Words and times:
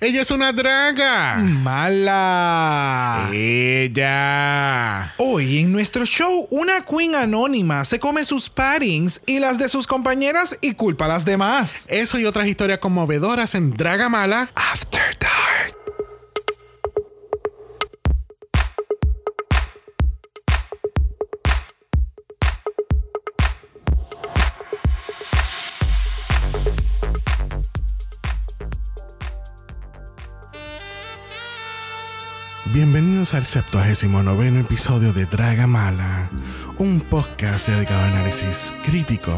Ella 0.00 0.22
es 0.22 0.30
una 0.30 0.52
draga. 0.52 1.38
Mala. 1.38 3.30
Ella. 3.32 5.12
Hoy 5.18 5.58
en 5.58 5.72
nuestro 5.72 6.06
show, 6.06 6.46
una 6.50 6.82
queen 6.82 7.16
anónima 7.16 7.84
se 7.84 7.98
come 7.98 8.22
sus 8.22 8.48
paddings 8.48 9.20
y 9.26 9.40
las 9.40 9.58
de 9.58 9.68
sus 9.68 9.88
compañeras 9.88 10.56
y 10.60 10.74
culpa 10.74 11.06
a 11.06 11.08
las 11.08 11.24
demás. 11.24 11.84
Eso 11.88 12.16
y 12.16 12.26
otras 12.26 12.46
historias 12.46 12.78
conmovedoras 12.78 13.56
en 13.56 13.74
Draga 13.74 14.08
Mala. 14.08 14.52
After 14.54 15.18
Dark. 15.18 15.77
Bienvenidos 33.18 33.34
al 33.34 33.46
79 33.46 34.60
episodio 34.60 35.12
de 35.12 35.26
Draga 35.26 35.66
Mala, 35.66 36.30
un 36.76 37.00
podcast 37.00 37.68
dedicado 37.68 38.00
a 38.00 38.06
análisis 38.10 38.72
crítico, 38.84 39.36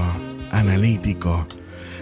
analítico, 0.51 1.49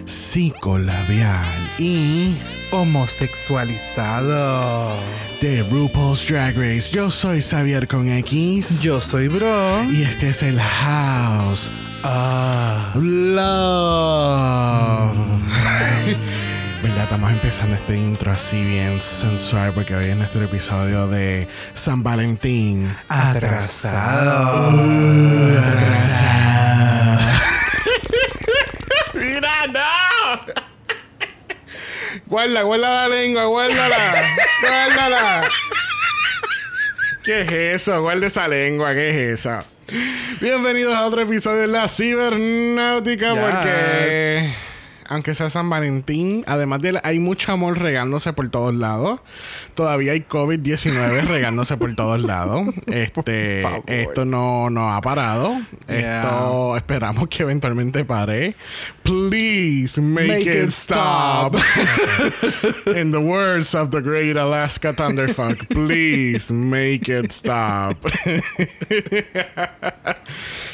psicolabial 0.05 1.47
y 1.79 2.37
Homosexualizado. 2.73 4.93
de 5.41 5.63
RuPaul's 5.71 6.27
Drag 6.27 6.57
Race. 6.57 6.91
Yo 6.91 7.13
soy 7.13 7.41
Xavier 7.41 7.87
con 7.87 8.11
X. 8.11 8.83
Yo 8.83 9.01
soy 9.01 9.29
bro. 9.29 9.85
Y 9.85 10.03
este 10.03 10.31
es 10.31 10.43
el 10.43 10.61
House 10.61 11.71
Ah. 12.03 12.91
Love. 12.97 15.17
¿Verdad? 16.83 17.05
Estamos 17.05 17.33
empezando 17.33 17.75
este 17.75 17.97
intro 17.97 18.31
así 18.31 18.63
bien 18.65 19.01
sensual 19.01 19.73
porque 19.75 19.95
hoy 19.97 20.11
es 20.11 20.17
nuestro 20.17 20.45
episodio 20.45 21.09
de 21.09 21.49
San 21.75 22.03
Valentín. 22.05 22.95
Atrasado. 23.09 24.69
Atrasado. 25.59 27.20
¡Mira, 29.15 29.67
no! 29.67 30.53
Guarda, 32.27 32.62
guarda 32.62 33.09
la 33.09 33.09
lengua, 33.09 33.45
guárdala. 33.47 33.97
Guárdala. 34.63 35.48
¿Qué 37.25 37.41
es 37.41 37.51
eso? 37.83 38.03
Guarda 38.03 38.27
esa 38.27 38.47
lengua, 38.47 38.95
¿qué 38.95 39.09
es 39.33 39.41
eso? 39.41 39.65
Bienvenidos 40.41 40.95
a 40.95 41.07
otro 41.07 41.23
episodio 41.23 41.63
de 41.63 41.67
la 41.69 41.89
Cibernáutica 41.89 43.33
Yes. 43.33 43.41
porque 43.41 44.55
aunque 45.09 45.34
sea 45.34 45.51
San 45.51 45.69
Valentín, 45.70 46.45
además 46.47 46.81
de 46.83 46.92
la- 46.92 47.01
hay 47.05 47.19
mucho 47.19 47.53
amor 47.53 47.78
regándose 47.78 48.33
por 48.33 48.48
todos 48.51 48.75
lados. 48.75 49.20
Todavía 49.79 50.11
hay 50.11 50.23
COVID-19 50.23 51.23
regándose 51.29 51.77
por 51.77 51.95
todos 51.95 52.21
lados. 52.21 52.62
Este, 52.89 53.62
esto 53.87 54.25
no, 54.25 54.70
no 54.70 54.93
ha 54.93 55.01
parado. 55.01 55.57
Yeah. 55.87 56.23
Esto 56.23 56.77
esperamos 56.77 57.29
que 57.29 57.45
eventualmente 57.45 58.05
pare. 58.05 58.57
Please 59.05 60.01
make, 60.01 60.27
Make 60.27 60.41
it, 60.41 60.65
it 60.65 60.70
stop. 60.70 61.55
In 62.97 63.12
the 63.12 63.20
words 63.20 63.73
of 63.77 63.91
the 63.91 64.01
great 64.01 64.37
Alaska 64.37 64.93
Thunderfuck, 64.93 65.69
please 65.69 66.53
make 66.53 67.09
it 67.09 67.31
stop. 67.31 68.05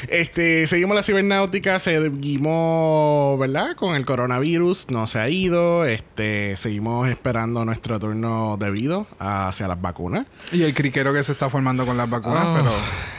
este, 0.07 0.65
seguimos 0.65 0.95
la 0.95 1.03
cibernáutica, 1.03 1.77
seguimos, 1.77 3.37
¿verdad? 3.37 3.75
Con 3.75 3.95
el 3.95 4.03
coronavirus, 4.03 4.89
no 4.89 5.05
se 5.05 5.19
ha 5.19 5.29
ido. 5.29 5.85
Este, 5.85 6.55
seguimos 6.55 7.07
esperando 7.07 7.63
nuestro 7.65 7.99
turno 7.99 8.57
debido 8.59 8.94
hacia 9.19 9.67
las 9.67 9.81
vacunas. 9.81 10.25
Y 10.51 10.63
el 10.63 10.73
criquero 10.73 11.13
que 11.13 11.23
se 11.23 11.31
está 11.33 11.49
formando 11.49 11.85
con 11.85 11.97
las 11.97 12.09
vacunas, 12.09 12.43
Ah. 12.45 12.61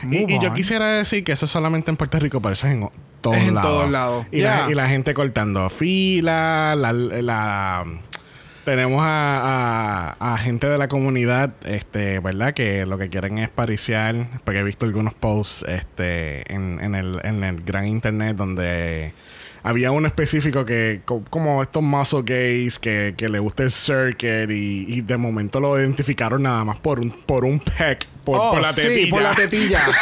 pero. 0.02 0.12
Y, 0.28 0.38
yo 0.40 0.52
quisiera 0.54 0.88
decir 0.88 1.24
que 1.24 1.32
eso 1.32 1.44
es 1.46 1.50
solamente 1.50 1.90
en 1.90 1.96
Puerto 1.96 2.18
Rico, 2.18 2.40
pero 2.40 2.52
eso 2.52 2.66
es 2.66 2.72
en 2.74 2.88
todos 3.20 3.36
Es 3.36 3.48
en 3.48 3.54
lados. 3.54 3.70
todos 3.70 3.90
lados. 3.90 4.26
Y, 4.30 4.40
la, 4.42 4.56
Yeah. 4.56 4.70
y 4.70 4.74
la 4.74 4.88
gente 4.88 5.14
cortando 5.14 5.68
fila, 5.68 6.74
la, 6.76 6.92
la- 6.92 7.84
tenemos 8.64 9.00
a, 9.04 10.14
a- 10.18 10.34
a 10.34 10.38
gente 10.38 10.66
de 10.68 10.76
la 10.76 10.88
comunidad, 10.88 11.52
este, 11.64 12.18
¿verdad? 12.18 12.52
Que 12.52 12.84
lo 12.84 12.98
que 12.98 13.08
quieren 13.08 13.38
es 13.38 13.48
pariciar, 13.48 14.28
porque 14.44 14.58
he 14.58 14.62
visto 14.64 14.86
algunos 14.86 15.14
posts 15.14 15.64
este, 15.68 16.52
en, 16.52 16.80
en 16.82 16.94
el, 16.96 17.20
en 17.22 17.44
el 17.44 17.62
gran 17.62 17.86
internet 17.86 18.36
donde 18.36 19.12
había 19.66 19.90
uno 19.90 20.06
específico 20.06 20.64
que, 20.64 21.00
co- 21.04 21.24
como 21.28 21.62
estos 21.62 21.82
muscle 21.82 22.22
gays, 22.24 22.78
que, 22.78 23.14
que 23.16 23.28
le 23.28 23.38
gusta 23.38 23.64
el 23.64 23.70
circuit 23.70 24.50
y, 24.50 24.86
y 24.88 25.00
de 25.02 25.16
momento 25.16 25.60
lo 25.60 25.78
identificaron 25.78 26.42
nada 26.44 26.64
más 26.64 26.78
por 26.78 27.00
un, 27.00 27.10
por 27.10 27.44
un 27.44 27.58
peck, 27.60 28.06
por, 28.24 28.38
Oh, 28.40 28.52
por 28.52 28.62
la 28.62 28.72
tetilla. 28.72 28.94
sí, 28.94 29.06
por 29.06 29.22
la 29.22 29.34
tetilla. 29.34 29.80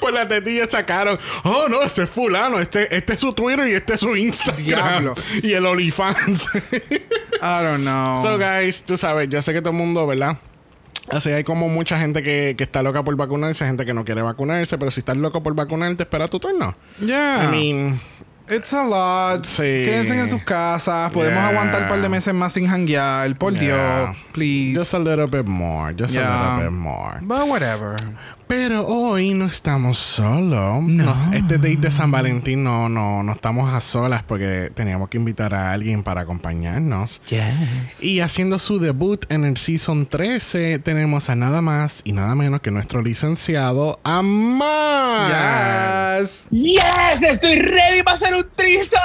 Por 0.00 0.12
la 0.12 0.28
tetilla 0.28 0.70
sacaron. 0.70 1.18
Oh, 1.44 1.66
no, 1.68 1.82
este 1.82 2.02
es 2.04 2.08
fulano. 2.10 2.60
Este, 2.60 2.94
este 2.96 3.14
es 3.14 3.20
su 3.20 3.32
Twitter 3.32 3.68
y 3.68 3.72
este 3.74 3.94
es 3.94 4.00
su 4.00 4.16
Instagram. 4.16 4.64
Diablo. 4.64 5.14
Y 5.42 5.52
el 5.52 5.66
OnlyFans. 5.66 6.46
I 6.54 7.62
don't 7.62 7.80
know. 7.82 8.22
so, 8.22 8.38
guys, 8.38 8.84
tú 8.84 8.96
sabes, 8.96 9.28
yo 9.28 9.42
sé 9.42 9.52
que 9.52 9.60
todo 9.60 9.70
el 9.70 9.76
mundo, 9.76 10.06
¿verdad? 10.06 10.38
Así 11.10 11.30
hay 11.30 11.44
como 11.44 11.68
mucha 11.68 11.98
gente 11.98 12.22
que, 12.22 12.54
que 12.56 12.64
está 12.64 12.82
loca 12.82 13.02
por 13.02 13.16
vacunarse, 13.16 13.64
gente 13.66 13.84
que 13.86 13.94
no 13.94 14.04
quiere 14.04 14.22
vacunarse, 14.22 14.76
pero 14.78 14.90
si 14.90 15.00
estás 15.00 15.16
loco 15.16 15.42
por 15.42 15.54
vacunarte, 15.54 16.02
espera 16.02 16.28
tu 16.28 16.38
turno. 16.38 16.74
yeah. 17.00 17.44
I 17.44 17.50
mean, 17.50 18.00
It's 18.50 18.72
a 18.72 18.82
lot. 18.82 19.44
Sí. 19.44 19.60
Quédense 19.62 20.18
en 20.18 20.26
sus 20.26 20.42
casas. 20.42 21.12
Podemos 21.12 21.38
Yeah. 21.38 21.48
aguantar 21.50 21.82
un 21.82 21.88
par 21.90 22.00
de 22.00 22.08
meses 22.08 22.32
más 22.32 22.54
sin 22.54 22.66
janguear. 22.66 23.36
Por 23.36 23.52
Yeah. 23.52 24.06
Dios. 24.06 24.16
Please. 24.32 24.78
just 24.78 24.94
a 24.94 24.98
little 24.98 25.26
bit 25.26 25.44
more, 25.46 25.92
just 25.94 26.16
a 26.16 26.20
little 26.56 26.64
bit 26.70 26.72
more. 26.78 27.18
But 27.20 27.46
whatever. 27.46 27.94
Pero 28.48 28.86
hoy 28.86 29.34
no 29.34 29.44
estamos 29.44 29.98
solos. 29.98 30.82
No. 30.82 31.14
Este 31.34 31.58
date 31.58 31.76
de 31.76 31.90
San 31.90 32.10
Valentín 32.10 32.64
no, 32.64 32.88
no, 32.88 33.22
no 33.22 33.32
estamos 33.32 33.72
a 33.72 33.80
solas 33.80 34.22
porque 34.22 34.72
teníamos 34.74 35.10
que 35.10 35.18
invitar 35.18 35.52
a 35.54 35.72
alguien 35.72 36.02
para 36.02 36.22
acompañarnos. 36.22 37.20
Yes. 37.28 38.00
Y 38.00 38.20
haciendo 38.20 38.58
su 38.58 38.78
debut 38.78 39.30
en 39.30 39.44
el 39.44 39.58
Season 39.58 40.06
13 40.06 40.78
tenemos 40.78 41.28
a 41.28 41.36
nada 41.36 41.60
más 41.60 42.00
y 42.04 42.12
nada 42.12 42.34
menos 42.34 42.62
que 42.62 42.70
nuestro 42.70 43.02
licenciado 43.02 44.00
Amar. 44.02 45.28
Yes. 46.22 46.46
¡Yes! 46.50 47.22
¡Estoy 47.22 47.56
ready 47.56 48.02
para 48.02 48.16
hacer 48.16 48.34
un 48.34 48.46
trizo! 48.56 48.96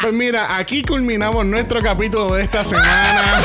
Pues 0.00 0.14
mira, 0.14 0.56
aquí 0.56 0.82
culminamos 0.82 1.44
nuestro 1.44 1.82
capítulo 1.82 2.34
de 2.34 2.44
esta 2.44 2.64
semana. 2.64 3.42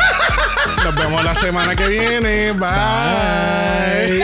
Nos 0.85 0.93
vemos 0.93 1.23
la 1.23 1.33
semana 1.33 1.73
que 1.75 1.87
viene. 1.87 2.51
Bye. 2.51 4.23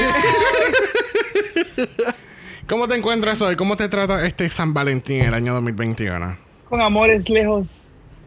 ¿Cómo 2.67 2.87
te 2.87 2.93
encuentras 2.93 3.41
hoy? 3.41 3.55
¿Cómo 3.55 3.75
te 3.75 3.89
trata 3.89 4.23
este 4.27 4.47
San 4.47 4.71
Valentín 4.71 5.23
el 5.23 5.33
año 5.33 5.55
2021? 5.55 6.37
Con 6.69 6.81
amores 6.81 7.27
lejos, 7.29 7.67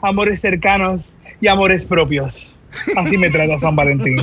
amores 0.02 0.40
cercanos 0.40 1.14
y 1.40 1.46
amores 1.46 1.84
propios. 1.84 2.56
Así 2.96 3.16
me 3.16 3.30
trata 3.30 3.56
San 3.60 3.76
Valentín. 3.76 4.16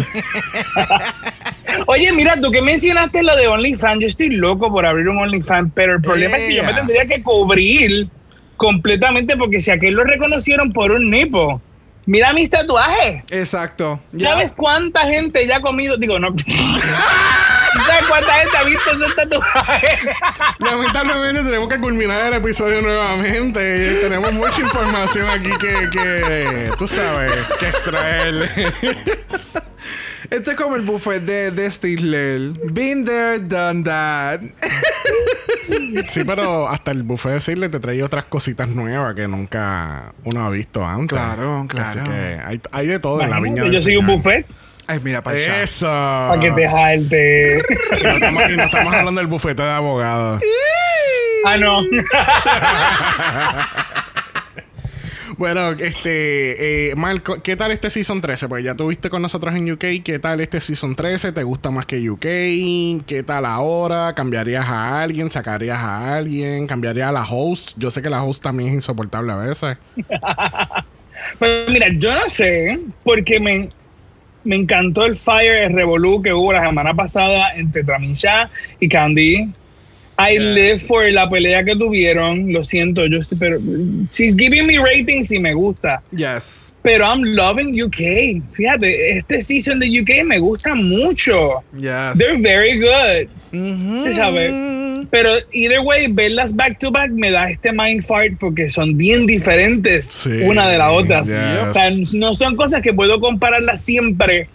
Oye, 1.88 2.11
mira, 2.11 2.35
tú 2.41 2.51
que 2.51 2.61
mencionaste 2.61 3.23
lo 3.23 3.33
de 3.38 3.47
OnlyFans, 3.47 4.01
yo 4.01 4.07
estoy 4.07 4.31
loco 4.31 4.69
por 4.73 4.85
abrir 4.85 5.07
un 5.07 5.19
OnlyFans, 5.19 5.72
pero 5.73 5.95
el 5.95 6.01
problema 6.01 6.35
es 6.35 6.47
que 6.47 6.55
yo 6.55 6.63
me 6.63 6.72
Yeah. 6.73 6.79
tendría 6.85 7.05
que 7.05 7.23
cubrir 7.23 8.09
completamente 8.57 9.38
porque 9.38 9.61
si 9.61 9.72
aquel 9.72 9.93
lo 9.93 10.03
reconocieron 10.03 10.73
por 10.73 10.91
un 10.91 11.09
nipo, 11.09 11.61
mira 12.06 12.34
mis 12.34 12.50
tatuajes. 12.50 13.23
Exacto. 13.29 14.00
¿Sabes 14.19 14.51
cuánta 14.53 15.06
gente 15.06 15.45
ya 15.47 15.57
ha 15.57 15.62
comido? 15.62 15.97
Digo, 15.97 16.19
no. 16.19 16.29
¿Sabes 17.88 18.06
cuánta 18.07 18.34
gente 18.34 18.57
ha 18.57 18.63
visto 18.63 18.91
esos 18.91 19.16
tatuajes? 19.16 20.00
Lamentablemente 20.59 21.44
tenemos 21.44 21.69
que 21.69 21.79
culminar 21.79 22.28
el 22.28 22.34
episodio 22.35 22.81
nuevamente. 22.81 23.95
Tenemos 24.01 24.34
mucha 24.34 24.61
información 24.61 25.29
aquí 25.29 25.51
que, 25.59 25.90
que 25.90 26.72
tú 26.78 26.87
sabes, 26.87 27.34
que 27.59 27.70
extraer. 27.70 28.49
Este 30.31 30.51
es 30.51 30.55
como 30.55 30.78
el 30.78 30.81
buffet 30.83 31.22
de, 31.23 31.51
de 31.51 31.69
Stifler. 31.69 32.53
Been 32.72 33.03
there, 33.03 33.39
done 33.39 33.83
that. 33.83 34.39
Sí, 36.07 36.23
pero 36.25 36.67
hasta 36.69 36.91
el 36.91 37.03
buffet 37.03 37.29
de 37.29 37.33
decirle 37.35 37.69
te 37.69 37.79
trae 37.79 38.01
otras 38.01 38.25
cositas 38.25 38.67
nuevas 38.69 39.13
que 39.13 39.28
nunca 39.28 40.13
uno 40.23 40.45
ha 40.45 40.49
visto 40.49 40.85
antes. 40.85 41.17
Claro, 41.17 41.59
Así 41.59 41.67
claro. 41.99 42.03
que 42.05 42.39
hay, 42.43 42.61
hay 42.72 42.87
de 42.87 42.99
todo 42.99 43.22
en 43.22 43.29
la 43.29 43.39
viña 43.39 43.66
Yo 43.67 43.81
soy 43.81 43.97
un 43.97 44.07
buffet 44.07 44.45
Ay, 44.87 44.99
mira 45.03 45.22
para 45.22 45.37
allá. 45.37 45.63
Eso. 45.63 45.85
para 45.85 46.39
que 46.41 46.51
te 46.51 46.67
jalte. 46.67 47.57
Y 47.99 48.03
no, 48.03 48.09
estamos, 48.13 48.43
y 48.49 48.57
no 48.57 48.63
estamos 48.63 48.93
hablando 48.93 49.22
del 49.22 49.27
bufete 49.27 49.61
de 49.63 49.72
abogados. 49.72 50.41
Ah, 51.45 51.57
no. 51.57 51.81
Bueno, 55.41 55.72
este, 55.72 56.91
eh, 56.91 56.96
Marco, 56.96 57.41
¿qué 57.41 57.55
tal 57.55 57.72
este 57.72 57.90
Season 57.90 58.22
13? 58.22 58.47
Pues 58.47 58.64
ya 58.64 58.76
tuviste 58.76 59.09
con 59.09 59.23
nosotros 59.23 59.55
en 59.55 59.72
UK. 59.72 60.03
¿Qué 60.03 60.20
tal 60.20 60.40
este 60.40 60.61
Season 60.61 60.96
13? 60.96 61.32
¿Te 61.32 61.41
gusta 61.41 61.72
más 61.72 61.88
que 61.88 62.08
UK? 62.08 62.22
¿Qué 63.08 63.23
tal 63.26 63.47
ahora? 63.47 64.14
¿Cambiarías 64.14 64.67
a 64.67 65.02
alguien? 65.02 65.32
¿Sacarías 65.32 65.79
a 65.79 66.16
alguien? 66.16 66.67
¿Cambiarías 66.67 67.09
a 67.09 67.11
la 67.11 67.23
host? 67.28 67.72
Yo 67.76 67.90
sé 67.90 68.03
que 68.03 68.11
la 68.11 68.23
host 68.23 68.43
también 68.43 68.70
es 68.70 68.76
insoportable 68.76 69.32
a 69.32 69.38
veces. 69.38 69.78
Pues 71.40 71.72
mira, 71.72 71.87
yo 71.97 72.14
no 72.14 72.29
sé, 72.29 72.79
porque 73.03 73.40
me, 73.40 73.70
me 74.44 74.55
encantó 74.55 75.05
el 75.05 75.16
Fire, 75.16 75.64
el 75.64 75.73
Revolu 75.73 76.22
que 76.22 76.34
hubo 76.34 76.53
la 76.53 76.66
semana 76.66 76.94
pasada 76.94 77.55
entre 77.55 77.84
Tramisha 77.84 78.49
y 78.79 78.90
Candy. 78.90 79.52
I 80.29 80.34
Yes. 80.34 80.41
live 80.56 80.79
for 80.79 81.12
la 81.12 81.29
pelea 81.29 81.64
que 81.64 81.76
tuvieron. 81.76 82.52
Lo 82.53 82.64
siento, 82.64 83.06
yo 83.08 83.22
sé, 83.23 83.35
pero 83.38 83.59
she's 84.14 84.35
giving 84.35 84.66
me 84.68 84.78
ratings 84.78 85.32
y 85.32 85.40
me 85.40 85.53
gusta. 85.53 86.02
Yes. 86.16 86.73
Pero 86.84 87.06
I'm 87.06 87.23
loving 87.23 87.79
UK. 87.82 88.41
Fíjate, 88.53 89.18
este 89.18 89.41
season 89.44 89.79
de 89.79 89.88
UK 90.02 90.23
me 90.26 90.40
gusta 90.40 90.73
mucho. 90.76 91.62
Yes. 91.76 92.18
They're 92.18 92.38
very 92.41 92.79
good. 92.79 93.28
Ujú. 93.53 94.06
Sí, 94.08 94.14
sabe. 94.14 94.50
Pero 95.12 95.32
either 95.52 95.82
way, 95.82 96.08
verlas 96.08 96.56
back 96.56 96.79
to 96.79 96.90
back 96.91 97.12
me 97.12 97.32
da 97.32 97.50
este 97.50 97.72
mind 97.72 98.03
fart 98.03 98.34
porque 98.40 98.70
son 98.70 98.96
bien 98.97 99.26
diferentes 99.28 100.06
Sí, 100.06 100.29
una 100.44 100.70
de 100.70 100.78
la 100.78 100.91
otra. 100.91 101.23
yes. 101.23 101.68
O 101.70 101.73
sea, 101.73 101.90
no 102.14 102.34
son 102.35 102.56
cosas 102.56 102.82
que 102.82 102.94
puedo 102.94 103.20
compararlas 103.20 103.82
siempre 103.84 104.47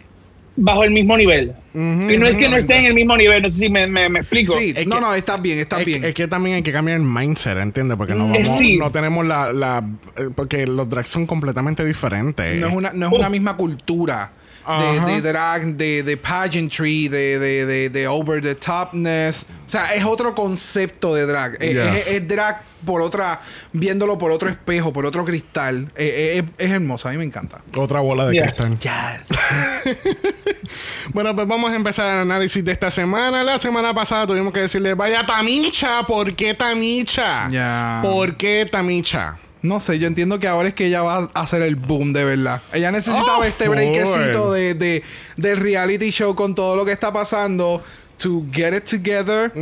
bajo 0.56 0.84
el 0.84 0.90
mismo 0.92 1.16
nivel. 1.16 1.52
Y 1.76 2.16
no 2.16 2.26
es 2.26 2.36
que 2.36 2.48
no 2.48 2.56
estén 2.56 2.78
en 2.80 2.86
el 2.86 2.94
mismo 2.94 3.16
nivel, 3.16 3.42
no 3.42 3.50
sé 3.50 3.56
si 3.58 3.68
me, 3.68 3.86
me- 3.86 4.08
me 4.08 4.20
explico. 4.20 4.58
Sí, 4.58 4.72
Es 4.74 4.86
no, 4.86 4.96
que- 4.96 5.00
no, 5.02 5.14
estás 5.14 5.42
bien, 5.42 5.58
estás 5.58 5.80
Es, 5.80 5.86
bien. 5.86 6.04
es 6.04 6.14
que 6.14 6.26
también 6.26 6.56
hay 6.56 6.62
que 6.62 6.72
cambiar 6.72 6.96
el 6.96 7.04
mindset, 7.04 7.58
¿entiendes? 7.58 7.96
Porque 7.98 8.14
no, 8.14 8.34
Eh, 8.34 8.42
vamos, 8.42 8.58
sí. 8.58 8.78
no 8.78 8.90
tenemos 8.90 9.26
la, 9.26 9.52
la 9.52 9.84
eh, 10.16 10.28
porque 10.34 10.66
los 10.66 10.88
drags 10.88 11.08
son 11.08 11.26
completamente 11.26 11.84
diferentes. 11.84 12.58
no 12.58 12.68
es 12.68 12.72
una, 12.74 12.92
no 12.92 13.08
es 13.08 13.12
una 13.12 13.28
misma 13.28 13.56
cultura 13.56 14.32
de, 14.66 15.12
de 15.12 15.20
drag, 15.22 15.76
de, 15.76 16.02
de 16.02 16.16
pageantry, 16.16 17.08
de, 17.08 17.38
de, 17.38 17.66
de, 17.66 17.90
de 17.90 18.08
over 18.08 18.40
the 18.42 18.54
topness. 18.56 19.46
O 19.64 19.68
sea, 19.68 19.94
es 19.94 20.02
otro 20.04 20.34
concepto 20.34 21.14
de 21.14 21.26
drag. 21.26 21.56
Es- 21.62 21.74
Yes. 21.74 22.08
Es, 22.08 22.08
es 22.14 22.26
drag 22.28 22.64
por 22.84 23.00
otra, 23.00 23.40
viéndolo 23.72 24.16
por 24.18 24.30
otro 24.32 24.48
espejo, 24.48 24.92
por 24.92 25.06
otro 25.06 25.24
cristal. 25.24 25.90
Eh, 25.96 26.38
eh, 26.38 26.44
es, 26.58 26.66
es 26.66 26.72
hermoso, 26.72 27.08
a 27.08 27.12
mí 27.12 27.18
me 27.18 27.24
encanta. 27.24 27.62
Otra 27.76 28.00
bola 28.00 28.26
de 28.26 28.40
cristal. 28.40 28.78
Bueno, 31.12 31.34
pues 31.34 31.46
vamos 31.46 31.70
a 31.70 31.74
empezar 31.74 32.12
el 32.14 32.20
análisis 32.20 32.64
de 32.64 32.72
esta 32.72 32.90
semana. 32.90 33.42
La 33.42 33.58
semana 33.58 33.92
pasada 33.94 34.26
tuvimos 34.26 34.52
que 34.52 34.60
decirle, 34.60 34.94
vaya 34.94 35.24
Tamicha, 35.24 36.02
¿por 36.06 36.34
qué 36.34 36.54
Tamicha? 36.54 37.48
Ya. 37.50 38.00
¿Por 38.02 38.36
qué 38.36 38.66
Tamicha? 38.70 39.38
No 39.62 39.80
sé, 39.80 39.98
yo 39.98 40.06
entiendo 40.06 40.38
que 40.38 40.46
ahora 40.46 40.68
es 40.68 40.74
que 40.74 40.86
ella 40.86 41.02
va 41.02 41.28
a 41.34 41.40
hacer 41.40 41.60
el 41.62 41.74
boom 41.76 42.12
de 42.12 42.24
verdad. 42.24 42.62
Ella 42.72 42.92
necesitaba 42.92 43.38
Oh, 43.38 43.44
este 43.44 43.68
breakcito 43.68 44.52
de, 44.52 44.74
de, 44.74 45.02
del 45.36 45.56
reality 45.56 46.10
show 46.10 46.34
con 46.36 46.54
todo 46.54 46.76
lo 46.76 46.84
que 46.84 46.92
está 46.92 47.12
pasando. 47.12 47.82
To 48.18 48.46
get 48.50 48.72
it 48.74 48.84
together. 48.84 49.52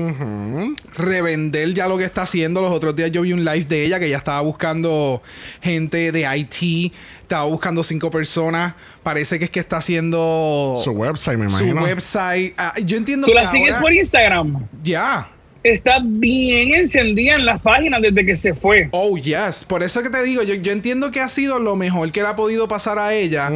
Revender 0.97 1.75
ya 1.75 1.89
lo 1.89 1.99
que 1.99 2.05
está 2.05 2.23
haciendo. 2.23 2.61
Los 2.63 2.71
otros 2.73 2.95
días 2.95 3.11
yo 3.11 3.23
vi 3.23 3.33
un 3.33 3.45
live 3.45 3.65
de 3.65 3.85
ella 3.85 3.99
que 3.99 4.09
ya 4.09 4.17
estaba 4.19 4.41
buscando 4.43 5.23
gente 5.61 6.13
de 6.13 6.21
IT. 6.39 6.93
Estaba 7.23 7.45
buscando 7.45 7.83
cinco 7.83 8.11
personas. 8.11 8.75
Parece 9.03 9.39
que 9.39 9.47
es 9.47 9.51
que 9.51 9.61
está 9.61 9.79
haciendo 9.79 10.81
Su 10.85 10.93
website, 10.93 11.37
me 11.39 11.49
su 11.49 11.65
imagino. 11.65 11.83
website. 11.83 12.55
Ah, 12.57 12.75
yo 12.85 12.97
entiendo 12.97 13.27
Tú 13.27 13.33
que 13.33 13.41
la 13.41 13.47
sigues 13.51 13.71
ahora- 13.71 13.81
por 13.83 13.93
Instagram. 13.93 14.69
Ya. 14.83 15.29
Está 15.65 15.99
bien 16.05 16.75
encendida 16.75 17.37
en 17.37 17.47
las 17.47 17.63
páginas 17.63 18.03
desde 18.03 18.23
que 18.23 18.37
se 18.37 18.53
fue. 18.53 18.91
Oh, 18.91 19.17
yes. 19.17 19.65
Por 19.65 19.83
eso 19.83 20.03
que 20.03 20.11
te 20.11 20.23
digo, 20.23 20.43
yo, 20.43 20.57
yo 20.57 20.73
entiendo 20.73 21.11
que 21.11 21.21
ha 21.21 21.29
sido 21.31 21.59
lo 21.59 21.75
mejor 21.75 22.13
que 22.13 22.21
le 22.21 22.29
ha 22.29 22.37
podido 22.37 22.69
pasar 22.69 22.99
a 22.99 23.15
ella. 23.15 23.49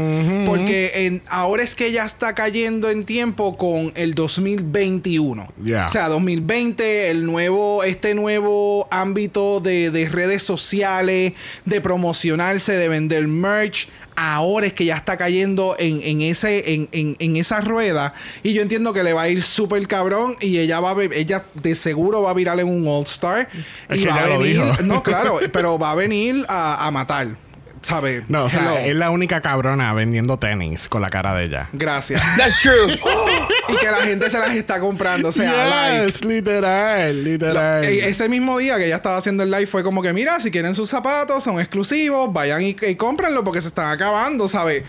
Porque 0.47 0.91
en, 0.95 1.21
ahora 1.29 1.63
es 1.63 1.77
que 1.77 1.87
ella 1.87 2.07
está 2.07 2.35
cayendo 2.35 2.89
en 2.89 3.05
tiempo 3.05 3.59
con 3.59 3.93
el 3.95 4.15
2021. 4.15 5.49
Yeah. 5.63 5.87
O 5.87 5.91
sea, 5.91 6.09
2020, 6.09 7.11
el 7.11 7.27
nuevo, 7.27 7.85
este 7.85 8.15
nuevo 8.15 8.89
ámbito 8.91 9.61
de, 9.61 9.91
de 9.91 10.09
redes 10.09 10.43
sociales, 10.43 11.35
de 11.67 11.81
promocionarse, 11.83 12.73
de 12.73 12.89
vender 12.89 13.29
merch. 13.29 13.87
Ahora 14.21 14.67
es 14.67 14.73
que 14.73 14.85
ya 14.85 14.97
está 14.97 15.17
cayendo 15.17 15.77
en, 15.79 16.01
en 16.03 16.23
ese, 16.23 16.75
en, 16.75 16.89
en- 16.91 17.15
en 17.21 17.37
esa 17.37 17.61
rueda. 17.61 18.13
Y 18.43 18.53
yo 18.53 18.63
entiendo 18.63 18.93
que 18.93 19.05
le 19.05 19.13
va 19.13 19.23
a 19.23 19.29
ir 19.29 19.43
súper 19.43 19.87
cabrón. 19.87 20.35
Y 20.41 20.59
ella 20.59 20.81
va 20.81 20.91
a 20.91 20.95
ver- 20.95 21.13
ella 21.15 21.45
de 21.55 21.77
seguro 21.77 22.23
va 22.23 22.31
a 22.31 22.35
virar 22.35 22.59
en 22.59 22.67
un 22.69 22.87
All 22.89 23.05
Star. 23.05 23.47
Es 23.89 23.97
y 23.99 24.05
va 24.07 24.17
a 24.17 24.27
venir. 24.27 24.61
No, 24.85 25.03
claro, 25.05 25.39
pero 25.53 25.79
va 25.79 25.93
a 25.93 25.95
venir 25.95 26.45
a, 26.49 26.85
a 26.87 26.91
matar. 26.91 27.37
¿Sabes? 27.83 28.29
No, 28.29 28.45
o 28.45 28.51
sea, 28.51 28.85
es 28.85 28.97
la 28.97 29.11
única 29.11 29.41
cabrona 29.41 29.93
vendiendo 29.95 30.39
tenis 30.39 30.89
con 30.89 31.01
la 31.03 31.11
cara 31.11 31.35
de 31.35 31.45
ella. 31.45 31.69
Gracias. 31.73 32.21
That's 32.37 32.61
true. 32.61 32.93
y 33.69 33.77
que 33.77 33.87
la 33.91 33.99
gente 33.99 34.29
se 34.31 34.39
las 34.39 34.55
está 34.55 34.81
comprando. 34.81 35.29
O 35.29 35.33
sea, 35.33 35.53
like. 35.67 36.07
Yes, 36.07 36.25
literal, 36.25 37.25
literal. 37.25 37.85
E- 37.85 38.09
Ese 38.09 38.29
mismo 38.29 38.59
día 38.59 38.77
que 38.79 38.87
ella 38.87 38.97
estaba 38.97 39.17
haciendo 39.17 39.43
el 39.43 39.51
live 39.51 39.67
fue 39.67 39.83
como 39.85 40.03
que, 40.03 40.13
mira, 40.13 40.41
si 40.41 40.51
quieren 40.51 40.75
sus 40.75 40.89
zapatos, 40.89 41.45
son 41.45 41.61
exclusivos, 41.61 42.33
vayan 42.33 42.63
y, 42.63 42.77
y 42.81 42.95
cómprenlo 42.97 43.45
porque 43.45 43.63
se 43.63 43.69
están 43.69 43.91
acabando, 43.93 44.49
¿sabes? 44.49 44.83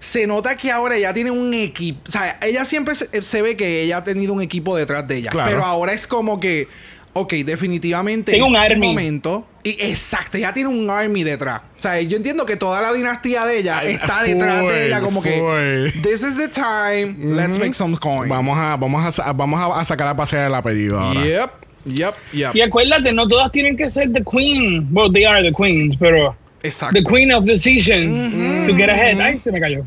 Se 0.00 0.26
nota 0.28 0.56
que 0.56 0.70
ahora 0.70 0.94
ella 0.96 1.12
tiene 1.12 1.30
un 1.32 1.52
equipo. 1.52 2.00
O 2.06 2.10
sea, 2.12 2.38
ella 2.42 2.64
siempre 2.64 2.94
se, 2.94 3.22
se 3.24 3.42
ve 3.42 3.56
que 3.56 3.82
ella 3.82 3.96
ha 3.98 4.04
tenido 4.04 4.32
un 4.32 4.40
equipo 4.42 4.76
detrás 4.76 5.08
de 5.08 5.16
ella. 5.16 5.30
Claro. 5.30 5.50
Pero 5.50 5.64
ahora 5.64 5.92
es 5.92 6.06
como 6.06 6.38
que, 6.38 6.68
ok, 7.12 7.32
definitivamente. 7.44 8.32
Tengo 8.32 8.46
en 8.46 8.52
un 8.52 8.56
este 8.56 8.74
army. 8.74 8.86
momento. 8.86 9.46
Y 9.64 9.70
exacto, 9.80 10.38
ella 10.38 10.52
tiene 10.52 10.68
un 10.70 10.88
army 10.88 11.24
detrás. 11.24 11.60
O 11.76 11.80
sea, 11.80 12.00
yo 12.00 12.16
entiendo 12.16 12.46
que 12.46 12.56
toda 12.56 12.80
la 12.80 12.92
dinastía 12.92 13.44
de 13.44 13.58
ella 13.58 13.78
Ay, 13.80 13.94
está 13.94 14.22
detrás 14.22 14.62
de 14.62 14.86
ella, 14.86 15.00
como 15.00 15.20
que, 15.20 15.92
this 16.02 16.22
is 16.22 16.36
the 16.36 16.48
time, 16.48 17.34
let's 17.34 17.58
make 17.58 17.74
some 17.74 17.96
coins. 17.98 18.28
Vamos 18.28 18.56
a, 18.56 18.76
vamos 18.76 19.18
a, 19.18 19.32
vamos 19.32 19.60
a, 19.76 19.84
sacar 19.84 20.08
a 20.08 20.16
pasear 20.16 20.46
el 20.46 20.54
apellido 20.54 20.98
ahora. 20.98 21.22
Yep, 21.22 21.50
yep, 21.84 22.14
yep. 22.32 22.54
Y 22.56 22.62
acuérdate, 22.62 23.12
no 23.12 23.28
todas 23.28 23.52
tienen 23.52 23.76
que 23.76 23.90
ser 23.90 24.10
the 24.12 24.22
queen. 24.24 24.88
Well, 24.90 25.12
they 25.12 25.24
are 25.24 25.42
the 25.42 25.52
queens, 25.52 25.96
pero 25.98 26.34
Exacto. 26.62 26.98
the 26.98 27.04
queen 27.04 27.30
of 27.32 27.44
the 27.44 27.58
season 27.58 28.66
to 28.66 28.74
get 28.74 28.88
ahead. 28.88 29.20
Ay, 29.20 29.38
se 29.38 29.52
me 29.52 29.60
cayó. 29.60 29.84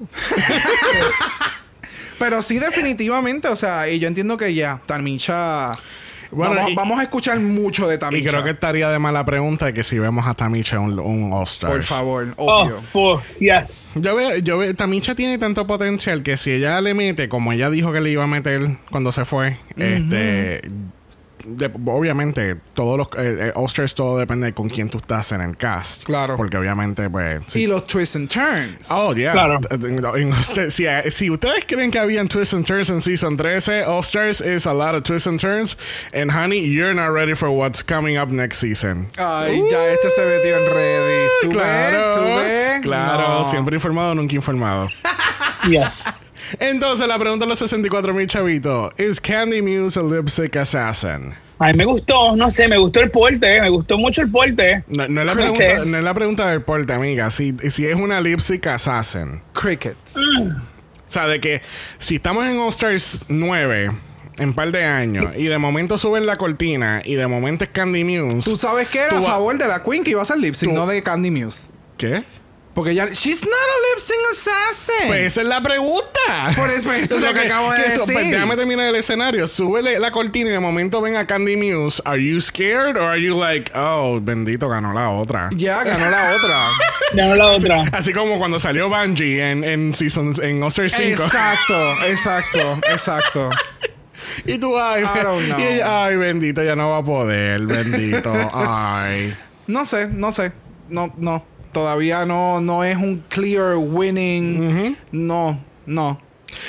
Pero 2.18 2.42
sí, 2.42 2.58
definitivamente, 2.58 3.48
o 3.48 3.56
sea, 3.56 3.88
y 3.88 3.98
yo 3.98 4.06
entiendo 4.06 4.36
que 4.36 4.52
ya, 4.52 4.80
Tamisha. 4.84 5.72
Bueno, 6.32 6.54
vamos, 6.54 6.70
y- 6.70 6.74
vamos 6.74 6.98
a 6.98 7.02
escuchar 7.02 7.40
mucho 7.40 7.88
de 7.88 7.96
Y 7.96 7.98
Tamisha. 7.98 8.30
creo 8.30 8.44
que 8.44 8.50
estaría 8.50 8.88
de 8.88 8.98
mala 8.98 9.24
pregunta 9.24 9.66
de 9.66 9.74
que 9.74 9.82
si 9.82 9.98
vemos 9.98 10.26
a 10.26 10.34
Tamicha 10.34 10.78
un, 10.78 10.98
un 10.98 11.32
All-Star. 11.32 11.70
Por 11.72 11.82
favor, 11.82 12.34
Oh, 12.36 12.62
obvio. 12.62 12.80
oh, 12.92 13.20
yes. 13.40 13.88
Yo 13.96 14.14
veo, 14.14 14.38
yo 14.38 14.58
veo, 14.58 14.74
Tamicha 14.74 15.14
tiene 15.14 15.38
tanto 15.38 15.66
potencial 15.66 16.22
que 16.22 16.36
si 16.36 16.52
ella 16.52 16.80
le 16.80 16.94
mete, 16.94 17.28
como 17.28 17.52
ella 17.52 17.68
dijo 17.70 17.92
que 17.92 18.00
le 18.00 18.10
iba 18.10 18.24
a 18.24 18.28
meter 18.28 18.78
cuando 18.90 19.10
se 19.12 19.24
fue, 19.24 19.58
este. 19.76 20.62
De- 21.44 21.70
obviamente, 21.86 22.56
todos 22.74 22.98
los 22.98 23.06
eh, 23.18 23.48
eh, 23.48 23.52
All-Stars, 23.54 23.94
todo 23.94 24.18
depende 24.18 24.46
de 24.46 24.54
con 24.54 24.68
quién 24.68 24.88
tú 24.90 24.98
estás 24.98 25.32
en 25.32 25.40
el 25.40 25.56
cast. 25.56 26.04
Claro. 26.04 26.36
Porque 26.36 26.56
obviamente, 26.56 27.08
pues. 27.10 27.54
Y 27.56 27.66
los 27.66 27.86
twists 27.86 28.16
and 28.16 28.28
turns. 28.28 28.88
Oh, 28.90 29.14
yeah. 29.14 29.32
Claro. 29.32 29.58
En- 29.70 30.04
en 30.04 30.32
usted- 30.32 30.70
si, 30.70 30.84
si 31.10 31.30
ustedes 31.30 31.64
creen 31.66 31.90
que 31.90 31.98
habían 31.98 32.28
twists 32.28 32.54
and 32.54 32.64
turns 32.66 32.90
en 32.90 33.00
Season 33.00 33.36
13, 33.36 33.84
All 33.84 34.00
Stars 34.02 34.40
is 34.40 34.66
a 34.66 34.72
lot 34.74 34.94
of 34.94 35.02
twists 35.02 35.26
and 35.26 35.38
turns. 35.40 35.76
And 36.12 36.30
honey, 36.30 36.60
you're 36.60 36.94
not 36.94 37.12
ready 37.12 37.34
for 37.34 37.50
what's 37.50 37.82
coming 37.82 38.16
up 38.16 38.28
next 38.30 38.58
season. 38.58 39.08
Ay, 39.18 39.62
ya 39.70 39.86
este 39.92 40.08
se 40.10 40.22
metió 40.22 40.56
en 40.56 40.74
ready. 40.74 41.28
¿Tú 41.42 41.50
claro, 41.50 41.98
ves? 41.98 42.16
¿Tú 42.16 42.24
ves? 42.40 42.82
claro, 42.82 43.42
No. 43.44 43.50
siempre 43.50 43.76
informado, 43.76 44.14
nunca 44.14 44.34
informado. 44.34 44.88
Yes. 45.68 45.92
Entonces, 46.58 47.06
la 47.06 47.18
pregunta 47.18 47.44
de 47.44 47.50
los 47.50 47.58
64 47.58 48.12
mil 48.14 48.26
chavitos: 48.26 48.92
¿Is 48.98 49.20
Candy 49.20 49.62
Muse 49.62 49.98
a 50.00 50.02
lip 50.02 50.28
sync 50.28 50.56
assassin? 50.56 51.34
A 51.58 51.66
mí 51.66 51.74
me 51.74 51.84
gustó, 51.84 52.34
no 52.36 52.50
sé, 52.50 52.66
me 52.68 52.78
gustó 52.78 53.00
el 53.00 53.10
porte, 53.10 53.60
me 53.60 53.68
gustó 53.68 53.98
mucho 53.98 54.22
el 54.22 54.30
porte. 54.30 54.82
No, 54.88 55.06
no 55.08 55.20
es 55.20 55.26
la 55.26 55.32
que 55.34 55.38
pregunta, 55.42 55.84
no 55.86 55.98
es 55.98 56.04
la 56.04 56.14
pregunta 56.14 56.50
del 56.50 56.62
porte, 56.62 56.92
amiga. 56.94 57.30
Si, 57.30 57.54
si 57.70 57.86
es 57.86 57.96
una 57.96 58.18
lip 58.20 58.40
sync 58.40 58.66
assassin. 58.66 59.42
Crickets. 59.52 60.16
O 60.16 61.12
sea, 61.12 61.26
de 61.26 61.38
que 61.40 61.60
si 61.98 62.14
estamos 62.14 62.46
en 62.46 62.58
All 62.58 62.68
Stars 62.70 63.24
9 63.28 63.90
en 64.38 64.54
par 64.54 64.72
de 64.72 64.84
años 64.84 65.34
y 65.36 65.44
de 65.48 65.58
momento 65.58 65.98
suben 65.98 66.24
la 66.24 66.36
cortina 66.36 67.02
y 67.04 67.16
de 67.16 67.26
momento 67.26 67.64
es 67.64 67.70
Candy 67.70 68.04
Muse. 68.04 68.48
¿Tú 68.48 68.56
sabes 68.56 68.88
qué 68.88 69.00
era? 69.00 69.18
A 69.18 69.22
favor 69.22 69.58
de 69.58 69.68
la 69.68 69.82
Queen 69.82 70.02
que 70.02 70.12
iba 70.12 70.22
a 70.22 70.24
ser 70.24 70.38
lip 70.38 70.54
sync, 70.54 70.72
Tú- 70.72 70.78
no 70.78 70.86
de 70.86 71.02
Candy 71.02 71.30
Muse. 71.30 71.68
¿Qué? 71.98 72.24
Porque 72.74 72.94
ya. 72.94 73.06
She's 73.12 73.42
not 73.42 73.50
a 73.52 73.78
lip 73.90 73.98
sync 73.98 74.20
assassin. 74.32 75.08
Pues 75.08 75.20
esa 75.32 75.40
es 75.42 75.48
la 75.48 75.60
pregunta. 75.60 76.52
Por 76.56 76.70
eso- 76.70 76.92
eso 76.92 77.16
es 77.16 77.22
lo 77.22 77.34
que 77.34 77.40
acabo 77.40 77.72
de 77.72 77.80
eso- 77.86 78.04
pues, 78.04 78.16
decir. 78.16 78.32
déjame 78.34 78.56
terminar 78.56 78.86
el 78.88 78.94
escenario. 78.96 79.46
Súbele 79.48 79.98
la 79.98 80.10
cortina 80.12 80.50
y 80.50 80.52
de 80.52 80.60
momento 80.60 81.00
ven 81.00 81.16
a 81.16 81.26
Candy 81.26 81.56
Muse. 81.56 82.00
¿Are 82.04 82.22
you 82.24 82.40
scared 82.40 82.96
or 82.96 83.02
are 83.02 83.20
you 83.20 83.36
like, 83.38 83.70
oh, 83.74 84.20
bendito, 84.22 84.68
ganó 84.68 84.92
la 84.92 85.10
otra? 85.10 85.50
ya 85.56 85.82
ganó 85.84 86.08
la 86.10 86.32
otra. 86.36 86.68
Ya 87.12 87.26
no 87.26 87.34
la 87.34 87.46
otra. 87.46 87.82
Así 87.92 88.12
como 88.12 88.38
cuando 88.38 88.60
salió 88.60 88.88
Bungie 88.88 89.50
en, 89.50 89.64
en 89.64 89.92
Season, 89.96 90.32
en 90.44 90.62
All 90.62 90.68
Stars 90.68 90.92
5. 90.96 91.24
exacto, 91.24 91.96
exacto, 92.06 92.78
exacto. 92.88 93.50
Y 94.46 94.58
tú, 94.58 94.78
ay, 94.78 95.02
I 95.02 95.22
don't 95.24 95.44
know. 95.46 95.58
y 95.58 95.62
ella, 95.64 96.04
ay, 96.04 96.14
bendito, 96.16 96.62
ya 96.62 96.76
no 96.76 96.90
va 96.90 96.98
a 96.98 97.04
poder, 97.04 97.62
bendito, 97.66 98.32
ay. 98.54 99.36
No 99.66 99.84
sé, 99.84 100.06
no 100.06 100.30
sé. 100.30 100.52
No, 100.88 101.12
no. 101.16 101.44
Todavía 101.72 102.26
no, 102.26 102.60
no 102.60 102.84
es 102.84 102.96
un 102.96 103.24
clear 103.28 103.76
winning. 103.76 104.96
No, 105.12 105.58
no. 105.86 106.20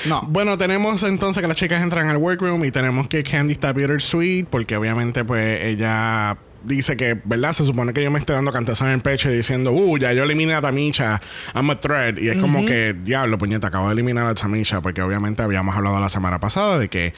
No. 0.07 0.21
Bueno, 0.27 0.57
tenemos 0.57 1.03
entonces 1.03 1.41
que 1.41 1.47
las 1.47 1.57
chicas 1.57 1.81
entran 1.81 2.09
al 2.09 2.17
workroom 2.17 2.63
y 2.65 2.71
tenemos 2.71 3.07
que 3.07 3.23
Candy 3.23 3.53
está 3.53 3.73
bittersweet 3.73 4.45
porque 4.45 4.77
obviamente 4.77 5.25
pues 5.25 5.63
ella 5.63 6.37
dice 6.63 6.95
que, 6.97 7.19
¿verdad? 7.23 7.53
Se 7.53 7.63
supone 7.65 7.93
que 7.93 8.03
yo 8.03 8.11
me 8.11 8.19
estoy 8.19 8.35
dando 8.35 8.51
cantazón 8.51 8.87
en 8.87 8.93
el 8.95 9.01
pecho 9.01 9.29
y 9.31 9.35
diciendo, 9.37 9.71
uh, 9.71 9.97
ya 9.97 10.13
yo 10.13 10.23
eliminé 10.23 10.53
a 10.53 10.61
Tamisha, 10.61 11.21
I'm 11.55 11.69
a 11.69 11.79
threat. 11.79 12.17
Y 12.19 12.29
es 12.29 12.37
como 12.39 12.65
que, 12.65 12.93
diablo, 12.93 13.37
puñeta, 13.37 13.67
acabo 13.67 13.87
de 13.87 13.93
eliminar 13.93 14.27
a 14.27 14.33
Tamisha 14.35 14.81
porque 14.81 15.01
obviamente 15.01 15.41
habíamos 15.43 15.75
hablado 15.75 15.99
la 15.99 16.09
semana 16.09 16.39
pasada 16.39 16.77
de 16.79 16.89
que 16.89 17.13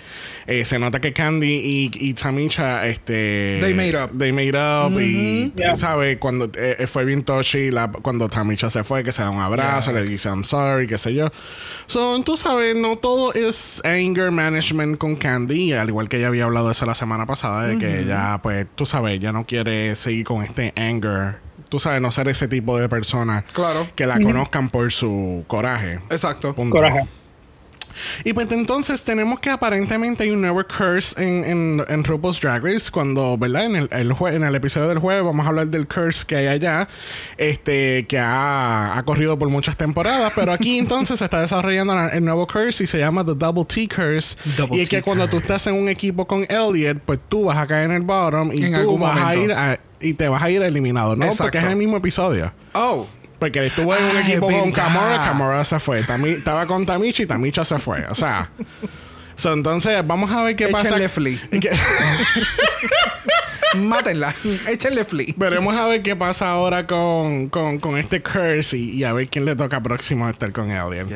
eh, 0.47 0.65
se 0.65 0.79
nota 0.79 1.01
que 1.01 1.13
Candy 1.13 1.53
y, 1.63 1.91
y 1.93 2.13
Tamisha, 2.13 2.85
este... 2.88 3.59
They 3.62 3.73
made 3.73 3.95
up. 4.01 4.17
They 4.17 4.31
made 4.31 4.57
up 4.57 5.00
y, 5.00 5.51
Yeah. 5.55 5.75
¿sabes? 5.77 6.17
Cuando 6.17 6.50
eh, 6.55 6.88
fue 6.88 7.05
bien 7.05 7.23
touchy, 7.23 7.69
la- 7.71 7.91
cuando 7.91 8.29
Tamisha 8.29 8.69
se 8.69 8.83
fue, 8.83 9.03
que 9.03 9.12
se 9.12 9.21
da 9.21 9.29
un 9.29 9.39
abrazo, 9.39 9.91
Yes. 9.91 10.01
le 10.01 10.07
dice 10.07 10.29
I'm 10.29 10.43
sorry, 10.45 10.88
qué 10.88 10.97
sé 10.97 11.13
yo. 11.13 11.31
So, 11.88 12.21
tú 12.23 12.38
sabes, 12.38 12.75
no 12.75 12.95
todo 12.97 13.33
es 13.33 13.81
anger 13.83 14.31
management 14.31 14.97
con 14.97 15.15
Candy, 15.15 15.73
al 15.73 15.89
igual 15.89 16.07
que 16.09 16.17
ella 16.17 16.27
había 16.27 16.45
hablado 16.45 16.71
eso 16.71 16.85
la 16.85 16.95
semana 16.95 17.25
pasada, 17.25 17.67
de 17.67 17.77
que 17.77 18.00
ella, 18.01 18.39
pues, 18.41 18.67
tú 18.75 18.85
sabes, 18.85 19.19
ya 19.19 19.31
no 19.34 19.46
quiere 19.46 19.96
seguir 19.96 20.25
con 20.25 20.44
este 20.44 20.74
anger. 20.78 21.38
Tú 21.70 21.80
sabes, 21.80 22.00
no 22.02 22.12
ser 22.12 22.28
ese 22.28 22.48
tipo 22.48 22.78
de 22.78 22.88
persona 22.88 23.44
Claro. 23.52 23.88
que 23.96 24.06
la 24.06 24.20
conozcan 24.20 24.70
por 24.70 24.92
su 24.92 25.44
coraje. 25.48 26.00
Exacto. 26.12 26.54
Punto. 26.54 26.75
Coraje. 26.75 27.08
Y 28.24 28.33
pues 28.33 28.51
entonces 28.51 29.03
tenemos 29.03 29.39
que 29.39 29.50
aparentemente 29.50 30.24
hay 30.24 30.31
un 30.31 30.41
nuevo 30.41 30.62
curse 30.65 31.15
en, 31.22 31.43
en, 31.43 31.86
en 31.88 32.03
RuPaul's 32.03 32.39
Drag 32.41 32.63
Race. 32.63 32.89
Cuando, 32.91 33.38
¿verdad? 33.38 33.65
En 33.65 33.75
el, 33.75 33.89
el 33.91 34.12
jue- 34.13 34.33
en 34.33 34.43
el 34.43 34.55
episodio 34.55 34.88
del 34.89 35.00
jueves 35.00 35.24
vamos 35.24 35.45
a 35.45 35.50
hablar 35.50 35.67
del 35.67 35.88
curse 35.88 36.25
que 36.25 36.36
hay 36.36 36.48
allá. 36.48 36.88
Este, 37.38 38.05
que 38.07 38.19
ha, 38.19 38.98
ha 38.98 39.03
corrido 39.03 39.38
por 39.38 39.50
muchas 39.50 39.77
temporadas. 39.77 40.31
Pero 40.36 40.51
aquí 40.51 40.77
entonces 40.79 41.19
se 41.19 41.25
está 41.25 41.41
desarrollando 41.41 41.95
la- 41.95 42.10
el 42.10 42.24
nuevo 42.24 42.48
curse 42.48 42.83
y 42.83 42.88
se 42.88 43.00
llama 43.00 43.25
The 43.25 43.33
Double 43.36 43.65
T 43.65 43.88
Curse. 43.88 44.36
Double 44.57 44.77
y 44.77 44.81
es 44.81 44.89
T 44.89 44.98
que 44.98 45.01
cuando 45.03 45.27
tú 45.27 45.38
estás 45.38 45.65
en 45.67 45.75
un 45.75 45.89
equipo 45.89 46.25
con 46.27 46.45
Elliot, 46.50 47.00
pues 47.05 47.19
tú 47.29 47.45
vas 47.45 47.57
a 47.57 47.67
caer 47.67 47.86
en 47.89 47.95
el 47.95 48.01
bottom 48.01 48.51
y 48.53 48.63
En 48.65 48.81
tú 48.83 48.98
vas 48.98 49.19
a 49.19 49.36
ir 49.36 49.51
a- 49.51 49.79
y 50.00 50.13
te 50.15 50.27
vas 50.27 50.43
a 50.43 50.50
ir 50.50 50.62
eliminado, 50.62 51.15
¿no? 51.15 51.24
Exacto. 51.25 51.43
Porque 51.43 51.60
es 51.60 51.63
el 51.65 51.75
mismo 51.77 51.95
episodio. 51.98 52.51
Oh. 52.74 53.07
Porque 53.40 53.66
estuvo 53.66 53.96
en 53.96 54.04
un 54.04 54.18
Ay, 54.18 54.32
equipo 54.32 54.48
con. 54.48 54.72
Camora, 54.72 55.24
Camora 55.25 55.63
se 55.63 55.80
fue. 55.80 56.04
Tami- 56.04 56.38
estaba 56.38 56.66
con 56.66 56.86
Tamichi 56.86 57.24
y 57.24 57.25
Tamicha 57.25 57.66
se 57.66 57.80
fue. 57.80 58.06
O 58.08 58.16
sea. 58.16 58.50
so, 59.36 59.54
entonces, 59.54 60.06
vamos 60.06 60.32
a 60.32 60.44
ver 60.44 60.56
qué 60.56 60.68
pasa. 60.68 60.88
Échenle 60.88 61.10
flea. 61.10 61.40
Mátenla. 63.75 64.34
Échenle 64.68 65.06
flea. 65.06 65.34
Veremos 65.36 65.75
a 65.75 65.88
ver 65.88 66.01
qué 66.01 66.15
pasa 66.15 66.50
ahora 66.51 66.86
con, 66.88 67.50
con, 67.50 67.80
con 67.80 67.98
este 67.98 68.22
curse 68.22 68.77
y, 68.77 68.92
y 68.92 69.03
a 69.03 69.13
ver 69.13 69.27
quién 69.30 69.46
le 69.46 69.56
toca 69.56 69.82
próximo 69.82 70.30
estar 70.30 70.51
con 70.51 70.72
Alien. 70.72 71.08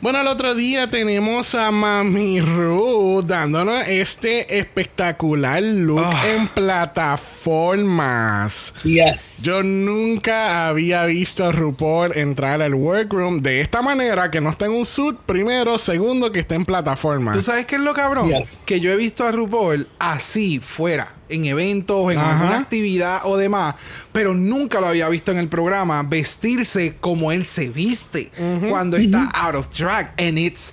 Bueno, 0.00 0.20
el 0.20 0.26
otro 0.26 0.54
día 0.54 0.90
tenemos 0.90 1.54
a 1.54 1.70
Mami 1.70 2.40
Ru 2.40 3.22
dándonos 3.26 3.86
este 3.88 4.58
espectacular 4.58 5.62
look 5.62 6.00
Ah. 6.04 6.22
en 6.34 6.48
plataformas. 6.48 8.72
Yes. 8.84 9.38
Yo 9.42 9.62
nunca 9.62 10.68
había 10.68 11.04
visto 11.06 11.44
a 11.46 11.52
RuPaul 11.52 12.16
entrar 12.16 12.62
al 12.62 12.74
workroom 12.74 13.42
de 13.42 13.60
esta 13.60 13.82
manera, 13.82 14.30
que 14.30 14.40
no 14.40 14.50
está 14.50 14.66
en 14.66 14.72
un 14.72 14.84
suit, 14.84 15.16
primero, 15.26 15.78
segundo, 15.78 16.32
que 16.32 16.40
está 16.40 16.54
en 16.54 16.64
plataforma. 16.64 17.32
¿Tú 17.32 17.42
sabes 17.42 17.66
qué 17.66 17.76
es 17.76 17.80
lo 17.80 17.94
cabrón? 17.94 18.28
Yes. 18.30 18.58
Que 18.64 18.80
yo 18.80 18.90
he 18.90 18.96
visto 18.96 19.24
a 19.24 19.30
RuPaul 19.30 19.88
así, 19.98 20.60
fuera, 20.60 21.12
en 21.30 21.44
eventos, 21.46 22.12
en 22.12 22.18
Ajá. 22.18 22.38
alguna 22.38 22.58
actividad 22.58 23.20
o 23.24 23.36
demás, 23.36 23.74
pero 24.12 24.34
nunca 24.34 24.80
lo 24.80 24.86
había 24.88 25.08
visto 25.08 25.32
en 25.32 25.38
el 25.38 25.48
programa 25.48 26.02
vestirse 26.02 26.96
como 27.00 27.32
él 27.32 27.44
se 27.44 27.68
viste 27.68 28.30
cuando 28.68 28.96
está 28.96 29.30
out 29.34 29.54
of 29.54 29.68
drag. 29.76 30.12
And 30.18 30.38
it's 30.38 30.72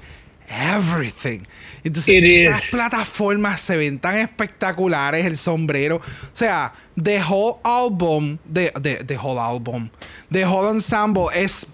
everything. 0.49 1.41
Entonces, 1.83 2.15
It 2.15 2.23
esas 2.23 2.65
is. 2.65 2.71
plataformas 2.71 3.61
se 3.61 3.77
ven 3.77 3.99
tan 3.99 4.17
espectaculares, 4.17 5.25
el 5.25 5.37
sombrero. 5.37 5.97
O 5.97 6.01
sea, 6.33 6.73
the 7.01 7.21
whole 7.21 7.59
album, 7.63 8.37
the, 8.51 8.71
the, 8.81 9.03
the 9.05 9.17
whole 9.17 9.39
album, 9.39 9.89
the 10.31 10.43
whole 10.45 10.69
ensemble 10.69 11.27
es 11.33 11.65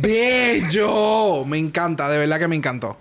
bello. 0.00 1.44
Me 1.46 1.58
encanta, 1.58 2.08
de 2.08 2.18
verdad 2.18 2.38
que 2.38 2.48
me 2.48 2.56
encantó. 2.56 2.96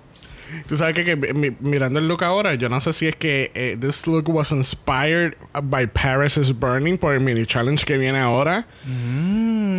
Tú 0.67 0.77
sabes 0.77 0.93
que, 0.95 1.03
que 1.03 1.15
mi- 1.33 1.55
mirando 1.59 1.99
el 1.99 2.07
look 2.07 2.23
ahora, 2.23 2.55
yo 2.55 2.69
no 2.69 2.79
sé 2.79 2.93
si 2.93 3.07
es 3.07 3.15
que 3.15 3.51
eh, 3.55 3.75
this 3.79 4.07
look 4.07 4.27
was 4.29 4.51
inspired 4.51 5.35
by 5.63 5.85
Paris 5.85 6.37
is 6.37 6.51
Burning 6.51 6.97
por 6.97 7.13
el 7.13 7.19
mini 7.21 7.45
challenge 7.45 7.85
que 7.85 7.97
viene 7.97 8.17
ahora. 8.19 8.65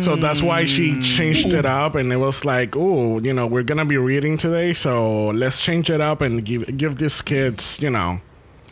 So 0.01 0.15
that's 0.15 0.41
why 0.41 0.65
she 0.65 0.99
changed 1.01 1.53
it 1.53 1.65
up 1.65 1.95
and 1.95 2.11
it 2.11 2.17
was 2.17 2.43
like, 2.45 2.75
oh, 2.75 3.19
you 3.21 3.33
know, 3.33 3.45
we're 3.47 3.63
gonna 3.63 3.85
be 3.85 3.97
reading 3.97 4.37
today, 4.37 4.73
so 4.73 5.29
let's 5.31 5.59
change 5.61 5.89
it 5.89 6.01
up 6.01 6.21
and 6.21 6.43
give 6.43 6.65
give 6.77 6.95
these 6.97 7.21
kids, 7.21 7.77
you 7.79 7.89
know. 7.89 8.19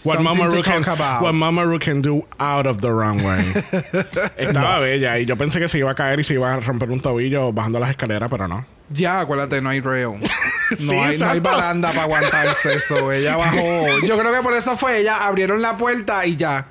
What 0.05 0.21
Mama 0.23 0.45
Ru 0.49 0.61
can, 0.63 0.81
what 1.21 1.33
Mama 1.33 1.65
Ru 1.67 1.77
can 1.77 2.01
do 2.01 2.21
out 2.39 2.65
of 2.65 2.79
the 2.79 2.89
runway. 2.91 3.43
Estaba 4.39 4.79
bella 4.79 5.19
y 5.19 5.25
yo 5.25 5.35
pensé 5.35 5.59
que 5.59 5.67
se 5.67 5.77
iba 5.79 5.91
a 5.91 5.95
caer 5.95 6.19
y 6.19 6.23
se 6.23 6.35
iba 6.35 6.53
a 6.53 6.59
romper 6.61 6.89
un 6.89 7.01
tobillo 7.01 7.51
bajando 7.51 7.79
las 7.79 7.89
escaleras, 7.89 8.29
pero 8.29 8.47
no. 8.47 8.65
Ya, 8.89 9.19
acuérdate, 9.19 9.61
no 9.61 9.69
hay 9.69 9.81
rail. 9.81 10.19
No, 10.69 10.91
Sí, 10.91 10.95
hay, 10.95 11.17
no 11.17 11.27
hay 11.27 11.39
baranda 11.39 11.89
para 11.89 12.03
aguantarse 12.03 12.75
eso. 12.75 13.11
Ella 13.11 13.35
bajó. 13.37 14.05
Yo 14.05 14.19
creo 14.19 14.31
que 14.31 14.43
por 14.43 14.53
eso 14.53 14.77
fue. 14.77 14.99
Ella 14.99 15.25
abrieron 15.25 15.63
la 15.63 15.77
puerta 15.77 16.23
y 16.27 16.35
ya. 16.35 16.67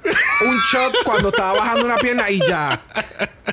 Un 0.49 0.57
shot 0.73 0.95
cuando 1.05 1.31
estaba 1.31 1.55
bajando 1.55 1.85
una 1.85 1.97
pierna 1.97 2.31
y 2.31 2.39
ya. 2.47 2.81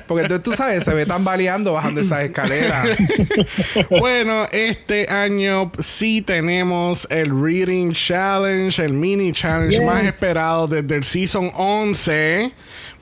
Porque 0.06 0.22
entonces 0.22 0.44
tú 0.44 0.52
sabes, 0.52 0.84
se 0.84 0.94
ve 0.94 1.04
tambaleando 1.04 1.72
bajando 1.72 2.00
esas 2.00 2.20
escaleras. 2.20 2.96
bueno, 3.90 4.46
este 4.52 5.10
año 5.10 5.72
sí 5.80 6.22
tenemos 6.22 7.08
el 7.10 7.30
Reading 7.30 7.90
Challenge, 7.92 8.84
el 8.84 8.92
mini 8.92 9.32
challenge 9.32 9.80
más 9.80 10.04
esperado 10.04 10.68
desde 10.68 10.94
el 10.94 11.02
Season 11.02 11.50
11, 11.54 12.52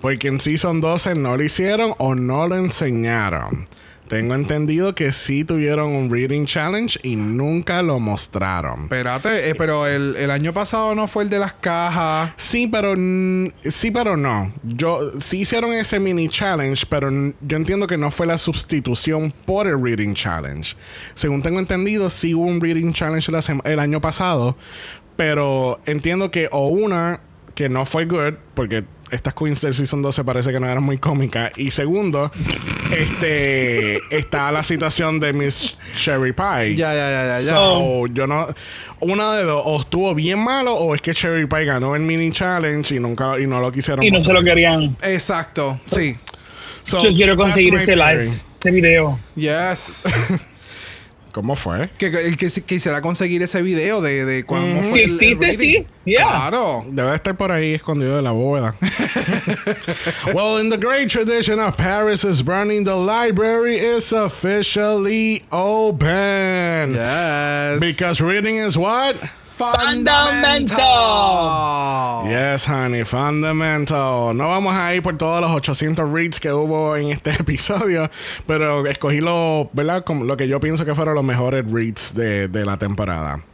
porque 0.01 0.29
en 0.29 0.41
Season 0.41 0.81
12 0.81 1.15
no 1.17 1.37
lo 1.37 1.43
hicieron 1.43 1.95
o 1.99 2.15
no 2.15 2.47
lo 2.47 2.57
enseñaron. 2.57 3.69
Tengo 4.09 4.35
entendido 4.35 4.95
que 4.95 5.13
sí 5.13 5.45
tuvieron 5.45 5.93
un 5.93 6.11
Reading 6.11 6.45
Challenge 6.45 6.99
y 7.03 7.17
nunca 7.17 7.83
lo 7.83 7.99
mostraron. 7.99 8.85
Espérate, 8.85 9.49
eh, 9.49 9.55
pero 9.55 9.87
el, 9.87 10.17
el 10.17 10.31
año 10.31 10.53
pasado 10.53 10.95
no 10.95 11.09
fue 11.09 11.25
el 11.25 11.31
de 11.31 11.39
las 11.39 11.55
cajas. 11.55 12.33
Sí, 12.37 12.67
pero 12.67 12.95
sí, 13.65 13.91
pero 13.91 14.17
no. 14.17 14.53
Yo 14.63 15.21
sí 15.21 15.41
hicieron 15.41 15.73
ese 15.73 15.99
mini 16.01 16.29
challenge, 16.29 16.85
pero 16.89 17.11
yo 17.41 17.57
entiendo 17.57 17.87
que 17.87 17.97
no 17.97 18.11
fue 18.11 18.27
la 18.27 18.37
sustitución 18.37 19.33
por 19.47 19.67
el 19.67 19.83
reading 19.83 20.15
challenge. 20.15 20.77
Según 21.15 21.43
tengo 21.43 21.59
entendido, 21.59 22.11
sí 22.11 22.35
hubo 22.35 22.47
un 22.47 22.61
reading 22.61 22.93
challenge 22.93 23.33
la 23.33 23.41
el 23.65 23.79
año 23.79 24.01
pasado, 24.01 24.57
pero 25.17 25.81
entiendo 25.87 26.31
que 26.31 26.49
o 26.53 26.69
una 26.69 27.21
que 27.55 27.69
no 27.69 27.87
fue 27.87 28.05
good 28.07 28.35
porque 28.55 28.85
estas 29.15 29.35
queens 29.35 29.61
del 29.61 29.75
season 29.75 30.03
12 30.03 30.25
parece 30.25 30.53
que 30.53 30.61
no 30.61 30.69
eran 30.69 30.83
muy 30.83 30.99
cómicas 30.99 31.53
y 31.57 31.71
segundo, 31.71 32.31
este 32.91 33.99
está 34.17 34.51
la 34.53 34.63
situación 34.63 35.21
de 35.21 35.33
Miss 35.33 35.77
Cherry 35.97 36.33
Pie. 36.33 36.77
Ya, 36.77 36.93
ya, 36.95 37.11
ya, 37.11 37.27
ya, 37.27 37.41
ya. 37.41 37.51
So, 37.51 38.07
yo 38.09 38.27
no. 38.27 38.49
Una 39.01 39.35
de 39.37 39.45
dos, 39.45 39.63
o 39.65 39.81
estuvo 39.81 40.15
bien 40.15 40.39
malo, 40.39 40.75
o 40.75 40.95
es 40.95 41.03
que 41.03 41.13
Cherry 41.13 41.47
Pie 41.47 41.65
ganó 41.65 41.95
el 41.95 42.03
mini 42.03 42.31
challenge 42.31 42.95
y 42.95 43.01
nunca 43.01 43.39
y 43.39 43.47
no 43.47 43.61
lo 43.61 43.71
quisieron. 43.71 44.05
Y 44.05 44.11
no 44.11 44.25
se 44.25 44.33
lo 44.33 44.43
querían. 44.43 44.97
Exacto, 45.03 45.81
sí. 45.87 46.17
So, 46.83 47.03
Yo 47.03 47.13
quiero 47.13 47.37
conseguir 47.37 47.75
ese 47.75 47.97
live, 47.97 48.31
ese 48.61 48.71
video. 48.71 49.19
Yes. 49.37 50.05
¿Cómo 51.35 51.57
fue? 51.57 51.91
que, 51.99 52.13
que, 52.13 52.27
el 52.29 52.37
que 52.37 52.49
si- 52.49 52.61
quisiera 52.63 53.03
conseguir 53.03 53.43
ese 53.43 53.61
video 53.61 54.01
de, 54.01 54.25
de 54.25 54.45
cuando 54.45 54.69
Si 54.69 54.75
fue. 54.75 54.89
el- 54.91 54.95
el 55.01 55.05
existe, 55.07 55.47
reading. 55.47 55.83
sí. 55.83 55.87
Yeah. 56.05 56.23
Claro. 56.23 56.85
Debe 56.89 57.11
de 57.11 57.17
estar 57.17 57.37
por 57.37 57.51
ahí 57.51 57.75
escondido 57.75 58.15
de 58.15 58.23
la 58.23 58.31
bóveda. 58.31 58.77
well, 60.35 60.59
in 60.59 60.69
the 60.71 60.77
great 60.77 61.09
tradition 61.11 61.59
of 61.59 61.77
Paris 61.77 62.25
is 62.25 62.43
burning, 62.43 62.85
the 62.85 62.95
library 62.95 63.77
is 63.77 64.13
officially 64.13 65.43
open. 65.51 66.95
Yes. 66.95 67.81
Because 67.81 68.21
reading 68.21 68.59
is 68.59 68.77
what? 68.79 69.17
Fundamental. 69.57 72.27
Yes, 72.27 72.67
honey, 72.67 73.05
fundamental. 73.05 74.35
No 74.35 74.49
vamos 74.49 74.75
a 74.75 74.93
ir 74.95 75.03
por 75.03 75.17
todos 75.17 75.41
los 75.43 75.51
800 75.53 76.11
reads 76.11 76.41
que 76.41 76.53
hubo 76.53 76.97
en 76.97 77.13
este 77.13 77.31
episodio, 77.41 78.11
pero 78.49 78.85
escogí 78.87 79.21
lo, 79.21 79.71
¿verdad? 79.73 80.03
Como 80.05 80.25
lo 80.25 80.37
que 80.37 80.49
yo 80.49 80.59
pienso 80.59 80.85
que 80.85 80.95
fueron 80.95 81.15
los 81.15 81.25
mejores 81.25 81.71
reads 81.71 82.15
de, 82.15 82.49
de 82.49 82.65
la 82.65 82.79
temporada. 82.79 83.45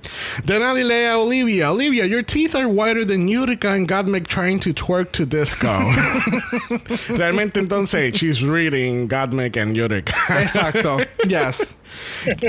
Denali 0.45 0.85
lea 0.85 1.13
a 1.13 1.19
Olivia. 1.19 1.71
Olivia, 1.71 2.07
your 2.07 2.23
teeth 2.23 2.55
are 2.55 2.67
whiter 2.67 3.05
than 3.05 3.29
Utica 3.29 3.73
and 3.73 3.87
Godmik 3.87 4.27
trying 4.27 4.59
to 4.61 4.73
twerk 4.73 5.13
to 5.13 5.27
disco. 5.27 5.69
Realmente 7.11 7.61
entonces, 7.61 8.15
she's 8.15 8.43
reading 8.43 9.07
Godmik 9.07 9.57
and 9.57 9.77
Utica. 9.77 10.13
Exacto. 10.29 11.05
Yes. 11.27 11.77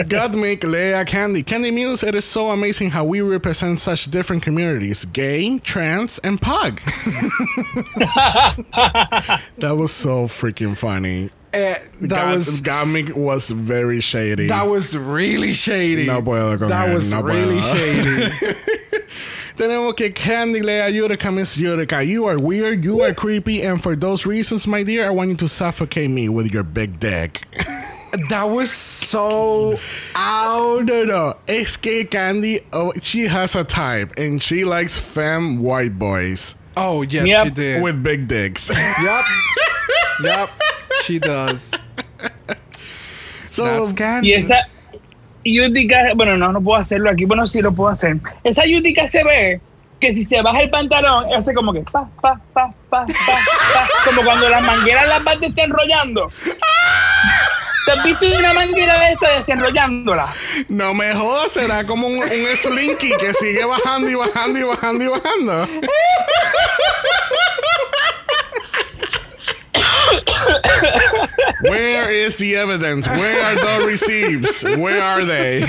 Godmik 0.07 0.63
Lea 0.63 1.03
Candy. 1.05 1.43
Candy 1.43 1.71
Muse, 1.71 2.03
it 2.03 2.15
is 2.15 2.23
so 2.25 2.51
amazing 2.51 2.89
how 2.91 3.03
we 3.03 3.21
represent 3.41 3.79
such 3.79 4.05
different 4.11 4.43
communities 4.43 5.03
gay, 5.05 5.57
trans, 5.59 6.19
and 6.19 6.39
pug. 6.39 6.79
that 9.57 9.75
was 9.75 9.91
so 9.91 10.27
freaking 10.27 10.77
funny. 10.77 11.31
Eh, 11.53 11.75
that 12.01 12.09
God- 12.09 12.33
was 12.35 12.61
Gottmik 12.61 13.15
was 13.15 13.49
very 13.49 13.99
shady. 13.99 14.47
that 14.47 14.67
was 14.67 14.95
really 14.95 15.53
shady. 15.53 16.05
No 16.05 16.21
puedo 16.21 16.59
con 16.59 16.69
That 16.69 16.93
was 16.93 17.11
no 17.11 17.21
really 17.23 17.57
puedo. 17.59 18.29
shady. 18.31 18.55
Tenemos 19.57 19.95
que 19.97 20.11
Candy 20.11 20.61
le 20.61 20.79
a 20.85 20.89
Utica, 20.89 21.31
Miss 21.31 21.57
Utica. 21.57 22.03
You 22.03 22.25
are 22.27 22.37
weird, 22.37 22.83
you 22.85 23.01
are 23.01 23.13
creepy, 23.13 23.61
and 23.63 23.81
for 23.81 23.95
those 23.95 24.25
reasons, 24.25 24.65
my 24.67 24.83
dear, 24.83 25.05
I 25.07 25.09
want 25.09 25.31
you 25.31 25.35
to 25.37 25.47
suffocate 25.47 26.09
me 26.11 26.29
with 26.29 26.53
your 26.53 26.63
big 26.63 26.99
dick. 26.99 27.43
That 28.29 28.43
was 28.43 28.71
so 28.71 29.77
out. 30.15 30.85
No, 30.85 31.03
no. 31.05 31.37
Es 31.47 31.77
que 31.77 32.05
Candy, 32.05 32.59
oh, 32.73 32.93
she 33.01 33.27
has 33.27 33.55
a 33.55 33.63
type, 33.63 34.13
and 34.17 34.41
she 34.41 34.65
likes 34.65 34.97
femme 34.97 35.59
white 35.61 35.97
boys 35.97 36.55
Oh 36.77 37.01
yes, 37.03 37.25
Yep. 37.25 37.45
she 37.45 37.51
did. 37.51 37.83
with 37.83 38.01
big 38.01 38.27
dicks. 38.27 38.69
yep, 39.03 39.25
yep, 40.23 40.49
she 41.03 41.19
does. 41.19 41.71
so, 43.49 43.65
That's 43.65 43.93
Candy. 43.93 44.29
Y 44.29 44.33
esa 44.33 44.55
Utica, 45.43 46.13
bueno, 46.15 46.37
no, 46.37 46.51
no 46.51 46.61
puedo 46.61 46.79
hacerlo 46.79 47.09
aquí, 47.09 47.25
bueno, 47.25 47.45
sí 47.47 47.61
lo 47.61 47.71
puedo 47.71 47.89
hacer. 47.89 48.17
Esa 48.43 48.63
Utica 48.63 49.09
se 49.09 49.23
ve 49.23 49.59
que 49.99 50.13
si 50.13 50.23
se 50.25 50.41
baja 50.41 50.61
el 50.61 50.69
pantalón, 50.69 51.25
hace 51.35 51.53
como 51.53 51.73
que 51.73 51.81
pa, 51.81 52.07
pa, 52.21 52.39
pa, 52.53 52.73
pa, 52.89 53.05
pa, 53.05 53.05
pa, 53.05 53.87
como 54.05 54.23
cuando 54.23 54.49
las 54.49 54.63
mangueras 54.63 55.07
las 55.07 55.23
vas 55.23 55.39
desenrollando. 55.41 56.31
¿Te 57.85 57.91
has 57.91 58.03
visto 58.03 58.27
una 58.37 58.53
manguera 58.53 58.99
de 58.99 59.11
esta 59.13 59.37
desenrollándola? 59.39 60.27
no 60.69 60.93
me 60.93 61.13
jodas, 61.15 61.51
será 61.51 61.83
como 61.83 62.07
un, 62.07 62.17
un 62.17 62.55
slinky 62.55 63.11
que 63.19 63.33
sigue 63.33 63.65
bajando 63.65 64.09
y 64.09 64.15
bajando 64.15 64.59
y 64.59 64.63
bajando 64.63 65.03
y 65.03 65.07
bajando. 65.07 65.67
Where 71.63 72.11
is 72.11 72.37
the 72.37 72.55
evidence? 72.55 73.07
Where 73.07 73.41
are 73.43 73.55
the 73.55 73.85
receipts? 73.85 74.63
Where 74.77 75.01
are 75.01 75.23
they? 75.25 75.61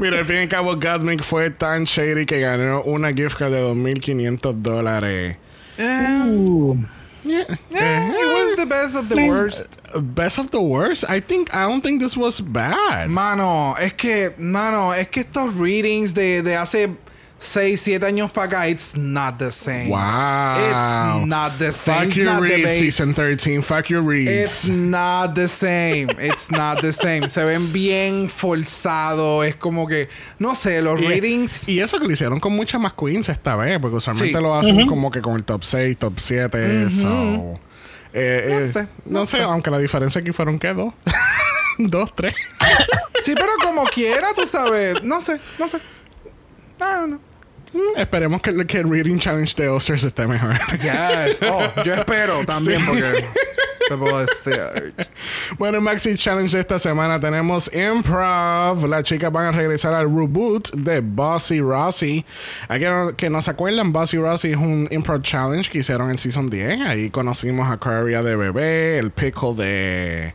Mira, 0.00 0.18
al 0.18 0.24
fin 0.24 0.36
y 0.36 0.42
al 0.42 0.48
cabo, 0.48 0.76
Gottmik 0.76 1.22
fue 1.22 1.50
tan 1.50 1.84
shady 1.84 2.24
que 2.24 2.40
ganó 2.40 2.82
una 2.82 3.12
gift 3.12 3.36
card 3.36 3.52
de 3.52 3.62
2.500 3.62 4.62
dólares. 4.62 5.36
Uh, 5.78 6.76
Yeah, 7.24 7.44
it 7.50 8.26
was 8.26 8.27
the 8.58 8.66
best 8.66 8.94
of 8.94 9.08
the 9.08 9.26
worst. 9.26 9.78
Best 10.14 10.38
of 10.38 10.50
the 10.50 10.60
worst? 10.60 11.04
I 11.08 11.20
think, 11.20 11.48
I 11.54 11.66
don't 11.66 11.80
think 11.82 12.00
this 12.00 12.16
was 12.16 12.40
bad. 12.40 13.08
Mano, 13.08 13.74
es 13.80 13.94
que, 13.94 14.30
mano, 14.38 14.92
es 14.92 15.08
que 15.08 15.22
estos 15.22 15.54
readings 15.54 16.12
de, 16.12 16.42
de 16.42 16.56
hace 16.56 16.96
6, 17.40 17.80
7 17.80 18.04
años 18.04 18.32
para 18.32 18.48
acá, 18.48 18.68
it's 18.68 18.96
not 18.96 19.38
the 19.38 19.52
same. 19.52 19.90
Wow. 19.90 20.56
It's 20.58 21.24
not 21.28 21.56
the 21.58 21.72
same. 21.72 21.94
Fuck 21.98 22.06
It's 22.08 22.16
your 22.16 22.26
not 22.26 22.42
the 22.42 22.48
reads, 22.56 22.78
season 22.80 23.14
13. 23.14 23.62
Fuck 23.62 23.90
your 23.90 24.02
reads. 24.02 24.28
It's 24.28 24.68
not 24.68 25.36
the 25.36 25.46
same. 25.46 26.08
It's 26.18 26.50
not 26.50 26.82
the 26.82 26.92
same. 26.92 27.28
Se 27.28 27.44
ven 27.44 27.72
bien 27.72 28.28
forzados. 28.28 29.46
Es 29.46 29.54
como 29.54 29.86
que, 29.86 30.08
no 30.40 30.56
sé, 30.56 30.82
los 30.82 31.00
Y- 31.00 31.06
readings. 31.06 31.68
Y 31.68 31.78
eso 31.78 31.98
que 32.00 32.06
lo 32.06 32.12
hicieron 32.12 32.40
con 32.40 32.54
muchas 32.54 32.80
más 32.80 32.92
queens 32.94 33.28
esta 33.28 33.54
vez, 33.54 33.78
porque 33.78 33.98
usualmente 33.98 34.36
Sí. 34.36 34.42
lo 34.42 34.56
hacen 34.56 34.86
como 34.88 35.08
que 35.12 35.20
con 35.22 35.36
el 35.36 35.44
top 35.44 35.62
6, 35.62 35.96
top 35.96 36.18
7. 36.18 36.90
so, 36.90 37.60
eh, 38.12 38.44
eh, 38.46 38.66
No 38.66 38.72
sé, 38.72 38.88
no 39.06 39.20
no 39.20 39.26
sé, 39.26 39.36
sé. 39.38 39.42
aunque 39.42 39.70
la 39.70 39.78
diferencia 39.78 40.20
aquí 40.20 40.32
fueron 40.32 40.58
que 40.58 40.72
dos. 40.74 40.92
dos, 41.78 42.14
tres. 42.14 42.34
Sí, 43.22 43.34
pero 43.34 43.52
como 43.62 43.84
quiera, 43.86 44.28
tú 44.34 44.46
sabes. 44.46 45.02
No 45.02 45.20
sé, 45.20 45.40
no 45.58 45.68
sé. 45.68 45.78
Know. 46.78 47.06
Mm, 47.08 47.18
Esperemos 47.96 48.40
que, 48.42 48.50
el- 48.50 48.66
que 48.66 48.78
el 48.78 48.88
Reading 48.90 49.18
Challenge 49.18 49.54
de 49.56 49.68
Osters 49.68 50.04
esté 50.04 50.26
mejor. 50.26 50.54
Yes. 50.80 51.40
Oh, 51.42 51.82
yo 51.84 51.94
espero 51.94 52.42
también 52.46 52.80
Sí. 52.80 52.86
porque. 52.86 53.24
Bueno, 55.58 55.80
Maxi 55.80 56.14
Challenge 56.14 56.52
de 56.54 56.60
esta 56.60 56.78
semana 56.78 57.18
tenemos 57.18 57.70
Improv. 57.72 58.86
Las 58.86 59.02
chicas 59.04 59.32
van 59.32 59.46
a 59.46 59.52
regresar 59.52 59.94
al 59.94 60.04
reboot 60.14 60.72
de 60.74 61.00
Bossy 61.00 61.60
Rossi. 61.60 62.24
Aquí 62.68 62.84
que 63.16 63.30
no 63.30 63.40
se 63.40 63.50
acuerdan, 63.50 63.92
Bossy 63.92 64.18
Rossi 64.18 64.50
es 64.50 64.56
un 64.58 64.88
Improv 64.90 65.22
Challenge 65.22 65.70
que 65.70 65.78
hicieron 65.78 66.10
en 66.10 66.18
Season 66.18 66.50
10. 66.50 66.82
Ahí 66.82 67.08
conocimos 67.10 67.70
a 67.70 67.78
Coria 67.78 68.22
de 68.22 68.36
bebé, 68.36 68.98
el 68.98 69.10
Pickle 69.10 69.54
de... 69.54 70.34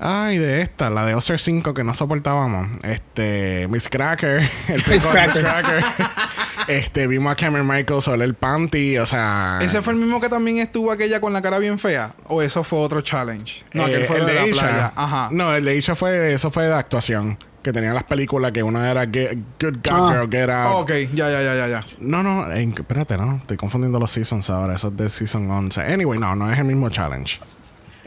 Ay, 0.00 0.38
de 0.38 0.60
esta, 0.60 0.90
la 0.90 1.04
de 1.06 1.14
Oster 1.14 1.40
5 1.40 1.74
que 1.74 1.82
no 1.82 1.92
soportábamos. 1.92 2.68
Este, 2.84 3.66
Miss 3.68 3.88
Cracker, 3.88 4.48
el 4.68 4.76
Miss 4.88 5.02
Cracker. 5.04 5.42
Cracker. 5.42 5.84
este, 6.68 7.06
vimos 7.08 7.32
a 7.32 7.34
Cameron 7.36 7.66
Michaels 7.66 8.04
sobre 8.04 8.24
el 8.24 8.34
panty, 8.34 8.96
o 8.98 9.06
sea... 9.06 9.58
¿Ese 9.60 9.82
fue 9.82 9.94
el 9.94 9.98
mismo 9.98 10.20
que 10.20 10.28
también 10.28 10.58
estuvo 10.58 10.92
aquella 10.92 11.20
con 11.20 11.32
la 11.32 11.42
cara 11.42 11.58
bien 11.58 11.78
fea? 11.80 12.14
¿O 12.28 12.42
eso 12.42 12.62
fue 12.62 12.78
otro 12.78 13.00
challenge? 13.00 13.64
No, 13.72 13.84
aquel 13.84 14.02
Eh, 14.02 14.06
fue 14.06 14.18
el 14.18 14.26
de 14.26 14.34
la 14.34 14.46
Isha. 14.46 14.60
playa. 14.62 14.92
Ajá. 14.94 15.28
No, 15.32 15.52
el 15.54 15.64
de 15.64 15.74
Isha 15.76 15.96
fue, 15.96 16.32
eso 16.32 16.50
fue 16.52 16.66
de 16.68 16.74
actuación. 16.74 17.36
Que 17.60 17.72
tenían 17.72 17.92
las 17.94 18.04
películas 18.04 18.52
que 18.52 18.62
una 18.62 18.88
era 18.88 19.02
Get- 19.04 19.36
Good 19.60 19.78
God 19.84 19.90
Ah. 19.90 20.08
Girl, 20.12 20.30
Get 20.30 20.48
Out. 20.48 20.82
ok, 20.82 20.90
ya, 21.12 21.28
ya, 21.28 21.42
ya, 21.42 21.54
ya, 21.56 21.66
ya. 21.68 21.84
No, 21.98 22.22
no, 22.22 22.50
espérate, 22.52 23.16
no. 23.18 23.38
Estoy 23.38 23.56
confundiendo 23.56 23.98
los 23.98 24.12
seasons 24.12 24.48
ahora. 24.48 24.74
Eso 24.76 24.88
es 24.88 24.96
de 24.96 25.08
season 25.08 25.50
11. 25.50 25.82
Anyway, 25.82 26.20
no, 26.20 26.36
no 26.36 26.50
es 26.52 26.56
el 26.56 26.64
mismo 26.64 26.88
challenge. 26.88 27.40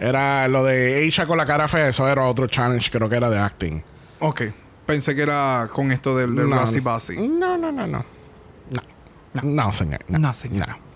Era 0.02 0.48
lo 0.48 0.64
de 0.64 1.06
Isha 1.06 1.28
con 1.28 1.38
la 1.38 1.46
cara 1.46 1.68
fea. 1.68 1.88
Eso 1.88 2.08
era 2.08 2.26
otro 2.26 2.48
challenge, 2.48 2.90
creo 2.90 3.08
que 3.08 3.16
era 3.16 3.30
de 3.30 3.38
acting. 3.38 3.84
Ok. 4.20 4.42
Pensé 4.88 5.14
que 5.16 5.22
era 5.22 5.70
con 5.72 5.92
esto 5.92 6.18
del, 6.18 6.36
del 6.36 6.50
no, 6.50 6.60
Bossy. 6.82 7.18
No, 7.18 7.56
no, 7.58 7.72
no, 7.72 7.86
no. 7.86 8.04
No, 9.34 9.42
no, 9.44 9.72
señor. 9.72 10.02
No, 10.08 10.18
No, 10.20 10.34
señor. 10.34 10.68
no. 10.68 10.90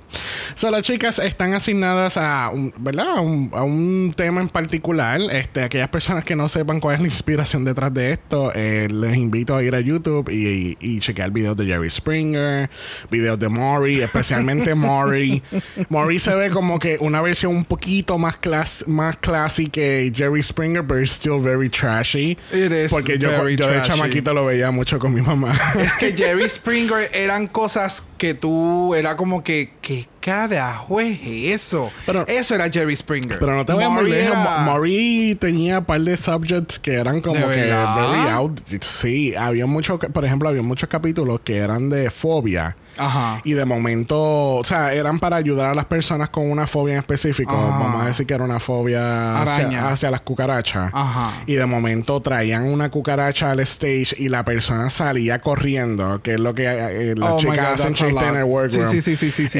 So, 0.55 0.71
las 0.71 0.83
chicas 0.83 1.19
están 1.19 1.53
asignadas 1.53 2.17
a 2.17 2.49
un, 2.53 2.73
¿verdad? 2.77 3.17
A 3.17 3.21
un, 3.21 3.51
a 3.53 3.63
un 3.63 4.13
tema 4.15 4.41
en 4.41 4.49
particular. 4.49 5.19
Este, 5.31 5.63
aquellas 5.63 5.89
personas 5.89 6.23
que 6.23 6.35
no 6.35 6.47
sepan 6.47 6.79
cuál 6.79 6.95
es 6.95 7.01
la 7.01 7.07
inspiración 7.07 7.65
detrás 7.65 7.93
de 7.93 8.11
esto, 8.11 8.51
eh, 8.55 8.87
les 8.89 9.17
invito 9.17 9.55
a 9.55 9.63
ir 9.63 9.75
a 9.75 9.79
YouTube 9.79 10.29
y, 10.29 10.77
y, 10.79 10.95
y 10.95 10.99
chequear 10.99 11.31
videos 11.31 11.57
de 11.57 11.65
Jerry 11.65 11.89
Springer, 11.89 12.69
videos 13.09 13.39
de 13.39 13.49
Maury, 13.49 14.01
especialmente 14.01 14.75
Maury. 14.75 15.41
Maury 15.89 16.19
se 16.19 16.33
ve 16.35 16.49
como 16.49 16.79
que 16.79 16.97
una 16.99 17.21
versión 17.21 17.55
un 17.55 17.65
poquito 17.65 18.17
más 18.17 18.37
clas 18.37 18.83
más 18.87 19.17
classy 19.17 19.67
que 19.67 20.11
Jerry 20.15 20.41
Springer, 20.43 20.85
pero 20.85 21.01
still 21.05 21.39
very 21.41 21.69
trashy. 21.69 22.37
It 22.51 22.71
is 22.71 22.91
Porque 22.91 23.17
yo, 23.17 23.29
yo 23.31 23.45
de 23.45 23.57
trashy. 23.57 23.87
chamaquito 23.89 24.33
lo 24.33 24.45
veía 24.45 24.71
mucho 24.71 24.99
con 24.99 25.13
mi 25.13 25.21
mamá. 25.21 25.53
Es 25.79 25.95
que 25.97 26.13
Jerry 26.17 26.47
Springer 26.47 27.09
eran 27.13 27.47
cosas 27.47 28.03
que 28.17 28.33
tú 28.33 28.95
era 28.95 29.17
como 29.17 29.43
que 29.43 29.71
¿qué 29.81 30.07
carajo 30.25 30.99
es 30.99 31.19
eso? 31.23 31.91
Pero- 32.07 32.25
eso 32.27 32.55
era 32.55 32.67
Jerry 32.69 32.95
Springer. 32.95 33.37
Pero 33.37 33.55
no 33.55 33.63
te 33.63 33.73
voy 33.73 33.83
a 33.83 33.89
Ma- 33.89 34.63
Maury 34.65 35.37
tenía 35.39 35.79
un 35.79 35.85
par 35.85 36.01
de 36.01 36.17
subjects 36.17 36.79
que 36.79 36.95
eran 36.95 37.21
como 37.21 37.35
¿De 37.39 37.55
que 37.55 37.61
very 37.61 38.29
out. 38.31 38.59
Sí, 38.81 39.35
había 39.35 39.67
muchos, 39.67 39.99
por 39.99 40.25
ejemplo, 40.25 40.49
había 40.49 40.63
muchos 40.63 40.89
capítulos 40.89 41.41
que 41.43 41.57
eran 41.57 41.89
de 41.91 42.09
fobia. 42.09 42.75
Ajá. 42.97 43.41
Y 43.43 43.51
de 43.51 43.65
momento, 43.65 44.17
o 44.53 44.63
sea, 44.63 44.93
eran 44.93 45.19
para 45.19 45.35
ayudar 45.35 45.67
a 45.67 45.75
las 45.75 45.83
personas 45.83 46.29
con 46.29 46.49
una 46.49 46.65
fobia 46.65 46.93
en 46.93 46.99
específico. 46.99 47.51
Ajá. 47.51 47.77
Vamos 47.83 48.01
a 48.03 48.07
decir 48.07 48.25
que 48.25 48.33
era 48.33 48.43
una 48.45 48.61
fobia 48.61 49.41
hacia, 49.41 49.89
hacia 49.89 50.09
las 50.11 50.21
cucarachas. 50.21 50.91
Ajá. 50.93 51.33
Y 51.45 51.55
de 51.55 51.65
momento 51.65 52.21
traían 52.21 52.63
una 52.63 52.89
cucaracha 52.89 53.51
al 53.51 53.59
stage 53.59 54.15
y 54.17 54.29
la 54.29 54.45
persona 54.45 54.89
salía 54.89 55.41
corriendo, 55.41 56.21
que 56.21 56.35
es 56.35 56.39
lo 56.39 56.55
que 56.55 56.63
eh, 56.67 57.15
las 57.17 57.31
Oh 57.31 57.37
chicas 57.37 57.81
hacen 57.81 57.93
chiste 57.93 58.27
en 58.29 58.35
el 58.37 58.43
workroom. 58.45 58.89
Sí, 58.89 59.01
sí, 59.01 59.17
sí, 59.17 59.29
sí, 59.29 59.47
sí, 59.49 59.49
sí, 59.49 59.59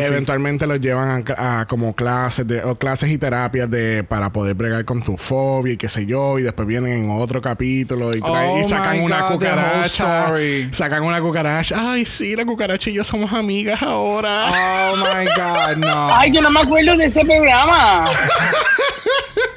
sí. 0.58 0.66
Eventualmente 0.66 0.68
los 0.68 0.80
llevan 0.80 1.26
a, 1.38 1.62
a 1.62 1.66
como 1.68 1.94
clases 1.96 2.48
de 2.48 2.64
o 2.64 2.76
clases 2.76 3.10
y 3.12 3.18
terapias 3.18 3.70
de 3.70 4.04
para 4.04 4.32
poder 4.32 4.54
bregar 4.56 4.86
con 4.86 5.02
tu 5.04 5.18
fobia 5.18 5.74
y 5.74 5.78
qué 5.78 5.90
sé 5.90 6.06
yo 6.06 6.40
y 6.40 6.44
después 6.44 6.68
vienen 6.68 6.94
en 6.94 7.10
otro 7.10 7.42
capítulo 7.42 8.16
y, 8.16 8.22
traen- 8.22 8.60
y 8.60 8.64
Oh 8.64 8.70
sacan 8.70 9.02
una 9.02 9.28
cucaracha 9.28 10.34
sacan 10.72 11.04
una 11.04 11.22
cucaracha 11.22 11.92
ay 11.92 12.06
sí 12.06 12.36
la 12.36 12.46
cucaracha 12.46 12.90
y 12.90 12.94
yo 12.94 13.04
somos 13.04 13.32
amigas 13.34 13.82
ahora 13.82 14.46
Oh 14.48 14.96
my 14.98 15.26
God, 15.36 15.78
no. 15.78 16.16
Ay, 16.18 16.32
yo 16.32 16.42
no 16.42 16.50
me 16.50 16.62
acuerdo 16.62 16.96
de 16.98 17.06
ese 17.06 17.24
programa. 17.26 18.06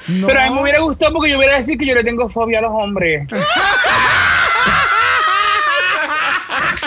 no. 0.09 0.27
Pero 0.27 0.41
a 0.41 0.47
mí 0.49 0.55
me 0.55 0.63
hubiera 0.63 0.81
gustado 0.81 1.13
porque 1.15 1.31
yo 1.31 1.39
hubiera 1.39 1.57
decir 1.57 1.79
que 1.79 1.87
yo 1.87 1.95
le 1.95 2.03
tengo 2.05 2.29
fobia 2.29 2.59
a 2.59 2.63
los 2.63 2.73
hombres. 2.73 3.27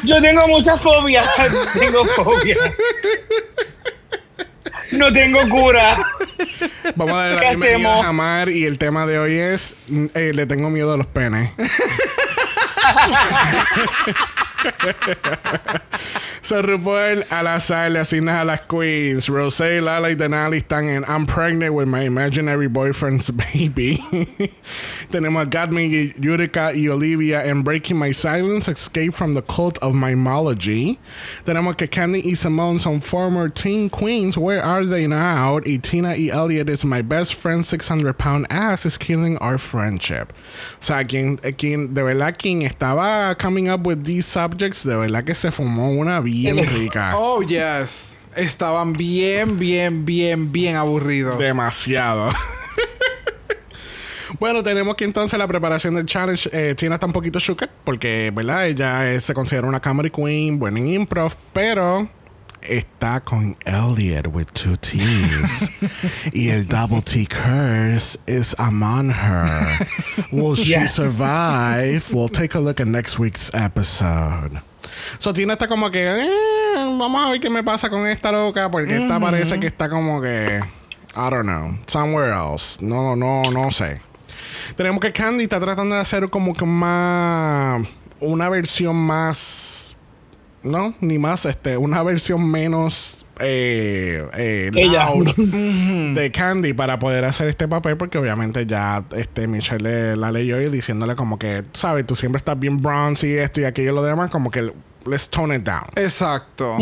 Yo 0.03 0.19
tengo 0.19 0.47
muchas 0.47 0.81
fobias. 0.81 1.27
Tengo 1.77 2.03
fobia. 2.15 2.55
No 5.01 5.11
tengo 5.11 5.39
cura. 5.49 5.97
vamos 6.95 7.15
a 7.15 7.25
dar 7.25 7.33
la 7.33 7.41
¿Qué 7.41 7.47
bienvenida 7.47 7.89
hacemos? 7.89 8.01
a 8.01 8.03
Jamar 8.03 8.49
y 8.49 8.65
el 8.65 8.77
tema 8.77 9.07
de 9.07 9.17
hoy 9.17 9.33
es 9.33 9.75
mm, 9.87 10.05
eh, 10.13 10.31
le 10.31 10.45
tengo 10.45 10.69
miedo 10.69 10.93
a 10.93 10.97
los 10.97 11.07
penes 11.07 11.49
So 16.43 16.59
RuPaul 16.61 17.23
al 17.31 17.45
azar 17.45 17.91
le 17.91 17.99
asigna 17.99 18.41
a 18.41 18.45
las 18.45 18.61
queens. 18.61 19.27
Rosé, 19.29 19.79
Lala 19.79 20.09
y 20.09 20.15
Denali 20.15 20.57
están 20.57 20.89
en 20.89 21.03
I'm 21.07 21.27
pregnant 21.27 21.75
with 21.75 21.87
my 21.87 22.01
imaginary 22.01 22.67
boyfriend's 22.67 23.29
baby. 23.53 23.97
Tenemos 25.11 25.43
a 25.43 25.45
Gatme, 25.45 26.13
Yurika 26.19 26.73
y 26.75 26.87
Olivia 26.87 27.45
en 27.45 27.61
Breaking 27.61 27.99
My 27.99 28.11
Silence, 28.11 28.67
Escape 28.67 29.13
from 29.13 29.33
the 29.33 29.43
Cult 29.43 29.77
of 29.83 29.93
Mimology. 29.93 30.97
Tenemos 31.45 31.77
que 31.77 31.87
Candy 31.87 32.21
y 32.25 32.33
Simone 32.33 32.79
son 32.79 32.99
former 32.99 33.47
teen 33.47 33.87
queens. 33.87 34.35
Where 34.35 34.63
are 34.63 34.83
they 34.83 35.05
now? 35.05 35.59
Y 35.63 35.77
Tina 35.77 36.15
y 36.15 36.29
Elliot 36.29 36.69
is 36.69 36.83
my 36.83 37.03
best 37.03 37.35
friend 37.35 37.63
600 37.63 38.17
pound 38.17 38.47
ass 38.49 38.83
is 38.83 38.97
killing 38.97 39.37
our 39.37 39.59
friendship. 39.59 40.33
O 40.79 40.81
sea, 40.81 41.03
quien, 41.03 41.39
eh, 41.43 41.51
quien 41.51 41.93
de 41.93 42.01
verdad 42.01 42.35
quien 42.35 42.63
estaba 42.63 43.37
coming 43.37 43.69
up 43.69 43.85
with 43.85 44.05
these 44.05 44.25
subjects, 44.25 44.83
de 44.83 44.97
verdad 44.97 45.23
que 45.23 45.35
se 45.35 45.51
fumó 45.51 45.91
una 45.91 46.19
bien. 46.31 46.59
Oh, 47.13 47.41
yes. 47.41 48.17
Estaban 48.35 48.93
bien, 48.93 49.59
bien, 49.59 50.05
bien, 50.05 50.51
bien 50.51 50.75
aburridos. 50.77 51.37
Demasiado. 51.37 52.29
bueno, 54.39 54.63
tenemos 54.63 54.95
que 54.95 55.03
entonces 55.03 55.37
la 55.37 55.47
preparación 55.47 55.95
del 55.95 56.05
challenge. 56.05 56.49
Eh, 56.53 56.75
Tina 56.75 56.95
está 56.95 57.05
un 57.07 57.13
poquito 57.13 57.39
shooked 57.39 57.69
porque, 57.83 58.31
¿verdad? 58.33 58.67
Ella 58.67 59.19
se 59.19 59.33
considera 59.33 59.67
una 59.67 59.81
comedy 59.81 60.09
queen, 60.09 60.57
buena 60.59 60.79
en 60.79 60.87
improv, 60.87 61.33
pero 61.51 62.09
está 62.61 63.19
con 63.19 63.57
Elliot 63.65 64.27
with 64.27 64.45
two 64.53 64.77
T's. 64.77 65.69
y 66.33 66.49
el 66.49 66.65
double 66.67 67.01
T 67.01 67.25
curse 67.25 68.17
is 68.27 68.55
among 68.59 69.09
her. 69.11 69.77
Will 70.31 70.55
she 70.55 70.71
Yeah. 70.71 70.87
survive? 70.87 72.05
We'll 72.13 72.29
take 72.29 72.55
a 72.55 72.59
look 72.61 72.79
at 72.79 72.87
next 72.87 73.19
week's 73.19 73.51
episode. 73.53 74.61
So 75.17 75.33
Tina 75.33 75.53
está 75.53 75.67
como 75.67 75.89
que, 75.91 76.03
eh, 76.25 76.29
vamos 76.75 77.25
a 77.25 77.29
ver 77.31 77.39
qué 77.39 77.49
me 77.49 77.63
pasa 77.63 77.89
con 77.89 78.07
esta 78.07 78.31
loca, 78.31 78.69
porque 78.71 78.95
esta 78.95 79.19
parece 79.19 79.59
que 79.59 79.67
está 79.67 79.89
como 79.89 80.21
que, 80.21 80.59
I 81.15 81.29
don't 81.29 81.43
know, 81.43 81.77
somewhere 81.87 82.31
else. 82.31 82.77
No, 82.83 83.15
no, 83.15 83.41
no 83.51 83.71
sé. 83.71 84.01
Tenemos 84.75 84.99
que 85.01 85.11
Candy 85.11 85.43
está 85.43 85.59
tratando 85.59 85.95
de 85.95 86.01
hacer 86.01 86.29
como 86.29 86.53
que 86.53 86.65
más, 86.65 87.81
una 88.19 88.47
versión 88.49 88.95
más, 88.95 89.95
no, 90.63 90.93
ni 91.01 91.17
más, 91.19 91.45
este, 91.45 91.77
una 91.77 92.03
versión 92.03 92.49
menos 92.49 93.25
eh, 93.39 94.23
eh, 94.37 94.69
Ella. 94.75 95.09
loud 95.15 95.33
de 96.15 96.31
Candy 96.31 96.73
para 96.73 96.99
poder 96.99 97.25
hacer 97.25 97.47
este 97.47 97.67
papel 97.67 97.97
porque 97.97 98.19
obviamente 98.19 98.67
ya 98.67 99.03
este 99.15 99.47
Michelle 99.47 99.83
le- 99.83 100.15
la 100.15 100.31
leyó 100.31 100.61
y 100.61 100.69
diciéndole 100.69 101.15
como 101.15 101.39
que 101.39 101.63
sabes 101.73 102.05
tú 102.05 102.13
siempre 102.15 102.37
estás 102.37 102.59
bien 102.59 102.83
bronzy 102.83 103.33
esto 103.37 103.59
y 103.59 103.63
aquello 103.63 103.93
y 103.93 103.95
lo 103.95 104.03
demás 104.03 104.29
como 104.29 104.51
que 104.51 104.71
let's 105.05 105.27
tone 105.29 105.55
it 105.55 105.63
down 105.63 105.85
Exacto. 105.95 106.77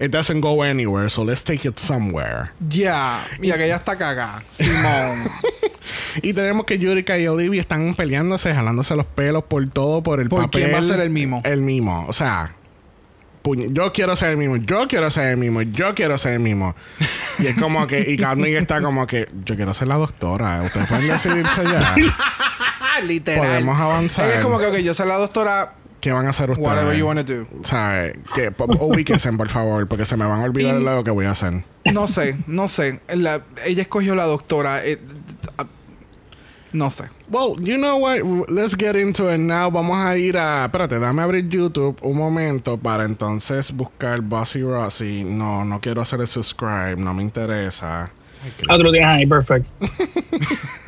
it 0.00 0.10
doesn't 0.10 0.40
go 0.40 0.62
anywhere 0.62 1.08
so 1.08 1.22
let's 1.22 1.42
take 1.44 1.66
it 1.68 1.78
somewhere 1.78 2.50
Ya. 2.68 3.24
Y 3.40 3.50
aquella 3.50 3.76
está 3.76 3.96
cagada. 3.96 4.42
Simón. 4.50 5.30
y 6.22 6.32
tenemos 6.32 6.66
que 6.66 6.78
Yurika 6.78 7.18
y 7.18 7.26
Olivia 7.26 7.60
están 7.60 7.94
peleándose 7.94 8.54
jalándose 8.54 8.96
los 8.96 9.06
pelos 9.06 9.44
por 9.44 9.66
todo 9.68 10.02
por 10.02 10.20
el 10.20 10.28
¿Por 10.28 10.42
papel 10.42 10.62
quién 10.62 10.74
va 10.74 10.78
a 10.78 10.82
ser 10.82 11.00
el 11.00 11.10
mimo? 11.10 11.40
el 11.44 11.60
mimo 11.62 12.06
o 12.08 12.12
sea 12.12 12.54
yo 13.54 13.92
quiero 13.92 14.16
ser 14.16 14.30
el 14.30 14.36
mismo, 14.38 14.56
yo 14.56 14.88
quiero 14.88 15.08
ser 15.10 15.28
el 15.28 15.36
mismo, 15.36 15.62
yo 15.62 15.94
quiero 15.94 16.18
ser 16.18 16.34
el 16.34 16.40
mismo. 16.40 16.74
Y 17.38 17.46
es 17.46 17.56
como 17.56 17.86
que, 17.86 18.00
y 18.00 18.16
Carmen 18.16 18.56
está 18.56 18.80
como 18.80 19.06
que, 19.06 19.28
yo 19.44 19.56
quiero 19.56 19.72
ser 19.72 19.88
la 19.88 19.96
doctora. 19.96 20.62
Ustedes 20.62 20.88
pueden 20.88 21.08
decidirse 21.08 21.64
ya. 21.64 21.94
Literal. 23.04 23.46
Podemos 23.46 23.78
avanzar. 23.78 24.26
Ella 24.26 24.38
es 24.38 24.42
como 24.42 24.58
que, 24.58 24.82
yo 24.82 24.94
soy 24.94 25.06
la 25.06 25.18
doctora. 25.18 25.74
¿Qué 26.06 26.12
van 26.12 26.26
a 26.26 26.28
hacer 26.30 26.48
ustedes? 26.52 26.68
Whatever 26.68 26.96
you 26.96 27.04
wanna 27.04 27.24
do. 27.24 27.48
¿Sabe? 27.62 28.20
Que 28.36 28.52
por 28.52 29.48
favor, 29.48 29.88
porque 29.88 30.04
se 30.04 30.16
me 30.16 30.24
van 30.24 30.38
a 30.38 30.44
olvidar 30.44 30.76
Y- 30.76 30.78
de 30.78 30.84
lo 30.84 31.02
que 31.02 31.10
voy 31.10 31.26
a 31.26 31.32
hacer. 31.32 31.64
No 31.92 32.06
sé, 32.06 32.36
no 32.46 32.68
sé. 32.68 33.00
La- 33.12 33.42
ella 33.64 33.82
escogió 33.82 34.14
la 34.14 34.24
doctora. 34.26 34.86
eh, 34.86 35.00
no 36.72 36.90
sé. 36.90 37.06
Well, 37.28 37.56
you 37.60 37.76
know 37.76 37.96
what? 37.98 38.20
Let's 38.48 38.76
get 38.76 38.94
into 38.94 39.28
it 39.34 39.40
now. 39.40 39.68
Vamos 39.68 39.96
a 39.98 40.16
ir 40.16 40.36
a. 40.38 40.66
Espérate, 40.66 41.00
dame 41.00 41.22
abrir 41.22 41.48
YouTube 41.48 41.96
un 42.02 42.16
momento 42.16 42.76
para 42.78 43.04
entonces 43.04 43.72
buscar 43.72 44.20
Bossy 44.20 44.62
Rossi. 44.62 45.24
No, 45.24 45.64
no 45.64 45.80
quiero 45.80 46.02
hacer 46.02 46.20
el 46.20 46.28
subscribe, 46.28 46.94
no 46.98 47.14
me 47.14 47.22
interesa. 47.24 48.10
Ah, 48.68 48.76
tú 48.76 48.84
lo 48.84 48.92
tienes 48.92 49.08
ahí, 49.08 49.26
perfecto. 49.26 49.68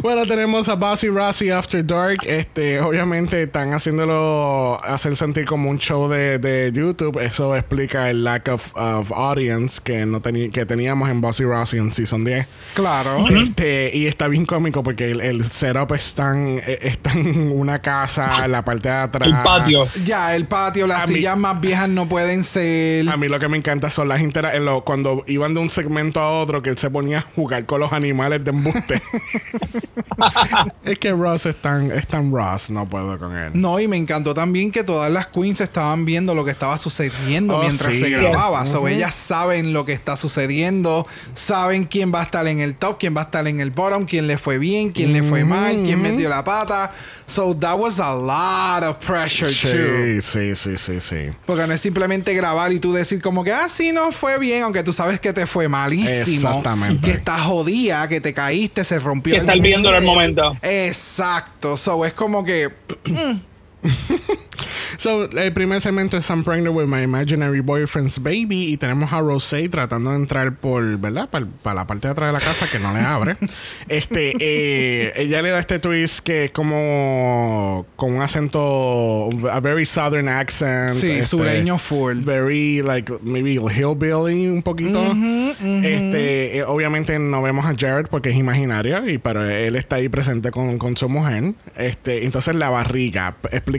Bueno, 0.00 0.26
tenemos 0.26 0.68
a 0.68 0.74
Bossy 0.74 1.08
Rossi 1.08 1.50
After 1.50 1.84
Dark. 1.86 2.18
Este, 2.26 2.80
obviamente 2.80 3.42
están 3.42 3.72
haciéndolo 3.74 4.80
hacer 4.84 5.16
sentir 5.16 5.44
como 5.44 5.70
un 5.70 5.78
show 5.78 6.08
de, 6.08 6.38
de 6.38 6.72
YouTube. 6.72 7.18
Eso 7.20 7.54
explica 7.56 8.10
el 8.10 8.24
lack 8.24 8.48
of, 8.48 8.72
of 8.74 9.12
audience 9.12 9.80
que 9.82 10.06
no 10.06 10.20
que 10.22 10.66
teníamos 10.66 11.08
en 11.10 11.20
Bossy 11.20 11.44
Rossi 11.44 11.78
en 11.78 11.92
Season 11.92 12.24
10. 12.24 12.46
Claro. 12.74 13.26
Este, 13.28 13.90
y 13.92 14.06
está 14.06 14.28
bien 14.28 14.46
cómico 14.46 14.82
porque 14.82 15.10
el, 15.10 15.20
el 15.20 15.44
setup 15.44 15.92
está 15.92 16.32
en, 16.32 16.60
está 16.66 17.12
en 17.12 17.50
una 17.52 17.80
casa, 17.80 18.46
la 18.48 18.64
parte 18.64 18.88
de 18.88 18.94
atrás. 18.94 19.28
El 19.28 19.36
patio. 19.42 19.88
Ya, 20.04 20.34
el 20.34 20.46
patio, 20.46 20.86
las 20.86 21.04
A 21.04 21.06
mí- 21.06 21.14
sillas 21.14 21.36
más 21.36 21.60
viejas 21.60 21.88
no 21.88 22.08
pueden 22.08 22.44
ser. 22.44 23.08
A 23.08 23.16
mí 23.16 23.28
lo 23.28 23.38
que 23.38 23.48
me 23.48 23.56
encanta 23.56 23.90
son 23.90 24.08
las 24.08 24.20
interacciones. 24.20 24.82
Cuando 24.84 25.24
iban 25.26 25.54
de 25.54 25.60
un 25.60 25.70
segmento 25.70 26.20
a 26.20 26.30
otro, 26.30 26.62
que 26.62 26.70
él 26.70 26.78
se 26.78 26.90
ponía 26.90 27.18
a 27.18 27.22
jugar 27.22 27.66
con 27.66 27.80
los 27.80 27.92
animales 27.92 28.44
de 28.44 28.50
embuste. 28.50 29.00
es 30.84 30.98
que 30.98 31.12
Ross 31.12 31.46
es 31.46 31.56
tan, 31.60 31.90
es 31.90 32.06
tan 32.06 32.32
Ross, 32.32 32.70
no 32.70 32.88
puedo 32.88 33.18
con 33.18 33.36
él. 33.36 33.52
No, 33.54 33.78
y 33.80 33.88
me 33.88 33.96
encantó 33.96 34.34
también 34.34 34.70
que 34.70 34.84
todas 34.84 35.10
las 35.10 35.28
queens 35.28 35.60
estaban 35.60 36.04
viendo 36.04 36.34
lo 36.34 36.44
que 36.44 36.50
estaba 36.50 36.78
sucediendo 36.78 37.56
Oh, 37.58 37.60
mientras 37.62 37.94
sí. 37.94 38.00
se 38.02 38.10
grababa. 38.10 38.64
So, 38.66 38.78
Ujú. 38.78 38.88
ellas 38.88 39.14
saben 39.14 39.72
lo 39.72 39.84
que 39.84 39.92
está 39.92 40.16
sucediendo, 40.16 41.06
saben 41.34 41.84
quién 41.84 42.12
va 42.14 42.20
a 42.20 42.24
estar 42.24 42.46
en 42.46 42.60
el 42.60 42.74
top, 42.76 42.98
quién 42.98 43.16
va 43.16 43.22
a 43.22 43.24
estar 43.24 43.46
en 43.48 43.60
el 43.60 43.70
bottom, 43.70 44.04
quién 44.06 44.26
le 44.26 44.38
fue 44.38 44.58
bien, 44.58 44.90
quién 44.92 45.12
le 45.12 45.22
fue 45.22 45.44
mal, 45.44 45.82
quién 45.84 46.00
metió 46.00 46.28
la 46.28 46.44
pata. 46.44 46.92
So 47.26 47.56
that 47.56 47.78
was 47.78 47.98
a 47.98 48.14
lot 48.14 48.82
of 48.82 48.98
pressure 48.98 49.48
too. 49.50 49.68
Sí, 49.68 50.20
sí, 50.20 50.54
sí, 50.54 50.76
sí, 50.76 51.00
sí. 51.00 51.30
Porque 51.46 51.66
no 51.66 51.72
es 51.72 51.80
simplemente 51.80 52.34
grabar 52.34 52.72
y 52.72 52.78
tú 52.78 52.92
decir 52.92 53.22
como 53.22 53.42
que, 53.42 53.52
ah, 53.52 53.68
sí, 53.68 53.90
no 53.92 54.12
fue 54.12 54.38
bien, 54.38 54.64
aunque 54.64 54.82
tú 54.82 54.92
sabes 54.92 55.18
que 55.18 55.32
te 55.32 55.46
fue 55.46 55.66
malísimo. 55.68 56.48
Exactamente. 56.48 57.00
Que 57.06 57.12
estás 57.12 57.40
jodida, 57.42 58.06
que 58.08 58.20
te 58.20 58.34
caíste, 58.34 58.84
se 58.84 58.98
rompió 58.98 59.31
Que 59.32 59.38
estar 59.38 59.58
viéndolo 59.60 59.96
al 59.96 60.04
momento. 60.04 60.56
Exacto. 60.62 61.76
So 61.76 62.04
es 62.04 62.12
como 62.12 62.44
que 62.44 62.68
So, 64.96 65.30
el 65.30 65.52
primer 65.52 65.80
segmento 65.80 66.16
es 66.16 66.28
I'm 66.30 66.44
pregnant 66.44 66.74
with 66.74 66.86
my 66.86 67.02
imaginary 67.02 67.60
boyfriend's 67.60 68.22
baby. 68.22 68.72
Y 68.72 68.76
tenemos 68.76 69.12
a 69.12 69.20
Rosé 69.20 69.68
tratando 69.68 70.10
de 70.10 70.16
entrar 70.16 70.54
por, 70.56 70.98
¿verdad? 70.98 71.28
Para 71.28 71.74
la 71.74 71.86
parte 71.86 72.08
de 72.08 72.12
atrás 72.12 72.28
de 72.28 72.32
la 72.32 72.40
casa 72.40 72.66
que 72.70 72.78
no 72.78 72.92
le 72.92 73.00
abre. 73.00 73.36
este, 73.88 74.32
eh, 74.40 75.12
ella 75.16 75.42
le 75.42 75.50
da 75.50 75.58
este 75.58 75.78
twist 75.78 76.20
que 76.20 76.46
es 76.46 76.50
como 76.50 77.86
con 77.96 78.14
un 78.14 78.22
acento, 78.22 79.28
a 79.50 79.60
very 79.60 79.86
southern 79.86 80.28
accent. 80.28 80.90
sí, 80.90 81.06
este, 81.06 81.24
sureño 81.24 81.78
full. 81.78 82.22
Very, 82.22 82.82
like, 82.82 83.12
maybe 83.22 83.54
hillbilly 83.54 84.48
un 84.48 84.62
poquito. 84.62 85.14
Este, 85.60 86.58
eh, 86.58 86.64
obviamente 86.64 87.18
no 87.18 87.42
vemos 87.42 87.66
a 87.66 87.74
Jared 87.76 88.06
porque 88.08 88.30
es 88.30 88.36
imaginario, 88.36 89.08
y, 89.08 89.18
pero 89.18 89.44
él 89.44 89.76
está 89.76 89.96
ahí 89.96 90.08
presente 90.08 90.50
con, 90.50 90.78
con 90.78 90.96
su 90.96 91.08
mujer. 91.08 91.54
Este, 91.76 92.24
entonces 92.24 92.54
la 92.54 92.70
barriga, 92.70 93.36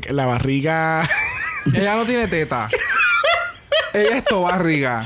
la 0.09 0.25
barriga. 0.25 0.72
Ella 1.73 1.95
no 1.95 2.05
tiene 2.05 2.27
teta. 2.27 2.69
Ella 3.93 4.17
es 4.17 4.23
tobarriga. 4.23 5.05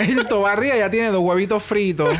Ella 0.00 0.20
es 0.22 0.28
tobarriga, 0.28 0.76
ya 0.76 0.90
tiene 0.90 1.08
dos 1.08 1.20
huevitos 1.22 1.62
fritos. 1.62 2.16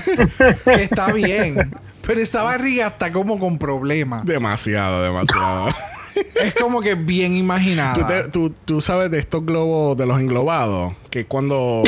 Que 0.64 0.83
está 0.85 1.12
bien. 1.12 1.75
Pero 2.03 2.20
esta 2.20 2.42
barriga 2.42 2.88
está 2.88 3.12
como 3.12 3.38
con 3.38 3.59
problemas. 3.59 4.25
demasiado, 4.25 5.03
demasiado. 5.03 5.68
Es 6.35 6.55
como 6.55 6.81
que 6.83 6.94
bien 6.94 7.33
¿Tú, 7.33 7.38
imaginada. 7.38 8.07
te- 8.25 8.29
tú- 8.29 8.51
tú 8.64 8.81
sabes 8.81 9.11
de 9.11 9.18
estos 9.18 9.44
globos, 9.46 9.96
de 9.96 10.05
los 10.07 10.20
englobados, 10.20 10.94
que 11.11 11.25
cuando. 11.27 11.83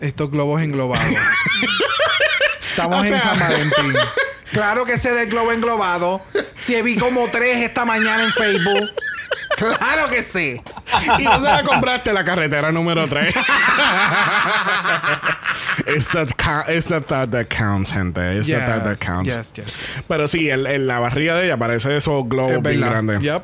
Estos 0.00 0.30
globos 0.30 0.62
englobados. 0.62 1.04
Estamos 2.70 3.00
O 3.00 3.04
en 3.04 3.20
San 3.20 3.38
Valentín. 3.38 3.94
Claro 4.52 4.86
que 4.86 4.96
sé 4.96 5.12
del 5.12 5.28
globo 5.28 5.52
englobado. 5.52 6.22
Si 6.56 6.80
vi 6.80 6.96
como 6.96 7.28
tres 7.28 7.58
esta 7.58 7.84
mañana 7.84 8.22
en 8.22 8.32
Facebook. 8.32 8.88
Claro 9.56 10.08
que 10.08 10.22
sí. 10.22 10.60
¿Y 11.18 11.24
dónde 11.24 11.50
la 11.50 11.62
compraste? 11.64 12.12
La 12.12 12.24
carretera 12.24 12.70
número 12.70 13.08
3. 13.08 13.34
it's, 15.86 16.08
the 16.10 16.26
ca- 16.36 16.64
it's 16.68 16.86
the 16.86 17.00
thought 17.00 17.30
that 17.30 17.46
counts, 17.48 17.92
gente. 17.92 18.20
It's 18.38 18.46
the 18.46 18.58
thought 18.60 18.84
that 18.84 18.98
counts. 19.00 19.34
yes, 19.34 19.52
yes, 19.54 19.66
yes. 19.66 20.04
Pero 20.06 20.28
sí, 20.28 20.48
el, 20.48 20.66
el- 20.66 20.86
la 20.86 21.00
barriga 21.00 21.34
de 21.34 21.46
ella 21.46 21.56
parece 21.56 21.96
esos 21.96 22.28
globos 22.28 22.62
bien 22.62 22.80
grandes. 22.80 23.20
Yep. 23.20 23.42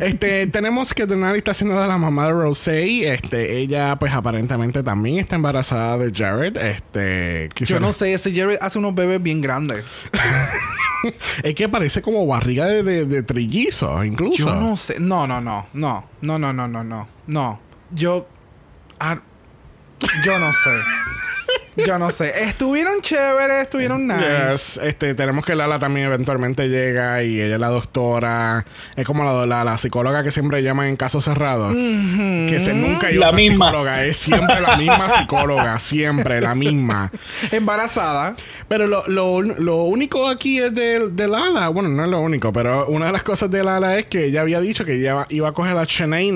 Este, 0.00 0.46
tenemos 0.46 0.94
que 0.94 1.06
Denali 1.06 1.38
está 1.38 1.50
haciendo 1.50 1.80
de 1.80 1.86
la 1.88 1.98
mamá 1.98 2.26
de 2.26 2.32
Rosé. 2.32 3.12
Este, 3.12 3.58
ella, 3.58 3.96
pues 3.96 4.12
aparentemente 4.12 4.82
también 4.82 5.18
está 5.18 5.36
embarazada 5.36 5.98
de 5.98 6.12
Jared. 6.14 6.56
Este, 6.56 7.48
Yo 7.56 7.80
no 7.80 7.92
sé, 7.92 8.14
ese 8.14 8.32
Jerry 8.32 8.56
hace 8.60 8.78
unos 8.78 8.94
bebés 8.94 9.22
bien 9.22 9.40
grandes. 9.40 9.84
Es 11.42 11.54
que 11.54 11.68
parece 11.68 12.02
como 12.02 12.26
barriga 12.26 12.66
de, 12.66 12.82
de, 12.82 13.04
de 13.04 13.22
trillizo, 13.22 14.04
incluso. 14.04 14.44
Yo 14.46 14.54
no 14.54 14.76
sé. 14.76 15.00
No, 15.00 15.26
no, 15.26 15.40
no. 15.40 15.66
No. 15.72 16.04
No, 16.20 16.38
no, 16.38 16.52
no, 16.52 16.68
no, 16.68 16.84
no. 16.84 17.08
No. 17.26 17.60
yo. 17.90 18.28
ah, 18.98 19.20
yo 20.24 20.38
no 20.38 20.52
sé. 20.52 20.70
Yo 21.86 21.98
no 21.98 22.10
sé. 22.10 22.44
Estuvieron 22.44 23.00
chéveres, 23.00 23.62
estuvieron 23.64 24.06
nice. 24.06 24.20
Yes, 24.50 24.80
este, 24.82 25.14
tenemos 25.14 25.44
que 25.44 25.54
Lala 25.54 25.78
también 25.78 26.06
eventualmente 26.06 26.68
llega 26.68 27.22
y 27.22 27.40
ella 27.40 27.54
es 27.54 27.60
la 27.60 27.68
doctora. 27.68 28.64
Es 28.96 29.04
como 29.04 29.24
la, 29.24 29.46
la, 29.46 29.64
la 29.64 29.78
psicóloga 29.78 30.22
que 30.22 30.30
siempre 30.30 30.62
llaman 30.62 30.86
en 30.88 30.96
casos 30.96 31.24
cerrados. 31.24 31.72
Que 31.74 32.58
se, 32.62 32.74
nunca 32.74 33.08
hay 33.08 33.16
La 33.16 33.26
otra 33.28 33.36
misma. 33.36 33.66
psicóloga. 33.66 34.04
Es 34.04 34.16
siempre 34.16 34.60
la 34.60 34.76
misma 34.76 35.08
psicóloga. 35.08 35.78
Siempre 35.78 36.40
la 36.40 36.54
misma. 36.54 37.10
Embarazada. 37.50 38.34
Pero 38.68 38.86
lo, 38.86 39.06
lo, 39.08 39.42
lo 39.42 39.84
único 39.84 40.28
aquí 40.28 40.58
es 40.60 40.74
de, 40.74 41.08
de 41.10 41.28
Lala. 41.28 41.68
Bueno, 41.68 41.88
no 41.88 42.04
es 42.04 42.10
lo 42.10 42.20
único, 42.20 42.52
pero 42.52 42.86
una 42.88 43.06
de 43.06 43.12
las 43.12 43.22
cosas 43.22 43.50
de 43.50 43.62
Lala 43.64 43.98
es 43.98 44.06
que 44.06 44.26
ella 44.26 44.40
había 44.42 44.60
dicho 44.60 44.84
que 44.84 44.94
ella 44.96 45.26
iba 45.30 45.48
a 45.48 45.52
coger 45.52 45.76
a 45.76 45.84
Shanae 45.84 46.30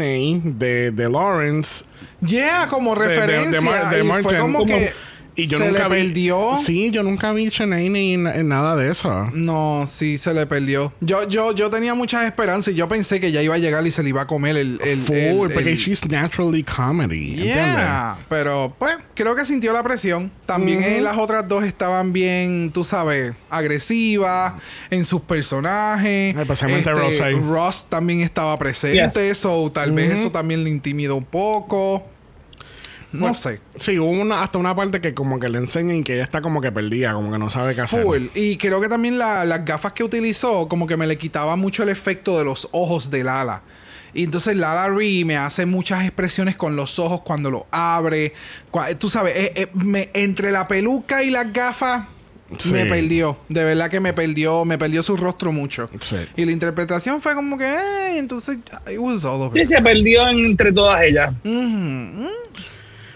de, 0.44 0.90
de 0.90 1.10
Lawrence. 1.10 1.84
Yeah, 2.24 2.68
como 2.68 2.94
de- 2.94 3.00
de- 3.02 3.08
de 3.08 3.14
referencia. 3.16 3.60
Mar- 3.60 3.90
de 3.90 4.04
y 4.04 4.22
fue 4.22 4.38
Como- 4.38 4.64
que 4.66 4.92
Y 5.36 5.46
yo 5.46 5.58
se 5.58 5.66
nunca 5.72 5.88
le 5.88 5.96
vi- 5.96 6.02
perdió. 6.08 6.56
Sí, 6.64 6.90
yo 6.90 7.02
nunca 7.02 7.32
vi 7.32 7.48
Shanae 7.48 7.86
en, 8.14 8.26
en 8.26 8.48
nada 8.48 8.76
de 8.76 8.90
eso. 8.90 9.30
No, 9.32 9.84
sí, 9.88 10.16
se 10.18 10.32
le 10.34 10.46
perdió. 10.46 10.92
Yo, 11.00 11.28
yo, 11.28 11.52
yo 11.54 11.70
tenía 11.70 11.94
muchas 11.94 12.24
esperanzas 12.24 12.72
y 12.74 12.76
yo 12.76 12.88
pensé 12.88 13.20
que 13.20 13.32
ya 13.32 13.42
iba 13.42 13.54
a 13.54 13.58
llegar 13.58 13.86
y 13.86 13.90
se 13.90 14.02
le 14.02 14.10
iba 14.10 14.22
a 14.22 14.26
comer 14.26 14.56
el. 14.56 14.80
el, 14.84 15.00
Full, 15.02 15.16
el- 15.16 15.52
porque 15.54 15.70
el- 15.72 15.76
she's 15.76 16.04
naturally 16.08 16.62
comedy. 16.62 17.30
¿entiendes? 17.32 17.54
Yeah, 17.54 18.18
pero 18.28 18.74
pues 18.78 18.94
creo 19.14 19.34
que 19.34 19.44
sintió 19.44 19.72
la 19.72 19.82
presión. 19.82 20.30
También 20.46 21.02
las 21.02 21.16
otras 21.18 21.48
dos 21.48 21.64
estaban 21.64 22.12
bien, 22.12 22.70
tú 22.72 22.84
sabes, 22.84 23.32
agresivas 23.50 24.54
en 24.90 25.04
sus 25.04 25.20
personajes. 25.22 26.30
Este, 26.30 26.42
Especialmente 26.42 26.90
Rosé. 26.92 27.30
Ross 27.32 27.86
también 27.88 28.20
estaba 28.20 28.58
presente, 28.58 29.34
so 29.34 29.70
tal 29.72 29.92
vez 29.92 30.18
eso 30.20 30.30
también 30.30 30.64
le 30.64 30.70
intimidó 30.70 31.16
un 31.16 31.24
poco. 31.24 32.06
No 33.14 33.20
Bueno, 33.20 33.34
sé. 33.34 33.60
Sí, 33.78 33.98
hubo 33.98 34.10
una, 34.10 34.42
hasta 34.42 34.58
una 34.58 34.74
parte 34.74 35.00
que 35.00 35.14
como 35.14 35.38
que 35.38 35.48
le 35.48 35.58
enseñan 35.58 36.02
que 36.02 36.14
ella 36.14 36.24
está 36.24 36.42
como 36.42 36.60
que 36.60 36.72
perdida, 36.72 37.12
como 37.14 37.30
que 37.30 37.38
no 37.38 37.48
sabe 37.48 37.74
qué 37.74 37.82
hacer. 37.82 38.02
Full. 38.02 38.26
Y 38.34 38.56
creo 38.56 38.80
que 38.80 38.88
también 38.88 39.18
la- 39.18 39.44
las 39.44 39.64
gafas 39.64 39.92
que 39.92 40.02
utilizó, 40.02 40.68
como 40.68 40.86
que 40.86 40.96
me 40.96 41.06
le 41.06 41.16
quitaba 41.16 41.54
mucho 41.56 41.82
el 41.84 41.90
efecto 41.90 42.36
de 42.38 42.44
los 42.44 42.68
ojos 42.72 43.10
de 43.10 43.22
Lala. 43.22 43.62
Y 44.12 44.24
entonces 44.24 44.56
Lala 44.56 44.88
Ree 44.88 45.24
me 45.24 45.36
hace 45.36 45.64
muchas 45.66 46.02
expresiones 46.04 46.56
con 46.56 46.76
los 46.76 46.98
ojos 46.98 47.20
cuando 47.22 47.50
lo 47.50 47.66
abre. 47.70 48.32
Tú 48.98 49.08
sabes, 49.08 49.34
eh, 49.36 49.52
eh, 49.54 49.66
me- 49.74 50.08
entre 50.14 50.50
la 50.52 50.66
peluca 50.68 51.22
y 51.22 51.30
las 51.30 51.52
gafas 51.52 52.06
Sí. 52.58 52.72
me 52.72 52.84
perdió. 52.86 53.36
De 53.48 53.64
verdad 53.64 53.88
que 53.90 53.98
me 54.00 54.12
perdió, 54.12 54.64
me 54.64 54.76
perdió 54.78 55.02
su 55.02 55.16
rostro 55.16 55.50
mucho. 55.50 55.88
Sí. 56.00 56.16
Y 56.36 56.44
la 56.44 56.52
interpretación 56.52 57.20
fue 57.20 57.34
como 57.34 57.56
que, 57.58 57.64
eh, 57.64 58.18
entonces, 58.18 58.58
it 58.92 58.98
was 58.98 59.24
all 59.24 59.50
Sí, 59.54 59.64
se 59.66 59.80
perdió 59.80 60.28
entre 60.28 60.72
todas 60.72 61.02
ellas. 61.02 61.32
Mhm. 61.42 62.28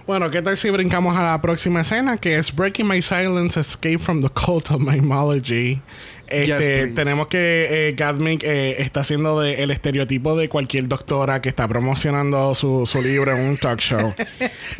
Bueno, 0.08 0.30
¿qué 0.30 0.40
tal 0.40 0.56
si 0.56 0.70
brincamos 0.70 1.14
a 1.18 1.22
la 1.22 1.42
próxima 1.42 1.82
escena? 1.82 2.16
Que 2.16 2.38
es 2.38 2.56
Breaking 2.56 2.88
My 2.88 3.02
Silence, 3.02 3.60
Escape 3.60 3.98
from 3.98 4.22
the 4.22 4.30
Cult 4.30 4.70
of 4.70 4.80
Mimology. 4.80 5.82
Este, 6.30 6.86
Yes, 6.86 6.94
tenemos 6.94 7.28
que 7.28 7.88
eh, 7.90 7.94
eh, 7.96 8.76
está 8.78 9.00
haciendo 9.00 9.40
de, 9.40 9.62
el 9.62 9.70
estereotipo 9.70 10.36
de 10.36 10.48
cualquier 10.48 10.88
doctora 10.88 11.40
que 11.42 11.48
está 11.48 11.66
promocionando 11.68 12.54
su, 12.54 12.86
su 12.86 13.02
libro 13.02 13.36
en 13.36 13.48
un 13.48 13.56
talk 13.56 13.80
show. 13.80 14.14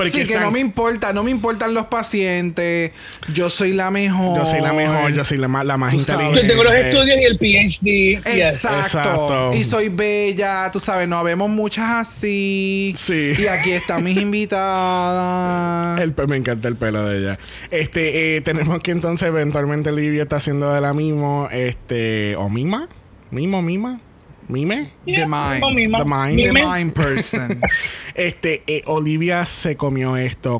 Sí, 0.04 0.12
que 0.12 0.22
están- 0.22 0.42
no 0.42 0.50
me 0.52 0.60
importa, 0.60 1.12
no 1.12 1.24
me 1.24 1.30
importan 1.30 1.74
los 1.74 1.86
pacientes. 1.86 2.92
Yo 3.32 3.50
soy 3.50 3.72
la 3.72 3.90
mejor. 3.90 4.38
Yo 4.38 4.46
soy 4.46 4.60
la 4.60 4.72
mejor, 4.72 5.12
yo 5.12 5.24
soy 5.24 5.38
la 5.38 5.48
más, 5.48 5.66
la 5.66 5.76
más 5.76 5.92
inteligente. 5.92 6.42
Yo 6.42 6.46
tengo 6.46 6.62
los 6.62 6.74
estudios 6.74 7.18
y 7.20 7.24
el 7.24 7.38
PhD. 7.38 8.22
Yes. 8.32 8.54
Exacto. 8.54 8.78
Exacto. 8.84 9.50
Y 9.54 9.64
soy 9.64 9.88
bella, 9.88 10.70
tú 10.70 10.78
sabes, 10.78 11.08
no 11.08 11.16
habemos 11.16 11.50
muchas 11.50 12.06
así. 12.08 12.94
Sí. 12.96 13.32
Y 13.38 13.46
aquí 13.46 13.72
están 13.72 14.04
mis 14.04 14.16
invitadas. 14.20 16.00
El 16.00 16.14
me 16.28 16.36
encanta 16.36 16.68
el 16.68 16.76
pelo 16.76 17.06
de 17.08 17.18
ella. 17.18 17.38
Este, 17.70 18.36
eh, 18.36 18.40
tenemos 18.40 18.80
que 18.80 18.90
entonces 18.90 19.28
eventualmente 19.28 19.90
Livia 19.92 20.22
está 20.22 20.36
haciendo 20.36 20.72
de 20.72 20.80
la 20.80 20.92
este, 21.50 22.34
o 22.36 22.48
mima, 22.48 22.88
mimo, 23.30 23.62
mima, 23.62 24.00
mime. 24.48 24.92
The 25.04 25.26
mismo. 25.26 25.98
The 25.98 26.04
Mime. 26.04 26.42
The 26.42 26.52
mind 26.52 26.92
person. 26.92 27.60
Este, 28.14 28.64
eh, 28.66 28.82
Olivia 28.86 29.46
se 29.46 29.76
comió 29.76 30.16
esto 30.16 30.58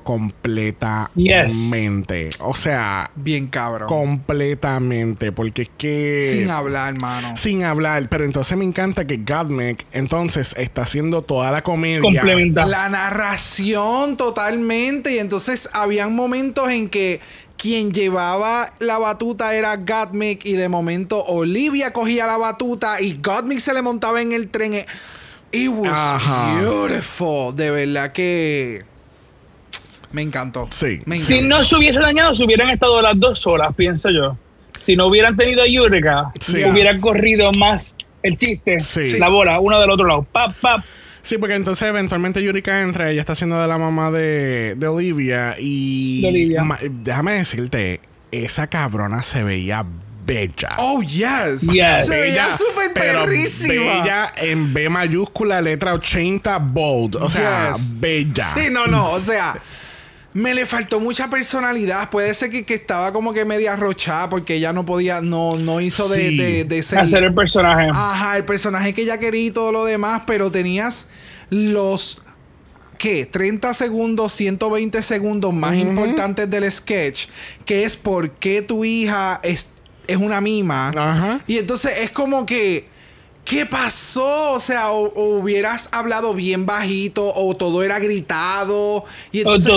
completamente. 1.17 2.31
O 2.41 2.55
sea, 2.55 3.11
Bien 3.17 3.49
cabrón. 3.49 3.89
completamente, 3.89 5.33
porque 5.33 5.63
es 5.63 5.71
que 5.77 6.37
Sin 6.39 6.51
hablar, 6.51 6.95
hermano. 6.95 7.37
sin 7.37 7.65
hablar, 7.65 8.09
pero 8.09 8.25
entonces 8.25 8.57
me 8.57 8.65
encanta 8.65 9.07
que 9.09 9.17
Godmec 9.19 9.87
entonces 9.93 10.55
está 10.57 10.83
haciendo 10.83 11.23
toda 11.23 11.51
la 11.51 11.63
comedia. 11.63 12.23
La 12.25 12.89
narración 12.89 14.17
totalmente. 14.17 15.17
Y 15.17 15.19
entonces 15.19 15.69
habían 15.73 16.15
momentos 16.15 16.69
en 16.71 16.89
que 16.89 17.21
quien 17.59 17.93
llevaba 17.93 18.71
la 18.79 18.99
batuta 18.99 19.55
era 19.55 19.77
Gottmik 19.77 20.47
y 20.47 20.53
de 20.53 20.69
momento 20.69 21.23
Olivia 21.27 21.93
cogía 21.93 22.27
la 22.27 22.39
batuta 22.39 23.01
y 23.01 23.19
Gottmik 23.21 23.59
se 23.59 23.75
le 23.75 23.83
montaba 23.83 24.23
en 24.23 24.33
el 24.33 24.49
tren. 24.49 24.75
It 25.53 25.69
was 25.69 25.91
Ajá. 25.93 26.61
beautiful. 26.61 27.55
De 27.55 27.71
verdad 27.71 28.13
que 28.13 28.85
me 30.13 30.23
encantó. 30.23 30.67
Sí. 30.71 31.01
Me 31.05 31.19
Si 31.19 31.41
no 31.43 31.63
se 31.63 31.77
hubiese 31.77 32.01
dañado, 32.01 32.35
se 32.35 32.45
hubieran 32.45 32.71
estado 32.71 33.03
las 33.03 33.19
dos 33.19 33.47
horas, 33.47 33.75
pienso 33.77 34.09
yo. 34.11 34.37
Si 34.85 34.97
no 34.97 35.07
hubieran 35.09 35.37
tenido 35.37 35.63
a 35.63 35.67
Yurika, 35.67 36.31
Sí. 36.41 36.63
hubiera 36.65 36.99
corrido 37.01 37.51
más 37.59 37.95
el 38.23 38.37
chiste, 38.37 38.81
Sí. 38.81 39.19
la 39.19 39.29
bola, 39.29 39.61
uno 39.61 39.79
del 39.81 39.91
otro 39.91 40.07
lado. 40.07 40.27
Pap, 40.33 40.53
pap. 40.61 40.85
Sí, 41.23 41.37
porque 41.39 41.55
entonces 41.55 41.87
eventualmente 41.89 42.43
Yurika 42.43 42.81
entra, 42.81 43.11
ella 43.11 43.21
está 43.21 43.33
haciendo 43.33 43.61
de 43.61 43.67
la 43.69 43.79
mamá 43.79 44.11
de, 44.11 44.75
de 44.77 44.87
Olivia 44.87 45.57
y... 45.59 46.23
De 46.23 46.29
Olivia. 46.29 46.65
ma- 46.65 46.79
déjame 46.83 47.33
decirte, 47.33 48.01
esa 48.31 48.67
cabrona 48.69 49.23
se 49.23 49.43
veía 49.43 49.85
bella. 50.25 50.69
Oh, 50.79 51.01
yes. 51.03 51.63
Yes. 51.73 52.07
Se 52.07 52.21
veía 52.21 52.49
súper 52.57 52.93
perrísima. 52.93 54.03
Bella 54.03 54.33
en 54.37 54.73
B 54.75 54.89
mayúscula, 54.89 55.61
letra 55.63 55.95
80, 55.95 56.59
bold. 56.59 57.17
O 57.17 57.29
sea, 57.29 57.73
Yes. 57.75 57.99
bella. 57.99 58.47
Sí, 58.55 58.69
no, 58.71 58.87
no. 58.87 59.11
O 59.11 59.21
sea, 59.21 59.57
me 60.39 60.55
le 60.55 60.67
faltó 60.67 61.01
mucha 61.01 61.29
personalidad. 61.29 62.11
Puede 62.11 62.33
ser 62.33 62.51
que, 62.51 62.65
que 62.65 62.75
estaba 62.75 63.13
como 63.13 63.33
que 63.33 63.45
media 63.45 63.73
arrochada 63.73 64.31
porque 64.31 64.55
ella 64.55 64.73
no 64.73 64.87
podía, 64.87 65.21
no, 65.21 65.57
no 65.59 65.81
hizo 65.81 66.09
de, 66.09 66.29
Sí. 66.29 66.37
de, 66.37 66.65
de 66.65 66.83
ser. 66.85 67.01
Hacer 67.01 67.25
el 67.25 67.35
personaje. 67.35 67.89
Ajá, 67.93 68.37
el 68.37 68.45
personaje 68.45 68.95
que 68.95 69.03
ella 69.03 69.19
quería 69.19 69.47
y 69.47 69.51
todo 69.51 69.73
lo 69.73 69.85
demás, 69.85 70.23
pero 70.27 70.51
tenías 70.53 71.09
los. 71.51 72.23
¿Qué? 72.99 73.27
30 73.27 73.75
segundos, 73.75 74.33
120 74.33 75.03
segundos 75.03 75.53
más 75.53 75.75
importantes 75.75 76.49
del 76.51 76.71
sketch, 76.71 77.27
que 77.65 77.83
es 77.85 77.97
por 77.97 78.31
qué 78.31 78.63
tu 78.63 78.85
hija 78.85 79.41
es, 79.43 79.71
es 80.07 80.17
una 80.19 80.41
mima. 80.41 80.89
Ajá. 80.91 81.41
Y 81.49 81.59
entonces 81.59 81.93
es 81.99 82.11
como 82.13 82.45
que, 82.47 82.89
¿qué 83.45 83.67
pasó? 83.67 84.53
O 84.53 84.61
sea, 84.61 84.91
o, 84.91 85.13
o 85.15 85.39
hubieras 85.39 85.89
hablado 85.93 86.35
bien 86.35 86.65
bajito 86.67 87.33
o 87.35 87.57
todo 87.57 87.83
era 87.83 87.99
gritado. 88.01 89.05
Y 89.33 89.39
entonces 89.41 89.73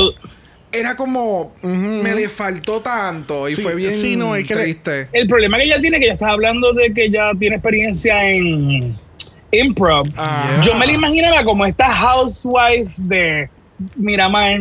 era 0.71 0.95
como, 0.95 1.53
me 1.62 2.13
le 2.15 2.29
faltó 2.29 2.81
tanto 2.81 3.49
y 3.49 3.55
Sí, 3.55 3.62
fue 3.62 3.75
bien 3.75 3.91
sí, 3.93 4.15
no, 4.15 4.36
es 4.36 4.47
que 4.47 4.55
le- 4.55 4.63
triste. 4.63 5.10
El 5.13 5.27
problema 5.27 5.57
que 5.57 5.63
ella 5.65 5.79
tiene, 5.81 5.99
que 5.99 6.05
ella 6.05 6.13
está 6.13 6.29
hablando 6.29 6.73
de 6.73 6.93
que 6.93 7.05
ella 7.05 7.31
tiene 7.39 7.55
experiencia 7.57 8.23
en 8.29 8.97
improv. 9.51 10.05
Ah. 10.17 10.62
Yo 10.63 10.73
me 10.75 10.86
la 10.86 10.93
imaginaba 10.93 11.43
como 11.43 11.65
esta 11.65 11.89
housewife 11.89 12.91
de 12.97 13.49
Miramar. 13.95 14.60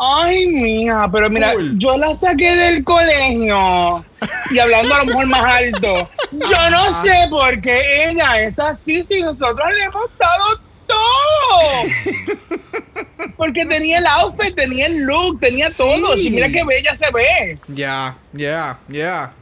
Ay, 0.00 0.46
mija, 0.46 1.10
pero 1.10 1.28
mira, 1.28 1.52
Full. 1.54 1.72
yo 1.78 1.98
la 1.98 2.14
saqué 2.14 2.54
del 2.54 2.84
colegio 2.84 4.04
y 4.52 4.58
hablando 4.60 4.94
a 4.94 4.98
lo 5.00 5.06
mejor 5.06 5.26
más 5.26 5.44
alto. 5.44 6.08
Yo 6.30 6.70
no 6.70 6.92
sé 7.02 7.12
por 7.30 7.60
qué 7.60 8.04
ella 8.10 8.40
es 8.42 8.56
así 8.60 9.02
si 9.10 9.20
nosotros 9.22 9.66
le 9.76 9.84
hemos 9.86 10.08
dado 10.18 10.44
todo. 10.88 12.38
Porque 13.36 13.64
tenía 13.66 13.98
el 13.98 14.06
outfit, 14.06 14.54
tenía 14.54 14.86
el 14.86 15.00
look, 15.04 15.38
tenía 15.40 15.70
Sí. 15.70 15.76
todo. 15.78 16.16
Y 16.16 16.30
mira 16.30 16.48
qué 16.48 16.64
bella 16.64 16.94
se 16.94 17.06
ve. 17.12 17.58
Ya, 17.68 18.16
ya, 18.32 18.78
ya. 18.88 19.32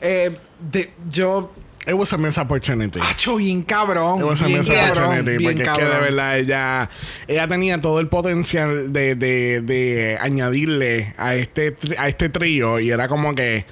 Eh, 0.00 0.36
de- 0.58 0.92
yo, 1.08 1.52
It 1.86 1.92
was 1.94 2.12
a 2.14 2.16
missed 2.16 2.38
opportunity. 2.42 2.98
hacho 3.00 3.36
bien 3.36 3.62
cabrón. 3.62 4.20
It 4.20 4.24
was 4.24 4.40
a 4.42 4.48
missed 4.48 4.74
cabrón, 4.74 5.04
opportunity. 5.04 5.36
bien 5.36 5.52
Porque 5.52 5.62
es 5.64 5.68
que 5.68 5.84
de 5.84 5.90
cabrón. 5.90 6.02
verdad 6.02 6.38
ella, 6.38 6.90
ella 7.28 7.46
tenía 7.48 7.80
todo 7.80 8.00
el 8.00 8.08
potencial 8.08 8.92
de, 8.92 9.14
de, 9.14 9.60
de 9.60 10.18
añadirle 10.20 11.12
a 11.18 11.34
este, 11.34 11.76
a 11.98 12.08
este 12.08 12.30
trío. 12.30 12.80
Y 12.80 12.90
era 12.90 13.06
como 13.06 13.34
que, 13.34 13.66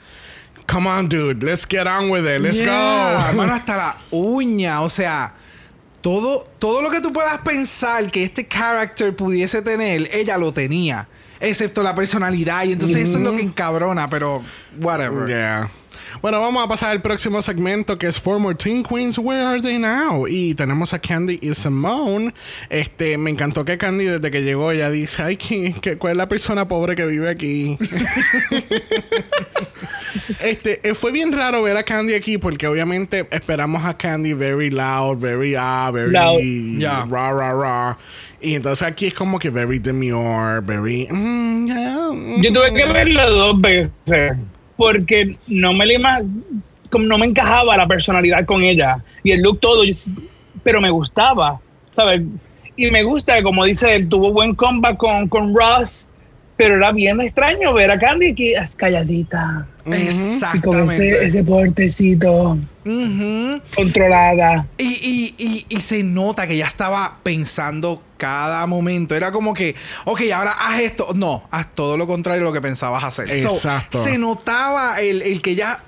come 0.71 0.91
on, 0.91 1.09
dude, 1.09 1.43
let's 1.45 1.67
get 1.67 1.87
on 1.87 2.11
with 2.11 2.21
it, 2.25 2.41
let's 2.41 2.59
Yeah, 2.61 3.15
go. 3.15 3.29
Hermano, 3.31 3.53
hasta 3.55 3.77
la 3.77 3.97
uña. 4.11 4.83
O 4.83 4.91
sea, 4.91 5.33
todo, 6.03 6.47
todo 6.59 6.83
lo 6.83 6.91
que 6.91 7.01
tú 7.01 7.13
puedas 7.13 7.39
pensar 7.39 8.11
que 8.11 8.25
este 8.25 8.47
character 8.47 9.15
pudiese 9.17 9.63
tener, 9.63 10.11
ella 10.13 10.37
lo 10.37 10.53
tenía. 10.53 11.09
Excepto 11.41 11.83
la 11.83 11.95
personalidad. 11.95 12.65
Y 12.65 12.73
entonces 12.73 13.09
eso 13.09 13.19
es 13.19 13.25
lo 13.25 13.35
que 13.35 13.43
encabrona, 13.43 14.09
pero 14.09 14.43
whatever. 14.81 15.27
Yeah. 15.27 15.71
Bueno, 16.21 16.41
vamos 16.41 16.65
a 16.65 16.69
pasar 16.69 16.91
al 16.91 17.03
próximo 17.03 17.41
segmento 17.43 17.99
que 17.99 18.07
es 18.07 18.19
Former 18.21 18.57
Teen 18.57 18.83
Queens, 18.83 19.19
Where 19.19 19.43
Are 19.43 19.61
They 19.63 19.79
Now? 19.79 20.27
Y 20.29 20.55
tenemos 20.55 20.93
a 20.93 20.99
Candy 21.01 21.39
y 21.41 21.55
Simone. 21.55 22.35
Este, 22.69 23.17
me 23.19 23.31
encantó 23.31 23.65
que 23.65 23.79
Candy 23.79 24.05
desde 24.05 24.31
que 24.31 24.43
llegó 24.43 24.73
ya 24.73 24.91
dice, 24.91 25.23
ay, 25.23 25.37
¿qué, 25.37 25.75
qué- 25.81 25.97
cuál 25.99 26.13
es 26.13 26.17
la 26.19 26.29
persona 26.29 26.69
pobre 26.69 26.95
que 26.97 27.07
vive 27.07 27.31
aquí? 27.31 27.79
este, 30.41 30.81
eh, 30.89 30.95
fue 30.95 31.13
bien 31.13 31.33
raro 31.33 31.63
ver 31.63 31.77
a 31.77 31.83
Candy 31.83 32.15
aquí 32.15 32.39
porque 32.39 32.67
obviamente 32.67 33.27
esperamos 33.31 33.85
a 33.85 33.97
Candy 33.97 34.33
very 34.35 34.71
loud, 34.71 35.19
very 35.19 35.55
ah, 35.59 35.91
very 35.93 36.13
Loud. 36.13 36.41
Yeah. 36.79 37.07
rah, 37.09 37.33
rah, 37.33 37.53
rah. 37.55 37.99
Y 38.41 38.55
entonces 38.55 38.87
aquí 38.87 39.07
es 39.07 39.15
como 39.15 39.39
que 39.39 39.51
very 39.51 39.79
demure, 39.79 40.61
very... 40.63 41.07
mm, 41.11 41.67
yeah, 41.67 42.09
mm. 42.13 42.43
Yo 42.43 42.53
tuve 42.53 42.75
que 42.75 42.93
verlo 42.93 43.31
dos 43.31 43.61
veces 43.61 44.37
porque 44.77 45.37
no 45.47 45.73
me, 45.73 45.87
no 46.99 47.19
me 47.19 47.27
encajaba 47.27 47.77
la 47.77 47.87
personalidad 47.87 48.45
con 48.47 48.63
ella 48.63 49.03
y 49.23 49.33
el 49.33 49.43
look 49.43 49.61
todo, 49.61 49.83
pero 50.63 50.81
me 50.81 50.91
gustaba, 50.91 51.61
¿sabes? 51.95 52.23
Y 52.77 52.91
me 52.91 53.03
gusta, 53.03 53.43
como 53.43 53.65
dice 53.65 53.95
él, 53.95 54.09
tuvo 54.09 54.33
buen 54.33 54.55
comeback 54.55 54.97
con, 54.97 55.29
con 55.29 55.55
Ross, 55.55 56.07
pero 56.63 56.77
era 56.77 56.93
bien 56.93 57.21
extraño 57.21 57.73
ver 57.75 57.91
a 57.91 57.99
Candy 57.99 58.35
que 58.35 58.53
es 58.55 58.75
calladita 58.77 59.67
y 59.85 59.91
con 59.91 59.95
ese, 59.95 60.35
Exactamente. 60.35 61.27
ese 61.27 61.43
portecito 61.45 62.57
Ujú. 62.85 63.61
controlada. 63.75 64.67
Y, 64.79 64.85
y, 64.85 65.35
y, 65.39 65.67
y 65.69 65.81
se 65.81 66.05
nota 66.05 66.47
que 66.47 66.57
ya 66.57 66.67
estaba 66.67 67.19
pensando 67.25 68.01
cada 68.17 68.65
momento. 68.69 69.17
Era 69.17 69.33
como 69.33 69.55
que, 69.55 69.75
ok, 70.05 70.21
ahora 70.33 70.53
haz 70.53 70.81
esto. 70.81 71.09
No, 71.17 71.49
haz 71.51 71.75
todo 71.75 71.97
lo 71.97 72.07
contrario 72.07 72.43
de 72.43 72.45
lo 72.45 72.53
que 72.53 72.61
pensabas 72.61 73.03
hacer. 73.03 73.43
So, 73.43 73.55
Exacto. 73.55 74.05
se 74.05 74.19
notaba 74.19 75.01
el, 75.01 75.23
el 75.23 75.43
que 75.43 75.57
ya, 75.57 75.83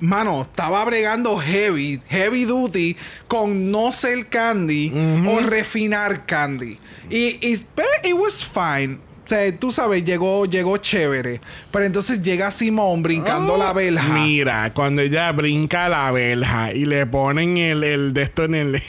mano, 0.00 0.42
estaba 0.42 0.82
bregando 0.86 1.36
heavy, 1.36 2.00
heavy 2.08 2.44
duty 2.46 2.96
con 3.28 3.70
no 3.70 3.92
ser 3.92 4.28
candy 4.28 4.90
o 5.28 5.40
refinar 5.40 6.24
candy. 6.24 6.78
Y, 7.10 7.38
y 7.46 7.64
pero 7.74 7.88
it 8.02 8.14
was 8.14 8.42
fine. 8.44 8.98
O 9.26 9.28
sea, 9.28 9.58
tú 9.58 9.72
sabes, 9.72 10.04
llegó, 10.04 10.46
llegó 10.46 10.76
chévere. 10.76 11.40
Pero 11.72 11.84
entonces 11.84 12.22
llega 12.22 12.52
Simón 12.52 13.02
brincando 13.02 13.58
la 13.58 13.72
verja. 13.72 14.14
Mira, 14.14 14.72
cuando 14.72 15.02
ella 15.02 15.32
brinca 15.32 15.88
la 15.88 16.12
verja 16.12 16.72
y 16.72 16.84
le 16.84 17.06
ponen 17.06 17.56
el, 17.56 17.82
el 17.82 18.14
de 18.14 18.22
esto 18.22 18.44
en 18.44 18.54
el. 18.54 18.82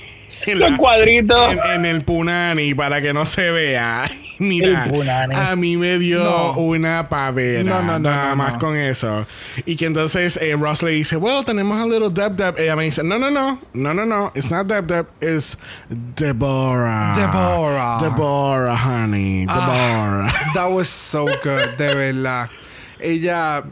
en 0.52 0.60
Los 0.60 0.72
la- 0.72 0.78
cuadritos. 0.78 1.54
En, 1.54 1.60
en 1.72 1.86
el 1.86 2.04
punani 2.04 2.74
para 2.74 3.02
que 3.02 3.14
no 3.14 3.26
se 3.26 3.52
vea. 3.52 4.06
Mira, 4.40 4.88
a 5.34 5.56
mí 5.56 5.78
me 5.78 5.98
dio 5.98 6.24
No. 6.24 6.52
una 6.58 7.10
pavera. 7.10 7.64
No, 7.64 7.82
no, 7.82 7.94
no, 7.94 8.00
Nada 8.10 8.30
no, 8.30 8.36
más 8.36 8.54
no. 8.54 8.60
con 8.60 8.78
eso. 8.78 9.26
Y 9.66 9.76
que 9.76 9.88
entonces 9.88 10.38
eh, 10.38 10.56
Ross 10.56 10.84
le 10.84 10.92
dice, 10.92 11.18
well, 11.18 11.44
tenemos 11.44 11.82
a 11.82 11.88
little 11.88 12.12
Deb 12.12 12.36
Deb. 12.36 12.56
Ella 12.60 12.76
me 12.76 12.84
dice, 12.84 13.04
no, 13.04 13.18
no, 13.18 13.32
no, 13.32 13.60
no, 13.74 13.94
no, 13.96 14.06
no. 14.06 14.32
It's 14.36 14.52
not 14.52 14.68
Deb 14.68 14.86
Deb. 14.86 15.08
It's 15.22 15.58
Deborah. 16.16 17.14
Deborah. 17.16 17.98
Deborah, 18.00 18.76
honey. 18.76 19.48
Deborah. 19.48 20.32
That 20.54 20.68
was 20.72 20.88
so 20.88 21.26
good, 21.42 21.76
de 21.78 21.96
verdad. 21.96 22.50
Ella. 23.00 23.64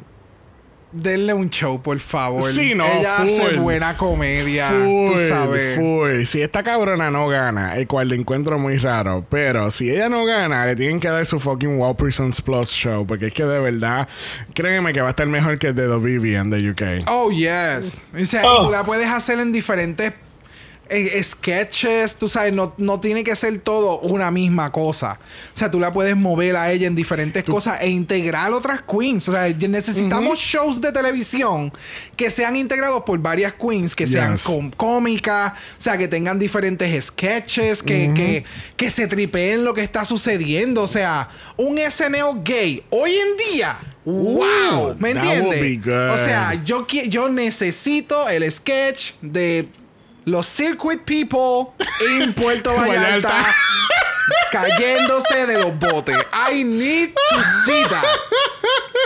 Denle 0.95 1.33
un 1.33 1.49
show, 1.49 1.81
por 1.81 1.99
favor. 1.99 2.49
Sí, 2.51 2.73
no, 2.73 2.85
Ella 2.85 3.17
hace 3.17 3.57
buena 3.57 3.97
comedia. 3.97 4.69
Full, 4.69 5.11
tú 5.11 5.17
sabes. 5.27 5.75
full. 5.77 6.23
Si 6.25 6.41
esta 6.41 6.63
cabrona 6.63 7.11
no 7.11 7.27
gana, 7.27 7.75
el 7.75 7.85
cual 7.85 8.07
le 8.07 8.15
encuentro 8.15 8.57
muy 8.57 8.77
raro, 8.77 9.25
pero 9.29 9.69
si 9.71 9.91
ella 9.91 10.07
no 10.07 10.23
gana, 10.25 10.65
le 10.65 10.75
tienen 10.75 10.99
que 11.01 11.09
dar 11.09 11.25
su 11.25 11.39
fucking 11.39 11.77
Wall 11.77 11.95
Prisons 11.97 12.41
Plus 12.41 12.69
show, 12.69 13.05
porque 13.05 13.27
es 13.27 13.33
que 13.33 13.43
de 13.43 13.59
verdad, 13.59 14.07
créeme 14.53 14.93
que 14.93 15.01
va 15.01 15.07
a 15.07 15.09
estar 15.09 15.27
mejor 15.27 15.59
que 15.59 15.67
el 15.67 15.75
de 15.75 15.87
The 15.87 15.97
Vivian 15.97 16.49
de 16.49 16.69
UK. 16.69 17.07
Oh, 17.07 17.29
yes. 17.29 18.05
O 18.19 18.23
sea, 18.25 18.41
Oh. 18.45 18.65
tú 18.67 18.71
la 18.71 18.85
puedes 18.85 19.07
hacer 19.09 19.39
en 19.39 19.51
diferentes 19.51 20.13
eh, 20.89 21.21
sketches. 21.23 22.15
Tú 22.15 22.29
sabes, 22.29 22.53
no, 22.53 22.73
no 22.77 22.99
tiene 22.99 23.23
que 23.23 23.35
ser 23.35 23.57
todo 23.59 23.99
una 23.99 24.31
misma 24.31 24.71
cosa. 24.71 25.19
O 25.53 25.57
sea, 25.57 25.71
tú 25.71 25.79
la 25.79 25.93
puedes 25.93 26.15
mover 26.15 26.55
a 26.55 26.71
ella 26.71 26.87
en 26.87 26.95
diferentes 26.95 27.43
cosas 27.43 27.77
e 27.81 27.89
integrar 27.89 28.51
otras 28.53 28.81
queens. 28.81 29.27
O 29.29 29.31
sea, 29.31 29.47
necesitamos 29.67 30.39
shows 30.39 30.81
de 30.81 30.91
televisión 30.91 31.71
que 32.15 32.29
sean 32.29 32.55
integrados 32.55 33.03
por 33.03 33.19
varias 33.19 33.53
queens, 33.53 33.95
que 33.95 34.07
sean 34.07 34.33
Yes. 34.37 34.43
cómicas, 34.77 35.53
o 35.53 35.81
sea, 35.81 35.97
que 35.97 36.07
tengan 36.07 36.39
diferentes 36.39 37.05
sketches, 37.05 37.81
que, 37.83 38.11
que, 38.13 38.43
que 38.75 38.89
se 38.89 39.07
tripeen 39.07 39.63
lo 39.63 39.73
que 39.73 39.81
está 39.81 40.05
sucediendo. 40.05 40.83
O 40.83 40.87
sea, 40.87 41.29
un 41.57 41.77
SNL 41.77 42.41
gay 42.43 42.83
hoy 42.89 43.11
en 43.11 43.53
día. 43.53 43.77
¡Wow! 44.05 44.95
¿Me 44.99 45.11
entiendes? 45.11 45.79
O 45.87 46.17
sea, 46.23 46.61
yo, 46.63 46.85
yo 46.87 47.27
necesito 47.29 48.29
el 48.29 48.49
sketch 48.51 49.13
de 49.21 49.67
los 50.25 50.45
circuit 50.47 51.03
people 51.05 51.73
en 52.19 52.33
Puerto 52.33 52.73
Vallarta 52.75 53.53
cayéndose 54.51 55.45
de 55.45 55.59
los 55.59 55.77
botes. 55.79 56.17
I 56.33 56.63
need 56.63 57.13
to 57.13 57.43
see 57.65 57.83
that. 57.83 58.05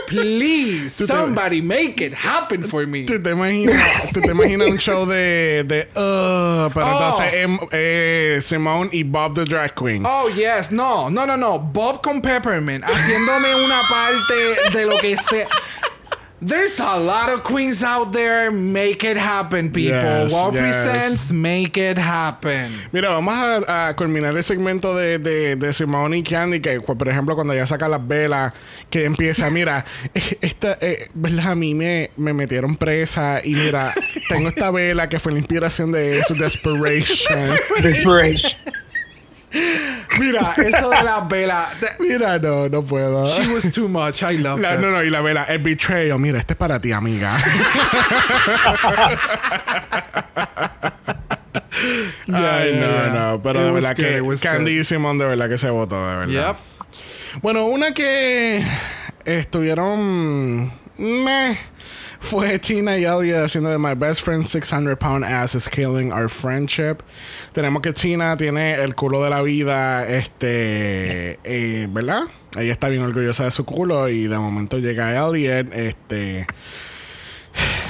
Please, 0.07 0.93
somebody 1.05 1.61
make 1.61 2.01
it 2.01 2.13
happen 2.13 2.63
for 2.63 2.87
me. 2.87 3.05
¿Tú 3.05 3.21
te 3.21 3.31
imaginas, 3.31 4.11
tú 4.11 4.21
te 4.21 4.31
imaginas 4.31 4.67
un 4.69 4.77
show 4.79 5.05
de, 5.05 5.63
de 5.65 5.81
uh, 5.95 6.69
pero 6.73 6.85
Oh. 6.85 6.91
entonces 6.93 7.33
em- 7.33 7.59
eh, 7.71 8.39
Simone 8.41 8.89
y 8.91 9.03
Bob 9.03 9.35
the 9.35 9.45
Drag 9.45 9.75
Queen? 9.75 10.03
Oh, 10.05 10.27
yes. 10.29 10.71
No, 10.71 11.09
no, 11.09 11.25
no, 11.27 11.37
no. 11.37 11.59
Bob 11.59 12.01
con 12.01 12.21
Peppermint 12.21 12.83
haciéndome 12.83 13.53
una 13.55 13.81
parte 13.87 14.77
de 14.77 14.85
lo 14.85 14.97
que 14.97 15.15
sea. 15.17 15.47
There's 16.41 16.79
a 16.79 16.97
lot 16.97 17.29
of 17.29 17.43
queens 17.43 17.83
out 17.83 18.13
there. 18.13 18.49
Make 18.49 19.03
it 19.03 19.17
happen, 19.17 19.71
people. 19.73 19.99
Yes, 19.99 20.31
Wall 20.31 20.53
yes. 20.53 20.61
presents, 20.61 21.31
make 21.33 21.77
it 21.77 21.97
happen. 21.97 22.71
Mira, 22.93 23.09
vamos 23.09 23.33
a, 23.67 23.89
a 23.89 23.95
culminar 23.97 24.35
el 24.37 24.43
segmento 24.43 24.95
de, 24.95 25.19
de, 25.19 25.57
de 25.57 25.73
Simone 25.73 26.17
y 26.19 26.23
Candy, 26.23 26.61
que 26.61 26.79
cu- 26.79 26.97
por 26.97 27.09
ejemplo 27.09 27.35
cuando 27.35 27.51
ella 27.51 27.65
saca 27.67 27.89
las 27.89 28.07
velas, 28.07 28.53
que 28.89 29.03
empieza, 29.03 29.49
mira, 29.49 29.83
esta, 30.41 30.77
eh, 30.79 31.09
¿verdad? 31.13 31.51
A 31.51 31.55
mí 31.55 31.75
me, 31.75 32.11
me 32.15 32.31
metieron 32.33 32.77
presa 32.77 33.41
y 33.43 33.55
mira, 33.55 33.93
tengo 34.29 34.47
esta 34.47 34.71
vela 34.71 35.09
que 35.09 35.19
fue 35.19 35.33
la 35.33 35.39
inspiración 35.39 35.91
de 35.91 36.19
eso, 36.19 36.35
Desperation. 36.35 37.37
Desperation. 37.83 38.53
Mira, 40.19 40.53
eso 40.57 40.89
de 40.89 41.03
las 41.03 41.27
velas. 41.27 41.67
de- 41.81 41.89
mira, 42.07 42.37
no, 42.39 42.69
no 42.69 42.83
puedo. 42.83 43.27
She 43.35 43.47
was 43.47 43.71
too 43.71 43.87
much. 43.87 44.21
I 44.21 44.37
love 44.37 44.59
La- 44.59 44.77
no, 44.77 44.91
no, 44.91 45.03
y 45.03 45.09
la 45.09 45.21
vela, 45.21 45.43
el 45.45 45.59
betrayal, 45.59 46.19
mira, 46.19 46.39
este 46.39 46.53
es 46.53 46.57
para 46.57 46.79
ti, 46.79 46.91
amiga. 46.91 47.31
Ay, 52.31 52.73
yeah, 52.73 53.09
no, 53.13 53.31
no, 53.31 53.41
pero 53.41 53.63
de 53.63 53.71
verdad 53.71 53.95
good, 54.21 54.35
que 54.35 54.39
Candy 54.41 54.83
Simón 54.83 55.17
de 55.17 55.25
verdad 55.25 55.49
que 55.49 55.57
se 55.57 55.69
votó, 55.69 55.95
de 56.07 56.15
verdad. 56.17 56.47
Yep. 56.49 57.41
Bueno, 57.41 57.65
una 57.65 57.93
que 57.93 58.63
estuvieron 59.25 60.71
meh, 60.97 61.57
fue 62.19 62.59
Tina 62.59 62.97
y 62.97 63.05
Elliot 63.05 63.45
haciendo 63.45 63.69
de 63.69 63.77
My 63.77 63.95
Best 63.95 64.21
Friend 64.21 64.45
600 64.45 64.97
Pound 64.97 65.25
Ass 65.25 65.55
is 65.55 65.67
Killing 65.69 66.11
Our 66.11 66.29
Friendship. 66.29 66.97
Tenemos 67.53 67.81
que 67.81 67.93
Tina 67.93 68.35
tiene 68.37 68.75
el 68.75 68.95
culo 68.95 69.23
de 69.23 69.29
la 69.29 69.41
vida, 69.41 70.07
este, 70.07 71.39
eh, 71.43 71.87
¿verdad? 71.89 72.23
Ella 72.57 72.71
está 72.71 72.89
bien 72.89 73.03
orgullosa 73.03 73.45
de 73.45 73.51
su 73.51 73.65
culo 73.65 74.09
y 74.09 74.27
de 74.27 74.39
momento 74.39 74.77
llega 74.77 75.15
Elliot, 75.15 75.73
este... 75.73 76.47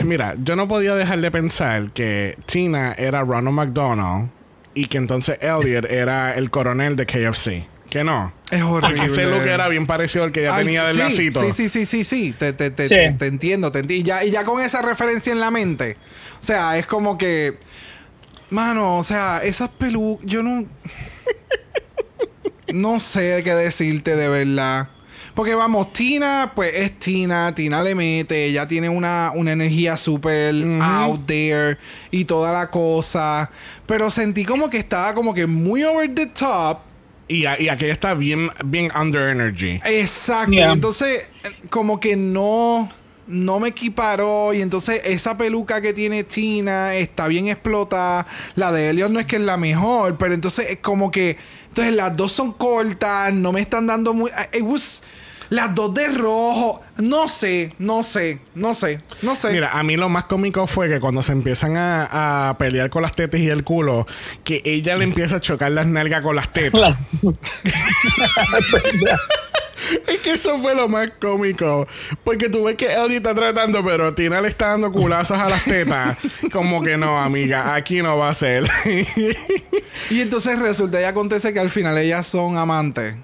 Mira, 0.03 0.35
yo 0.37 0.55
no 0.55 0.67
podía 0.67 0.95
dejar 0.95 1.19
de 1.19 1.31
pensar 1.31 1.91
que 1.91 2.35
Tina 2.45 2.93
era 2.93 3.21
Ronald 3.21 3.55
McDonald 3.55 4.29
y 4.73 4.85
que 4.85 4.97
entonces 4.97 5.37
Elliot 5.41 5.85
era 5.85 6.33
el 6.33 6.49
coronel 6.49 6.95
de 6.95 7.05
KFC. 7.05 7.67
Que 7.89 8.03
no. 8.03 8.31
Es 8.51 8.61
horrible. 8.61 9.03
Ese 9.05 9.25
look 9.25 9.47
era 9.47 9.67
bien 9.67 9.87
parecido 9.87 10.23
al 10.23 10.31
que 10.31 10.43
ya 10.43 10.55
Ay, 10.55 10.65
tenía 10.65 10.85
del 10.85 10.95
sí, 10.95 11.01
lacito. 11.01 11.41
Sí, 11.43 11.51
sí, 11.53 11.69
sí, 11.69 11.85
sí, 11.85 12.03
sí. 12.03 12.35
Te, 12.37 12.53
te, 12.53 12.69
te, 12.69 12.83
Sí. 12.83 12.89
te- 12.89 13.11
te 13.13 13.27
entiendo, 13.27 13.71
te 13.71 13.79
entiendo. 13.79 14.05
Y 14.05 14.07
ya, 14.07 14.23
y 14.23 14.31
ya 14.31 14.45
con 14.45 14.61
esa 14.63 14.81
referencia 14.81 15.33
en 15.33 15.39
la 15.39 15.51
mente. 15.51 15.97
O 16.41 16.45
sea, 16.45 16.77
es 16.77 16.85
como 16.85 17.17
que. 17.17 17.57
Mano, 18.51 18.97
o 18.97 19.03
sea, 19.03 19.41
esas 19.43 19.69
pelucas. 19.69 20.25
Yo 20.27 20.43
no. 20.43 20.65
no 22.73 22.99
sé 22.99 23.41
qué 23.43 23.53
decirte 23.55 24.15
de 24.15 24.29
verdad. 24.29 24.89
Porque 25.35 25.55
vamos, 25.55 25.93
Tina, 25.93 26.51
pues 26.53 26.71
es 26.75 26.99
Tina. 26.99 27.53
Tina 27.55 27.81
le 27.81 27.95
mete. 27.95 28.45
Ella 28.45 28.67
tiene 28.67 28.89
una, 28.89 29.31
una 29.33 29.53
energía 29.53 29.95
súper 29.97 30.53
out 30.81 31.25
there 31.25 31.77
y 32.11 32.25
toda 32.25 32.51
la 32.51 32.69
cosa. 32.69 33.49
Pero 33.85 34.09
sentí 34.11 34.43
como 34.43 34.69
que 34.69 34.77
estaba 34.77 35.13
como 35.13 35.33
que 35.33 35.47
muy 35.47 35.83
over 35.83 36.13
the 36.13 36.25
top. 36.27 36.79
Y, 37.29 37.43
y 37.43 37.69
aquella 37.69 37.93
está 37.93 38.15
bien, 38.15 38.49
bien 38.65 38.89
under 38.99 39.29
energy. 39.29 39.79
Exacto. 39.85 40.51
Yeah. 40.51 40.73
Entonces, 40.73 41.27
eh, 41.43 41.67
como 41.69 41.99
que 41.99 42.17
no. 42.17 42.91
No 43.27 43.59
me 43.59 43.69
equiparó. 43.69 44.55
Y 44.55 44.61
entonces, 44.63 45.01
esa 45.05 45.37
peluca 45.37 45.79
que 45.81 45.93
tiene 45.93 46.23
Tina 46.23 46.95
está 46.95 47.27
bien 47.27 47.47
explotada. 47.47 48.25
La 48.55 48.71
de 48.71 48.89
Elliot 48.89 49.11
no 49.11 49.19
es 49.19 49.27
que 49.27 49.35
es 49.35 49.43
la 49.43 49.55
mejor. 49.55 50.17
Pero 50.17 50.33
entonces, 50.33 50.71
es 50.71 50.77
como 50.79 51.11
que. 51.11 51.37
Entonces, 51.67 51.93
las 51.93 52.17
dos 52.17 52.31
son 52.31 52.51
cortas. 52.53 53.31
No 53.31 53.51
me 53.51 53.61
están 53.61 53.85
dando 53.85 54.15
muy. 54.15 54.31
It 54.51 54.63
was. 54.63 55.03
Las 55.49 55.73
dos 55.73 55.93
de 55.93 56.07
rojo. 56.09 56.81
No 56.97 57.27
sé, 57.27 57.73
no 57.79 58.03
sé, 58.03 58.39
no 58.55 58.73
sé, 58.73 59.01
no 59.21 59.35
sé. 59.35 59.51
Mira, 59.51 59.69
a 59.71 59.83
mí 59.83 59.95
lo 59.95 60.09
más 60.09 60.25
cómico 60.25 60.67
fue 60.67 60.89
que 60.89 60.99
cuando 60.99 61.23
se 61.23 61.31
empiezan 61.31 61.77
a, 61.77 62.49
a 62.49 62.57
pelear 62.57 62.89
con 62.89 63.01
las 63.01 63.13
tetas 63.13 63.39
y 63.39 63.49
el 63.49 63.63
culo, 63.63 64.05
que 64.43 64.61
ella 64.65 64.97
le 64.97 65.05
empieza 65.05 65.37
a 65.37 65.39
chocar 65.39 65.71
las 65.71 65.87
nalgas 65.87 66.21
con 66.21 66.35
las 66.35 66.51
tetas. 66.51 66.97
Es 70.07 70.19
que 70.21 70.33
eso 70.33 70.59
fue 70.59 70.75
lo 70.75 70.87
más 70.87 71.09
cómico. 71.19 71.87
Porque 72.23 72.49
tú 72.49 72.65
ves 72.65 72.75
que 72.75 72.91
Eddie 72.91 73.17
está 73.17 73.33
tratando, 73.33 73.83
pero 73.83 74.13
Tina 74.13 74.41
le 74.41 74.47
está 74.47 74.67
dando 74.67 74.91
culazos 74.91 75.39
a 75.39 75.49
las 75.49 75.63
tetas. 75.63 76.17
Como 76.51 76.81
que 76.81 76.97
no, 76.97 77.19
amiga, 77.19 77.75
aquí 77.75 78.01
no 78.01 78.17
va 78.17 78.29
a 78.29 78.33
ser. 78.33 78.69
y 80.09 80.21
entonces 80.21 80.59
resulta 80.59 81.01
y 81.01 81.05
acontece 81.05 81.53
que 81.53 81.59
al 81.59 81.69
final 81.69 81.97
ellas 81.97 82.27
son 82.27 82.57
amantes. 82.57 83.15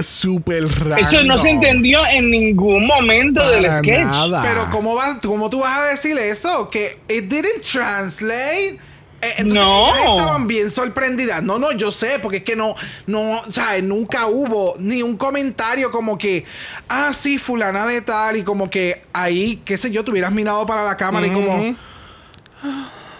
Súper 0.00 0.66
raro. 0.84 1.02
Eso 1.02 1.22
no 1.22 1.40
se 1.40 1.50
entendió 1.50 2.00
en 2.06 2.30
ningún 2.30 2.86
momento 2.86 3.48
del 3.48 3.64
sketch. 3.78 4.04
nada. 4.04 4.42
Pero 4.42 4.70
¿cómo, 4.70 4.94
vas, 4.94 5.16
¿cómo 5.22 5.48
tú 5.50 5.60
vas 5.60 5.78
a 5.78 5.84
decir 5.86 6.16
eso? 6.18 6.68
Que 6.70 6.98
it 7.08 7.24
didn't 7.24 7.62
translate. 7.62 8.78
Eh, 9.22 9.32
entonces 9.38 9.54
No. 9.62 9.88
ellas 9.94 10.08
estaban 10.10 10.46
bien 10.46 10.70
sorprendidas. 10.70 11.42
No, 11.42 11.58
no, 11.58 11.72
yo 11.72 11.90
sé, 11.90 12.18
porque 12.20 12.38
es 12.38 12.42
que 12.44 12.54
no, 12.54 12.74
no, 13.06 13.38
o 13.40 13.52
sea, 13.52 13.80
nunca 13.80 14.26
hubo 14.26 14.74
ni 14.78 15.02
un 15.02 15.16
comentario 15.16 15.90
como 15.90 16.18
que, 16.18 16.44
ah, 16.88 17.12
sí, 17.14 17.38
fulana 17.38 17.86
de 17.86 18.02
tal, 18.02 18.36
y 18.36 18.42
como 18.42 18.68
que 18.68 19.02
ahí, 19.14 19.62
qué 19.64 19.78
sé 19.78 19.90
yo, 19.90 20.04
te 20.04 20.10
hubieras 20.10 20.32
mirado 20.32 20.66
para 20.66 20.84
la 20.84 20.96
cámara 20.98 21.26
y 21.26 21.30
como. 21.30 21.74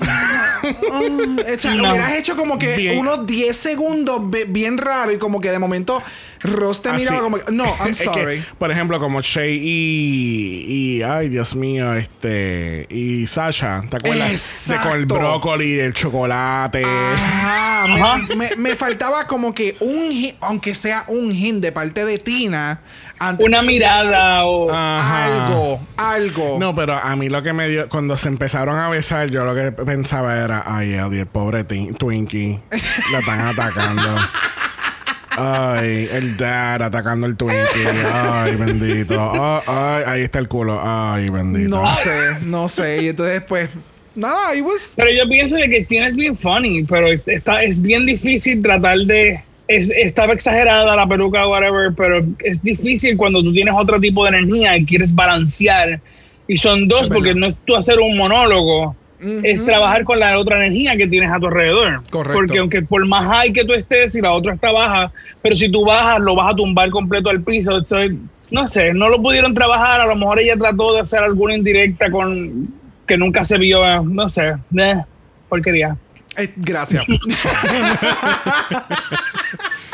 ah, 0.02 0.60
o 0.62 1.58
sea, 1.58 1.74
No. 1.74 1.90
hubieras 1.90 2.12
hecho 2.14 2.36
como 2.36 2.58
que 2.58 2.76
Bien. 2.76 2.98
unos 2.98 3.26
10 3.26 3.56
segundos 3.56 4.20
bien 4.48 4.78
raro 4.78 5.12
y 5.12 5.18
como 5.18 5.40
que 5.40 5.50
de 5.50 5.58
momento 5.58 6.02
Ross 6.42 6.82
te 6.82 6.92
miraba 6.92 7.20
como 7.20 7.38
que, 7.38 7.50
no, 7.52 7.64
I'm 7.80 7.90
Es 7.90 7.98
que, 7.98 8.04
sorry. 8.04 8.44
por 8.58 8.70
ejemplo, 8.70 8.98
como 9.00 9.20
Shay 9.20 9.58
y, 9.62 10.66
y. 10.98 11.02
Ay, 11.02 11.28
Dios 11.28 11.54
mío, 11.54 11.94
este. 11.94 12.86
Y 12.90 13.26
Sasha, 13.26 13.82
¿te 13.90 13.96
acuerdas? 13.96 14.64
De 14.68 14.76
con 14.76 14.86
el 14.96 15.02
Exacto. 15.02 15.14
brócoli, 15.14 15.78
el 15.78 15.94
chocolate. 15.94 16.82
Ajá, 16.84 17.86
me- 17.88 18.00
Ajá. 18.02 18.16
Me, 18.36 18.56
me 18.56 18.76
faltaba 18.76 19.26
como 19.26 19.54
que 19.54 19.76
un 19.80 20.06
aunque 20.40 20.74
sea 20.74 21.04
un 21.08 21.32
hint 21.32 21.62
de 21.62 21.72
parte 21.72 22.04
de 22.04 22.18
Tina. 22.18 22.80
antes 23.18 23.46
Una 23.46 23.62
mirada 23.62 24.44
o. 24.44 24.70
Ajá. 24.72 25.24
Algo, 25.46 25.80
algo. 25.96 26.56
No, 26.60 26.74
pero 26.74 26.94
a 26.96 27.16
mí 27.16 27.28
lo 27.28 27.42
que 27.42 27.52
me 27.52 27.68
dio, 27.68 27.88
cuando 27.88 28.16
se 28.18 28.28
empezaron 28.28 28.78
a 28.78 28.88
besar, 28.88 29.28
yo 29.30 29.44
lo 29.44 29.54
que 29.54 29.72
pensaba 29.72 30.36
era, 30.36 30.62
ay, 30.66 30.92
Eddie, 30.94 31.20
el 31.20 31.26
pobre 31.26 31.64
Twinkie, 31.64 32.60
la 33.12 33.18
están 33.20 33.40
atacando. 33.40 34.16
Ay, 35.36 36.08
el 36.12 36.36
dad 36.36 36.82
atacando 36.82 37.26
el 37.26 37.36
Twinkie. 37.36 37.86
Ay, 38.12 38.56
bendito. 38.56 39.16
Ah, 39.18 39.62
ay, 39.66 40.04
ahí 40.06 40.22
está 40.22 40.38
el 40.38 40.48
culo. 40.48 40.80
Ay, 40.82 41.28
bendito. 41.28 41.68
No 41.68 41.90
sé, 41.90 42.40
no 42.42 42.68
sé. 42.68 43.02
Y 43.04 43.08
entonces, 43.08 43.42
pues, 43.46 43.68
nada, 44.14 44.54
it 44.56 44.64
was. 44.64 44.94
Pero 44.96 45.10
yo 45.12 45.28
pienso 45.28 45.56
de 45.56 45.68
que 45.68 45.84
Tina 45.84 46.08
es 46.08 46.16
bien 46.16 46.36
funny, 46.36 46.84
pero 46.84 47.08
está, 47.12 47.62
es 47.62 47.80
bien 47.80 48.06
difícil 48.06 48.62
tratar 48.62 48.98
de. 48.98 49.40
Es, 49.68 49.90
estaba 49.90 50.32
exagerada 50.32 50.94
la 50.94 51.06
peluca 51.08 51.44
o 51.44 51.50
whatever, 51.50 51.92
pero 51.96 52.24
es 52.38 52.62
difícil 52.62 53.16
cuando 53.16 53.42
tú 53.42 53.52
tienes 53.52 53.74
otro 53.76 54.00
tipo 54.00 54.24
de 54.24 54.30
energía 54.30 54.76
y 54.76 54.86
quieres 54.86 55.14
balancear. 55.14 56.00
Y 56.48 56.56
son 56.56 56.86
dos, 56.86 57.08
porque 57.08 57.34
no 57.34 57.48
es 57.48 57.56
tú 57.64 57.74
hacer 57.74 57.98
un 57.98 58.16
monólogo, 58.16 58.94
es 59.20 59.56
Ujú. 59.58 59.66
trabajar 59.66 60.04
con 60.04 60.18
la 60.20 60.38
otra 60.38 60.56
energía 60.64 60.96
que 60.96 61.06
tienes 61.06 61.30
a 61.32 61.38
tu 61.38 61.46
alrededor. 61.46 62.02
Correcto. 62.10 62.38
Porque 62.38 62.58
aunque 62.58 62.82
por 62.82 63.06
más 63.06 63.24
high 63.26 63.52
que 63.52 63.64
tú 63.64 63.72
estés 63.72 64.14
y 64.14 64.20
la 64.20 64.32
otra 64.32 64.54
está 64.54 64.70
baja, 64.72 65.12
pero 65.42 65.56
si 65.56 65.70
tú 65.70 65.84
bajas, 65.84 66.20
lo 66.20 66.34
vas 66.34 66.52
a 66.52 66.56
tumbar 66.56 66.90
completo 66.90 67.30
al 67.30 67.42
piso. 67.42 67.84
So, 67.84 67.96
no 68.50 68.68
sé, 68.68 68.92
no 68.94 69.08
lo 69.08 69.20
pudieron 69.20 69.54
trabajar. 69.54 70.00
A 70.00 70.06
lo 70.06 70.16
mejor 70.16 70.38
ella 70.40 70.56
trató 70.56 70.94
de 70.94 71.00
hacer 71.00 71.20
alguna 71.20 71.54
indirecta 71.54 72.10
con 72.10 72.68
que 73.06 73.16
nunca 73.16 73.44
se 73.44 73.58
vio. 73.58 73.84
eh, 73.84 74.00
No 74.04 74.28
sé, 74.28 74.54
eh, 74.78 75.02
porquería. 75.48 75.96
Eh, 76.36 76.52
gracias. 76.56 77.04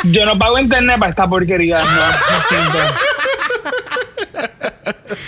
Yo 0.04 0.24
no 0.26 0.36
pago 0.38 0.58
internet 0.58 0.98
para 0.98 1.10
esta 1.10 1.28
porquería. 1.28 1.78
No, 1.78 1.84
siento. 2.48 2.78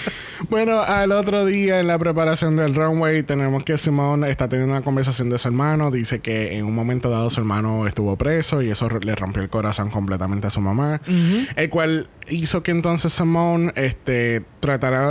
Bueno, 0.54 0.82
al 0.82 1.10
otro 1.10 1.44
día 1.44 1.80
en 1.80 1.88
la 1.88 1.98
preparación 1.98 2.54
del 2.54 2.76
runway 2.76 3.24
tenemos 3.24 3.64
que 3.64 3.76
Simone 3.76 4.30
está 4.30 4.48
teniendo 4.48 4.72
una 4.72 4.84
conversación 4.84 5.28
de 5.28 5.36
su 5.36 5.48
hermano. 5.48 5.90
Dice 5.90 6.20
que 6.20 6.56
en 6.56 6.64
un 6.64 6.72
momento 6.72 7.10
dado 7.10 7.28
su 7.28 7.40
hermano 7.40 7.88
estuvo 7.88 8.14
preso 8.14 8.62
y 8.62 8.70
eso 8.70 8.88
le 8.88 9.16
rompió 9.16 9.42
el 9.42 9.48
corazón 9.48 9.90
completamente 9.90 10.46
a 10.46 10.50
su 10.50 10.60
mamá. 10.60 11.00
El 11.56 11.70
cual 11.70 12.06
hizo 12.28 12.62
que 12.62 12.70
entonces 12.70 13.12
Simone 13.12 13.72
este, 13.74 14.44
tratara 14.60 15.10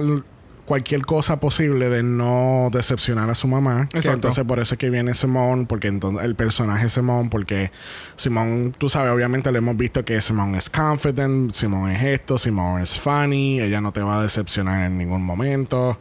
cualquier 0.65 1.01
cosa 1.05 1.39
posible 1.39 1.89
de 1.89 2.03
no 2.03 2.69
decepcionar 2.71 3.29
a 3.29 3.35
su 3.35 3.47
mamá. 3.47 3.83
Exacto. 3.93 4.11
entonces 4.11 4.45
por 4.45 4.59
eso 4.59 4.75
es 4.75 4.79
que 4.79 4.89
viene 4.89 5.13
Simone, 5.13 5.65
porque 5.65 5.87
entonces 5.87 6.23
el 6.23 6.35
personaje 6.35 6.89
Simone, 6.89 7.29
porque 7.29 7.71
Simone, 8.15 8.71
tú 8.77 8.89
sabes, 8.89 9.11
obviamente 9.11 9.51
lo 9.51 9.57
hemos 9.57 9.77
visto 9.77 10.05
que 10.05 10.21
Simone 10.21 10.57
es 10.57 10.69
confident, 10.69 11.53
Simone 11.53 11.95
es 11.95 12.03
esto, 12.03 12.37
Simone 12.37 12.83
es 12.83 12.99
funny, 12.99 13.59
ella 13.59 13.81
no 13.81 13.91
te 13.91 14.01
va 14.01 14.19
a 14.19 14.23
decepcionar 14.23 14.85
en 14.85 14.97
ningún 14.97 15.23
momento. 15.23 15.99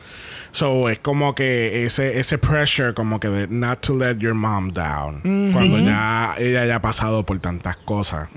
So 0.54 0.90
es 0.90 0.98
como 0.98 1.34
que 1.34 1.84
ese, 1.86 2.18
ese 2.20 2.36
pressure, 2.36 2.92
como 2.92 3.18
que 3.18 3.28
de 3.28 3.48
not 3.48 3.80
to 3.80 3.96
let 3.96 4.18
your 4.18 4.34
mom 4.34 4.70
down. 4.72 5.20
Cuando 5.52 5.78
ya 5.78 6.34
ella 6.38 6.66
ya 6.66 6.76
ha 6.76 6.82
pasado 6.82 7.24
por 7.24 7.38
tantas 7.40 7.78
cosas. 7.78 8.28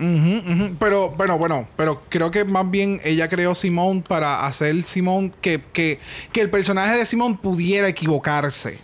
Pero, 0.80 1.10
bueno, 1.12 1.38
bueno, 1.38 1.68
pero 1.76 2.02
creo 2.10 2.32
que 2.32 2.46
más 2.46 2.72
bien 2.72 3.02
ella 3.04 3.28
creó 3.28 3.54
Simón 3.54 4.02
para 4.02 4.46
hacer 4.48 4.82
Simón 4.84 5.30
que, 5.42 5.62
que, 5.74 6.00
que 6.32 6.40
el 6.42 6.50
personaje 6.50 6.98
de 6.98 7.06
Simón 7.06 7.38
pudiera 7.38 7.88
equivocarse. 7.90 8.80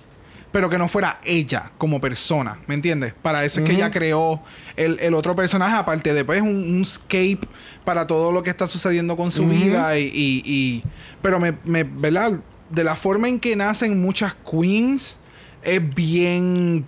Pero 0.51 0.69
que 0.69 0.77
no 0.77 0.89
fuera 0.89 1.17
ella 1.23 1.71
como 1.77 2.01
persona, 2.01 2.59
¿me 2.67 2.75
entiendes? 2.75 3.13
Para 3.21 3.45
eso 3.45 3.61
es 3.61 3.65
que 3.65 3.71
ella 3.71 3.89
creó 3.91 4.43
el, 4.75 4.97
el 4.99 5.13
otro 5.13 5.33
personaje, 5.33 5.77
aparte 5.77 6.13
de 6.13 6.25
pues 6.25 6.41
un, 6.41 6.49
un 6.49 6.81
escape 6.81 7.39
para 7.85 8.05
todo 8.05 8.33
lo 8.33 8.43
que 8.43 8.49
está 8.49 8.67
sucediendo 8.67 9.15
con 9.15 9.31
su 9.31 9.47
vida. 9.47 9.97
Y, 9.97 10.07
y- 10.13 10.41
y- 10.43 10.83
pero 11.21 11.39
me, 11.39 11.53
me, 11.63 11.85
¿verdad? 11.85 12.33
De 12.71 12.83
la 12.83 12.95
forma 12.95 13.27
en 13.27 13.39
que 13.39 13.55
nacen 13.55 14.01
muchas 14.01 14.35
queens, 14.35 15.19
es 15.63 15.93
bien. 15.95 16.85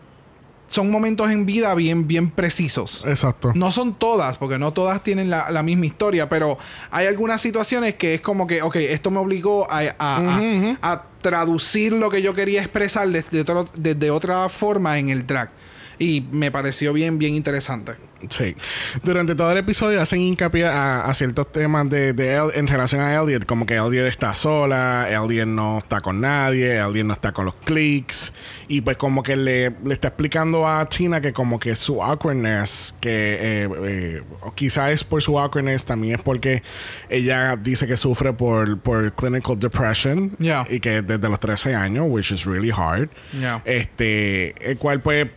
Son 0.70 0.90
momentos 0.90 1.30
en 1.30 1.46
vida 1.46 1.76
bien, 1.76 2.08
bien 2.08 2.32
precisos. 2.32 3.04
Exacto. 3.06 3.52
No 3.54 3.72
son 3.72 3.94
todas, 3.94 4.40
porque 4.40 4.58
no 4.58 4.74
todas 4.74 5.04
tienen 5.04 5.30
la, 5.30 5.52
la 5.52 5.62
misma 5.62 5.86
historia, 5.86 6.30
pero 6.30 6.58
hay 6.90 7.06
algunas 7.06 7.42
situaciones 7.42 7.94
que 7.94 8.16
es 8.16 8.22
como 8.22 8.48
que, 8.48 8.64
ok, 8.64 8.78
esto 8.78 9.12
me 9.12 9.20
obligó 9.20 9.70
a, 9.72 9.82
a- 10.00 10.40
a- 10.82 11.06
traducir 11.22 11.94
lo 11.94 12.10
que 12.10 12.22
yo 12.24 12.34
quería 12.34 12.60
expresar 12.62 13.08
desde, 13.08 13.42
otro- 13.42 13.70
desde 13.76 14.10
otra 14.10 14.50
forma 14.50 14.98
en 14.98 15.10
el 15.10 15.28
drag. 15.28 15.52
Y 16.00 16.22
me 16.32 16.50
pareció 16.52 16.92
bien, 16.92 17.20
bien 17.20 17.36
interesante. 17.36 17.94
Sí. 18.30 18.56
Durante 19.04 19.36
todo 19.36 19.52
el 19.52 19.58
episodio 19.58 20.02
hacen 20.02 20.20
hincapié 20.22 20.66
a, 20.68 21.06
a 21.06 21.14
ciertos 21.14 21.52
temas 21.52 21.90
de, 21.90 22.14
de 22.14 22.34
El- 22.36 22.52
en 22.56 22.68
relación 22.68 23.02
a 23.02 23.14
Elliot, 23.16 23.46
como 23.46 23.66
que 23.66 23.76
Elliot 23.76 24.08
está 24.08 24.34
sola, 24.34 25.08
Elliot 25.10 25.48
no 25.48 25.80
está 25.80 26.02
con 26.02 26.22
nadie, 26.22 26.78
Elliot 26.80 27.06
no 27.06 27.14
está 27.14 27.32
con 27.32 27.46
los 27.46 27.56
cliques, 27.56 28.34
y 28.68 28.82
pues 28.82 28.98
como 28.98 29.24
que 29.24 29.36
le, 29.36 29.72
le 29.84 29.94
está 29.94 30.10
explicando 30.10 30.68
a 30.68 30.86
Tina 30.88 31.22
que 31.22 31.34
como 31.34 31.60
que 31.60 31.76
su 31.76 32.02
awkwardness, 32.02 32.96
que 33.02 33.38
eh, 33.40 33.70
eh, 33.86 34.22
quizás 34.56 34.92
es 34.92 35.04
por 35.04 35.22
su 35.22 35.38
awkwardness, 35.40 35.86
también 35.86 36.16
es 36.16 36.22
porque 36.24 36.64
ella 37.10 37.56
dice 37.56 37.88
que 37.88 37.98
sufre 37.98 38.34
por, 38.34 38.80
por 38.80 39.12
clinical 39.14 39.60
depression, 39.60 40.32
Yeah. 40.40 40.66
y 40.70 40.80
que 40.80 41.02
desde 41.02 41.30
los 41.30 41.40
13 41.40 41.76
años, 41.76 42.06
which 42.10 42.32
is 42.32 42.46
really 42.46 42.72
hard, 42.72 43.10
Yeah. 43.40 43.62
este, 43.66 44.54
el 44.70 44.78
cual 44.78 45.02
pues 45.02 45.28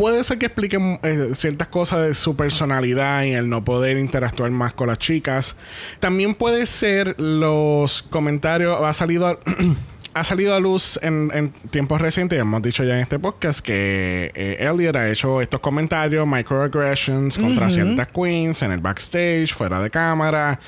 puede 0.00 0.24
ser 0.24 0.38
que 0.38 0.46
explique 0.46 0.78
eh, 1.02 1.32
ciertas 1.34 1.68
cosas 1.68 2.00
de 2.00 2.14
su 2.14 2.34
personalidad 2.34 3.24
y 3.24 3.32
el 3.32 3.50
no 3.50 3.62
poder 3.62 3.98
interactuar 3.98 4.50
más 4.50 4.72
con 4.72 4.86
las 4.86 4.96
chicas. 4.96 5.56
También 5.98 6.34
puede 6.34 6.64
ser 6.64 7.20
los 7.20 8.02
comentarios, 8.04 8.82
ha 8.82 8.94
salido 8.94 9.26
a, 9.26 9.38
ha 10.14 10.24
salido 10.24 10.54
a 10.54 10.60
luz 10.60 10.98
en, 11.02 11.30
en 11.34 11.52
tiempos 11.68 12.00
recientes, 12.00 12.38
ya 12.38 12.40
hemos 12.40 12.62
dicho 12.62 12.82
ya 12.82 12.94
en 12.94 13.00
este 13.00 13.18
podcast, 13.18 13.60
que 13.60 14.32
eh, 14.34 14.56
Elliot 14.60 14.96
ha 14.96 15.10
hecho 15.10 15.42
estos 15.42 15.60
comentarios, 15.60 16.26
microaggressions 16.26 17.36
contra 17.36 17.68
ciertas 17.68 18.08
queens 18.08 18.62
en 18.62 18.72
el 18.72 18.80
backstage, 18.80 19.52
fuera 19.52 19.80
de 19.80 19.90
cámara. 19.90 20.60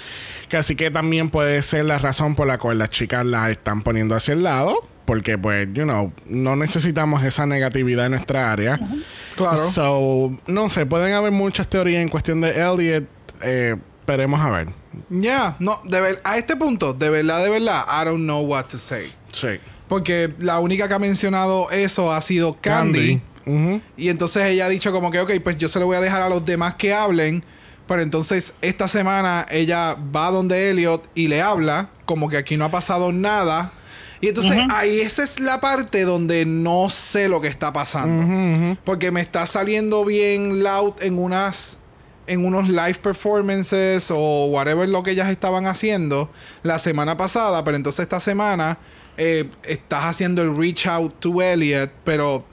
Que 0.50 0.58
así 0.58 0.76
que 0.76 0.90
también 0.90 1.30
puede 1.30 1.62
ser 1.62 1.86
la 1.86 1.98
razón 1.98 2.34
por 2.34 2.46
la 2.46 2.58
cual 2.58 2.76
las 2.76 2.90
chicas 2.90 3.24
la 3.24 3.50
están 3.50 3.80
poniendo 3.80 4.14
hacia 4.14 4.34
el 4.34 4.42
lado. 4.42 4.91
Porque, 5.04 5.36
pues, 5.36 5.68
you 5.74 5.82
know, 5.84 6.12
no 6.26 6.54
necesitamos 6.56 7.24
esa 7.24 7.44
negatividad 7.46 8.06
en 8.06 8.12
nuestra 8.12 8.52
área. 8.52 8.78
Claro. 9.36 9.62
So, 9.64 10.38
no 10.46 10.70
sé, 10.70 10.86
pueden 10.86 11.12
haber 11.12 11.32
muchas 11.32 11.66
teorías 11.68 12.02
en 12.02 12.08
cuestión 12.08 12.40
de 12.40 12.50
Elliot. 12.50 13.04
Eh, 13.42 13.76
esperemos 14.00 14.40
a 14.40 14.50
ver. 14.50 14.68
Ya, 15.08 15.56
no, 15.58 15.80
de 15.84 16.00
ver- 16.00 16.20
a 16.22 16.38
este 16.38 16.54
punto, 16.56 16.92
de 16.94 17.10
verdad, 17.10 17.42
de 17.42 17.50
verdad, 17.50 17.84
I 17.88 18.04
don't 18.04 18.22
know 18.22 18.42
what 18.42 18.66
to 18.66 18.78
say. 18.78 19.12
Sí. 19.32 19.48
Porque 19.88 20.32
la 20.38 20.60
única 20.60 20.86
que 20.86 20.94
ha 20.94 20.98
mencionado 20.98 21.70
eso 21.70 22.12
ha 22.12 22.20
sido 22.20 22.56
Candy. 22.60 23.20
Ujú. 23.44 23.80
Y 23.96 24.08
entonces 24.08 24.44
ella 24.44 24.66
ha 24.66 24.68
dicho 24.68 24.92
como 24.92 25.10
que, 25.10 25.18
ok, 25.20 25.32
pues 25.42 25.58
yo 25.58 25.68
se 25.68 25.80
lo 25.80 25.86
voy 25.86 25.96
a 25.96 26.00
dejar 26.00 26.22
a 26.22 26.28
los 26.28 26.44
demás 26.44 26.76
que 26.76 26.94
hablen. 26.94 27.44
Pero 27.88 28.00
entonces 28.02 28.54
esta 28.62 28.86
semana 28.86 29.44
ella 29.50 29.96
va 30.14 30.30
donde 30.30 30.70
Elliot 30.70 31.08
y 31.14 31.26
le 31.28 31.42
habla 31.42 31.88
como 32.04 32.28
que 32.28 32.36
aquí 32.36 32.56
no 32.56 32.64
ha 32.64 32.70
pasado 32.70 33.10
nada. 33.12 33.72
Y 34.22 34.28
entonces 34.28 34.56
ahí 34.70 35.00
esa 35.00 35.24
es 35.24 35.40
la 35.40 35.60
parte 35.60 36.04
donde 36.04 36.46
no 36.46 36.88
sé 36.90 37.28
lo 37.28 37.40
que 37.40 37.48
está 37.48 37.72
pasando. 37.72 38.78
Porque 38.84 39.10
me 39.10 39.20
está 39.20 39.46
saliendo 39.48 40.04
bien 40.04 40.62
loud 40.62 40.94
en 41.00 41.18
unas 41.18 41.78
en 42.28 42.46
unos 42.46 42.68
live 42.68 42.94
performances 43.02 44.12
o 44.12 44.46
whatever 44.46 44.88
lo 44.88 45.02
que 45.02 45.10
ellas 45.10 45.28
estaban 45.28 45.66
haciendo 45.66 46.30
la 46.62 46.78
semana 46.78 47.16
pasada, 47.16 47.64
pero 47.64 47.76
entonces 47.76 48.04
esta 48.04 48.20
semana 48.20 48.78
eh, 49.16 49.50
estás 49.64 50.04
haciendo 50.04 50.40
el 50.40 50.56
reach 50.56 50.86
out 50.86 51.18
to 51.18 51.42
Elliot, 51.42 51.90
pero 52.04 52.44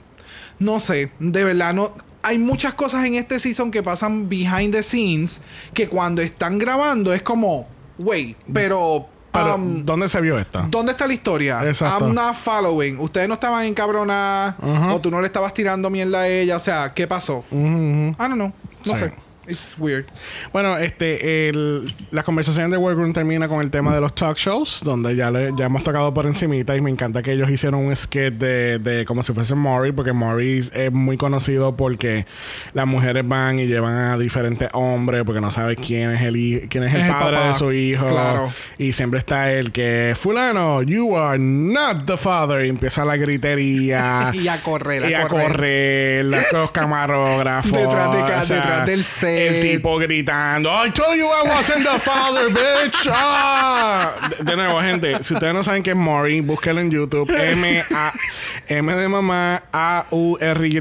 no 0.58 0.80
sé, 0.80 1.12
de 1.20 1.44
verdad 1.44 1.72
no 1.72 1.94
hay 2.22 2.38
muchas 2.38 2.74
cosas 2.74 3.04
en 3.04 3.14
este 3.14 3.38
season 3.38 3.70
que 3.70 3.84
pasan 3.84 4.28
behind 4.28 4.72
the 4.72 4.82
scenes 4.82 5.40
que 5.72 5.88
cuando 5.88 6.20
están 6.20 6.58
grabando 6.58 7.14
es 7.14 7.22
como, 7.22 7.68
wait, 7.96 8.36
pero 8.52 9.08
Pero, 9.32 9.54
um, 9.54 9.84
¿dónde 9.84 10.08
se 10.08 10.20
vio 10.20 10.38
esta? 10.38 10.66
¿Dónde 10.68 10.92
está 10.92 11.06
la 11.06 11.12
historia? 11.14 11.60
Exacto. 11.64 12.06
I'm 12.06 12.14
not 12.14 12.34
following. 12.34 12.98
Ustedes 12.98 13.28
no 13.28 13.34
estaban 13.34 13.64
encabronadas 13.64 14.56
Ajá. 14.60 14.94
o 14.94 15.00
tú 15.00 15.10
no 15.10 15.20
le 15.20 15.26
estabas 15.26 15.54
tirando 15.54 15.88
mierda 15.90 16.20
a 16.22 16.28
ella. 16.28 16.56
O 16.56 16.60
sea, 16.60 16.92
¿qué 16.94 17.06
pasó? 17.06 17.44
Ujú, 17.50 17.56
ujú. 17.56 18.10
I 18.10 18.14
don't 18.18 18.34
know. 18.34 18.52
No 18.86 18.92
Sí. 18.94 18.98
sé. 18.98 19.14
It's 19.48 19.74
weird. 19.78 20.04
Bueno, 20.52 20.76
este, 20.76 21.48
el, 21.48 21.92
la 22.10 22.22
conversación 22.22 22.70
de 22.70 22.76
Workroom 22.76 23.12
termina 23.12 23.48
con 23.48 23.60
el 23.62 23.70
tema 23.70 23.92
de 23.94 24.00
los 24.00 24.14
talk 24.14 24.36
shows, 24.36 24.80
donde 24.84 25.16
ya, 25.16 25.30
le, 25.30 25.50
ya 25.56 25.64
hemos 25.66 25.82
tocado 25.82 26.12
por 26.14 26.26
encimita 26.26 26.76
y 26.76 26.80
me 26.80 26.90
encanta 26.90 27.22
que 27.22 27.32
ellos 27.32 27.50
hicieron 27.50 27.80
un 27.80 27.96
sketch 27.96 28.34
de, 28.34 28.78
de 28.78 29.04
como 29.06 29.22
si 29.22 29.32
fuese 29.32 29.54
Maury, 29.54 29.92
porque 29.92 30.12
Maury 30.12 30.68
es 30.72 30.92
muy 30.92 31.16
conocido 31.16 31.74
porque 31.74 32.26
las 32.74 32.86
mujeres 32.86 33.26
van 33.26 33.58
y 33.58 33.66
llevan 33.66 33.94
a 33.94 34.18
diferentes 34.18 34.68
hombres 34.74 35.22
porque 35.24 35.40
no 35.40 35.50
sabe 35.50 35.74
quién 35.74 36.10
es 36.10 36.20
el, 36.22 36.68
quién 36.68 36.84
es 36.84 36.94
el 36.94 37.00
Es 37.00 37.08
padre 37.08 37.40
de 37.40 37.54
su 37.54 37.72
hijo. 37.72 38.06
Claro. 38.06 38.52
Y 38.78 38.92
siempre 38.92 39.18
está 39.18 39.50
el 39.52 39.72
que, 39.72 40.14
fulano, 40.20 40.82
you 40.82 41.16
are 41.16 41.38
not 41.38 42.04
the 42.06 42.16
father. 42.18 42.64
Y 42.64 42.68
empieza 42.68 43.04
la 43.04 43.16
gritería. 43.16 44.30
Y 44.40 44.48
a 44.48 44.62
correr, 44.62 45.04
a 45.04 45.10
y 45.10 45.14
a 45.14 45.28
correr. 45.28 46.24
los, 46.52 46.70
camarógrafos. 46.72 47.72
Detrás 47.72 48.12
de 48.12 48.18
ca- 48.20 48.40
o 48.42 48.44
sea, 48.44 48.56
detrás 48.56 48.86
del 48.86 49.02
set. 49.04 49.29
El 49.30 49.60
tipo 49.62 49.98
gritando, 49.98 50.70
I 50.70 50.90
told 50.90 51.16
you 51.16 51.26
I 51.26 51.48
wasn't 51.48 51.84
the 51.84 51.98
father, 51.98 52.50
bitch. 52.50 53.08
Ah. 53.10 54.12
De, 54.28 54.44
de 54.44 54.56
nuevo, 54.56 54.80
gente, 54.80 55.22
si 55.22 55.34
ustedes 55.34 55.54
no 55.54 55.62
saben 55.62 55.82
qué 55.82 55.90
es 55.90 55.96
Maury, 55.96 56.40
búsquenlo 56.40 56.80
en 56.80 56.90
YouTube. 56.90 57.30
M 57.30 57.82
A 57.94 58.12
M 58.68 58.94
de 58.94 59.08
mamá 59.08 59.62
A 59.72 60.06
U 60.10 60.36
R 60.40 60.68
Y 60.68 60.78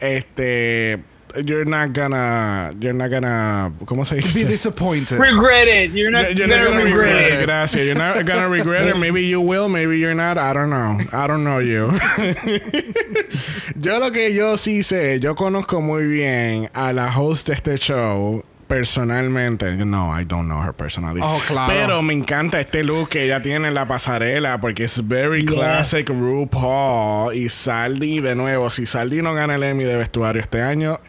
este 0.00 1.11
You're 1.36 1.64
not 1.64 1.92
gonna 1.92 2.74
You're 2.80 2.92
not 2.92 3.10
gonna 3.10 3.72
¿Cómo 3.84 4.04
se 4.04 4.16
Be 4.16 4.20
dice? 4.22 4.44
disappointed. 4.48 5.18
Regret 5.18 5.68
it. 5.68 5.90
You're 5.92 6.10
not, 6.10 6.36
You're 6.36 6.46
gonna, 6.48 6.62
not 6.62 6.68
gonna 6.70 6.84
regret, 6.84 7.14
regret 7.14 7.32
it. 7.32 7.40
it. 7.42 7.46
Gracias. 7.46 7.86
You're 7.86 7.94
not 7.94 8.24
gonna 8.26 8.48
regret 8.48 8.88
it. 8.88 8.96
Maybe 8.96 9.24
you 9.24 9.40
will, 9.40 9.68
maybe 9.68 9.98
you're 9.98 10.14
not. 10.14 10.36
I 10.38 10.52
don't 10.52 10.70
know. 10.70 10.98
I 11.12 11.26
don't 11.26 11.44
know 11.44 11.58
you. 11.58 11.90
yo 13.80 13.98
lo 13.98 14.10
que 14.10 14.32
yo 14.34 14.56
sí 14.56 14.82
sé, 14.82 15.20
yo 15.20 15.34
conozco 15.34 15.80
muy 15.80 16.06
bien 16.06 16.68
a 16.74 16.92
la 16.92 17.08
host 17.10 17.48
de 17.48 17.54
este 17.54 17.76
show 17.78 18.44
personalmente. 18.72 19.76
No, 19.84 20.18
I 20.18 20.24
don't 20.24 20.46
know 20.48 20.62
her 20.62 20.72
personally. 20.72 21.20
Oh, 21.22 21.40
claro. 21.46 21.70
Pero 21.72 22.02
me 22.02 22.14
encanta 22.14 22.58
este 22.58 22.82
look 22.82 23.10
que 23.10 23.24
ella 23.24 23.40
tiene 23.40 23.68
en 23.68 23.74
la 23.74 23.84
pasarela 23.86 24.58
porque 24.58 24.84
es 24.84 25.06
very 25.06 25.42
Yeah. 25.42 25.54
classic 25.54 26.08
RuPaul. 26.08 27.34
Y 27.34 27.48
Saldi, 27.50 28.20
de 28.20 28.34
nuevo, 28.34 28.70
si 28.70 28.86
Saldi 28.86 29.20
no 29.20 29.34
gana 29.34 29.56
el 29.56 29.62
Emmy 29.62 29.84
de 29.84 29.96
vestuario 29.96 30.40
este 30.40 30.62
año, 30.62 31.00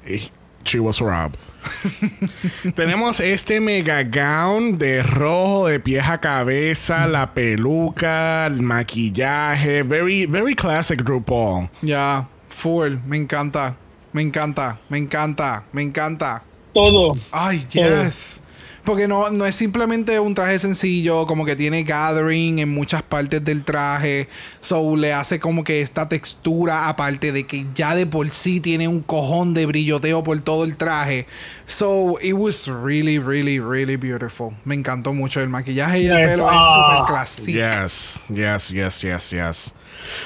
she 0.65 0.79
was 0.79 0.99
robbed. 0.99 1.37
Tenemos 2.75 3.21
este 3.21 3.61
mega 3.61 4.03
gown 4.03 4.77
de 4.77 5.01
rojo 5.01 5.67
de 5.67 5.79
pies 5.79 6.05
a 6.05 6.19
cabeza, 6.19 7.07
la 7.07 7.33
peluca, 7.33 8.45
el 8.47 8.61
maquillaje, 8.61 9.83
very, 9.83 10.25
very 10.25 10.55
classic 10.55 11.01
RuPaul. 11.01 11.69
Ya, 11.81 12.27
full. 12.49 12.95
Me 13.05 13.15
encanta. 13.17 13.77
Me 14.11 14.21
encanta. 14.21 14.77
Me 14.89 14.97
encanta. 14.97 15.63
Me 15.71 15.81
encanta. 15.81 16.43
Todo. 16.73 17.13
Ay, 17.31 17.65
Todo. 17.71 18.03
yes. 18.03 18.39
Porque 18.83 19.07
no, 19.07 19.29
no 19.29 19.45
es 19.45 19.55
simplemente 19.55 20.19
un 20.19 20.33
traje 20.33 20.59
sencillo, 20.59 21.25
como 21.25 21.45
que 21.45 21.55
tiene 21.55 21.83
gathering 21.83 22.59
en 22.59 22.73
muchas 22.73 23.01
partes 23.01 23.41
del 23.45 23.63
traje. 23.63 24.27
So 24.59 24.97
le 24.97 25.13
hace 25.13 25.39
como 25.39 25.63
que 25.63 25.79
esta 25.79 26.09
textura, 26.09 26.89
aparte 26.89 27.31
de 27.31 27.47
que 27.47 27.65
ya 27.73 27.95
de 27.95 28.05
por 28.07 28.29
sí 28.29 28.59
tiene 28.59 28.89
un 28.89 28.99
cojón 29.01 29.53
de 29.53 29.67
brilloteo 29.67 30.21
por 30.25 30.37
todo 30.41 30.65
el 30.65 30.75
traje. 30.75 31.27
So 31.65 32.19
it 32.21 32.33
was 32.33 32.67
really, 32.67 33.19
really, 33.19 33.57
really 33.61 33.95
beautiful. 33.95 34.49
Me 34.65 34.75
encantó 34.75 35.13
mucho 35.13 35.39
el 35.39 35.47
maquillaje 35.47 36.01
y 36.01 36.07
el 36.07 36.17
Yes. 36.17 36.27
pelo 36.31 36.49
es 36.51 36.57
Ah. 36.59 36.87
súper 36.97 37.05
clásico. 37.07 37.57
Yes, 37.57 38.23
yes, 38.27 38.69
yes, 38.69 39.01
yes, 39.01 39.29
yes. 39.29 39.73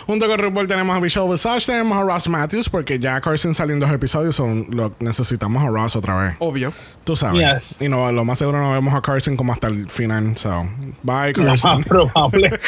Junto 0.05 0.27
con 0.27 0.39
RuPaul 0.39 0.67
tenemos 0.67 0.95
a 0.95 0.99
Visual 0.99 1.29
Visage, 1.29 1.65
tenemos 1.65 1.97
a 1.97 2.01
Ross 2.01 2.27
Matthews, 2.27 2.69
porque 2.69 2.99
ya 2.99 3.19
Carson 3.21 3.55
saliendo 3.55 3.85
dos 3.85 3.95
episodios, 3.95 4.35
son, 4.35 4.67
lo, 4.71 4.93
necesitamos 4.99 5.63
a 5.63 5.67
Ross 5.67 5.95
otra 5.95 6.15
vez. 6.17 6.35
Obvio. 6.39 6.73
Tú 7.03 7.15
sabes. 7.15 7.63
Yes. 7.63 7.81
Y 7.81 7.87
no, 7.87 8.11
lo 8.11 8.25
más 8.25 8.37
seguro 8.37 8.61
no 8.61 8.73
vemos 8.73 8.93
a 8.93 9.01
Carson 9.01 9.37
como 9.37 9.53
hasta 9.53 9.67
el 9.67 9.89
final. 9.89 10.35
So, 10.35 10.67
bye, 11.03 11.31
Carson. 11.33 11.77
más 11.77 11.85
probable. 11.87 12.59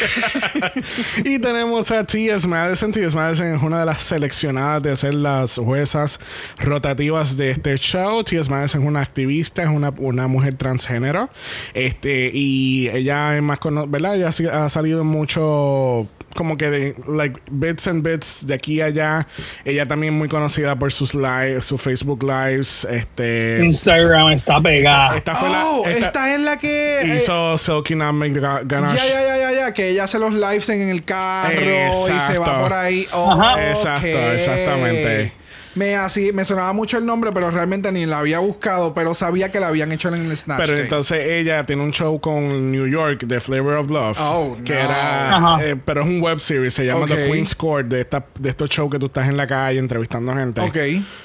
y 1.24 1.38
tenemos 1.38 1.90
a 1.90 2.04
T.S. 2.04 2.48
Madison. 2.48 2.90
T.S. 2.90 3.14
Madison 3.14 3.54
es 3.54 3.62
una 3.62 3.80
de 3.80 3.86
las 3.86 4.00
seleccionadas 4.00 4.82
de 4.82 4.96
ser 4.96 5.12
las 5.12 5.56
juezas 5.56 6.18
rotativas 6.58 7.36
de 7.36 7.50
este 7.50 7.76
show. 7.76 8.24
T.S. 8.24 8.50
Madison 8.50 8.80
es 8.80 8.88
una 8.88 9.02
activista, 9.02 9.62
es 9.62 9.68
una, 9.68 9.90
una 9.98 10.26
mujer 10.26 10.54
transgénero. 10.54 11.28
Este, 11.74 12.30
y 12.32 12.88
ella 12.88 13.36
es 13.36 13.42
más 13.42 13.58
conocida, 13.58 13.90
¿verdad? 13.90 14.16
Ella 14.16 14.64
ha 14.64 14.68
salido 14.70 15.02
en 15.02 15.06
mucho 15.06 16.08
como 16.36 16.56
que 16.56 16.70
de 16.70 16.94
like 17.08 17.40
bits 17.50 17.86
and 17.88 18.02
bits 18.02 18.46
de 18.46 18.54
aquí 18.54 18.80
a 18.80 18.86
allá. 18.86 19.26
Ella 19.64 19.86
también 19.86 20.14
muy 20.14 20.28
conocida 20.28 20.76
por 20.76 20.92
sus 20.92 21.14
lives, 21.14 21.64
sus 21.64 21.80
Facebook 21.82 22.22
lives. 22.22 22.86
Este 22.90 23.60
Instagram 23.64 24.32
está 24.32 24.60
pegada. 24.60 25.16
esta 25.16 25.34
fue 25.34 25.48
la 25.50 25.64
oh, 25.66 25.86
esta- 25.86 26.06
esta 26.06 26.34
es 26.34 26.40
la 26.40 26.56
que. 26.58 27.00
eh, 27.02 27.16
hizo 27.16 27.58
Silky 27.58 27.94
Nutmeg 27.94 28.34
Ga- 28.40 28.62
Ganache. 28.64 28.96
Ya, 28.96 29.04
ya, 29.06 29.20
ya, 29.22 29.36
ya, 29.50 29.60
ya, 29.66 29.74
que 29.74 29.88
ella 29.90 30.04
hace 30.04 30.18
los 30.18 30.32
lives 30.32 30.68
en 30.68 30.88
el 30.88 31.04
carro 31.04 31.52
y 31.60 32.20
se 32.32 32.38
va 32.38 32.60
por 32.60 32.72
ahí. 32.72 33.06
Oh, 33.12 33.32
Ajá. 33.32 33.70
Exacto, 33.70 34.06
exactamente. 34.08 35.32
Me, 35.74 35.94
así, 35.94 36.32
me 36.32 36.44
sonaba 36.44 36.72
mucho 36.72 36.98
el 36.98 37.06
nombre, 37.06 37.30
pero 37.32 37.50
realmente 37.50 37.92
ni 37.92 38.04
la 38.06 38.18
había 38.18 38.40
buscado, 38.40 38.92
pero 38.94 39.14
sabía 39.14 39.52
que 39.52 39.60
la 39.60 39.68
habían 39.68 39.92
hecho 39.92 40.08
en 40.08 40.14
el 40.14 40.36
Snatch 40.36 40.58
Pero 40.58 40.72
Game. 40.72 40.82
entonces 40.82 41.24
ella 41.28 41.64
tiene 41.64 41.82
un 41.82 41.92
show 41.92 42.20
con 42.20 42.72
New 42.72 42.86
York 42.88 43.22
de 43.24 43.40
Flavor 43.40 43.74
of 43.74 43.90
Love. 43.90 44.18
Oh, 44.20 44.56
que 44.64 44.74
no. 44.74 44.80
era. 44.80 45.36
Ajá. 45.36 45.64
eh, 45.64 45.76
pero 45.76 46.02
es 46.02 46.08
un 46.08 46.20
web 46.20 46.40
series. 46.40 46.74
Se 46.74 46.84
llama. 46.84 47.06
The 47.06 47.30
Queen's 47.30 47.54
Court. 47.54 47.86
De, 47.86 48.00
esta, 48.00 48.24
de 48.38 48.48
estos 48.48 48.68
shows 48.70 48.90
que 48.90 48.98
tú 48.98 49.06
estás 49.06 49.28
en 49.28 49.36
la 49.36 49.46
calle 49.46 49.78
entrevistando 49.78 50.34
gente. 50.34 50.60
Ok. 50.60 50.76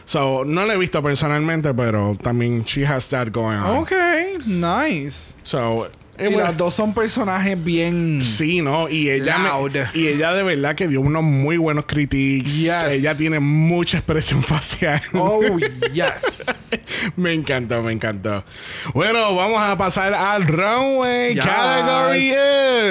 So, 0.06 0.44
no 0.46 0.66
la 0.66 0.74
he 0.74 0.78
visto 0.78 1.02
personalmente, 1.02 1.74
pero 1.74 2.16
también 2.22 2.64
she 2.66 2.86
has 2.86 3.08
that 3.10 3.30
going 3.32 3.58
on. 3.58 3.78
Ok, 3.78 3.92
nice. 4.46 5.36
So, 5.44 5.88
Y 6.18 6.34
las 6.36 6.56
dos 6.56 6.74
son 6.74 6.94
personajes 6.94 7.62
bien. 7.62 8.22
Sí, 8.24 8.62
¿no? 8.62 8.88
Y 8.90 9.10
ella, 9.10 9.38
me- 9.38 9.50
y 10.00 10.08
ella 10.08 10.34
de 10.34 10.44
verdad 10.44 10.76
que 10.76 10.88
dio 10.88 11.02
unos 11.02 11.24
muy 11.24 11.58
buenos 11.58 11.86
critiques. 11.86 12.54
Yes. 12.62 12.90
Ella 12.92 13.16
tiene 13.16 13.40
mucha 13.40 13.98
expresión 13.98 14.42
facial. 14.48 15.02
Oh, 15.14 15.42
yes. 15.94 16.46
me 17.18 17.34
encantó, 17.34 17.82
me 17.82 17.92
encantó. 17.92 18.44
Bueno, 18.94 19.36
vamos 19.36 19.62
a 19.62 19.78
pasar 19.78 20.14
al 20.14 20.46
runway. 20.48 21.36
Yes. 21.36 21.44
Category 21.44 22.34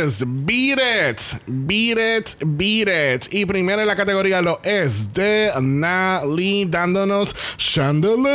is 0.06 0.24
Beat 0.26 0.78
It, 0.78 1.20
Beat 1.46 1.98
It, 1.98 2.28
Beat 2.44 2.88
It. 3.24 3.32
Y 3.32 3.46
primero 3.46 3.80
en 3.80 3.88
la 3.88 3.96
categoría 3.96 4.42
lo 4.42 4.60
es 4.62 5.12
de 5.14 5.50
Nali 5.60 6.66
dándonos 6.68 7.34
Chandelier. 7.56 8.34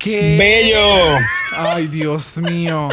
Qué 0.00 0.36
Bello. 0.38 1.18
Ay, 1.58 1.86
Dios 1.88 2.38
mío. 2.38 2.88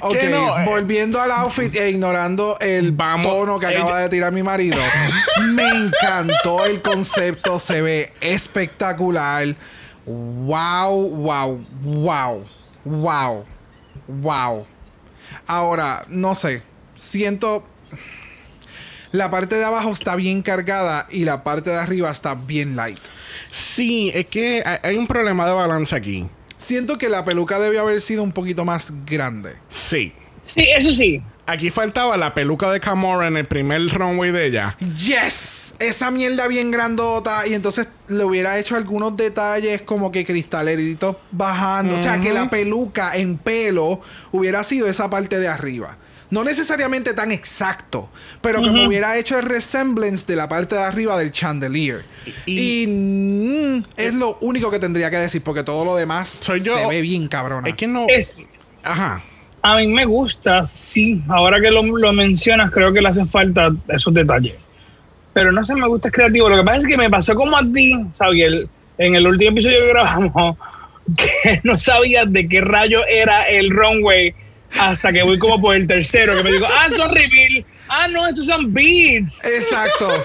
Ok, 0.00 0.16
no, 0.28 0.64
volviendo 0.64 1.20
al 1.20 1.30
outfit 1.30 1.72
e 1.76 1.90
ignorando 1.90 2.58
el 2.60 2.90
Vamos, 2.90 3.32
tono 3.32 3.60
que 3.60 3.66
acaba 3.66 4.00
de 4.00 4.08
tirar 4.08 4.32
mi 4.32 4.42
marido. 4.42 4.76
me 5.52 5.68
encantó 5.68 6.64
el 6.64 6.82
concepto, 6.82 7.60
se 7.60 7.80
ve 7.80 8.12
espectacular. 8.20 9.54
Wow, 10.04 11.08
wow, 11.10 11.64
wow, 11.82 12.44
wow, 12.84 13.44
wow. 14.08 14.66
Ahora, 15.46 16.04
no 16.08 16.34
sé, 16.34 16.62
siento... 16.96 17.66
La 19.12 19.30
parte 19.30 19.54
de 19.54 19.64
abajo 19.64 19.92
está 19.92 20.16
bien 20.16 20.42
cargada 20.42 21.06
y 21.08 21.24
la 21.24 21.42
parte 21.42 21.70
de 21.70 21.78
arriba 21.78 22.10
está 22.10 22.34
bien 22.34 22.76
light. 22.76 22.98
Sí, 23.50 24.10
es 24.12 24.26
que 24.26 24.62
hay 24.82 24.96
un 24.98 25.06
problema 25.06 25.46
de 25.46 25.52
balance 25.54 25.96
aquí. 25.96 26.28
Siento 26.58 26.98
que 26.98 27.08
la 27.08 27.24
peluca 27.24 27.58
debió 27.58 27.80
haber 27.80 28.00
sido 28.00 28.22
un 28.22 28.32
poquito 28.32 28.64
más 28.64 28.92
grande. 29.06 29.54
Sí. 29.68 30.12
Sí, 30.44 30.66
eso 30.76 30.92
sí. 30.92 31.22
Aquí 31.46 31.70
faltaba 31.70 32.16
la 32.16 32.34
peluca 32.34 32.70
de 32.70 32.80
Camora 32.80 33.26
en 33.26 33.36
el 33.38 33.46
primer 33.46 33.88
runway 33.88 34.32
de 34.32 34.46
ella. 34.46 34.76
Yes. 34.96 35.74
esa 35.78 36.10
mierda 36.10 36.48
bien 36.48 36.70
grandota 36.70 37.46
y 37.46 37.54
entonces 37.54 37.88
le 38.08 38.24
hubiera 38.24 38.58
hecho 38.58 38.76
algunos 38.76 39.16
detalles 39.16 39.82
como 39.82 40.10
que 40.10 40.24
cristaleritos 40.24 41.16
bajando. 41.30 41.94
O 41.94 42.02
sea, 42.02 42.20
que 42.20 42.32
la 42.32 42.50
peluca 42.50 43.16
en 43.16 43.38
pelo 43.38 44.00
hubiera 44.32 44.64
sido 44.64 44.88
esa 44.88 45.08
parte 45.08 45.38
de 45.38 45.48
arriba. 45.48 45.96
No 46.30 46.44
necesariamente 46.44 47.14
tan 47.14 47.32
exacto, 47.32 48.10
pero 48.42 48.60
que 48.60 48.70
me 48.70 48.86
hubiera 48.86 49.16
hecho 49.16 49.38
el 49.38 49.46
resemblance 49.46 50.26
de 50.26 50.36
la 50.36 50.48
parte 50.48 50.74
de 50.74 50.82
arriba 50.82 51.16
del 51.18 51.32
chandelier. 51.32 52.04
Y, 52.44 52.82
Y- 52.82 52.86
mm, 52.86 53.82
es 53.96 54.14
lo 54.14 54.36
único 54.42 54.70
que 54.70 54.78
tendría 54.78 55.10
que 55.10 55.16
decir, 55.16 55.42
porque 55.42 55.62
todo 55.62 55.84
lo 55.86 55.96
demás 55.96 56.28
Soy 56.28 56.60
yo- 56.60 56.76
se 56.76 56.86
ve 56.86 57.00
bien 57.00 57.28
cabrona. 57.28 57.68
Es 57.68 57.76
que 57.76 57.86
no. 57.86 58.06
Es- 58.08 58.36
Ajá. 58.82 59.22
a 59.62 59.76
mí 59.76 59.86
me 59.88 60.04
gusta, 60.04 60.66
sí. 60.68 61.22
Ahora 61.28 61.60
que 61.60 61.70
lo, 61.70 61.82
lo 61.82 62.12
mencionas, 62.12 62.70
creo 62.70 62.92
que 62.92 63.00
le 63.00 63.08
hacen 63.08 63.28
falta 63.28 63.70
esos 63.88 64.12
detalles. 64.12 64.54
Pero 65.32 65.50
no 65.52 65.64
sé, 65.64 65.74
me 65.74 65.86
gusta 65.88 66.08
es 66.08 66.14
creativo. 66.14 66.48
Lo 66.48 66.56
que 66.56 66.62
pasa 66.64 66.78
es 66.82 66.86
que 66.86 66.96
me 66.96 67.08
pasó 67.08 67.34
como 67.34 67.56
a 67.56 67.62
ti, 67.72 67.92
Xavier, 68.18 68.66
en 68.98 69.14
el 69.14 69.26
último 69.26 69.52
episodio 69.52 69.80
que 69.80 69.88
grabamos, 69.88 70.56
que 71.16 71.60
no 71.64 71.78
sabía 71.78 72.24
de 72.26 72.46
qué 72.48 72.60
rayo 72.60 73.00
era 73.06 73.44
el 73.48 73.70
runway 73.70 74.34
hasta 74.78 75.12
que 75.12 75.22
voy 75.22 75.38
como 75.38 75.60
por 75.60 75.74
el 75.76 75.86
tercero, 75.86 76.36
que 76.36 76.42
me 76.42 76.52
digo, 76.52 76.66
ah, 76.66 76.88
son 76.96 77.10
reveal. 77.14 77.64
Ah, 77.88 78.08
no, 78.08 78.26
estos 78.28 78.46
son 78.46 78.72
beats. 78.72 79.44
Exacto. 79.44 80.08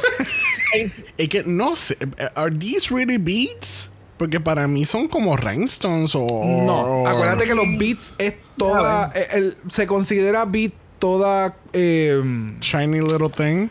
Es 1.18 1.30
que 1.30 1.44
no 1.46 1.76
sé. 1.76 1.96
¿Are 2.36 2.50
these 2.58 2.90
really 2.92 3.18
beats? 3.18 3.92
Porque 4.18 4.40
para 4.40 4.68
mí 4.68 4.86
son 4.86 5.08
como 5.08 5.38
rhinestones 5.38 6.16
o. 6.16 6.26
No, 6.66 7.06
acuérdate 7.08 7.46
que 7.46 7.54
los 7.54 7.66
beats 7.78 8.12
es 8.18 8.34
toda. 8.58 9.12
el- 9.34 9.56
se 9.70 9.86
considera 9.86 10.46
beat 10.46 10.74
toda. 10.98 11.56
eh, 11.74 12.20
Shiny 12.60 13.02
little 13.02 13.30
thing. 13.30 13.70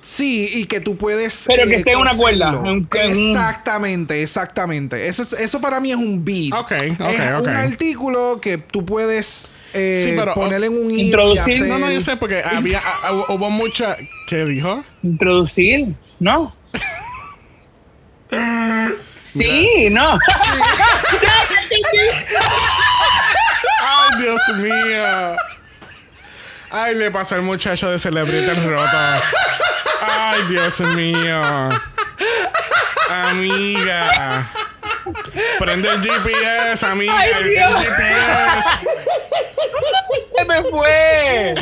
Sí, 0.00 0.48
y 0.52 0.64
que 0.66 0.80
tú 0.80 0.96
puedes. 0.96 1.44
Pero 1.46 1.66
que 1.66 1.74
eh, 1.74 1.76
esté 1.78 1.92
en 1.92 1.98
una 1.98 2.14
cuerda, 2.14 2.50
un- 2.58 2.88
Exactamente, 2.92 4.22
exactamente. 4.22 5.08
Eso, 5.08 5.22
es- 5.22 5.32
eso 5.34 5.60
para 5.60 5.80
mí 5.80 5.90
es 5.90 5.96
un 5.96 6.24
beat. 6.24 6.52
Ok, 6.52 6.72
ok, 7.00 7.08
es 7.08 7.32
ok. 7.32 7.40
un 7.42 7.48
artículo 7.48 8.38
que 8.40 8.58
tú 8.58 8.84
puedes 8.84 9.48
eh, 9.72 10.06
Sí, 10.10 10.14
pero- 10.18 10.34
poner 10.34 10.64
en 10.64 10.72
un 10.72 10.90
Introducir- 10.90 11.40
hacer- 11.62 11.68
No, 11.68 11.78
no, 11.78 11.90
yo 11.90 12.00
sé, 12.00 12.16
porque 12.16 12.42
había. 12.44 12.80
hubo 13.28 13.50
mucha. 13.50 13.96
¿Qué 14.28 14.44
dijo? 14.44 14.82
Introducir, 15.02 15.94
¿no? 16.18 16.54
Sí, 19.32 19.88
no. 19.90 20.18
¡Ay, 23.82 24.22
Dios 24.22 24.40
mío! 24.58 25.36
Ay, 26.70 26.94
le 26.94 27.10
pasó 27.10 27.34
al 27.34 27.42
muchacho 27.42 27.90
de 27.90 27.98
Celebrity 27.98 28.48
el 28.48 28.64
roto. 28.68 28.96
¡Ay, 30.02 30.42
Dios 30.48 30.80
mío! 30.80 31.40
Amiga. 33.08 34.48
Prende 35.58 35.88
el 35.88 36.00
GPS, 36.00 36.86
amiga. 36.86 37.14
Ay, 37.18 37.30
el, 37.30 37.44
el 37.44 37.50
Dios. 37.54 37.80
GPS. 37.80 38.68
Se 40.36 40.44
me 40.44 40.62
fue. 40.64 41.54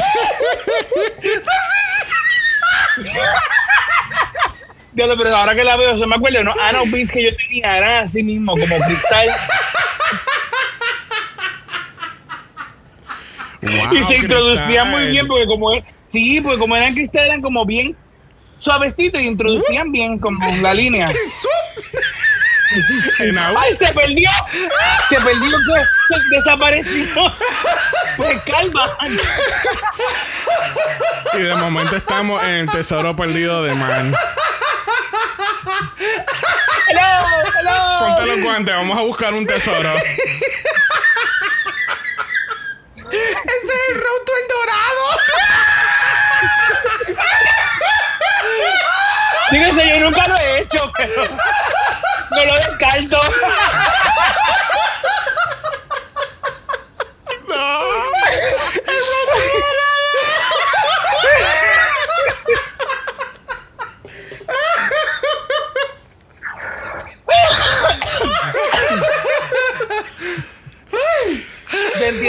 Diablo, 4.92 5.16
pero 5.16 5.34
ahora 5.36 5.54
que 5.54 5.64
la 5.64 5.76
veo, 5.76 5.98
se 5.98 6.06
me 6.06 6.16
acuerda, 6.16 6.42
¿no? 6.42 6.52
Ah, 6.60 6.72
no, 6.72 6.84
beats 6.86 7.12
que 7.12 7.22
yo 7.22 7.30
tenía 7.36 7.78
eran 7.78 8.04
así 8.04 8.22
mismo, 8.22 8.52
como 8.52 8.66
cristal. 8.86 9.28
Wow, 13.62 13.94
y 13.94 14.02
se 14.04 14.18
introducían 14.18 14.66
cristal. 14.66 14.90
muy 14.90 15.06
bien, 15.10 15.26
porque 15.26 15.46
como 15.46 15.70
sí, 16.10 16.40
porque 16.40 16.58
como 16.58 16.76
eran 16.76 16.94
cristal, 16.94 17.26
eran 17.26 17.42
como 17.42 17.64
bien 17.64 17.96
suavecitos 18.60 19.20
y 19.20 19.26
introducían 19.26 19.90
bien 19.92 20.18
como 20.18 20.38
la 20.62 20.74
línea. 20.74 21.12
¡Ay, 23.56 23.76
se 23.76 23.94
perdió! 23.94 24.28
Se 25.08 25.16
perdió, 25.16 25.58
se 26.08 26.36
desapareció. 26.36 27.32
Pues 28.16 28.42
calma. 28.42 28.90
Y 31.34 31.38
de 31.38 31.54
momento 31.54 31.96
estamos 31.96 32.42
en 32.42 32.50
el 32.50 32.70
tesoro 32.70 33.16
perdido 33.16 33.62
de 33.62 33.74
Man. 33.74 34.14
¡Hello! 36.88 37.02
¡Hello! 37.60 37.98
Ponte 38.00 38.26
los 38.26 38.42
guantes, 38.42 38.74
vamos 38.74 38.98
a 38.98 39.02
buscar 39.02 39.32
un 39.34 39.46
tesoro. 39.46 39.90
¡Ese 43.10 43.66
es 43.66 43.88
el 43.88 43.94
roto 43.94 44.32
el 44.36 44.48
dorado! 44.48 45.04
Fíjense, 49.50 49.88
yo 49.88 50.00
nunca 50.00 50.22
lo 50.28 50.36
he 50.36 50.60
hecho, 50.60 50.92
pero 50.96 51.24
no 52.30 52.44
lo 52.44 52.54
descarto. 52.54 53.18
Te 57.48 57.54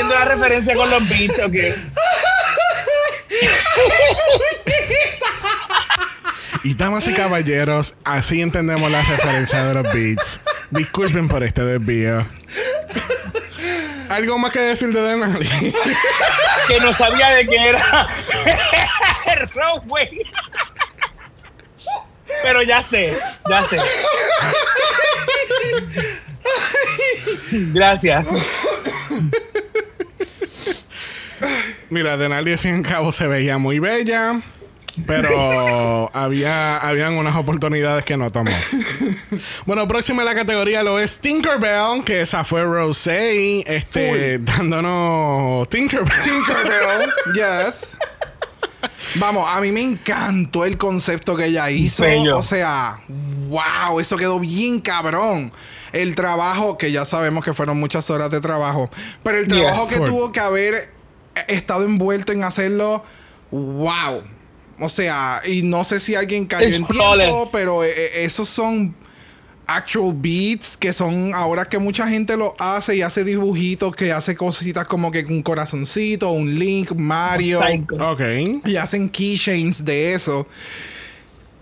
entiendo 0.09 0.13
la 0.13 0.25
referencia 0.25 0.75
con 0.75 0.89
los 0.89 1.09
beats, 1.09 1.39
ok. 1.39 1.55
Y 6.63 6.75
damas 6.75 7.07
y 7.07 7.13
caballeros, 7.13 7.95
así 8.03 8.41
entendemos 8.41 8.91
la 8.91 9.01
referencia 9.01 9.63
de 9.65 9.73
los 9.75 9.93
beats. 9.93 10.39
Disculpen 10.71 11.27
por 11.29 11.43
este 11.43 11.63
desvío. 11.63 12.25
¿Algo 14.09 14.37
más 14.37 14.51
que 14.51 14.59
decir 14.59 14.91
de 14.91 15.01
Denali? 15.01 15.73
Que 16.67 16.79
no 16.79 16.93
sabía 16.93 17.29
de 17.29 17.47
qué 17.47 17.55
era 17.55 18.09
el. 19.27 19.49
Pero 22.43 22.61
ya 22.63 22.83
sé, 22.83 23.17
ya 23.49 23.61
sé. 23.61 23.77
Gracias. 27.73 28.27
Mira, 31.89 32.17
Denali 32.17 32.51
al 32.51 32.59
fin 32.59 32.71
y 32.71 32.75
al 32.75 32.81
cabo 32.83 33.11
se 33.11 33.27
veía 33.27 33.57
muy 33.57 33.79
bella. 33.79 34.41
Pero 35.07 36.09
había 36.13 36.77
habían 36.77 37.15
unas 37.15 37.35
oportunidades 37.35 38.03
que 38.03 38.17
no 38.17 38.31
tomó. 38.31 38.51
bueno, 39.65 39.87
próxima 39.87 40.21
en 40.21 40.27
la 40.27 40.35
categoría 40.35 40.83
lo 40.83 40.99
es 40.99 41.19
Tinkerbell, 41.19 42.03
que 42.03 42.21
esa 42.21 42.43
fue 42.43 42.63
Rosé, 42.63 43.61
este, 43.61 44.39
dándonos 44.39 45.67
Tinkerbell. 45.69 46.19
Tinkerbell, 46.21 47.09
yes. 47.33 47.97
Vamos, 49.15 49.45
a 49.47 49.59
mí 49.59 49.71
me 49.71 49.81
encantó 49.81 50.65
el 50.65 50.77
concepto 50.77 51.35
que 51.35 51.45
ella 51.45 51.69
hizo. 51.71 52.03
Bello. 52.03 52.37
O 52.37 52.43
sea, 52.43 53.01
wow, 53.47 53.99
eso 53.99 54.17
quedó 54.17 54.39
bien 54.39 54.79
cabrón. 54.79 55.51
El 55.91 56.13
trabajo, 56.13 56.77
que 56.77 56.91
ya 56.91 57.03
sabemos 57.03 57.43
que 57.43 57.53
fueron 57.53 57.79
muchas 57.79 58.09
horas 58.11 58.29
de 58.29 58.41
trabajo, 58.41 58.91
pero 59.23 59.39
el 59.39 59.47
Yeah, 59.47 59.63
trabajo 59.63 59.87
que 59.87 59.97
tuvo 59.97 60.31
que 60.31 60.39
haber 60.39 60.98
eh, 61.35 61.45
estado 61.49 61.83
envuelto 61.85 62.31
en 62.31 62.43
hacerlo, 62.43 63.03
wow. 63.51 64.23
O 64.79 64.87
sea, 64.89 65.41
y 65.45 65.61
no 65.63 65.83
sé 65.83 65.99
si 65.99 66.15
alguien 66.15 66.45
cayó 66.45 66.67
Es 66.67 66.75
en 66.75 66.85
flawless. 66.85 67.27
tiempo, 67.27 67.49
pero 67.51 67.83
eh, 67.83 67.89
eh, 67.95 68.11
esos 68.23 68.47
son 68.47 68.95
actual 69.67 70.13
beats 70.15 70.75
que 70.77 70.91
son 70.93 71.31
ahora 71.35 71.65
que 71.65 71.77
mucha 71.77 72.07
gente 72.07 72.35
lo 72.35 72.55
hace 72.57 72.95
y 72.95 73.01
hace 73.03 73.23
dibujitos 73.23 73.95
que 73.95 74.11
hace 74.11 74.33
cositas 74.35 74.87
como 74.87 75.11
que 75.11 75.23
un 75.25 75.43
corazoncito, 75.43 76.31
un 76.31 76.57
Link, 76.57 76.93
Mario 76.95 77.61
Psycho. 77.61 77.95
Ok. 78.11 78.21
y 78.65 78.77
hacen 78.77 79.07
keychains 79.09 79.83
de 79.85 80.13
eso. 80.13 80.47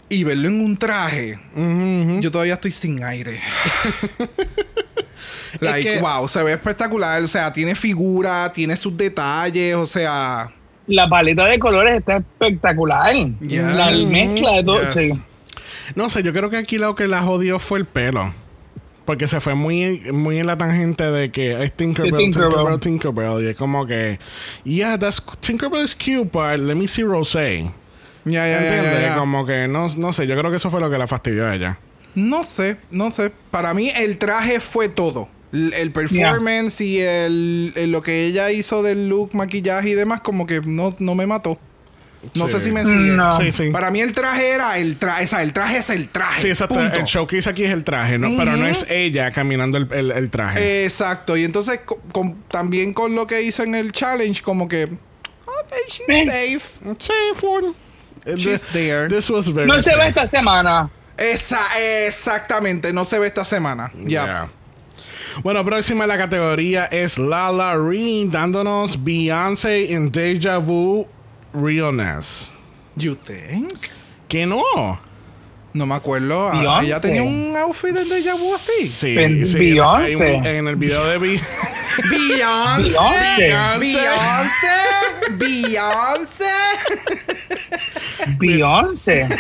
Y 0.09 0.23
verlo 0.23 0.47
en 0.47 0.61
un 0.63 0.77
traje, 0.77 1.37
yo 2.21 2.31
todavía 2.31 2.53
estoy 2.53 2.71
sin 2.71 3.03
aire. 3.03 3.41
like, 5.61 5.93
que- 5.95 5.99
wow, 6.01 6.27
se 6.27 6.43
ve 6.43 6.53
espectacular. 6.53 7.21
O 7.23 7.27
sea, 7.27 7.51
tiene 7.53 7.75
figura, 7.75 8.51
tiene 8.53 8.75
sus 8.75 8.95
detalles, 8.95 9.75
o 9.75 9.85
sea. 9.85 10.51
La 10.87 11.09
paleta 11.09 11.45
de 11.45 11.59
colores 11.59 11.97
está 11.97 12.17
espectacular. 12.17 13.13
Yes. 13.41 13.63
La 13.75 13.91
mezcla 13.91 14.51
de 14.53 14.63
todo. 14.63 14.81
Yes. 14.93 15.13
sí. 15.15 15.21
No 15.95 16.09
sé, 16.09 16.23
yo 16.23 16.33
creo 16.33 16.49
que 16.49 16.57
aquí 16.57 16.77
lo 16.77 16.95
que 16.95 17.07
la 17.07 17.21
jodió 17.21 17.59
fue 17.59 17.79
el 17.79 17.85
pelo. 17.85 18.33
Porque 19.05 19.25
se 19.25 19.39
fue 19.39 19.55
muy, 19.55 20.01
muy 20.11 20.37
en 20.39 20.47
la 20.47 20.57
tangente 20.57 21.09
de 21.09 21.31
que 21.31 21.63
es 21.63 21.71
Tinkerbell, 21.71 22.17
Tinkerbell. 22.17 22.49
Tinkerbell, 22.79 22.79
Tinkerbell. 22.79 23.43
Y 23.43 23.47
es 23.47 23.55
como 23.55 23.85
que, 23.87 24.19
yeah, 24.65 24.97
that's, 24.99 25.23
Tinkerbell 25.39 25.83
is 25.85 25.95
cute, 25.95 26.29
but 26.33 26.59
let 26.59 26.75
me 26.75 26.89
see 26.89 27.03
Rosé. 27.03 27.71
Ya, 28.25 28.45
ya, 28.45 28.47
ya, 28.47 28.57
¿Entiendes? 28.57 29.01
ya, 29.01 29.07
ya. 29.09 29.15
Como 29.15 29.45
que, 29.45 29.69
no, 29.69 29.87
no 29.95 30.11
sé, 30.11 30.27
yo 30.27 30.37
creo 30.37 30.51
que 30.51 30.57
eso 30.57 30.69
fue 30.69 30.81
lo 30.81 30.89
que 30.91 30.97
la 30.97 31.07
fastidió 31.07 31.47
a 31.47 31.55
ella. 31.55 31.79
No 32.15 32.43
sé, 32.43 32.77
no 32.91 33.09
sé. 33.11 33.31
Para 33.49 33.73
mí 33.73 33.89
el 33.95 34.17
traje 34.17 34.59
fue 34.59 34.89
todo. 34.89 35.29
El 35.73 35.91
performance 35.91 36.81
y 36.81 36.99
el, 36.99 37.73
el- 37.75 37.91
lo 37.91 38.01
que 38.01 38.25
ella 38.25 38.51
hizo 38.51 38.83
del 38.83 39.09
look, 39.09 39.33
maquillaje 39.35 39.89
y 39.89 39.93
demás, 39.93 40.21
como 40.21 40.45
que 40.45 40.61
no, 40.61 40.95
no 40.99 41.15
me 41.15 41.25
mató. 41.25 41.59
No 42.33 42.47
Sí. 42.47 42.53
sé 42.53 42.61
si 42.61 42.71
me 42.71 42.83
siguen. 42.83 43.15
No. 43.15 43.31
Sí, 43.31 43.51
sí. 43.51 43.69
Para 43.69 43.91
mí 43.91 44.01
el 44.01 44.11
traje 44.13 44.49
era 44.49 44.77
el 44.79 44.97
traje, 44.97 45.25
o 45.25 45.27
sea, 45.27 45.43
el 45.43 45.53
traje 45.53 45.77
es 45.77 45.89
el 45.91 46.09
traje. 46.09 46.41
Sí, 46.41 46.47
exacto. 46.49 46.75
punto. 46.75 46.95
El 46.95 47.03
showcase 47.05 47.49
aquí 47.49 47.63
es 47.63 47.71
el 47.71 47.83
traje, 47.83 48.17
¿no? 48.17 48.29
Pero 48.37 48.57
no 48.57 48.65
es 48.67 48.85
ella 48.89 49.31
caminando 49.31 49.77
el, 49.77 49.87
el- 49.91 50.11
el 50.11 50.29
traje. 50.29 50.83
Exacto. 50.83 51.37
Y 51.37 51.43
entonces 51.45 51.79
con- 52.11 52.41
también 52.49 52.93
con 52.93 53.13
lo 53.15 53.27
que 53.27 53.43
hizo 53.43 53.63
en 53.63 53.75
el 53.75 53.91
challenge, 53.91 54.41
como 54.41 54.67
que. 54.67 54.85
Ok, 54.85 55.73
she's 55.87 56.07
Eh. 56.09 56.25
safe. 56.59 56.95
sí, 56.99 57.13
fue. 57.35 57.73
She's 58.35 58.63
there. 58.73 59.07
This 59.07 59.29
was 59.29 59.53
very 59.53 59.67
No 59.67 59.75
se 59.81 59.91
safe. 59.91 59.97
ve 59.97 60.09
esta 60.09 60.27
semana. 60.27 60.89
Esa, 61.17 61.59
exactamente. 62.05 62.91
No 62.93 63.05
se 63.05 63.19
ve 63.19 63.27
esta 63.27 63.45
semana. 63.45 63.91
Ya. 63.95 64.07
Yeah. 64.25 64.51
Bueno, 65.43 65.63
próxima 65.63 66.03
en 66.05 66.09
la 66.09 66.17
categoría 66.17 66.85
es 66.85 67.17
Lala 67.17 67.75
Ree 67.75 68.25
dándonos 68.29 69.03
Beyoncé 69.03 69.93
en 69.93 70.11
Deja 70.11 70.57
Vu 70.57 71.07
Realness. 71.53 72.53
You 72.95 73.15
think? 73.15 73.77
Que 74.27 74.45
no. 74.45 74.63
No 75.73 75.85
me 75.85 75.95
acuerdo. 75.95 76.49
Ah. 76.51 76.81
Ella 76.83 76.99
tenía 76.99 77.21
un 77.23 77.55
outfit 77.55 77.91
de 77.93 78.01
déjà 78.03 78.33
vu 78.35 78.55
así. 78.55 78.87
Sí, 78.87 79.13
Ben- 79.15 79.45
sí. 79.47 79.59
Beyoncé. 79.59 80.57
en 80.57 80.67
el 80.67 80.75
video 80.75 81.05
de 81.05 81.17
Be 81.19 81.39
Beyoncé. 82.09 82.97
Beyoncé. 83.37 83.79
Beyoncé. 83.79 84.77
Beyoncé. 85.37 86.45
Beyoncé. 88.39 89.27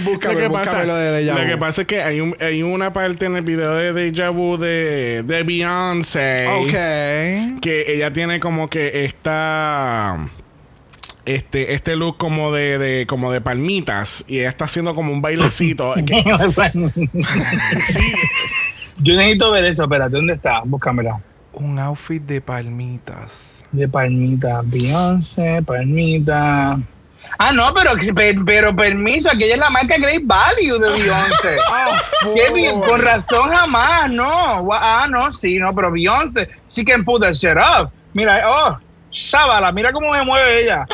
Búscame, 0.00 0.34
lo 0.34 0.40
que 0.40 0.48
búscame 0.48 0.64
pasa, 0.66 0.84
lo 0.84 0.94
de 0.96 1.22
déjà 1.22 1.38
lo 1.40 1.46
que 1.46 1.56
pasa 1.58 1.80
es 1.82 1.86
que 1.86 2.02
hay, 2.02 2.20
un- 2.20 2.36
hay 2.40 2.62
una 2.62 2.92
parte 2.92 3.26
en 3.26 3.36
el 3.36 3.42
video 3.42 3.74
de 3.74 3.92
Deja 3.92 4.30
Vu 4.30 4.56
de, 4.56 5.22
de 5.22 5.42
Beyoncé. 5.44 6.46
Ok. 6.48 7.60
que 7.60 7.84
ella 7.88 8.12
tiene 8.12 8.40
como 8.40 8.68
que 8.68 9.04
esta 9.04 10.18
este 11.26 11.72
este 11.74 11.96
look 11.96 12.18
como 12.18 12.52
de, 12.52 12.78
de- 12.78 13.06
como 13.06 13.30
de 13.32 13.40
palmitas 13.40 14.24
y 14.28 14.40
ella 14.40 14.48
está 14.50 14.64
haciendo 14.66 14.94
como 14.94 15.12
un 15.12 15.22
bailecito 15.22 15.94
que- 16.06 16.22
sí, 17.86 18.12
Yo 18.98 19.14
necesito 19.16 19.50
ver 19.50 19.64
eso. 19.66 19.84
Espérate, 19.84 20.16
¿dónde 20.16 20.34
está? 20.34 20.60
Búscamela. 20.64 21.20
Un 21.54 21.78
outfit 21.78 22.22
de 22.22 22.40
palmitas. 22.40 23.64
De 23.72 23.88
palmita. 23.88 24.60
Beyoncé, 24.64 25.62
palmita. 25.64 26.78
Ah, 27.38 27.52
no, 27.52 27.72
pero, 27.74 27.92
pe- 28.14 28.36
pero 28.46 28.74
permiso, 28.74 29.28
aquella 29.30 29.54
es 29.54 29.60
la 29.60 29.70
marca 29.70 29.96
Great 29.98 30.22
Value 30.24 30.78
de 30.78 30.90
Beyoncé. 30.92 31.56
Ah, 31.70 32.00
Qué 32.34 32.52
bien, 32.52 32.80
con 32.80 33.00
razón 33.02 33.50
jamás, 33.50 34.10
no. 34.10 34.68
Ah, 34.72 35.06
no, 35.10 35.32
sí, 35.32 35.58
no, 35.58 35.74
pero 35.74 35.90
Beyoncé, 35.90 36.48
she 36.70 36.84
can 36.84 37.04
put 37.04 37.20
that 37.22 37.34
shit 37.34 37.56
up. 37.56 37.90
Mira, 38.14 38.44
oh, 38.48 38.78
sábala, 39.12 39.72
mira 39.72 39.92
cómo 39.92 40.14
se 40.14 40.22
mueve 40.22 40.62
ella. 40.62 40.86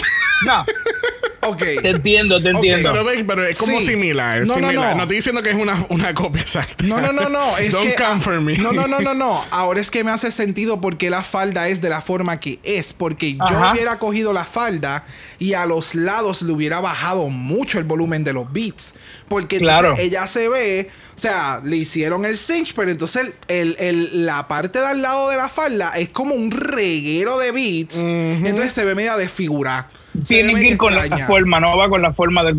No, 0.44 0.64
Ok. 1.42 1.58
te 1.82 1.88
entiendo, 1.90 2.40
te 2.42 2.50
entiendo. 2.50 2.90
pero, 2.92 3.04
ve, 3.04 3.24
pero 3.24 3.44
es 3.46 3.56
como 3.56 3.80
Sí. 3.80 3.86
similar, 3.86 4.40
No, 4.40 4.46
no, 4.46 4.54
similar. 4.68 4.94
no. 4.96 5.02
estoy 5.02 5.16
diciendo 5.16 5.42
que 5.42 5.50
es 5.50 5.56
una, 5.56 5.86
una 5.88 6.12
copia 6.14 6.42
exacta 6.42 6.84
No, 6.84 7.00
no, 7.00 7.12
no, 7.12 7.28
no. 7.28 7.56
Es 7.58 7.72
Don't 7.72 7.86
que, 7.88 7.94
come 8.02 8.20
for 8.20 8.40
me. 8.40 8.58
No, 8.58 8.72
no, 8.72 8.86
no, 8.86 9.00
no, 9.00 9.14
no. 9.14 9.44
Ahora 9.50 9.80
es 9.80 9.90
que 9.90 10.04
me 10.04 10.10
hace 10.10 10.30
sentido 10.30 10.80
porque 10.80 11.08
la 11.10 11.22
falda 11.24 11.68
es 11.68 11.80
de 11.80 11.88
la 11.88 12.00
forma 12.02 12.38
que 12.40 12.58
es. 12.62 12.92
Porque 12.92 13.34
yo 13.34 13.70
hubiera 13.72 13.98
cogido 13.98 14.32
la 14.32 14.44
falda 14.44 15.04
y 15.38 15.54
a 15.54 15.64
los 15.66 15.94
lados 15.94 16.42
le 16.42 16.52
hubiera 16.52 16.80
bajado 16.80 17.28
mucho 17.28 17.78
el 17.78 17.84
volumen 17.84 18.22
de 18.22 18.32
los 18.34 18.52
beats. 18.52 18.92
Porque 19.28 19.56
entonces 19.56 19.80
Claro. 19.80 19.96
ella 19.98 20.26
se 20.26 20.48
ve. 20.48 20.90
O 21.16 21.18
sea, 21.20 21.60
le 21.64 21.76
hicieron 21.76 22.24
el 22.24 22.38
cinch, 22.38 22.72
pero 22.74 22.90
entonces 22.90 23.30
el, 23.48 23.76
el- 23.78 24.24
la 24.26 24.48
parte 24.48 24.78
de 24.78 24.86
al 24.86 25.02
lado 25.02 25.28
de 25.30 25.36
la 25.36 25.48
falda 25.50 25.92
es 25.96 26.08
como 26.08 26.34
un 26.34 26.50
reguero 26.50 27.38
de 27.38 27.52
beats. 27.52 27.96
Entonces 27.96 28.72
se 28.72 28.84
ve 28.84 28.94
media 28.94 29.16
desfigurada. 29.16 29.90
Tiene 30.26 30.54
que 30.54 30.68
ir 30.68 30.76
con 30.76 30.94
la 30.94 31.26
forma, 31.26 31.60
no 31.60 31.76
va 31.76 31.88
con 31.88 32.02
la 32.02 32.12
forma 32.12 32.44
del... 32.44 32.56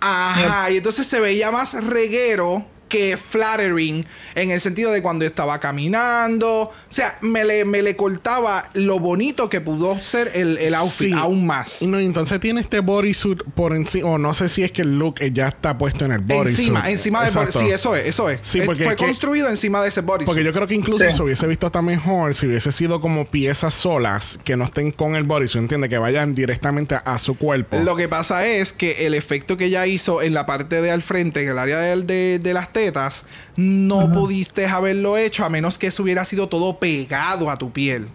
Ajá, 0.00 0.70
y 0.70 0.76
entonces 0.76 1.06
se 1.06 1.20
veía 1.20 1.50
más 1.50 1.72
reguero 1.84 2.66
que 2.88 3.16
flattering 3.16 4.06
en 4.34 4.50
el 4.50 4.60
sentido 4.60 4.92
de 4.92 5.02
cuando 5.02 5.24
estaba 5.24 5.58
caminando. 5.60 6.48
O 6.62 6.72
sea, 6.88 7.16
me 7.20 7.44
le, 7.44 7.64
me 7.64 7.82
le 7.82 7.96
cortaba 7.96 8.68
lo 8.74 8.98
bonito 8.98 9.48
que 9.50 9.60
pudo 9.60 10.00
ser 10.02 10.30
el, 10.34 10.58
el 10.58 10.74
outfit 10.74 10.96
Sí. 10.96 11.12
aún 11.12 11.46
más. 11.46 11.82
no, 11.82 12.00
y 12.00 12.06
entonces 12.06 12.40
tiene 12.40 12.60
este 12.60 12.80
bodysuit 12.80 13.42
por 13.54 13.74
encima 13.76 14.08
o 14.10 14.18
no 14.18 14.32
sé 14.34 14.48
si 14.48 14.62
es 14.62 14.72
que 14.72 14.82
el 14.82 14.98
look 14.98 15.16
ya 15.32 15.48
está 15.48 15.76
puesto 15.76 16.04
en 16.04 16.12
el 16.12 16.20
bodysuit 16.20 16.58
Encima, 16.58 16.90
encima 16.90 17.20
de 17.22 17.26
Exacto. 17.28 17.58
Sí, 17.60 17.66
eso 17.70 17.94
es, 17.94 18.06
eso 18.06 18.30
es. 18.30 18.38
Sí, 18.42 18.60
Eh, 18.60 18.62
porque 18.64 18.84
Fue 18.84 18.92
es 18.94 18.98
que- 18.98 19.04
construido 19.04 19.48
encima 19.48 19.82
de 19.82 19.88
ese 19.88 20.00
bodysuit. 20.00 20.26
Porque 20.26 20.44
yo 20.44 20.52
creo 20.52 20.66
que 20.66 20.74
incluso 20.74 21.04
Sí. 21.08 21.14
se 21.16 21.22
hubiese 21.22 21.46
visto 21.46 21.66
hasta 21.66 21.82
mejor 21.82 22.34
si 22.34 22.46
hubiese 22.46 22.72
sido 22.72 23.00
como 23.00 23.26
piezas 23.30 23.74
solas 23.74 24.38
que 24.44 24.56
no 24.56 24.64
estén 24.64 24.90
con 24.92 25.16
el 25.16 25.24
bodysuit, 25.24 25.62
¿entiendes? 25.62 25.90
Que 25.90 25.98
vayan 25.98 26.34
directamente 26.34 26.94
a, 26.94 26.98
a 26.98 27.18
su 27.18 27.36
cuerpo. 27.36 27.78
Lo 27.84 27.94
que 27.96 28.08
pasa 28.08 28.46
es 28.46 28.72
que 28.72 29.06
el 29.06 29.14
efecto 29.14 29.56
que 29.56 29.66
ella 29.66 29.86
hizo 29.86 30.22
en 30.22 30.34
la 30.34 30.46
parte 30.46 30.80
de 30.82 30.90
al 30.90 31.02
frente, 31.02 31.42
en 31.42 31.48
el 31.50 31.58
área 31.58 31.78
de, 31.78 32.02
de- 32.02 32.38
de 32.38 32.54
las 32.54 32.72
tetas, 32.76 33.24
no 33.56 34.12
pudiste 34.12 34.66
haberlo 34.66 35.16
hecho 35.16 35.46
a 35.46 35.48
menos 35.48 35.78
que 35.78 35.86
eso 35.86 36.02
hubiera 36.02 36.26
sido 36.26 36.46
todo 36.46 36.78
pegado 36.78 37.48
a 37.48 37.56
tu 37.56 37.72
piel. 37.72 38.08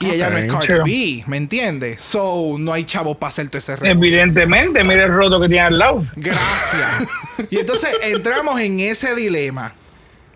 Y 0.00 0.10
ella 0.10 0.28
no 0.30 0.38
es. 0.38 0.52
Cardi. 0.52 1.22
B, 1.22 1.24
¿me 1.28 1.36
entiendes? 1.36 2.02
So, 2.02 2.56
no 2.58 2.72
hay 2.72 2.84
chavos 2.84 3.16
para 3.16 3.28
hacer 3.28 3.48
todo 3.48 3.58
ese 3.58 3.76
revolú. 3.76 4.04
Evidentemente, 4.04 4.82
mira 4.82 5.04
el 5.04 5.12
roto 5.12 5.40
que 5.40 5.48
tiene 5.48 5.62
al 5.62 5.78
lado. 5.78 6.04
Gracias. 6.16 7.08
y 7.50 7.58
entonces 7.58 7.90
entramos 8.02 8.60
en 8.60 8.80
ese 8.80 9.14
dilema. 9.14 9.74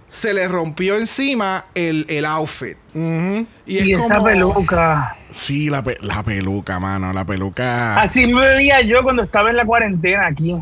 Se 0.08 0.32
le 0.34 0.46
rompió 0.46 0.96
encima 0.96 1.64
el, 1.74 2.06
el 2.08 2.24
outfit. 2.24 2.76
Y 2.94 3.78
es 3.78 3.86
Y 3.86 3.92
esa 3.94 4.02
como... 4.02 4.24
peluca. 4.24 5.16
Sí, 5.34 5.70
la, 5.70 5.82
pe- 5.82 5.98
la 6.00 6.22
peluca, 6.22 6.78
mano, 6.80 7.12
la 7.12 7.24
peluca. 7.24 8.00
Así 8.00 8.26
me 8.26 8.46
veía 8.48 8.80
yo 8.82 9.02
cuando 9.02 9.22
estaba 9.22 9.50
en 9.50 9.56
la 9.56 9.64
cuarentena 9.64 10.26
aquí. 10.26 10.54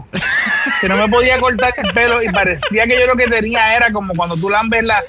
Que 0.81 0.89
no 0.89 0.97
me 0.97 1.09
podía 1.09 1.39
cortar 1.39 1.73
el 1.77 1.93
pelo 1.93 2.23
y 2.23 2.29
parecía 2.29 2.85
que 2.85 2.99
yo 3.01 3.07
lo 3.07 3.17
que 3.17 3.27
tenía 3.27 3.75
era 3.77 3.93
como 3.93 4.15
cuando 4.15 4.37
tú 4.37 4.49
lambes 4.51 4.85
la, 4.85 5.01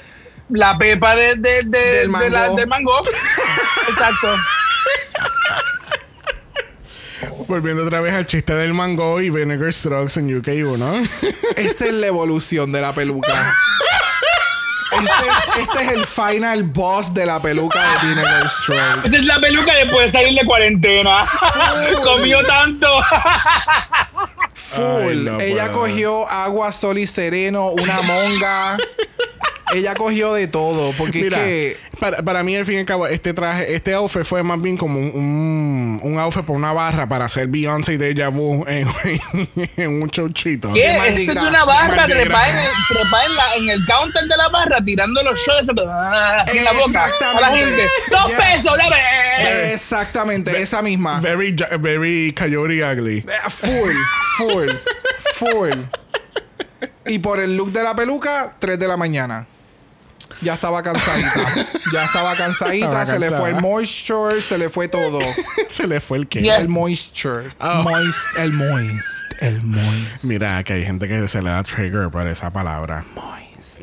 la 0.50 0.76
pepa 0.78 1.14
de, 1.16 1.36
de, 1.36 1.62
de- 1.64 1.78
Del 1.78 2.12
de 2.12 2.30
la- 2.30 2.40
mango. 2.40 2.56
del 2.56 2.66
mango. 2.66 3.00
Exacto. 3.88 4.28
Volviendo 7.46 7.84
otra 7.84 8.00
vez 8.00 8.14
al 8.14 8.26
chiste 8.26 8.54
del 8.54 8.74
mango 8.74 9.20
y 9.20 9.30
Vinegar 9.30 9.72
Strokes 9.72 10.18
en 10.18 10.28
UK1. 10.42 11.32
Esta 11.56 11.84
es 11.86 11.92
la 11.92 12.06
evolución 12.08 12.72
de 12.72 12.80
la 12.80 12.92
peluca. 12.94 13.54
Este 14.92 15.12
es, 15.58 15.68
este 15.68 15.82
es 15.82 15.88
el 15.92 16.06
final 16.06 16.62
boss 16.64 17.12
de 17.14 17.26
la 17.26 17.40
peluca 17.40 17.80
de 17.80 18.08
Vinegar 18.08 18.48
Strokes. 18.48 19.08
Esa 19.08 19.16
es 19.16 19.24
la 19.24 19.40
peluca 19.40 19.74
después 19.74 20.12
de 20.12 20.18
salir 20.20 20.38
de 20.38 20.46
cuarentena. 20.46 21.24
Comió 22.04 22.44
tanto. 22.46 22.88
Full. 24.54 24.82
Ay, 25.08 25.16
no 25.16 25.40
Ella 25.40 25.66
puedo. 25.72 25.80
cogió 25.80 26.28
agua, 26.30 26.72
sol 26.72 26.98
y 26.98 27.06
sereno, 27.06 27.68
una 27.68 28.00
monga. 28.02 28.76
Ella 29.74 29.94
cogió 29.94 30.32
de 30.34 30.46
todo. 30.48 30.92
Porque 30.98 31.22
Mira, 31.22 31.38
es 31.38 31.44
que. 31.44 31.76
para, 32.00 32.22
para 32.22 32.42
mí, 32.42 32.56
al 32.56 32.64
fin 32.66 32.76
y 32.76 32.78
al 32.78 32.86
cabo, 32.86 33.06
este 33.06 33.32
traje, 33.34 33.74
este 33.74 33.94
outfit 33.94 34.24
fue 34.24 34.42
más 34.42 34.60
bien 34.60 34.76
como 34.76 34.98
un, 34.98 35.10
un, 35.14 36.00
un 36.02 36.18
outfit 36.18 36.42
por 36.44 36.56
una 36.56 36.72
barra 36.72 37.08
para 37.08 37.24
hacer 37.26 37.48
Beyoncé 37.48 37.94
y 37.94 37.96
Deja 37.96 38.28
Vu 38.28 38.64
en, 38.68 38.88
en 39.76 40.02
un 40.02 40.08
showchito. 40.08 40.72
¿Qué? 40.72 40.90
Esto 41.08 41.32
es 41.32 41.38
una 41.38 41.64
barra 41.64 42.06
trepa 42.06 42.48
en, 42.48 42.56
el, 42.58 42.70
trepa 42.88 43.24
en, 43.24 43.34
la- 43.36 43.54
en 43.56 43.68
el 43.70 43.86
counter 43.86 44.22
de 44.24 44.36
la 44.36 44.48
barra 44.48 44.84
tirando 44.84 45.22
los 45.22 45.38
shots 45.40 45.68
ah, 45.88 46.44
en 46.52 46.64
la 46.64 46.72
boca 46.72 47.04
a 47.04 47.40
la 47.40 47.54
Exactamente. 47.54 47.64
gente. 47.64 47.88
¡Dos 48.10 48.28
Yes. 48.28 48.36
pesos! 48.38 48.76
¡Dame! 48.78 49.72
Exactamente, 49.72 50.62
esa 50.62 50.82
misma. 50.82 51.20
Very, 51.20 51.54
very 51.80 52.32
coyote 52.32 52.82
ugly. 52.84 53.18
Eh, 53.18 53.24
Full, 53.48 53.94
full, 54.38 54.70
full. 55.34 55.70
Y 57.06 57.18
por 57.18 57.40
el 57.40 57.56
look 57.56 57.72
de 57.72 57.82
la 57.82 57.94
peluca, 57.94 58.54
3 58.58 58.78
de 58.78 58.88
la 58.88 58.96
mañana. 58.96 59.46
Ya 60.42 60.54
estaba 60.54 60.82
cansadita. 60.82 61.66
Ya 61.92 62.04
estaba 62.04 62.34
cansadita. 62.36 62.86
Estaba 62.86 63.06
se 63.06 63.18
le 63.18 63.30
fue 63.30 63.50
el 63.50 63.60
moisture, 63.60 64.40
se 64.40 64.58
le 64.58 64.68
fue 64.68 64.88
todo. 64.88 65.20
Se 65.68 65.86
le 65.86 66.00
fue 66.00 66.18
el. 66.18 66.28
Yeah. 66.28 66.58
El 66.58 66.68
moisture. 66.68 67.54
Oh. 67.60 67.82
Moist, 67.82 68.26
el 68.38 68.52
moist. 68.52 69.06
El 69.40 69.62
moist. 69.62 70.24
Mira, 70.24 70.62
que 70.64 70.74
hay 70.74 70.84
gente 70.84 71.08
que 71.08 71.26
se 71.28 71.40
le 71.40 71.50
da 71.50 71.62
trigger 71.62 72.10
por 72.10 72.26
esa 72.26 72.50
palabra. 72.50 73.04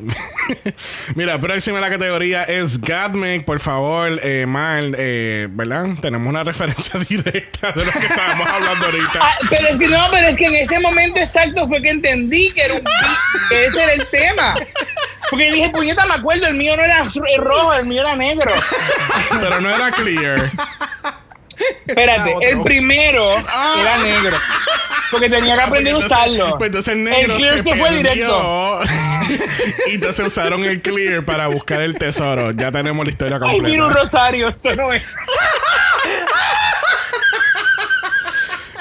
Mira, 1.14 1.40
próxima 1.40 1.78
en 1.78 1.82
la 1.82 1.90
categoría 1.90 2.44
es 2.44 2.80
Godmake. 2.80 3.44
Por 3.44 3.60
favor, 3.60 4.18
eh, 4.22 4.46
Mal, 4.46 4.94
eh, 4.96 5.48
¿verdad? 5.50 5.86
Tenemos 6.00 6.28
una 6.28 6.44
referencia 6.44 6.98
directa 7.08 7.72
de 7.72 7.84
lo 7.84 7.92
que 7.92 8.06
estábamos 8.06 8.48
hablando 8.48 8.86
ahorita. 8.86 9.18
Ah, 9.20 9.36
pero 9.48 9.68
es 9.68 9.78
que 9.78 9.88
no, 9.88 10.06
pero 10.10 10.28
es 10.28 10.36
que 10.36 10.46
en 10.46 10.54
ese 10.56 10.78
momento 10.80 11.18
exacto 11.18 11.68
fue 11.68 11.82
que 11.82 11.90
entendí 11.90 12.50
que 12.52 12.62
era 12.62 12.74
un 12.74 12.80
que 13.48 13.66
ese 13.66 13.82
era 13.82 13.92
el 13.94 14.06
tema. 14.08 14.54
Porque 15.30 15.50
dije, 15.52 15.70
puñeta, 15.70 16.04
me 16.06 16.14
acuerdo, 16.14 16.46
el 16.46 16.54
mío 16.54 16.76
no 16.76 16.82
era 16.82 17.02
rojo, 17.38 17.72
el 17.74 17.86
mío 17.86 18.02
era 18.02 18.16
negro. 18.16 18.52
Pero 19.40 19.60
no 19.60 19.68
era 19.70 19.90
clear. 19.92 20.50
Espérate, 21.86 22.34
otro. 22.34 22.48
el 22.48 22.62
primero 22.62 23.36
era 23.36 23.98
negro. 24.02 24.36
Porque 25.10 25.28
tenía 25.28 25.56
que 25.56 25.62
aprender 25.62 25.94
a 25.94 25.98
Entonces- 25.98 26.16
usarlo. 26.18 26.58
Pues 26.58 26.68
entonces 26.68 26.94
el 26.94 27.04
negro 27.04 27.32
El 27.34 27.38
clear 27.38 27.56
se 27.62 27.74
fue 27.74 27.88
perdió. 27.90 28.02
directo. 28.02 28.80
y 29.88 29.94
entonces 29.94 30.26
usaron 30.26 30.64
el 30.64 30.80
clear 30.80 31.24
para 31.24 31.48
buscar 31.48 31.80
el 31.80 31.94
tesoro. 31.94 32.52
Ya 32.52 32.70
tenemos 32.72 33.04
la 33.04 33.10
historia 33.12 33.38
Ay, 33.42 33.60
mira 33.60 33.84
un 33.86 33.92
completa. 33.92 34.04
rosario, 34.16 34.48
esto 34.48 34.74
no 34.76 34.92
es. 34.92 35.02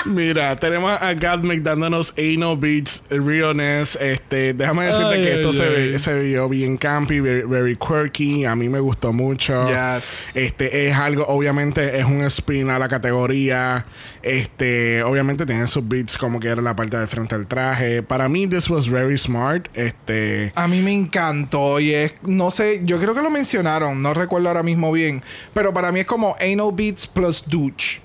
Mira, 0.09 0.55
tenemos 0.57 0.99
a 0.99 1.13
Gottmik 1.13 1.61
dándonos 1.61 2.15
Anal 2.17 2.57
Beats, 2.57 3.03
Realness. 3.11 3.95
Este, 4.01 4.53
déjame 4.55 4.85
decirte 4.85 5.13
Ay, 5.13 5.21
que 5.23 5.33
esto 5.35 5.49
ay, 5.49 5.53
se, 5.55 5.69
ve- 5.69 5.99
se 5.99 6.19
vio 6.19 6.49
bien 6.49 6.77
campy, 6.77 7.19
very, 7.19 7.43
very 7.47 7.75
quirky. 7.75 8.43
A 8.43 8.55
mí 8.55 8.69
me 8.69 8.79
gustó 8.79 9.13
mucho. 9.13 9.67
Yes. 9.69 10.35
Este 10.35 10.87
es 10.87 10.95
algo, 10.95 11.27
obviamente, 11.27 11.99
es 11.99 12.05
un 12.05 12.23
spin 12.23 12.71
a 12.71 12.79
la 12.79 12.89
categoría. 12.89 13.85
Este, 14.23 15.03
obviamente 15.03 15.45
tiene 15.45 15.67
sus 15.67 15.87
beats 15.87 16.17
como 16.17 16.39
que 16.39 16.47
era 16.47 16.61
la 16.63 16.75
parte 16.75 16.97
del 16.97 17.07
frente 17.07 17.37
del 17.37 17.45
traje. 17.45 18.01
Para 18.01 18.27
mí, 18.27 18.47
this 18.47 18.67
was 18.67 18.89
very 18.89 19.15
smart. 19.15 19.67
Este. 19.75 20.51
A 20.55 20.67
mí 20.67 20.81
me 20.81 20.91
encantó 20.91 21.79
y 21.79 21.93
es, 21.93 22.13
no 22.23 22.49
sé, 22.49 22.81
yo 22.83 22.99
creo 22.99 23.13
que 23.13 23.21
lo 23.21 23.29
mencionaron, 23.29 24.01
no 24.01 24.15
recuerdo 24.15 24.47
ahora 24.47 24.63
mismo 24.63 24.91
bien, 24.91 25.21
pero 25.53 25.71
para 25.71 25.91
mí 25.91 25.99
es 25.99 26.07
como 26.07 26.35
Anal 26.41 26.71
Beats 26.73 27.05
plus 27.05 27.43
Douche. 27.45 28.01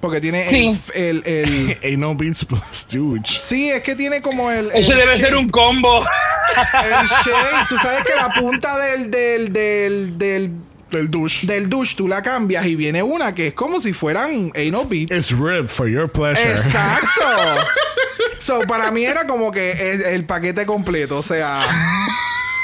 Porque 0.00 0.20
tiene 0.20 0.44
Sí. 0.46 0.78
el, 0.94 1.22
el, 1.24 1.78
el- 1.82 1.94
Anal 1.94 2.16
Beats 2.16 2.44
plus 2.44 2.86
Douche. 2.90 3.40
Sí, 3.40 3.70
es 3.70 3.82
que 3.82 3.94
tiene 3.96 4.20
como 4.20 4.50
el... 4.50 4.70
Eso 4.74 4.92
el 4.92 4.98
debe 4.98 5.12
shape, 5.16 5.22
ser 5.22 5.36
un 5.36 5.48
combo. 5.48 6.04
El 6.04 7.06
shape, 7.06 7.66
tú 7.68 7.76
sabes 7.78 8.02
que 8.04 8.14
la 8.14 8.32
punta 8.34 8.76
del, 8.78 9.10
del, 9.10 9.52
del, 9.52 10.18
del, 10.18 10.52
Del 10.90 11.10
douche. 11.10 11.46
del 11.46 11.68
douche 11.68 11.94
tú 11.96 12.06
la 12.08 12.22
cambias 12.22 12.64
y 12.66 12.76
viene 12.76 13.02
una 13.02 13.34
que 13.34 13.48
es 13.48 13.54
como 13.54 13.80
si 13.80 13.92
fueran 13.92 14.52
Anal 14.54 14.86
Beats. 14.86 15.16
It's 15.16 15.30
ribbed 15.32 15.68
for 15.68 15.88
your 15.88 16.08
pleasure. 16.08 16.48
Exacto. 16.52 17.66
so, 18.38 18.60
para 18.68 18.90
mí 18.90 19.04
era 19.04 19.26
como 19.26 19.50
que 19.50 19.72
el, 19.72 20.02
el 20.04 20.24
paquete 20.24 20.66
completo. 20.66 21.18
O 21.18 21.22
sea, 21.22 21.66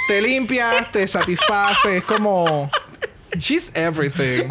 te 0.06 0.20
limpias, 0.22 0.92
te 0.92 1.06
satisface. 1.08 1.96
Es 1.98 2.04
como. 2.04 2.70
She's 3.38 3.72
everything. 3.74 4.48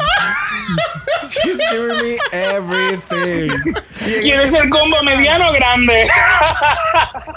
She's 1.28 1.58
giving 1.70 1.98
me 2.02 2.18
everything. 2.32 3.74
¿Quieres 4.22 4.46
este 4.46 4.58
el 4.58 4.64
de 4.64 4.70
combo 4.70 5.02
mediano 5.02 5.50
o 5.50 5.52
grande? 5.52 6.08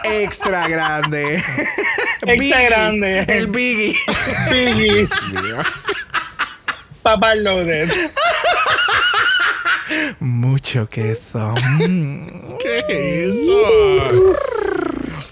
Extra 0.04 0.68
grande. 0.68 1.36
Extra 1.36 2.34
Biggie. 2.36 2.66
grande. 2.66 3.26
El 3.28 3.48
Biggie. 3.48 3.96
Piggies. 4.50 5.10
Papá 7.04 7.36
loaded. 7.36 7.90
Mucho 10.20 10.88
queso. 10.90 11.54
Mm. 11.80 12.58
¿Qué 12.58 12.80
es 12.88 13.36
eso? 13.48 14.65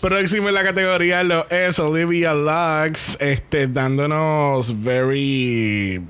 Próximo 0.04 0.50
en 0.50 0.54
la 0.56 0.64
categoría 0.66 1.24
lo 1.24 1.50
es 1.50 1.80
Olivia 1.80 2.34
Lux, 2.34 3.16
este, 3.22 3.68
dándonos 3.68 4.84
very, 4.84 6.02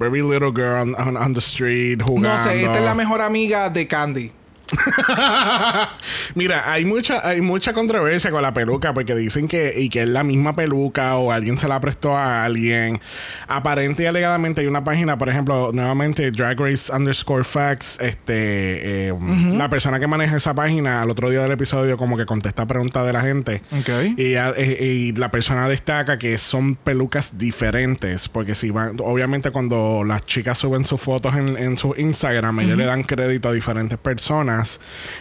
very 0.00 0.20
little 0.20 0.50
girl 0.50 0.92
on, 0.98 1.16
on- 1.16 1.32
the 1.32 1.38
street 1.38 2.02
jugando. 2.04 2.28
No 2.36 2.42
sé, 2.42 2.64
esta 2.64 2.78
es 2.78 2.84
la 2.84 2.96
mejor 2.96 3.22
amiga 3.22 3.70
de 3.70 3.86
Candy. 3.86 4.32
Mira, 6.34 6.70
hay 6.72 6.84
mucha, 6.84 7.26
hay 7.26 7.40
mucha 7.40 7.72
controversia 7.72 8.30
con 8.30 8.42
la 8.42 8.52
peluca 8.54 8.92
porque 8.94 9.14
dicen 9.14 9.48
que, 9.48 9.74
y 9.76 9.88
que 9.88 10.02
es 10.02 10.08
la 10.08 10.24
misma 10.24 10.54
peluca 10.54 11.16
o 11.16 11.32
alguien 11.32 11.58
se 11.58 11.68
la 11.68 11.80
prestó 11.80 12.16
a 12.16 12.44
alguien. 12.44 13.00
Aparente 13.48 14.02
y 14.02 14.06
alegadamente 14.06 14.60
hay 14.60 14.66
una 14.66 14.84
página, 14.84 15.18
por 15.18 15.28
ejemplo, 15.28 15.70
nuevamente 15.72 16.30
Drag 16.30 16.58
Race 16.58 16.92
underscore 16.92 17.44
facts. 17.44 17.98
Este, 18.00 19.08
eh, 19.08 19.14
la 19.52 19.68
persona 19.70 19.98
que 20.00 20.06
maneja 20.06 20.36
esa 20.36 20.54
página 20.54 21.02
al 21.02 21.10
otro 21.10 21.30
día 21.30 21.42
del 21.42 21.52
episodio 21.52 21.96
como 21.96 22.16
que 22.16 22.26
contesta 22.26 22.66
preguntas 22.66 23.06
de 23.06 23.12
la 23.12 23.20
gente. 23.22 23.62
Ok. 23.72 23.88
Y, 24.16 24.26
ella- 24.26 24.52
eh, 24.56 24.78
y 24.84 25.12
la 25.12 25.30
persona 25.30 25.68
destaca 25.68 26.18
que 26.18 26.38
son 26.38 26.76
pelucas 26.76 27.38
diferentes. 27.38 28.28
Porque 28.28 28.54
si 28.54 28.70
van, 28.70 28.96
obviamente 29.00 29.50
cuando 29.50 30.02
las 30.04 30.22
chicas 30.26 30.58
suben 30.58 30.84
sus 30.84 31.00
fotos 31.00 31.34
en, 31.36 31.56
en 31.56 31.76
su 31.78 31.94
Instagram, 31.96 32.60
ellos 32.60 32.76
le 32.78 32.84
dan 32.86 33.02
crédito 33.02 33.48
a 33.48 33.52
diferentes 33.52 33.98
personas. 33.98 34.55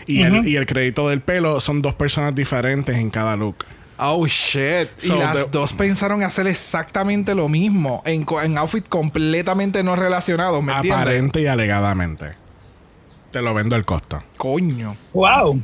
Y, 0.07 0.21
el, 0.23 0.47
y 0.47 0.55
el 0.55 0.65
crédito 0.65 1.09
del 1.09 1.21
pelo 1.21 1.59
son 1.59 1.81
dos 1.81 1.93
personas 1.95 2.33
diferentes 2.35 2.95
en 2.97 3.09
cada 3.09 3.35
look. 3.35 3.65
Oh 3.97 4.25
shit. 4.27 4.89
So 4.97 5.15
y 5.15 5.19
las 5.19 5.45
the- 5.45 5.49
dos 5.51 5.71
pensaron 5.73 6.21
hacer 6.23 6.47
exactamente 6.47 7.33
lo 7.33 7.47
mismo. 7.47 8.01
En, 8.05 8.25
co- 8.25 8.41
en 8.41 8.57
outfit 8.57 8.87
completamente 8.89 9.83
no 9.83 9.95
relacionados, 9.95 10.61
¿me 10.63 10.73
entiendes? 10.73 11.01
Aparente 11.01 11.41
y 11.41 11.47
alegadamente. 11.47 12.33
Te 13.31 13.41
lo 13.41 13.53
vendo 13.53 13.75
al 13.75 13.85
costo. 13.85 14.21
Coño. 14.37 14.95
Wow. 15.13 15.61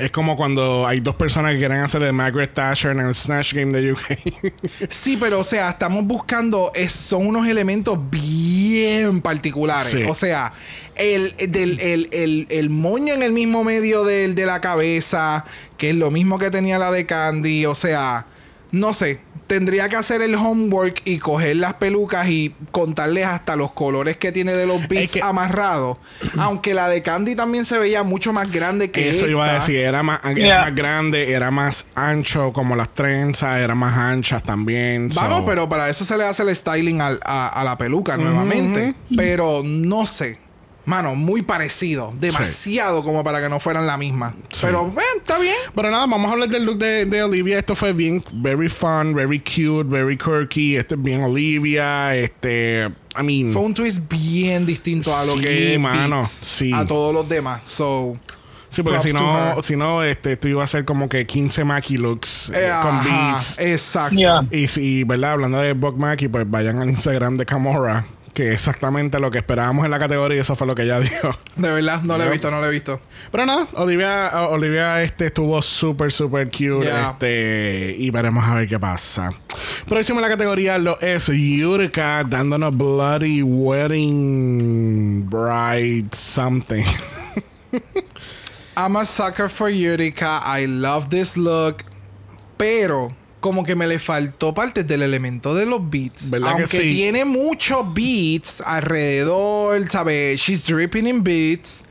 Es 0.00 0.10
como 0.10 0.34
cuando 0.36 0.86
hay 0.86 1.00
dos 1.00 1.14
personas 1.14 1.52
que 1.52 1.58
quieren 1.58 1.78
hacer 1.80 2.02
de 2.02 2.10
Margaret 2.12 2.52
Thatcher 2.54 2.92
en 2.92 3.00
el 3.00 3.14
Snatch 3.14 3.52
Game 3.54 3.72
de 3.78 3.92
UK. 3.92 4.00
Sí, 4.88 5.16
pero 5.18 5.40
o 5.40 5.44
sea, 5.44 5.70
estamos 5.70 6.04
buscando, 6.04 6.72
es- 6.74 6.92
son 6.92 7.26
unos 7.26 7.46
elementos 7.46 7.98
bien 8.10 9.20
particulares. 9.20 9.92
Sí. 9.92 10.04
O 10.08 10.14
sea, 10.14 10.52
el, 10.96 11.34
del, 11.48 11.78
el, 11.80 12.08
el- 12.12 12.46
el 12.50 12.70
moño 12.70 13.14
en 13.14 13.22
el 13.22 13.32
mismo 13.32 13.62
medio 13.64 14.04
del, 14.04 14.34
de 14.34 14.46
la 14.46 14.60
cabeza, 14.60 15.44
que 15.76 15.90
es 15.90 15.96
lo 15.96 16.10
mismo 16.10 16.38
que 16.38 16.50
tenía 16.50 16.78
la 16.78 16.90
de 16.90 17.06
Candy. 17.06 17.66
O 17.66 17.74
sea, 17.74 18.26
no 18.72 18.92
sé. 18.92 19.20
Tendría 19.46 19.88
que 19.88 19.96
hacer 19.96 20.22
el 20.22 20.36
homework 20.36 21.02
y 21.04 21.18
coger 21.18 21.56
las 21.56 21.74
pelucas 21.74 22.28
y 22.28 22.54
contarles 22.70 23.24
hasta 23.26 23.56
los 23.56 23.72
colores 23.72 24.16
que 24.16 24.30
tiene 24.30 24.52
de 24.52 24.64
los 24.64 24.86
beats 24.86 25.14
que- 25.14 25.22
amarrados. 25.22 25.96
Aunque 26.38 26.72
la 26.72 26.88
de 26.88 27.02
Candy 27.02 27.34
también 27.34 27.64
se 27.64 27.76
veía 27.76 28.04
mucho 28.04 28.32
más 28.32 28.48
grande 28.52 28.92
que 28.92 29.10
Eso 29.10 29.28
iba 29.28 29.46
a 29.50 29.54
decir, 29.54 29.76
era 29.80 30.04
más, 30.04 30.20
era 30.24 30.34
Yeah. 30.36 30.60
más 30.60 30.74
grande, 30.76 31.32
era 31.32 31.50
más 31.50 31.86
ancho, 31.96 32.52
como 32.52 32.76
las 32.76 32.94
trenzas, 32.94 33.58
eran 33.58 33.76
más 33.78 33.96
anchas 33.96 34.42
también. 34.44 35.10
so- 35.10 35.20
Vamos, 35.20 35.42
pero 35.44 35.68
para 35.68 35.88
eso 35.90 36.04
se 36.04 36.16
le 36.16 36.24
hace 36.24 36.44
el 36.44 36.54
styling 36.54 37.00
al- 37.00 37.20
a, 37.24 37.48
a 37.48 37.64
la 37.64 37.76
peluca 37.76 38.16
nuevamente. 38.16 38.94
Pero 39.16 39.62
no 39.64 40.06
sé. 40.06 40.38
Mano, 40.84 41.14
muy 41.14 41.42
parecido. 41.42 42.12
Demasiado 42.18 43.02
como 43.04 43.22
para 43.22 43.40
que 43.40 43.48
no 43.48 43.60
fueran 43.60 43.86
la 43.86 43.96
misma. 43.96 44.34
Sí. 44.50 44.60
Pero, 44.62 44.86
bueno, 44.86 45.10
está 45.18 45.38
bien. 45.38 45.54
Pero 45.74 45.90
nada, 45.90 46.06
vamos 46.06 46.28
a 46.28 46.32
hablar 46.32 46.48
del 46.48 46.64
look 46.64 46.78
de, 46.78 47.04
de 47.06 47.22
Olivia. 47.22 47.58
Esto 47.58 47.76
fue 47.76 47.92
bien, 47.92 48.24
very 48.32 48.68
fun, 48.68 49.14
very 49.14 49.38
cute, 49.38 49.84
very 49.88 50.16
quirky. 50.16 50.76
Este 50.76 50.94
es 50.94 51.02
bien 51.02 51.22
Olivia. 51.22 52.14
Este, 52.16 52.90
I 53.18 53.22
mean, 53.22 53.52
Fue 53.52 53.62
un 53.62 53.74
twist 53.74 54.00
bien 54.08 54.64
distinto 54.66 55.14
a 55.14 55.24
lo 55.24 55.34
Sí, 55.34 55.40
que 55.40 55.78
mano, 55.78 56.16
Beats, 56.16 56.28
sí. 56.30 56.72
a 56.72 56.86
todos 56.86 57.12
los 57.12 57.28
demás. 57.28 57.60
So, 57.64 58.14
sí, 58.68 58.82
porque 58.82 59.00
si 59.00 59.12
no, 59.12 59.62
si 59.62 59.76
no, 59.76 60.02
este, 60.02 60.32
esto 60.32 60.48
iba 60.48 60.62
a 60.64 60.66
ser 60.66 60.84
como 60.84 61.08
que 61.08 61.26
15 61.26 61.64
Mackie 61.64 61.98
looks 61.98 62.50
eh, 62.50 62.66
eh, 62.66 62.70
con 62.82 62.94
ajá, 62.96 63.32
beats. 63.32 63.58
Exacto. 63.58 64.16
Yeah. 64.16 64.46
Y 64.50 64.68
si, 64.68 65.04
¿verdad? 65.04 65.32
Hablando 65.32 65.58
de 65.58 65.72
Buck 65.74 65.96
Mackie, 65.96 66.28
pues 66.28 66.48
vayan 66.48 66.80
al 66.80 66.88
Instagram 66.88 67.36
de 67.36 67.46
Camora, 67.46 68.06
que 68.32 68.52
exactamente 68.52 69.18
lo 69.18 69.30
que 69.30 69.38
esperábamos 69.38 69.84
en 69.84 69.90
la 69.90 69.98
categoría 69.98 70.38
y 70.38 70.40
eso 70.40 70.56
fue 70.56 70.66
lo 70.66 70.74
que 70.74 70.82
ella 70.82 71.00
dijo. 71.00 71.36
De 71.56 71.70
verdad, 71.70 72.02
no 72.02 72.16
lo 72.16 72.24
he 72.24 72.30
visto, 72.30 72.50
no 72.50 72.60
lo 72.60 72.66
he 72.66 72.70
visto. 72.70 73.00
Pero 73.30 73.46
nada, 73.46 73.68
Olivia, 73.74 74.48
Olivia 74.48 75.02
este, 75.02 75.26
estuvo 75.26 75.60
súper, 75.62 76.12
súper 76.12 76.48
cute. 76.48 76.86
Yeah. 76.86 77.10
Este, 77.10 77.94
y 77.98 78.10
veremos 78.10 78.44
a 78.44 78.54
ver 78.54 78.68
qué 78.68 78.78
pasa. 78.78 79.32
Próximo 79.88 80.20
en 80.20 80.22
la 80.22 80.28
categoría 80.28 80.78
lo 80.78 81.00
es 81.00 81.26
Yurika 81.26 82.24
dándonos 82.24 82.76
Bloody 82.76 83.42
Wedding 83.42 85.28
Bride 85.28 86.08
Something. 86.12 86.84
I'm 88.76 88.96
a 88.96 89.04
sucker 89.04 89.48
for 89.48 89.70
Yurika. 89.70 90.40
I 90.44 90.66
love 90.66 91.10
this 91.10 91.36
look. 91.36 91.84
Pero 92.56 93.12
como 93.40 93.64
que 93.64 93.74
me 93.74 93.86
le 93.86 93.98
faltó 93.98 94.52
parte 94.54 94.84
del 94.84 95.02
elemento 95.02 95.54
de 95.54 95.66
los 95.66 95.88
beats. 95.90 96.30
¿Verdad 96.30 96.56
que 96.56 96.62
Aunque 96.62 96.80
sí? 96.80 96.94
tiene 96.94 97.24
muchos 97.24 97.92
beats 97.94 98.60
alrededor, 98.64 99.88
¿sabes? 99.90 100.40
She's 100.40 100.64
dripping 100.66 101.06
in 101.06 101.24
beats. 101.24 101.82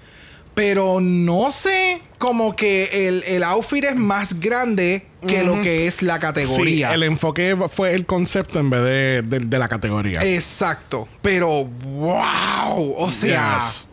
Pero 0.56 1.00
no 1.02 1.52
sé, 1.52 2.02
como 2.18 2.54
que 2.56 3.08
el, 3.08 3.24
el 3.28 3.44
outfit 3.44 3.84
es 3.86 3.96
más 3.96 4.40
grande 4.42 5.06
que 5.26 5.44
lo 5.44 5.62
que 5.62 5.88
es 5.88 6.02
la 6.02 6.16
Sí, 6.16 6.20
categoría. 6.22 6.94
el 6.94 7.04
enfoque 7.04 7.56
fue 7.72 7.94
el 7.94 8.06
concepto 8.06 8.60
en 8.60 8.70
vez 8.70 8.82
de, 8.84 9.22
de- 9.22 9.40
de 9.46 9.60
la 9.60 9.68
categoría. 9.70 10.22
Exacto. 10.24 11.08
Pero 11.22 11.64
wow. 11.66 12.94
O 12.98 13.12
sea, 13.12 13.58
Yes. 13.60 13.88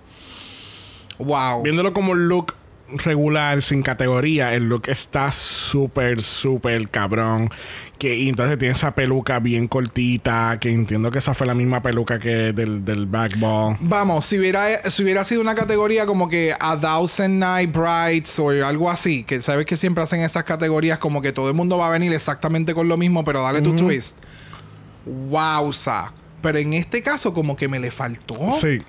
wow. 1.18 1.62
Viéndolo 1.62 1.92
como 1.92 2.14
look 2.14 2.54
regular, 2.88 3.62
sin 3.62 3.82
categoría, 3.82 4.54
el 4.54 4.68
look 4.68 4.88
está 4.88 5.32
súper, 5.32 6.22
súper 6.22 6.88
cabrón. 6.88 7.50
Que, 7.98 8.14
y 8.16 8.28
entonces 8.28 8.58
tiene 8.58 8.74
esa 8.74 8.94
peluca 8.94 9.38
bien 9.40 9.68
cortita, 9.68 10.58
que 10.60 10.70
entiendo 10.70 11.10
que 11.10 11.18
esa 11.18 11.32
fue 11.34 11.46
la 11.46 11.54
misma 11.54 11.82
peluca 11.82 12.18
que 12.18 12.52
del, 12.52 12.84
del 12.84 13.06
backball. 13.06 13.78
Vamos, 13.80 14.24
si 14.26 14.38
hubiera, 14.38 14.90
si 14.90 15.02
hubiera 15.02 15.24
sido 15.24 15.40
una 15.40 15.54
categoría 15.54 16.04
como 16.06 16.28
que 16.28 16.54
A 16.60 16.78
Thousand 16.78 17.38
Night 17.38 17.72
Brides 17.72 18.38
o 18.38 18.50
algo 18.50 18.90
así, 18.90 19.24
que 19.24 19.40
sabes 19.40 19.64
que 19.64 19.76
siempre 19.76 20.04
hacen 20.04 20.20
esas 20.20 20.44
categorías 20.44 20.98
como 20.98 21.22
que 21.22 21.32
todo 21.32 21.48
el 21.48 21.54
mundo 21.54 21.78
va 21.78 21.88
a 21.88 21.90
venir 21.90 22.12
exactamente 22.12 22.74
con 22.74 22.86
lo 22.86 22.96
mismo, 22.98 23.24
pero 23.24 23.42
dale 23.42 23.62
tu 23.62 23.74
twist. 23.74 24.18
Wowza. 25.06 26.12
Pero 26.42 26.58
en 26.58 26.74
este 26.74 27.02
caso 27.02 27.32
como 27.32 27.56
que 27.56 27.68
me 27.68 27.80
le 27.80 27.90
faltó. 27.90 28.52
Sí. 28.60 28.82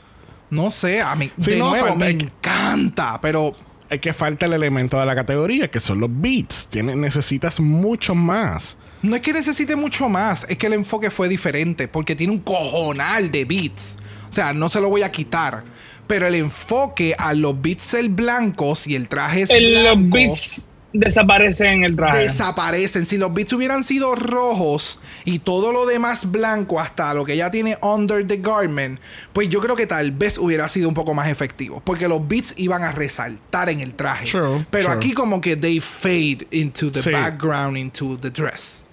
No 0.50 0.70
sé, 0.72 1.02
a 1.02 1.16
mí 1.16 1.32
Sí, 1.40 1.52
de 1.52 1.60
no, 1.60 1.70
nuevo 1.70 1.96
me 1.96 2.10
encanta, 2.10 3.20
pero 3.22 3.56
que 4.02 4.14
falta 4.14 4.46
el 4.46 4.54
elemento 4.54 5.00
de 5.00 5.06
la 5.06 5.16
categoría, 5.16 5.70
que 5.70 5.80
son 5.80 6.00
los 6.00 6.10
beats. 6.12 6.68
Tienes, 6.68 6.96
necesitas 6.98 7.60
mucho 7.60 8.14
más. 8.16 8.78
no 9.02 9.16
es 9.16 9.22
que 9.22 9.32
necesite 9.34 9.76
mucho 9.76 10.10
más, 10.10 10.46
es 10.50 10.58
que 10.58 10.68
el 10.68 10.74
enfoque 10.74 11.10
fue 11.12 11.30
diferente 11.30 11.88
porque 11.88 12.16
tiene 12.16 12.34
un 12.34 12.40
cojonal 12.40 13.32
de 13.32 13.46
beats. 13.46 13.98
O 14.30 14.34
sea, 14.34 14.54
no 14.54 14.70
se 14.70 14.82
lo 14.82 14.90
voy 14.90 15.04
a 15.04 15.12
quitar. 15.12 15.64
pero 16.08 16.26
el 16.26 16.36
enfoque 16.36 17.16
a 17.20 17.34
los 17.34 17.62
bits 17.62 17.98
blancos 18.12 18.88
y 18.88 18.96
el 18.96 19.10
traje 19.10 19.42
es 19.42 19.50
El- 19.50 19.84
los 19.84 20.10
bits 20.10 20.62
desaparecen 20.94 21.68
en 21.68 21.84
el 21.84 21.96
traje. 21.96 22.20
desaparecen. 22.20 23.06
Si 23.06 23.18
los 23.18 23.34
bits 23.34 23.54
hubieran 23.54 23.84
sido 23.84 24.16
rojos 24.16 25.00
y 25.26 25.40
todo 25.40 25.72
lo 25.74 25.86
demás 25.86 26.32
blanco, 26.32 26.80
hasta 26.80 27.14
lo 27.14 27.26
que 27.26 27.34
ella 27.34 27.52
tiene 27.52 27.78
under 27.82 28.26
the 28.26 28.38
garment, 28.38 29.00
pues 29.34 29.50
yo 29.50 29.60
creo 29.62 29.76
que 29.76 29.86
tal 29.86 30.12
vez 30.12 30.38
hubiera 30.38 30.68
sido 30.70 30.88
un 30.90 30.96
poco 30.96 31.14
más 31.14 31.28
efectivo. 31.28 31.82
Porque 31.86 32.08
los 32.08 32.28
bits 32.28 32.54
iban 32.58 32.84
a 32.84 32.92
resaltar 32.92 33.70
en 33.70 33.82
el 33.82 33.94
traje. 33.94 34.26
True, 34.32 34.66
Pero 34.72 34.86
true. 34.90 34.96
aquí 34.98 35.14
como 35.14 35.42
que 35.42 35.56
they 35.56 35.80
fade 35.80 36.48
into 36.52 36.92
the 36.92 37.02
Sí. 37.02 37.12
background, 37.12 37.78
into 37.78 38.18
the 38.20 38.30
dress. 38.30 38.86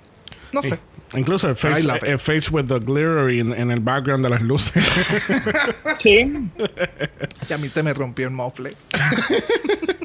No 0.53 0.63
sé. 0.63 0.79
Incluso 1.17 1.49
el 1.49 1.55
face, 1.55 1.87
el 2.07 2.19
face 2.19 2.51
with 2.51 2.65
the 2.65 2.81
glittery 2.81 3.39
en, 3.39 3.53
en 3.53 3.71
el 3.71 3.79
background 3.79 4.25
de 4.25 4.31
las 4.31 4.43
luces. 4.43 4.83
Sí. 5.99 6.33
Y 7.49 7.53
a 7.53 7.59
mí 7.59 7.69
se 7.69 7.83
me 7.83 7.93
rompió 7.95 8.27
el 8.27 8.33
mofle. 8.33 8.75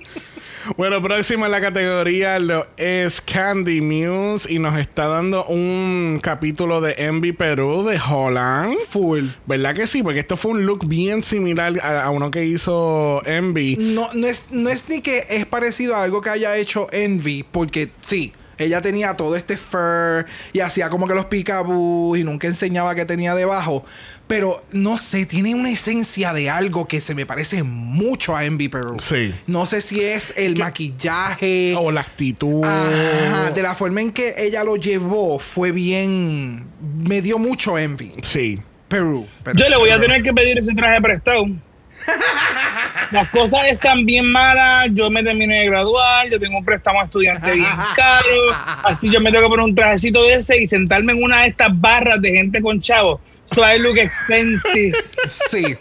bueno, 0.77 1.01
próximo 1.01 1.45
en 1.45 1.51
la 1.51 1.61
categoría 1.61 2.39
lo 2.39 2.67
es 2.77 3.21
Candy 3.21 3.81
Muse 3.81 4.51
y 4.51 4.59
nos 4.59 4.77
está 4.77 5.07
dando 5.07 5.45
un 5.45 6.19
capítulo 6.21 6.81
de 6.81 6.95
Envy 6.97 7.31
Perú 7.31 7.83
de 7.83 7.99
Holland. 7.99 8.77
Full. 8.89 9.27
¿Verdad 9.45 9.75
que 9.75 9.87
sí? 9.87 10.03
Porque 10.03 10.19
esto 10.19 10.37
fue 10.37 10.51
un 10.51 10.65
look 10.65 10.87
bien 10.87 11.23
similar 11.23 11.73
a, 11.81 12.03
a 12.03 12.09
uno 12.09 12.31
que 12.31 12.45
hizo 12.45 13.21
Envy. 13.25 13.77
No, 13.79 14.09
no, 14.13 14.27
es, 14.27 14.47
no 14.51 14.69
es 14.69 14.87
ni 14.89 15.01
que 15.01 15.25
es 15.29 15.45
parecido 15.45 15.95
a 15.95 16.03
algo 16.03 16.21
que 16.21 16.29
haya 16.29 16.55
hecho 16.57 16.87
Envy, 16.91 17.43
porque 17.43 17.91
sí, 18.01 18.33
ella 18.59 18.81
tenía 18.81 19.15
todo 19.15 19.35
este 19.37 19.57
fur 19.57 20.25
y 20.51 20.59
hacía 20.59 20.89
como 20.89 21.07
que 21.07 21.15
los 21.15 21.25
picabús 21.25 22.17
y 22.19 22.23
nunca 22.23 22.47
enseñaba 22.47 22.93
qué 22.93 23.05
tenía 23.05 23.33
debajo. 23.33 23.85
Pero 24.29 24.63
no 24.71 24.97
sé, 24.97 25.25
tiene 25.25 25.55
una 25.55 25.71
esencia 25.71 26.33
de 26.33 26.51
algo 26.51 26.87
que 26.87 27.01
se 27.01 27.15
me 27.15 27.25
parece 27.25 27.63
mucho 27.63 28.35
a 28.35 28.45
Envy 28.45 28.69
Peru. 28.69 28.97
Sí. 28.99 29.33
No 29.47 29.65
sé 29.65 29.81
si 29.81 30.01
es 30.01 30.35
el 30.37 30.55
maquillaje. 30.55 31.73
O 31.75 31.89
la 31.91 32.01
actitud. 32.01 32.63
Ajá, 32.63 33.49
de 33.49 33.63
la 33.63 33.73
forma 33.73 34.01
en 34.01 34.11
que 34.11 34.35
ella 34.37 34.63
lo 34.63 34.75
llevó 34.75 35.39
fue 35.39 35.71
bien. 35.71 36.63
Me 36.79 37.23
dio 37.23 37.39
mucho 37.39 37.75
envy. 37.79 38.13
Sí. 38.21 38.59
Perú. 38.87 39.25
Perú, 39.41 39.57
Yo 39.57 39.67
le 39.67 39.77
voy 39.77 39.89
a 39.89 39.99
tener 39.99 40.21
que 40.21 40.31
pedir 40.31 40.59
ese 40.59 40.75
traje 40.75 41.01
prestado. 41.01 41.45
Las 43.11 43.31
cosas 43.31 43.61
están 43.71 44.05
bien 44.05 44.31
malas. 44.31 44.89
Yo 44.93 45.09
me 45.09 45.23
terminé 45.23 45.61
de 45.61 45.65
graduar. 45.65 46.29
Yo 46.29 46.39
tengo 46.39 46.59
un 46.59 46.65
préstamo 46.65 47.01
a 47.01 47.05
estudiante 47.05 47.55
bien 47.55 47.65
caro. 47.95 48.53
Así 48.83 49.09
yo 49.09 49.19
me 49.21 49.31
tengo 49.31 49.45
que 49.45 49.49
poner 49.49 49.65
un 49.65 49.73
trajecito 49.73 50.21
de 50.25 50.35
ese 50.35 50.61
y 50.61 50.67
sentarme 50.67 51.13
en 51.13 51.23
una 51.23 51.41
de 51.41 51.47
estas 51.47 51.69
barras 51.73 52.21
de 52.21 52.29
gente 52.29 52.61
con 52.61 52.79
chavos. 52.79 53.21
So 53.53 53.63
I 53.63 53.77
look 53.77 53.97
expensive. 53.97 54.93
Sí. 55.27 55.77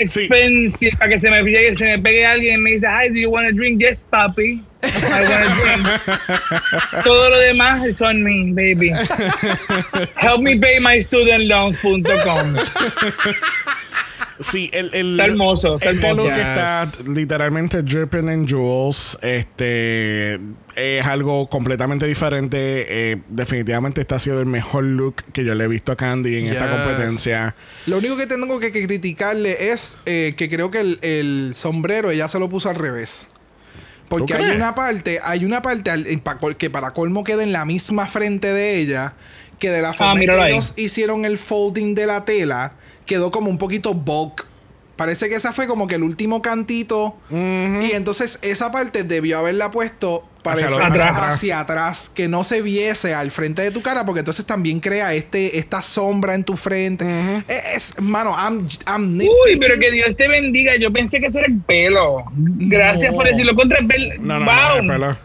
Expensive. 0.00 0.96
Para 0.98 1.10
que 1.10 1.20
se 1.20 1.30
me, 1.30 1.42
pegue, 1.42 1.74
se 1.74 1.84
me 1.84 1.98
pegue 1.98 2.24
alguien 2.24 2.60
y 2.60 2.62
me 2.62 2.70
dice, 2.72 2.86
Hi, 2.86 3.08
do 3.08 3.18
you 3.18 3.30
want 3.30 3.48
a 3.48 3.52
drink? 3.52 3.80
Yes, 3.80 4.04
papi. 4.12 4.62
I 4.82 4.86
want 5.28 5.44
a 5.44 5.50
drink. 5.58 5.84
Todo 7.04 7.30
lo 7.30 7.38
demás 7.38 7.82
es 7.84 8.00
on 8.00 8.22
me, 8.22 8.52
baby. 8.52 8.90
Help 10.16 10.40
me 10.40 10.58
pay 10.58 10.78
my 10.78 10.98
studentloans.com. 10.98 12.56
Sí, 14.40 14.70
el, 14.72 14.94
el, 14.94 15.12
Está 15.12 15.24
hermoso, 15.24 15.74
está 15.74 15.90
este 15.90 16.06
hermoso. 16.06 16.28
look 16.28 16.36
Yes. 16.36 16.46
está 16.46 16.86
literalmente 17.12 17.82
dripping 17.82 18.28
in 18.30 18.46
jewels. 18.46 19.18
Este 19.22 20.38
es 20.76 21.04
algo 21.04 21.48
completamente 21.48 22.06
diferente. 22.06 23.12
Eh, 23.12 23.22
definitivamente 23.28 24.00
está 24.00 24.18
siendo 24.18 24.40
el 24.40 24.46
mejor 24.46 24.84
look 24.84 25.16
que 25.32 25.44
yo 25.44 25.54
le 25.54 25.64
he 25.64 25.68
visto 25.68 25.90
a 25.92 25.96
Candy 25.96 26.36
en 26.38 26.46
esta 26.48 26.70
competencia. 26.70 27.54
Lo 27.86 27.98
único 27.98 28.16
que 28.16 28.26
tengo 28.26 28.60
que, 28.60 28.70
que 28.70 28.86
criticarle 28.86 29.72
es 29.72 29.96
eh, 30.06 30.34
que 30.36 30.48
creo 30.48 30.70
que 30.70 30.80
el, 30.80 30.98
el 31.02 31.52
sombrero 31.54 32.10
ella 32.10 32.28
se 32.28 32.38
lo 32.38 32.48
puso 32.48 32.68
al 32.68 32.76
revés. 32.76 33.26
Porque 34.08 34.34
¿Tú 34.34 34.42
hay 34.42 34.56
una 34.56 34.74
parte, 34.74 35.20
hay 35.22 35.44
una 35.44 35.60
parte 35.62 35.90
al- 35.90 36.06
en 36.06 36.20
pa- 36.20 36.38
que 36.56 36.70
para 36.70 36.92
colmo 36.92 37.24
queda 37.24 37.42
en 37.42 37.52
la 37.52 37.64
misma 37.66 38.06
frente 38.06 38.46
de 38.52 38.76
ella, 38.78 39.14
que 39.58 39.68
de 39.70 39.82
la 39.82 39.92
forma 39.92 40.12
en 40.14 40.20
míralo 40.20 40.38
que 40.38 40.44
ahí. 40.46 40.52
ellos 40.52 40.72
hicieron 40.76 41.24
el 41.26 41.36
folding 41.36 41.94
de 41.94 42.06
la 42.06 42.24
tela, 42.24 42.72
quedó 43.08 43.32
como 43.32 43.50
un 43.50 43.58
poquito 43.58 43.92
bulk. 43.94 44.46
Parece 44.94 45.28
que 45.28 45.36
esa 45.36 45.52
fue 45.52 45.66
como 45.68 45.86
que 45.86 45.94
el 45.96 46.02
último 46.02 46.42
cantito. 46.42 47.16
Y 47.30 47.92
entonces 47.92 48.38
esa 48.42 48.70
parte 48.72 49.02
debió 49.04 49.38
haberla 49.38 49.70
puesto 49.70 50.24
para 50.42 50.56
Hacia 50.66 50.86
atrás. 50.86 51.18
hacia 51.18 51.60
atrás, 51.60 52.10
que 52.14 52.26
no 52.28 52.42
se 52.42 52.62
viese 52.62 53.14
al 53.14 53.30
frente 53.30 53.62
de 53.62 53.70
tu 53.70 53.80
cara, 53.82 54.04
porque 54.04 54.20
entonces 54.20 54.44
también 54.44 54.80
crea 54.80 55.14
este, 55.14 55.58
esta 55.58 55.82
sombra 55.82 56.34
en 56.34 56.42
tu 56.42 56.56
frente. 56.56 57.04
Es, 57.48 57.94
mano, 58.00 58.34
I'm, 58.36 58.66
I'm 58.88 59.18
Uy, 59.20 59.58
pero 59.60 59.78
que 59.78 59.90
Dios 59.92 60.16
te 60.16 60.26
bendiga. 60.26 60.72
Yo 60.80 60.92
pensé 60.92 61.20
que 61.20 61.26
eso 61.26 61.38
era 61.38 61.46
el 61.48 61.58
pelo. 61.60 62.24
Gracias 62.34 63.12
No. 63.12 63.18
por 63.18 63.26
decirlo 63.26 63.54
contra 63.54 63.78
el 63.78 63.86
pelo. 63.86 64.14
No, 64.20 64.40
no, 64.40 64.44
wow. 64.46 64.82
no, 64.82 64.94
el 64.94 65.00
pelo. 65.00 65.16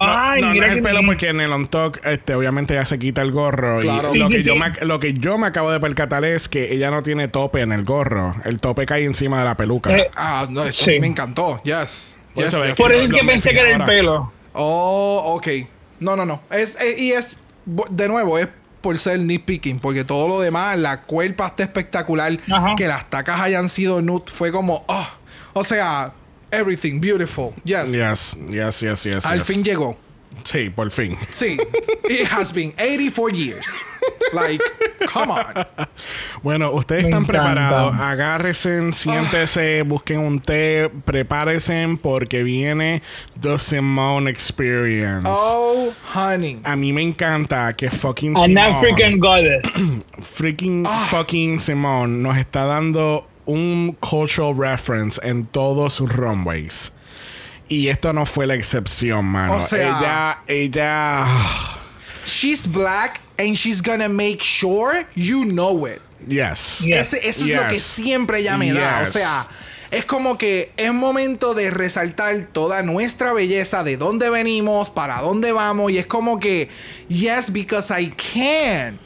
No, 0.00 0.06
Ay, 0.08 0.40
no, 0.40 0.48
no 0.48 0.52
mira 0.54 0.66
es 0.68 0.76
el 0.76 0.82
pelo 0.82 1.00
porque 1.04 1.28
en 1.28 1.40
el 1.42 1.52
on 1.52 1.66
talk, 1.66 2.00
este, 2.06 2.34
obviamente 2.34 2.72
ya 2.74 2.84
se 2.86 2.98
quita 2.98 3.20
el 3.20 3.32
gorro. 3.32 3.80
Claro. 3.80 4.14
Y 4.14 4.18
lo, 4.18 4.28
Sí, 4.28 4.34
que 4.34 4.38
sí, 4.40 4.44
yo. 4.46 4.56
Me, 4.56 4.72
lo 4.82 4.98
que 4.98 5.12
yo 5.12 5.36
me 5.36 5.46
acabo 5.46 5.70
de 5.70 5.78
percatar 5.78 6.24
es 6.24 6.48
que 6.48 6.72
ella 6.72 6.90
no 6.90 7.02
tiene 7.02 7.28
tope 7.28 7.60
en 7.60 7.70
el 7.72 7.84
gorro. 7.84 8.34
El 8.44 8.58
tope 8.60 8.86
cae 8.86 9.04
encima 9.04 9.38
de 9.40 9.44
la 9.44 9.56
peluca. 9.56 9.94
Eh, 9.94 10.10
Ah, 10.16 10.46
no, 10.48 10.64
eso 10.64 10.84
Sí. 10.84 10.90
a 10.90 10.92
mí 10.94 11.00
me 11.00 11.06
encantó. 11.08 11.62
Yes. 11.64 12.16
Por 12.34 12.44
Yes, 12.44 12.54
eso 12.54 12.62
yes, 12.62 12.72
es 12.72 12.78
Por 12.78 12.92
eso 12.92 13.02
es 13.04 13.12
que 13.12 13.20
pensé 13.26 13.50
que 13.50 13.60
era 13.60 13.76
el 13.76 13.84
pelo. 13.84 14.32
Oh, 14.54 15.22
ok. 15.36 15.48
No, 16.00 16.16
no, 16.16 16.24
no. 16.24 16.40
Es, 16.50 16.76
es- 16.80 16.98
y 16.98 17.12
es, 17.12 17.36
de 17.66 18.08
nuevo, 18.08 18.38
es 18.38 18.48
por 18.80 18.96
ser 18.98 19.18
nitpicking, 19.20 19.80
porque 19.80 20.04
todo 20.04 20.26
lo 20.28 20.40
demás, 20.40 20.78
la 20.78 21.02
cuerpa 21.02 21.48
está 21.48 21.62
espectacular. 21.64 22.38
Ajá. 22.50 22.74
Que 22.76 22.88
las 22.88 23.10
tacas 23.10 23.38
hayan 23.40 23.68
sido 23.68 24.00
nude 24.00 24.24
fue 24.32 24.50
como, 24.50 24.82
oh, 24.88 25.06
o 25.52 25.62
sea, 25.64 26.12
everything 26.52 27.00
beautiful. 27.00 27.54
Yes. 27.64 27.92
Yes, 27.92 28.36
yes, 28.48 28.82
yes, 28.82 29.04
yes. 29.06 29.26
Al 29.26 29.38
yes. 29.38 29.46
fin 29.46 29.62
llegó. 29.62 29.96
Sí, 30.44 30.70
por 30.70 30.90
fin. 30.90 31.18
Sí. 31.30 31.58
It 32.08 32.26
has 32.28 32.50
been 32.52 32.72
84 32.78 33.30
years. 33.30 33.66
Like, 34.32 34.62
come 35.12 35.30
on. 35.30 35.66
Bueno, 36.42 36.72
ustedes 36.72 37.02
Me 37.04 37.10
están 37.10 37.24
encanta. 37.24 37.32
preparados. 37.32 37.96
Agárrense, 37.96 38.92
siéntese, 38.94 39.82
busquen 39.82 40.20
un 40.20 40.40
té, 40.40 40.90
prepárense 41.04 41.98
porque 42.00 42.42
viene 42.42 43.02
The 43.38 43.58
Simone 43.58 44.30
Experience. 44.30 45.28
Oh, 45.30 45.92
honey. 46.14 46.60
A 46.64 46.74
mí 46.74 46.92
me 46.94 47.02
encanta 47.02 47.74
que 47.74 47.90
fucking 47.90 48.34
An 48.38 48.44
Simone, 48.44 48.60
African 48.62 49.18
goddess. 49.18 49.62
freaking 50.22 50.84
Ah. 50.86 51.06
fucking 51.10 51.60
Simone 51.60 52.22
nos 52.22 52.38
está 52.38 52.64
dando 52.64 53.26
un 53.50 53.96
cultural 54.00 54.54
reference 54.56 55.20
en 55.22 55.46
todos 55.46 55.94
sus 55.94 56.10
runways. 56.12 56.92
Y 57.68 57.88
esto 57.88 58.12
no 58.12 58.26
fue 58.26 58.46
la 58.46 58.54
excepción, 58.54 59.24
mano. 59.26 59.56
O 59.56 59.62
sea- 59.62 59.98
ella, 59.98 60.42
ella. 60.48 61.26
She's 62.26 62.66
black 62.66 63.20
and 63.38 63.54
she's 63.56 63.80
gonna 63.82 64.08
make 64.08 64.42
sure 64.42 65.06
you 65.14 65.44
know 65.44 65.86
it. 65.86 66.00
Yes. 66.28 66.82
Ese- 66.82 67.20
eso 67.26 67.44
es 67.44 67.54
lo 67.54 67.66
que 67.68 67.74
Yes. 67.76 67.82
siempre 67.82 68.40
ella 68.40 68.56
me 68.58 68.72
da. 68.72 69.00
O 69.00 69.04
Yes. 69.04 69.12
sea, 69.12 69.46
es 69.90 70.04
como 70.04 70.36
que 70.36 70.72
es 70.76 70.92
momento 70.92 71.54
de 71.54 71.70
resaltar 71.70 72.48
toda 72.52 72.82
nuestra 72.82 73.32
belleza, 73.32 73.82
de 73.84 73.96
dónde 73.96 74.28
venimos, 74.30 74.90
para 74.90 75.20
dónde 75.22 75.52
vamos. 75.52 75.90
Y 75.92 75.98
es 75.98 76.06
como 76.06 76.38
que, 76.38 76.68
yes, 77.08 77.50
because 77.52 77.90
I 78.00 78.10
can. 78.10 78.98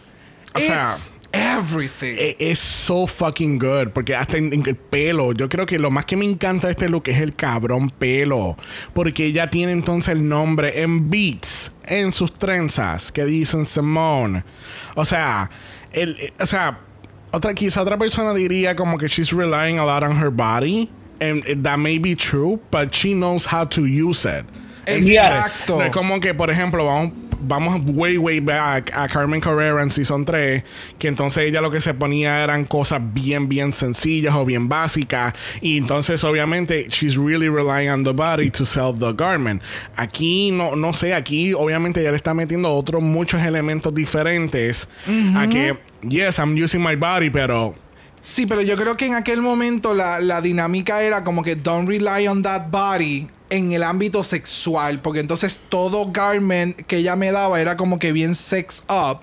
O 0.54 0.58
sea, 0.58 0.94
everything. 1.34 2.14
E- 2.18 2.36
Es 2.38 2.58
so 2.58 3.06
fucking 3.06 3.58
good. 3.58 3.88
Porque 3.92 4.14
hasta 4.14 4.36
en, 4.36 4.52
en 4.52 4.66
el 4.66 4.76
pelo. 4.76 5.32
Yo 5.32 5.48
creo 5.48 5.66
que 5.66 5.78
lo 5.78 5.90
más 5.90 6.04
que 6.04 6.16
me 6.16 6.24
encanta 6.24 6.68
de 6.68 6.72
este 6.72 6.88
look 6.88 7.04
es 7.08 7.20
el 7.20 7.34
cabrón 7.34 7.90
pelo. 7.90 8.56
Porque 8.92 9.26
ella 9.26 9.50
tiene 9.50 9.72
entonces 9.72 10.12
el 10.14 10.28
nombre 10.28 10.80
en 10.82 11.10
beats. 11.10 11.72
En 11.86 12.12
sus 12.12 12.32
trenzas. 12.32 13.10
Que 13.12 13.24
dicen 13.24 13.64
Simone. 13.66 14.44
O 14.94 15.04
sea. 15.04 15.50
El, 15.92 16.16
eh, 16.18 16.32
o 16.40 16.46
sea. 16.46 16.80
Otra, 17.32 17.52
quizá 17.52 17.82
otra 17.82 17.98
persona 17.98 18.32
diría 18.32 18.76
como 18.76 18.96
que 18.96 19.08
she's 19.08 19.32
relying 19.32 19.78
a 19.78 19.84
lot 19.84 20.02
on 20.04 20.16
her 20.16 20.30
body. 20.30 20.88
And 21.20 21.42
that 21.64 21.78
may 21.78 21.98
be 21.98 22.14
true. 22.14 22.60
But 22.70 22.92
she 22.92 23.12
knows 23.12 23.46
how 23.46 23.64
to 23.68 23.82
use 23.82 24.24
it. 24.24 24.44
Exacto. 24.86 25.78
No 25.78 25.82
es 25.84 25.90
como 25.90 26.20
que, 26.20 26.34
por 26.34 26.50
ejemplo, 26.50 26.84
vamos, 26.84 27.12
vamos 27.46 27.80
way, 27.84 28.18
way 28.18 28.40
back 28.40 28.90
a 28.94 29.08
Carmen 29.08 29.40
Carrera 29.40 29.82
en 29.82 29.90
Season 29.90 30.24
3, 30.24 30.62
que 30.98 31.08
entonces 31.08 31.44
ella 31.44 31.60
lo 31.60 31.70
que 31.70 31.80
se 31.80 31.94
ponía 31.94 32.42
eran 32.42 32.64
cosas 32.64 33.00
bien, 33.12 33.48
bien 33.48 33.72
sencillas 33.72 34.34
o 34.34 34.44
bien 34.44 34.68
básicas. 34.68 35.34
Y 35.60 35.78
entonces, 35.78 36.24
obviamente, 36.24 36.88
she's 36.88 37.16
really 37.16 37.48
relying 37.48 37.90
on 37.90 38.04
the 38.04 38.12
body 38.12 38.50
to 38.50 38.64
sell 38.64 38.94
the 38.94 39.12
garment. 39.12 39.62
Aquí, 39.96 40.50
no, 40.50 40.76
no 40.76 40.92
sé, 40.92 41.14
aquí 41.14 41.54
obviamente 41.54 42.00
ella 42.00 42.10
le 42.10 42.16
está 42.16 42.34
metiendo 42.34 42.72
otros 42.72 43.02
muchos 43.02 43.40
elementos 43.42 43.94
diferentes 43.94 44.88
a 45.36 45.46
que, 45.48 45.78
yes, 46.08 46.38
I'm 46.38 46.54
using 46.54 46.82
my 46.82 46.96
body, 46.96 47.30
pero... 47.30 47.74
Sí, 48.20 48.46
pero 48.46 48.62
yo 48.62 48.76
creo 48.78 48.96
que 48.96 49.06
en 49.06 49.14
aquel 49.14 49.42
momento 49.42 49.92
la, 49.92 50.18
la 50.18 50.40
dinámica 50.40 51.02
era 51.02 51.24
como 51.24 51.42
que 51.42 51.56
don't 51.56 51.86
rely 51.86 52.26
on 52.26 52.42
that 52.42 52.70
body 52.70 53.28
en 53.54 53.72
el 53.72 53.82
ámbito 53.82 54.24
sexual, 54.24 55.00
porque 55.00 55.20
entonces 55.20 55.60
todo 55.68 56.10
garment 56.10 56.76
que 56.82 56.98
ella 56.98 57.14
me 57.14 57.30
daba 57.30 57.60
era 57.60 57.76
como 57.76 57.98
que 57.98 58.12
bien 58.12 58.34
sex 58.34 58.82
up, 58.88 59.20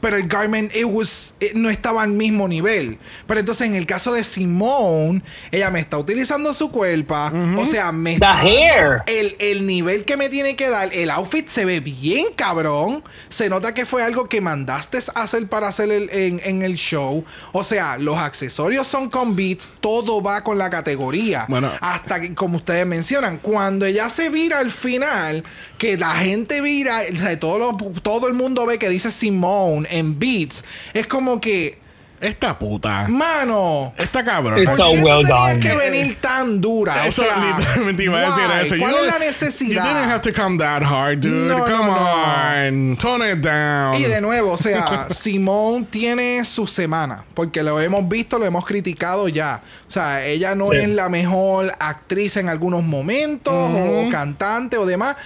pero 0.00 0.16
el 0.16 0.26
garment 0.28 0.74
it 0.74 0.84
was, 0.84 1.34
it 1.40 1.52
no 1.54 1.68
estaba 1.70 2.02
al 2.02 2.10
mismo 2.12 2.48
nivel. 2.48 2.98
Pero 3.26 3.40
entonces 3.40 3.66
en 3.66 3.74
el 3.74 3.86
caso 3.86 4.12
de 4.12 4.24
Simone, 4.24 5.22
ella 5.50 5.70
me 5.70 5.80
está 5.80 5.98
utilizando 5.98 6.52
su 6.54 6.70
cuerpo, 6.70 7.14
o 7.58 7.66
sea, 7.66 7.92
me 7.92 8.18
The 8.18 8.24
hair. 8.26 9.02
El, 9.06 9.36
el 9.38 9.66
nivel 9.66 10.04
que 10.04 10.16
me 10.16 10.28
tiene 10.28 10.56
que 10.56 10.68
dar, 10.68 10.92
el 10.92 11.10
outfit 11.10 11.48
se 11.48 11.64
ve 11.64 11.80
bien 11.80 12.26
cabrón, 12.36 13.02
se 13.28 13.48
nota 13.48 13.74
que 13.74 13.86
fue 13.86 14.02
algo 14.02 14.28
que 14.28 14.40
mandaste 14.40 14.98
a 15.14 15.22
hacer 15.22 15.46
para 15.48 15.68
hacer 15.68 15.90
el, 15.90 16.10
en, 16.12 16.40
en 16.44 16.62
el 16.62 16.74
show, 16.74 17.24
o 17.52 17.64
sea, 17.64 17.98
los 17.98 18.16
accesorios 18.18 18.86
son 18.86 19.08
con 19.10 19.36
beats, 19.36 19.70
todo 19.80 20.22
va 20.22 20.42
con 20.42 20.58
la 20.58 20.70
categoría. 20.70 21.46
Bueno. 21.48 21.70
Hasta 21.80 22.20
que, 22.20 22.34
como 22.34 22.56
ustedes 22.56 22.86
mencionan, 22.86 23.38
cuando 23.38 23.86
ella 23.86 24.08
se 24.08 24.30
vira 24.30 24.58
al 24.58 24.70
final, 24.70 25.44
que 25.78 25.96
la 25.96 26.14
gente 26.16 26.60
vira, 26.60 27.00
o 27.12 27.16
sea, 27.16 27.38
todo, 27.38 27.58
lo- 27.58 28.00
todo 28.02 28.28
el 28.28 28.34
mundo 28.34 28.66
ve 28.66 28.78
que 28.78 28.88
dice 28.88 29.10
Simone 29.10 29.88
en 29.90 30.18
beats, 30.18 30.64
es 30.94 31.06
como 31.06 31.40
que, 31.40 31.78
Esta 32.20 32.58
puta. 32.58 33.06
mano. 33.08 33.92
Esta 33.96 34.22
cabrón. 34.22 34.58
It's 34.58 34.68
¿Por 34.68 34.78
so 34.78 34.90
qué 34.90 35.02
well 35.02 35.26
done. 35.26 35.58
que 35.58 35.74
venir 35.74 36.18
tan 36.20 36.60
dura? 36.60 37.06
Eso 37.06 37.22
o 37.22 37.24
sea, 37.24 37.56
literalmente 37.56 38.04
iba 38.04 38.18
a 38.18 38.26
decir 38.26 38.44
eso. 38.66 38.74
¿Cuál 38.78 38.92
You 38.92 38.98
es 38.98 39.06
la 39.14 39.18
necesidad? 39.18 39.82
You 39.84 39.88
didn't 39.94 40.10
have 40.12 40.20
to 40.20 40.32
come 40.42 40.58
that 40.58 40.82
hard, 40.82 41.20
dude. 41.20 41.48
No, 41.48 41.58
no, 41.60 41.64
come 41.64 41.86
no. 41.86 42.90
on. 42.92 42.96
Tone 42.98 43.32
it 43.32 43.38
down. 43.38 43.94
Y 43.98 44.02
de 44.02 44.20
nuevo, 44.20 44.52
o 44.52 44.58
sea, 44.58 45.06
Simone 45.10 45.86
tiene 45.90 46.44
su 46.44 46.66
semana, 46.66 47.24
porque 47.32 47.62
lo 47.62 47.80
hemos 47.80 48.06
visto, 48.06 48.38
lo 48.38 48.44
hemos 48.44 48.66
criticado 48.66 49.28
ya. 49.30 49.62
O 49.88 49.90
sea, 49.90 50.22
ella 50.26 50.54
no 50.54 50.72
Sí. 50.72 50.76
es 50.76 50.88
la 50.90 51.08
mejor 51.08 51.74
actriz 51.80 52.36
en 52.36 52.50
algunos 52.50 52.82
momentos, 52.82 53.54
o 53.54 54.08
cantante 54.10 54.76
o 54.76 54.84
demás, 54.84 55.16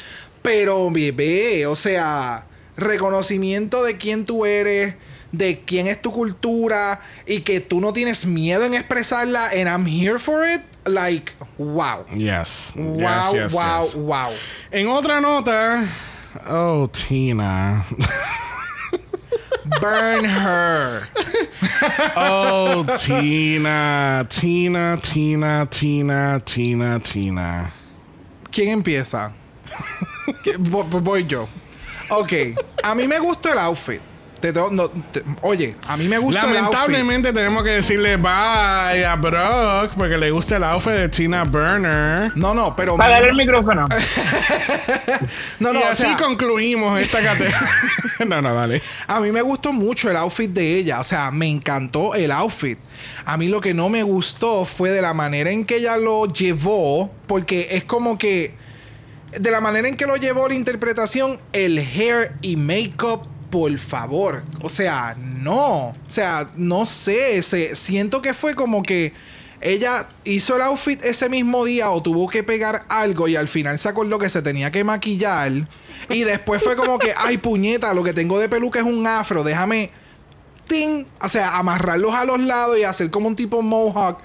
pero 0.43 0.89
bebé, 0.93 1.67
o 1.67 1.75
sea, 1.75 2.45
reconocimiento 2.77 3.83
de 3.85 3.97
quién 3.97 4.25
tú 4.27 4.45
eres, 4.47 4.95
de 5.33 5.61
quién 5.65 5.87
es 5.87 6.01
tu 6.01 6.13
cultura, 6.13 7.01
y 7.27 7.41
que 7.41 7.61
tú 7.61 7.81
no 7.81 7.93
tienes 7.93 8.25
miedo 8.25 8.65
en 8.65 8.75
expresarla, 8.75 9.47
and 9.49 9.69
I'm 9.69 9.87
here 9.87 10.19
for 10.19 10.45
it, 10.49 10.63
like, 10.87 11.33
wow. 11.59 12.05
Yes. 12.15 12.73
Wow, 12.77 12.99
Yes, 12.99 13.33
yes, 13.35 13.53
wow, 13.53 13.85
yes. 13.85 13.95
wow. 13.95 14.31
En 14.71 14.87
otra 14.89 15.21
nota. 15.21 15.89
Oh, 16.49 16.89
Tina. 16.93 17.87
Burn 19.81 20.25
her. 20.25 21.09
Oh, 22.17 22.85
Tina. 23.01 24.27
Tina, 24.29 24.99
Tina, 25.01 25.67
Tina, 25.71 26.41
Tina, 26.45 26.99
Tina. 27.01 27.73
¿Quién 28.53 28.69
empieza? 28.71 29.33
¿Qué- 30.45 30.57
vo- 30.59 30.85
vo- 30.89 31.01
Voy 31.03 31.25
yo. 31.25 31.49
Ok. 32.11 32.33
A 32.83 32.95
mí 32.95 33.07
me 33.09 33.19
gustó 33.19 33.53
el 33.53 33.59
outfit. 33.59 34.01
Te 34.41 34.53
tengo- 34.53 34.69
no, 34.71 34.91
te- 34.91 35.23
oye, 35.41 35.75
a 35.89 35.97
mí 35.97 36.07
me 36.07 36.19
gustó 36.19 36.41
el 36.41 36.49
outfit. 36.49 36.63
Lamentablemente 36.65 37.33
tenemos 37.33 37.63
que 37.63 37.71
decirle 37.71 38.19
bye 38.19 39.03
a 39.07 39.17
Brock 39.17 39.93
porque 39.97 40.19
le 40.19 40.31
gusta 40.31 40.57
el 40.57 40.65
outfit 40.65 40.93
de 40.93 41.09
Tina 41.09 41.45
Burner. 41.45 42.31
No, 42.37 42.53
no, 42.53 42.77
pero. 42.77 42.99
Pagar 42.99 43.25
el 43.25 43.35
micrófono. 43.37 43.87
No, 45.59 45.73
no, 45.73 45.81
y 45.81 45.83
o 45.83 45.87
así 45.89 46.03
sea, 46.03 46.17
concluimos 46.17 47.01
esta 47.01 47.23
categoría. 47.23 47.69
no, 48.27 48.43
no, 48.43 48.55
dale. 48.55 48.83
a 49.07 49.21
mí 49.21 49.33
me 49.33 49.41
gustó 49.43 49.73
mucho 49.73 50.11
el 50.11 50.17
outfit 50.17 50.51
de 50.51 50.79
ella. 50.79 51.01
O 51.01 51.05
sea, 51.05 51.31
me 51.31 51.47
encantó 51.47 52.15
el 52.15 52.31
outfit. 52.33 52.79
A 53.25 53.37
mí 53.37 53.49
lo 53.49 53.61
que 53.61 53.73
no 53.75 53.89
me 53.89 54.03
gustó 54.03 54.65
fue 54.65 54.91
de 54.91 55.01
la 55.03 55.15
manera 55.15 55.51
en 55.51 55.65
que 55.65 55.77
ella 55.77 55.97
lo 55.97 56.27
llevó. 56.27 57.11
Porque 57.27 57.69
es 57.71 57.85
como 57.85 58.19
que. 58.19 58.55
De 59.39 59.51
la 59.51 59.61
manera 59.61 59.89
en 59.89 59.97
que 59.97 60.07
lo 60.07 60.17
llevó 60.17 60.49
la 60.49 60.55
interpretación, 60.55 61.41
el 61.53 61.79
hair 61.79 62.33
y 62.41 62.57
makeup, 62.57 63.27
por 63.51 63.77
favor. 63.79 64.45
O 64.63 64.69
sea, 64.69 65.17
no. 65.19 65.89
O 65.89 65.97
sea, 66.09 66.51
no 66.57 66.87
sé. 66.87 67.43
Se, 67.43 67.77
siento 67.77 68.23
que 68.23 68.35
fue 68.35 68.55
como 68.55 68.83
que 68.83 69.13
ella 69.61 70.09
hizo 70.25 70.57
el 70.57 70.63
outfit 70.63 71.03
ese 71.05 71.29
mismo 71.29 71.65
día 71.65 71.91
o 71.91 72.03
tuvo 72.03 72.29
que 72.29 72.43
pegar 72.43 72.85
algo 72.89 73.29
y 73.29 73.37
al 73.37 73.49
final 73.49 73.79
se 73.79 73.89
acordó 73.89 74.19
que 74.19 74.29
se 74.29 74.43
tenía 74.43 74.71
que 74.71 74.85
maquillar. 74.85 75.69
Y 76.11 76.25
después 76.25 76.63
fue 76.63 76.77
como 76.77 76.99
que, 76.99 77.15
ay, 77.17 77.39
puñeta, 77.39 77.95
lo 77.95 78.05
que 78.05 78.13
tengo 78.13 78.39
de 78.39 78.49
peluca 78.49 78.81
es 78.81 78.85
un 78.85 79.07
afro, 79.07 79.43
déjame. 79.43 79.91
Ting, 80.67 81.05
o 81.21 81.29
sea, 81.29 81.57
amarrarlos 81.57 82.15
a 82.15 82.25
los 82.25 82.41
lados 82.41 82.79
y 82.79 82.85
hacer 82.85 83.11
como 83.11 83.29
un 83.29 83.37
tipo 83.37 83.63
mohawk. 83.63 84.19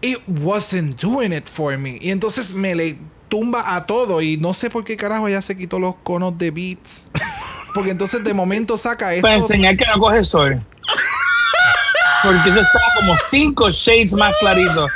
It 0.00 0.18
wasn't 0.26 1.00
doing 1.00 1.32
it 1.32 1.46
for 1.46 1.78
me. 1.78 1.98
Y 2.00 2.10
entonces 2.10 2.52
me 2.52 2.74
le 2.74 2.98
tumba 3.32 3.74
a 3.74 3.86
todo. 3.86 4.20
Y 4.20 4.36
no 4.36 4.52
sé 4.52 4.68
por 4.68 4.84
qué 4.84 4.94
carajo 4.94 5.26
ella 5.26 5.40
se 5.40 5.56
quitó 5.56 5.78
los 5.78 5.94
conos 6.02 6.36
de 6.36 6.50
beats. 6.50 7.08
Porque 7.74 7.90
entonces 7.90 8.22
de 8.22 8.34
momento 8.34 8.76
saca 8.76 9.14
esto. 9.14 9.22
Para 9.22 9.36
enseñar 9.36 9.74
que 9.78 9.86
no 9.86 9.98
coge 9.98 10.22
sol. 10.22 10.62
Porque 12.22 12.50
eso 12.50 12.60
estaba 12.60 12.84
como 12.94 13.16
cinco 13.30 13.70
shades 13.70 14.12
más 14.12 14.34
clarito 14.38 14.86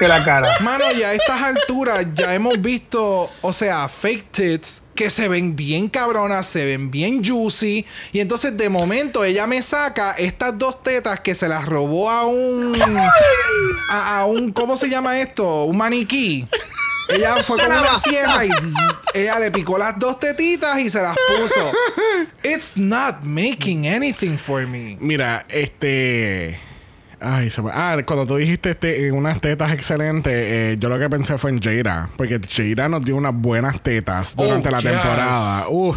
que 0.00 0.08
la 0.08 0.24
cara. 0.24 0.58
Mano, 0.58 0.84
y 0.98 1.04
a 1.04 1.14
estas 1.14 1.40
alturas 1.40 2.04
ya 2.14 2.34
hemos 2.34 2.60
visto, 2.60 3.30
o 3.40 3.52
sea, 3.52 3.88
fake 3.88 4.32
tits 4.32 4.82
que 4.96 5.08
se 5.08 5.28
ven 5.28 5.54
bien 5.54 5.88
cabronas, 5.88 6.46
se 6.46 6.64
ven 6.64 6.90
bien 6.90 7.24
juicy. 7.24 7.86
Y 8.12 8.18
entonces 8.18 8.56
de 8.56 8.68
momento 8.68 9.22
ella 9.22 9.46
me 9.46 9.62
saca 9.62 10.14
estas 10.18 10.58
dos 10.58 10.82
tetas 10.82 11.20
que 11.20 11.36
se 11.36 11.48
las 11.48 11.64
robó 11.64 12.10
a 12.10 12.26
un. 12.26 12.74
A, 13.88 14.18
a 14.18 14.24
un. 14.24 14.50
¿Cómo 14.50 14.76
se 14.76 14.90
llama 14.90 15.20
esto? 15.20 15.62
Un 15.62 15.76
maniquí. 15.76 16.44
Ella 17.08 17.42
fue 17.42 17.58
con 17.58 17.66
una 17.72 17.96
sierra 17.98 18.44
y 18.44 18.50
ella 19.14 19.38
le 19.38 19.50
picó 19.50 19.76
las 19.78 19.98
dos 19.98 20.18
tetitas 20.18 20.78
y 20.80 20.90
se 20.90 21.02
las 21.02 21.14
puso. 21.28 21.72
It's 22.42 22.76
not 22.76 23.22
making 23.22 23.86
anything 23.88 24.36
for 24.36 24.66
me. 24.66 24.96
Mira, 25.00 25.44
este. 25.48 26.58
Ay, 27.20 27.48
se 27.48 27.62
me- 27.62 27.70
Ah, 27.72 27.96
cuando 28.04 28.26
tú 28.26 28.36
dijiste 28.36 28.70
este, 28.70 29.06
eh, 29.06 29.12
unas 29.12 29.40
tetas 29.40 29.72
excelentes, 29.72 30.32
eh, 30.34 30.76
yo 30.78 30.88
lo 30.90 30.98
que 30.98 31.08
pensé 31.08 31.38
fue 31.38 31.50
en 31.50 31.60
Jada. 31.60 32.10
Porque 32.16 32.38
Jada 32.48 32.88
nos 32.88 33.02
dio 33.02 33.16
unas 33.16 33.32
buenas 33.34 33.80
tetas 33.82 34.34
durante 34.36 34.68
Oh, 34.68 34.72
la 34.72 34.80
yes. 34.80 34.90
temporada. 34.90 35.68
Uh, 35.68 35.94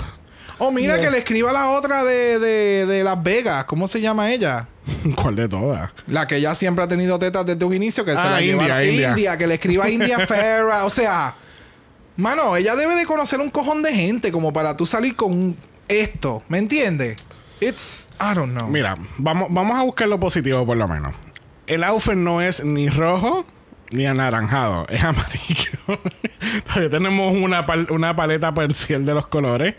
Oh, 0.60 0.72
mira 0.72 0.96
Yeah. 0.96 1.04
que 1.06 1.12
le 1.12 1.18
escriba 1.20 1.52
a 1.52 1.54
la 1.54 1.70
otra 1.70 2.04
de, 2.04 2.40
de, 2.40 2.86
de 2.86 3.04
Las 3.04 3.22
Vegas. 3.22 3.66
¿Cómo 3.66 3.88
se 3.88 4.02
llama 4.02 4.32
ella? 4.32 4.68
¿Cuál 5.16 5.36
de 5.36 5.48
todas? 5.48 5.92
La 6.08 6.28
que 6.28 6.42
ya 6.42 6.56
siempre 6.56 6.84
ha 6.84 6.88
tenido 6.88 7.20
tetas 7.20 7.46
desde 7.46 7.64
un 7.66 7.74
inicio, 7.74 8.04
que 8.06 8.14
se 8.14 8.18
Ah, 8.18 8.32
la 8.32 8.42
India, 8.42 8.82
lleva 8.82 9.10
India. 9.12 9.38
que 9.38 9.46
le 9.48 9.54
escriba 9.56 9.86
a 9.86 9.90
India 9.90 10.20
Ferra. 10.28 10.86
O 10.86 10.90
sea, 10.90 11.36
mano, 12.16 12.56
ella 12.56 12.76
debe 12.76 12.96
de 12.96 13.06
conocer 13.06 13.40
un 13.40 13.50
cojón 13.52 13.84
de 13.84 13.94
gente 13.94 14.32
como 14.32 14.52
para 14.54 14.76
tú 14.76 14.86
salir 14.86 15.16
con 15.16 15.56
esto. 15.88 16.44
¿Me 16.48 16.58
entiendes? 16.58 17.18
It's, 17.60 18.10
I 18.20 18.34
don't 18.36 18.52
know. 18.54 18.68
Mira, 18.68 18.96
vamos, 19.18 19.48
vamos 19.52 19.80
a 19.80 19.84
buscar 19.84 20.08
lo 20.08 20.20
positivo 20.20 20.66
por 20.66 20.78
lo 20.78 20.88
menos. 20.88 21.14
El 21.68 21.84
outfit 21.84 22.14
no 22.14 22.42
es 22.42 22.64
ni 22.64 22.88
rojo 22.90 23.46
ni 23.92 24.06
anaranjado, 24.06 24.86
es 24.90 25.04
amarillo. 25.04 25.72
Todavía 26.68 26.90
tenemos 26.90 27.36
una, 27.36 27.66
pal- 27.66 27.90
una 27.92 28.16
paleta 28.16 28.54
parcial 28.54 29.06
de 29.06 29.14
los 29.14 29.28
colores. 29.28 29.76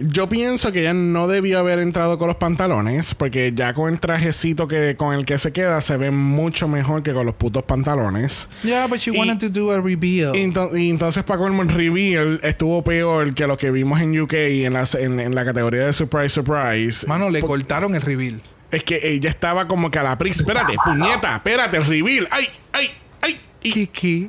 Yo 0.00 0.28
pienso 0.28 0.70
que 0.70 0.80
ella 0.82 0.94
no 0.94 1.26
debió 1.26 1.58
haber 1.58 1.80
entrado 1.80 2.18
con 2.18 2.28
los 2.28 2.36
pantalones, 2.36 3.14
porque 3.16 3.52
ya 3.52 3.74
con 3.74 3.92
el 3.92 3.98
trajecito 3.98 4.68
que, 4.68 4.94
con 4.96 5.12
el 5.12 5.24
que 5.24 5.38
se 5.38 5.52
queda 5.52 5.80
se 5.80 5.96
ve 5.96 6.12
mucho 6.12 6.68
mejor 6.68 7.02
que 7.02 7.12
con 7.12 7.26
los 7.26 7.34
putos 7.34 7.64
pantalones. 7.64 8.48
Yeah, 8.62 8.86
but 8.86 8.98
she 8.98 9.10
Y- 9.12 9.18
wanted 9.18 9.38
to 9.40 9.48
do 9.50 9.72
a 9.72 9.80
reveal. 9.80 10.36
Y, 10.36 10.44
ento- 10.44 10.70
y 10.80 10.88
entonces 10.90 11.24
para 11.24 11.40
colmo 11.40 11.62
el 11.62 11.68
reveal 11.68 12.38
estuvo 12.44 12.84
peor 12.84 13.34
que 13.34 13.48
lo 13.48 13.56
que 13.56 13.72
vimos 13.72 14.00
en 14.00 14.20
UK 14.20 14.34
en 14.34 14.74
la, 14.74 14.86
en, 15.00 15.18
en 15.18 15.34
la 15.34 15.44
categoría 15.44 15.86
de 15.86 15.92
Surprise 15.92 16.28
Surprise. 16.28 17.04
Mano, 17.08 17.28
le 17.28 17.40
cortaron 17.40 17.96
el 17.96 18.02
reveal. 18.02 18.40
Es 18.70 18.84
que 18.84 19.00
ella 19.02 19.30
estaba 19.30 19.66
como 19.66 19.90
que 19.90 19.98
a 19.98 20.04
la 20.04 20.16
prisa. 20.16 20.42
Espérate, 20.42 20.74
puñeta, 20.84 21.34
espérate, 21.34 21.76
el 21.76 21.86
reveal. 21.86 22.28
¡Ay, 22.30 22.44
ay, 22.72 22.90
ay! 23.22 23.40
Y- 23.64 23.72
¿Qué, 23.72 23.86
qué? 23.88 24.28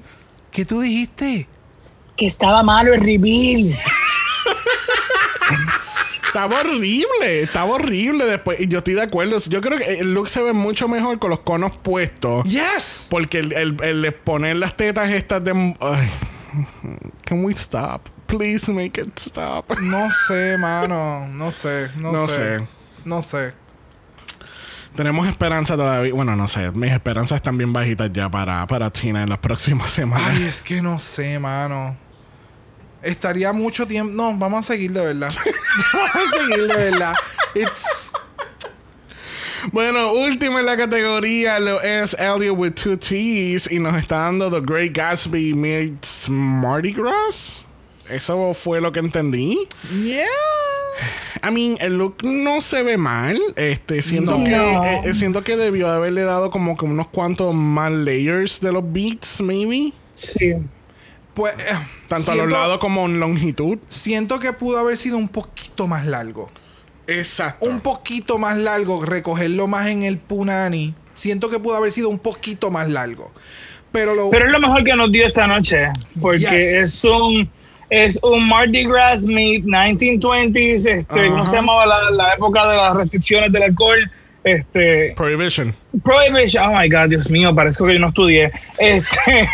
¿Qué 0.49 0.65
tú 0.65 0.82
dijiste? 0.82 1.47
Que 2.17 2.26
estaba 2.26 2.63
malo 2.63 2.91
el 2.95 3.01
reveal. 3.01 3.70
Estaba 6.28 6.60
horrible, 6.60 7.41
estaba 7.41 7.66
horrible 7.74 8.26
después. 8.26 8.60
Y 8.60 8.68
yo 8.68 8.80
estoy 8.80 8.93
de 8.93 9.02
acuerdo. 9.02 9.39
Yo 9.39 9.62
creo 9.62 9.80
que 9.80 9.95
el 10.00 10.14
look 10.14 10.30
se 10.30 10.43
ve 10.43 10.54
mucho 10.54 10.88
mejor 10.88 11.18
con 11.18 11.32
los 11.32 11.39
conos 11.39 11.76
puestos. 11.78 12.43
Yes. 12.45 13.08
Porque 13.10 13.39
el, 13.39 13.52
el- 13.54 13.84
el 13.84 14.14
poner 14.14 14.56
las 14.58 14.78
tetas 14.78 15.10
estas 15.10 15.43
de. 15.43 15.76
Ay. 15.82 16.10
Can 17.26 17.44
we 17.44 17.52
stop? 17.53 18.07
Please 18.28 18.72
make 18.72 19.02
it 19.02 19.18
stop. 19.19 19.72
No 19.80 20.10
sé, 20.28 20.56
mano. 20.60 21.28
No 21.30 21.52
sé. 21.52 21.90
No, 21.95 22.11
No 22.11 22.28
sé. 22.28 22.36
sé. 22.60 22.68
No 23.06 23.22
sé. 23.23 23.53
Tenemos 24.95 25.28
esperanza 25.28 25.76
todavía. 25.78 26.14
Bueno, 26.14 26.36
no 26.36 26.48
sé. 26.48 26.72
Mis 26.72 26.91
esperanzas 26.91 27.38
están 27.38 27.57
bien 27.57 27.72
bajitas 27.73 28.11
ya 28.14 28.30
para, 28.30 28.65
para 28.68 28.90
Tina 28.91 29.23
en 29.23 29.30
las 29.30 29.38
próximas 29.40 29.90
semanas. 29.91 30.28
Ay, 30.32 30.44
es 30.44 30.61
que 30.61 30.82
no 30.82 30.99
sé, 30.99 31.40
mano. 31.40 31.95
Estaría 33.01 33.53
mucho 33.53 33.88
tiempo. 33.88 34.13
No, 34.13 34.35
vamos 34.38 34.65
a 34.65 34.73
seguir 34.73 34.91
de 34.91 35.05
verdad. 35.05 35.31
vamos 35.93 36.11
a 36.15 36.38
seguir 36.38 36.67
de 36.67 36.91
verdad. 36.91 37.13
It's. 37.55 38.11
Bueno, 39.71 40.13
último 40.13 40.57
en 40.59 40.65
la 40.65 40.77
categoría 40.77 41.59
lo 41.59 41.81
es 41.81 42.13
Elliot 42.17 42.57
with 42.57 42.71
two 42.73 42.97
T's 42.97 43.69
y 43.69 43.80
nos 43.80 43.95
está 43.95 44.17
dando 44.19 44.49
The 44.49 44.61
Great 44.61 44.93
Gatsby 44.95 45.53
meets 45.53 46.30
Mardi 46.30 46.93
Gras. 46.93 47.65
Eso 48.09 48.53
fue 48.53 48.80
lo 48.81 48.91
que 48.91 48.99
entendí. 48.99 49.59
Yeah. 50.03 50.26
I 51.47 51.51
mean, 51.51 51.77
el 51.80 51.97
look 51.97 52.23
no 52.23 52.61
se 52.61 52.84
ve 52.84 52.97
mal. 52.97 53.39
Este, 53.55 54.01
siento 54.01 54.38
No. 54.38 54.43
que 54.45 54.51
eh, 54.55 55.01
eh, 55.05 55.13
siento 55.13 55.43
que 55.43 55.55
debió 55.57 55.89
de 55.89 55.95
haberle 55.95 56.23
dado 56.23 56.51
como 56.51 56.76
que 56.77 56.85
unos 56.85 57.07
cuantos 57.07 57.53
más 57.53 57.91
layers 57.91 58.59
de 58.61 58.71
los 58.71 58.84
beats, 58.91 59.41
maybe. 59.41 59.93
Sí. 60.15 60.55
Pues. 61.40 61.53
eh, 61.53 61.78
Tanto 62.07 62.32
a 62.32 62.34
siento- 62.36 62.45
los 62.45 62.53
lados 62.53 62.78
como 62.80 63.06
en 63.06 63.20
longitud. 63.20 63.78
Siento 63.88 64.40
que 64.40 64.53
pudo 64.53 64.80
haber 64.80 64.98
sido 64.98 65.18
un 65.18 65.30
poquito 65.30 65.88
más 65.88 66.06
largo. 66.06 66.49
Exacto. 67.07 67.66
Un 67.68 67.80
poquito 67.82 68.38
más 68.38 68.57
largo, 68.57 69.03
recogerlo 69.03 69.68
más 69.68 69.88
en 69.88 70.03
el 70.03 70.18
punani. 70.18 70.94
Siento 71.14 71.49
que 71.49 71.60
pudo 71.60 71.76
haber 71.78 71.91
sido 71.91 72.10
un 72.10 72.20
poquito 72.20 72.70
más 72.72 72.88
largo. 72.88 73.32
Pero 73.91 74.14
lo. 74.14 74.30
Pero 74.30 74.45
es 74.45 74.52
lo 74.52 74.60
mejor 74.60 74.84
que 74.84 74.95
nos 74.95 75.11
dio 75.11 75.26
esta 75.26 75.48
noche. 75.48 75.88
Porque 76.22 76.40
Yes. 76.40 76.52
es 76.52 77.03
un 77.03 77.49
es 77.90 78.20
un 78.22 78.48
Mardi 78.48 78.84
Gras 78.86 79.24
meet 79.24 79.64
1920s. 79.64 80.86
Este, 80.86 81.28
¿Cómo 81.30 81.49
se 81.49 81.56
llamaba 81.56 81.86
la, 81.88 82.11
la 82.11 82.34
época 82.36 82.68
de 82.70 82.78
las 82.78 82.95
restricciones 82.95 83.52
del 83.52 83.64
alcohol? 83.64 84.11
Este, 84.44 85.14
Prohibition. 85.16 85.74
Prohibition. 86.03 86.64
Oh 86.64 86.80
my 86.80 86.90
God, 86.90 87.10
Dios 87.10 87.30
mío, 87.30 87.53
parezco 87.53 87.86
que 87.86 87.94
yo 87.94 87.99
no 87.99 88.07
estudié. 88.07 88.52
Este, 88.78 89.18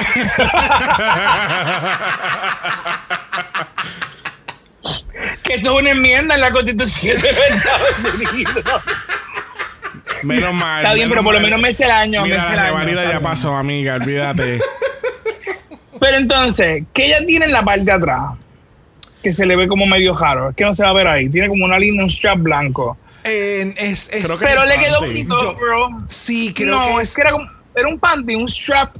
que 5.43 5.53
esto 5.53 5.75
es 5.75 5.81
una 5.81 5.91
enmienda 5.91 6.35
en 6.35 6.41
la 6.41 6.51
constitución 6.51 7.21
de 7.21 7.31
los 7.31 7.49
Estados 7.49 7.93
Unidos. 8.13 8.63
Menos 10.23 10.53
mal. 10.53 10.83
Está 10.83 10.93
bien, 10.93 11.09
pero 11.09 11.23
por 11.23 11.33
lo 11.33 11.39
menos 11.39 11.59
me 11.59 11.73
sé 11.73 11.85
el 11.85 11.91
año. 11.91 12.21
Mira, 12.23 12.49
el 12.49 12.55
la 12.55 12.65
revalida 12.65 13.11
ya 13.11 13.19
pasó, 13.19 13.55
amiga. 13.55 13.95
Olvídate. 13.95 14.59
Pero 15.99 16.17
entonces, 16.17 16.83
¿qué 16.93 17.05
ella 17.05 17.25
tiene 17.25 17.45
en 17.45 17.53
la 17.53 17.63
parte 17.63 17.85
de 17.85 17.91
atrás? 17.93 18.33
Que 19.23 19.33
se 19.33 19.45
le 19.45 19.55
ve 19.55 19.67
como 19.67 19.85
medio 19.85 20.15
raro. 20.15 20.49
Es 20.49 20.55
que 20.55 20.65
no 20.65 20.75
se 20.75 20.83
va 20.83 20.89
a 20.89 20.93
ver 20.93 21.07
ahí. 21.07 21.29
Tiene 21.29 21.47
como 21.47 21.63
una 21.65 21.79
línea, 21.79 22.03
un 22.03 22.09
strap 22.09 22.39
blanco. 22.39 22.97
Eh, 23.25 23.73
es, 23.77 24.09
es- 24.13 24.25
Creo 24.25 24.37
que- 24.39 24.45
Pero 24.45 24.65
le 24.65 24.79
quedó 24.79 24.99
bonito, 25.01 25.37
Yo- 25.39 25.55
bro. 25.55 26.05
sí, 26.09 26.53
creo 26.53 26.77
no, 26.79 26.97
que 26.97 27.03
es 27.03 27.13
que 27.13 27.21
era, 27.21 27.31
como, 27.31 27.47
era 27.75 27.87
un 27.87 27.99
panty, 27.99 28.35
un 28.35 28.47
strap 28.47 28.95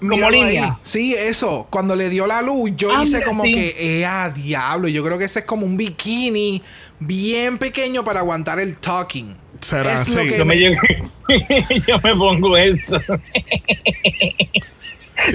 como 0.00 0.26
ahí. 0.26 0.32
línea. 0.32 0.78
Sí, 0.82 1.14
eso. 1.14 1.66
Cuando 1.70 1.94
le 1.96 2.08
dio 2.10 2.26
la 2.26 2.42
luz, 2.42 2.70
yo 2.76 2.90
Ah, 2.94 3.02
hice 3.04 3.16
mira, 3.16 3.26
como 3.26 3.42
sí. 3.44 3.54
que, 3.54 4.00
eh, 4.00 4.06
a 4.06 4.30
diablo. 4.30 4.88
Yo 4.88 5.02
creo 5.04 5.18
que 5.18 5.24
ese 5.24 5.40
es 5.40 5.44
como 5.44 5.66
un 5.66 5.76
bikini 5.76 6.62
bien 7.00 7.58
pequeño 7.58 8.04
para 8.04 8.20
aguantar 8.20 8.58
el 8.60 8.76
talking. 8.76 9.36
Será 9.60 9.94
Es 10.02 10.06
Yo 10.36 10.44
me, 10.44 10.56
llego- 10.56 10.80
yo 11.86 11.98
me 12.02 12.14
pongo 12.16 12.56
eso. 12.56 12.98
Sí, 13.00 13.12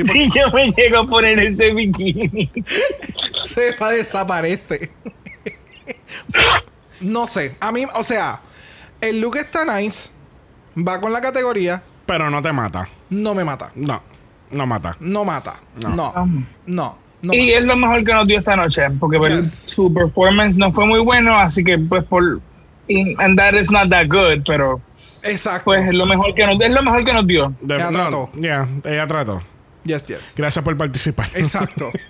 porque- 0.03 0.13
Si 0.13 0.29
yo 0.39 0.49
me 0.53 0.71
llego 0.71 0.99
a 0.99 1.07
poner 1.07 1.39
ese 1.39 1.71
bikini. 1.73 2.49
Se 3.47 3.71
va 3.77 3.89
desaparece. 3.91 4.91
No 7.01 7.27
sé. 7.27 7.55
A 7.59 7.71
mí, 7.71 7.85
o 7.95 8.03
sea, 8.03 8.39
el 9.01 9.19
look 9.21 9.37
está 9.37 9.65
nice. 9.65 10.11
Va 10.77 10.99
con 11.01 11.11
la 11.13 11.21
categoría. 11.21 11.81
Pero 12.05 12.29
no 12.29 12.41
te 12.41 12.51
mata. 12.53 12.87
No 13.09 13.33
me 13.35 13.43
mata. 13.43 13.71
No. 13.75 14.01
No 14.51 14.65
mata. 14.65 14.95
No 14.99 15.25
mata. 15.25 15.59
No. 15.81 15.89
No. 15.89 16.13
No. 16.65 16.97
No. 17.21 17.33
y 17.33 17.47
mata. 17.47 17.57
es 17.59 17.63
lo 17.65 17.75
mejor 17.75 18.03
que 18.05 18.13
nos 18.13 18.27
dio 18.27 18.39
esta 18.39 18.55
noche, 18.55 18.81
porque 18.99 19.17
pues, 19.17 19.35
Yes. 19.41 19.73
su 19.73 19.93
performance 19.93 20.55
no 20.57 20.71
fue 20.71 20.85
muy 20.85 20.99
bueno, 21.01 21.37
así 21.37 21.63
que 21.63 21.77
pues 21.77 22.03
por 22.05 22.39
and 22.89 23.37
that 23.37 23.53
is 23.53 23.69
not 23.69 23.89
that 23.89 24.07
good, 24.07 24.41
pero 24.47 24.79
Exacto. 25.23 25.65
pues 25.65 25.85
es 25.85 25.93
lo 25.93 26.05
mejor 26.05 26.33
que 26.33 26.45
nos 26.47 26.59
es 26.61 26.71
lo 26.71 26.81
mejor 26.81 27.03
que 27.05 27.13
nos 27.13 27.27
dio. 27.27 27.53
De- 27.61 27.75
Ella 27.75 27.91
no, 27.91 27.97
trató. 27.99 28.29
Ya, 28.35 28.67
ella 28.85 29.05
trató. 29.07 29.41
Yes, 29.83 30.05
yes. 30.07 30.33
Gracias 30.35 30.63
por 30.63 30.75
participar. 30.77 31.29
Exacto. 31.35 31.91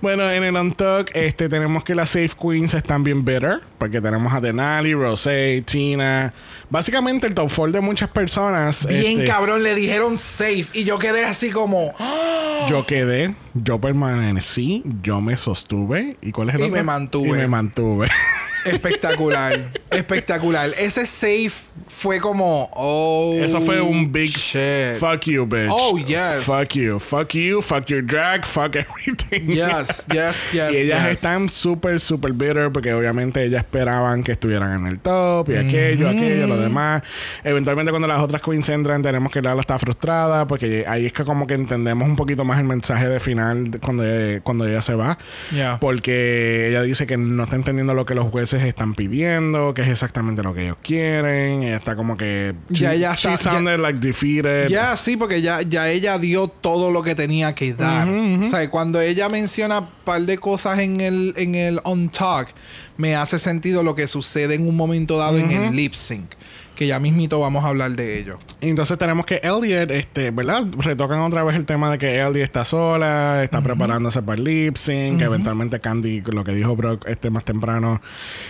Bueno, 0.00 0.30
en 0.30 0.44
el 0.44 0.54
On 0.56 0.72
Talk 0.72 1.10
este, 1.14 1.48
tenemos 1.48 1.82
que 1.82 1.94
las 1.94 2.10
Safe 2.10 2.30
Queens 2.40 2.74
están 2.74 3.02
bien 3.02 3.24
bitter. 3.24 3.60
Porque 3.78 4.00
tenemos 4.00 4.32
a 4.32 4.40
Denali, 4.40 4.94
Rosé, 4.94 5.64
Tina. 5.66 6.32
Básicamente 6.70 7.26
el 7.26 7.34
top 7.34 7.50
4 7.54 7.72
de 7.72 7.80
muchas 7.80 8.10
personas. 8.10 8.86
Bien 8.86 9.20
este, 9.20 9.24
cabrón, 9.26 9.62
le 9.62 9.74
dijeron 9.74 10.16
safe. 10.16 10.66
Y 10.72 10.84
yo 10.84 10.98
quedé 10.98 11.24
así 11.24 11.50
como. 11.50 11.94
¡ah! 11.98 12.66
Yo 12.68 12.86
quedé, 12.86 13.34
yo 13.54 13.80
permanecí, 13.80 14.84
yo 15.02 15.20
me 15.20 15.36
sostuve. 15.36 16.16
¿Y 16.20 16.30
cuál 16.30 16.50
es 16.50 16.56
el 16.56 16.60
Y 16.60 16.64
otro? 16.64 16.76
me 16.76 16.82
mantuve. 16.84 17.28
Y 17.28 17.32
me 17.32 17.48
mantuve. 17.48 18.08
Espectacular. 18.68 19.70
espectacular. 19.90 20.74
Ese 20.78 21.06
safe 21.06 21.68
fue 21.88 22.20
como. 22.20 22.70
Oh. 22.74 23.36
Eso 23.40 23.60
fue 23.60 23.80
un 23.80 24.10
big 24.12 24.30
shit. 24.30 24.98
fuck 24.98 25.24
you, 25.24 25.46
bitch. 25.46 25.70
Oh, 25.70 25.98
yes. 25.98 26.44
Fuck 26.44 26.74
you. 26.74 26.98
Fuck 26.98 27.34
you. 27.34 27.62
Fuck 27.62 27.86
your 27.86 28.02
drag. 28.02 28.44
Fuck 28.44 28.76
everything. 28.76 29.48
Yes, 29.48 30.06
yes, 30.12 30.36
yes. 30.52 30.72
y 30.72 30.76
ellas 30.76 31.04
yes. 31.04 31.14
están 31.14 31.48
súper, 31.48 32.00
súper 32.00 32.32
bitter 32.32 32.70
porque 32.72 32.92
obviamente 32.92 33.42
ellas 33.42 33.62
esperaban 33.62 34.22
que 34.22 34.32
estuvieran 34.32 34.80
en 34.80 34.86
el 34.86 35.00
top 35.00 35.48
y 35.50 35.56
aquello, 35.56 36.08
aquello, 36.08 36.46
lo 36.46 36.58
demás. 36.58 37.02
Eventualmente 37.44 37.90
cuando 37.90 38.08
las 38.08 38.20
otras 38.20 38.42
queens 38.42 38.68
entran 38.68 39.02
tenemos 39.02 39.32
que 39.32 39.42
Lala 39.42 39.60
está 39.60 39.78
frustrada 39.78 40.46
porque 40.46 40.84
ahí 40.86 41.06
es 41.06 41.12
que 41.12 41.24
como 41.24 41.46
que 41.46 41.54
entendemos 41.54 42.08
un 42.08 42.16
poquito 42.16 42.44
más 42.44 42.58
el 42.58 42.64
mensaje 42.64 43.08
de 43.08 43.20
final 43.20 43.78
cuando 43.82 44.04
ella, 44.04 44.40
cuando 44.40 44.66
ella 44.66 44.82
se 44.82 44.94
va. 44.94 45.18
Yeah. 45.52 45.78
Porque 45.80 46.68
ella 46.68 46.82
dice 46.82 47.06
que 47.06 47.16
no 47.16 47.44
está 47.44 47.56
entendiendo 47.56 47.94
lo 47.94 48.06
que 48.06 48.14
los 48.14 48.26
jueces 48.26 48.57
están 48.64 48.94
pidiendo, 48.94 49.74
que 49.74 49.82
es 49.82 49.88
exactamente 49.88 50.42
lo 50.42 50.54
que 50.54 50.64
ellos 50.64 50.76
quieren. 50.82 51.62
Ella 51.62 51.76
está 51.76 51.96
como 51.96 52.16
que... 52.16 52.54
Ya 52.68 52.94
ella 52.94 53.14
she 53.14 53.32
está- 53.32 53.50
sounded 53.52 53.78
like 53.80 53.98
defeated. 54.00 54.68
Ya, 54.68 54.96
sí, 54.96 55.16
porque 55.16 55.42
ya, 55.42 55.62
ya 55.62 55.88
ella 55.90 56.18
dio 56.18 56.48
todo 56.48 56.90
lo 56.90 57.02
que 57.02 57.14
tenía 57.14 57.54
que 57.54 57.74
dar. 57.74 58.08
O 58.08 58.48
sea, 58.48 58.68
cuando 58.70 59.00
ella 59.00 59.28
menciona 59.28 59.80
un 59.80 59.88
par 60.04 60.22
de 60.22 60.38
cosas 60.38 60.78
en 60.78 61.00
el, 61.00 61.34
en 61.36 61.54
el 61.54 61.80
On 61.84 62.08
Talk, 62.10 62.48
me 62.96 63.14
hace 63.14 63.38
sentido 63.38 63.82
lo 63.82 63.94
que 63.94 64.08
sucede 64.08 64.54
en 64.54 64.66
un 64.66 64.76
momento 64.76 65.18
dado 65.18 65.38
en 65.38 65.50
el 65.50 65.74
lip 65.74 65.94
sync. 65.94 66.32
Que 66.78 66.86
ya 66.86 67.00
mismito 67.00 67.40
vamos 67.40 67.64
a 67.64 67.68
hablar 67.68 67.90
de 67.90 68.20
ello. 68.20 68.38
Entonces 68.60 68.96
tenemos 68.98 69.26
que 69.26 69.40
Elliot, 69.42 69.90
este, 69.90 70.30
¿verdad? 70.30 70.64
Retocan 70.78 71.18
otra 71.22 71.42
vez 71.42 71.56
el 71.56 71.66
tema 71.66 71.90
de 71.90 71.98
que 71.98 72.20
Elliot 72.20 72.36
está 72.36 72.64
sola, 72.64 73.42
está 73.42 73.60
preparándose 73.62 74.22
para 74.22 74.38
el 74.38 74.44
lip 74.44 74.76
sync, 74.76 75.18
que 75.18 75.24
eventualmente 75.24 75.80
Candy, 75.80 76.20
lo 76.20 76.44
que 76.44 76.52
dijo 76.52 76.76
Brock 76.76 77.04
este 77.08 77.30
más 77.30 77.44
temprano, 77.44 78.00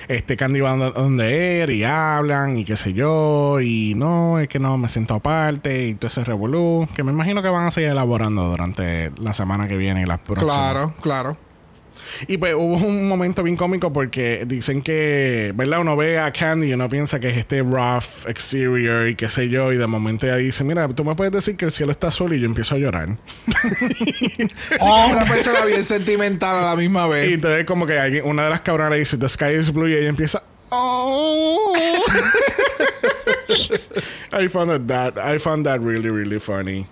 este 0.09 0.37
Candy 0.37 0.61
va 0.61 0.77
donde, 0.77 0.91
donde 0.91 1.63
él 1.63 1.71
y 1.71 1.85
hablan 1.85 2.59
y 2.59 2.67
qué 2.67 2.77
sé 2.77 2.93
yo, 2.93 3.61
y 3.63 3.95
no, 3.97 4.39
es 4.39 4.49
que 4.49 4.59
no 4.59 4.77
me 4.77 4.89
siento 4.89 5.15
aparte 5.15 5.87
y 5.87 5.95
todo 5.95 6.09
ese 6.09 6.23
revolú, 6.23 6.87
que 6.95 7.03
me 7.03 7.13
imagino 7.13 7.41
que 7.41 7.49
van 7.49 7.65
a 7.65 7.71
seguir 7.71 7.89
elaborando 7.89 8.45
durante 8.45 9.11
la 9.19 9.33
semana 9.33 9.69
que 9.69 9.79
viene 9.79 10.03
y 10.03 10.05
las 10.05 10.19
próximas. 10.19 10.55
Claro, 10.55 10.95
claro. 11.01 11.48
Y 12.27 12.37
pues 12.39 12.55
hubo 12.55 12.77
un 12.77 13.07
momento 13.09 13.43
bien 13.43 13.57
cómico 13.57 13.93
porque 13.93 14.45
dicen 14.47 14.83
que, 14.83 15.53
¿verdad? 15.55 15.81
Uno 15.81 15.97
ve 15.97 16.19
a 16.19 16.33
Candy 16.33 16.69
y 16.69 16.73
uno 16.75 16.89
piensa 16.89 17.21
que 17.21 17.29
es 17.29 17.37
este 17.37 17.63
rough 17.63 18.27
exterior 18.27 19.09
y 19.09 19.15
qué 19.15 19.29
sé 19.29 19.49
yo, 19.49 19.73
y 19.73 19.77
de 19.77 19.87
momento 19.87 20.27
ella 20.27 20.37
dice, 20.37 20.65
mira, 20.65 20.89
tú 20.89 21.05
me 21.05 21.15
puedes 21.15 21.33
decir 21.33 21.57
que 21.57 21.65
el 21.65 21.73
cielo 21.73 21.93
está 21.93 22.09
azul 22.09 22.33
y 22.35 22.41
yo 22.41 22.47
empiezo 22.47 22.75
a 22.75 22.79
llorar. 22.79 23.09
Como 24.79 25.07
una 25.13 25.25
persona 25.25 25.65
bien 25.65 25.85
sentimental 25.85 26.57
a 26.57 26.63
la 26.71 26.77
misma 26.77 27.07
Y 27.07 27.11
vez. 27.11 27.33
entonces 27.35 27.65
como 27.65 27.87
que 27.87 27.99
alguien- 27.99 28.25
una 28.27 28.45
de 28.45 28.51
las 28.51 28.61
cabronas 28.63 28.93
le 28.93 28.99
dice, 28.99 29.17
the 29.17 29.29
sky 29.29 29.55
is 29.59 29.73
blue 29.73 29.89
y 29.89 29.95
ella 29.95 30.09
empieza, 30.09 30.43
oh. 30.71 31.75
I 34.33 34.49
found 34.49 34.89
that, 34.89 35.19
I 35.19 35.39
found 35.39 35.67
that 35.67 35.81
really, 35.81 36.11
really 36.11 36.39
funny. 36.39 36.87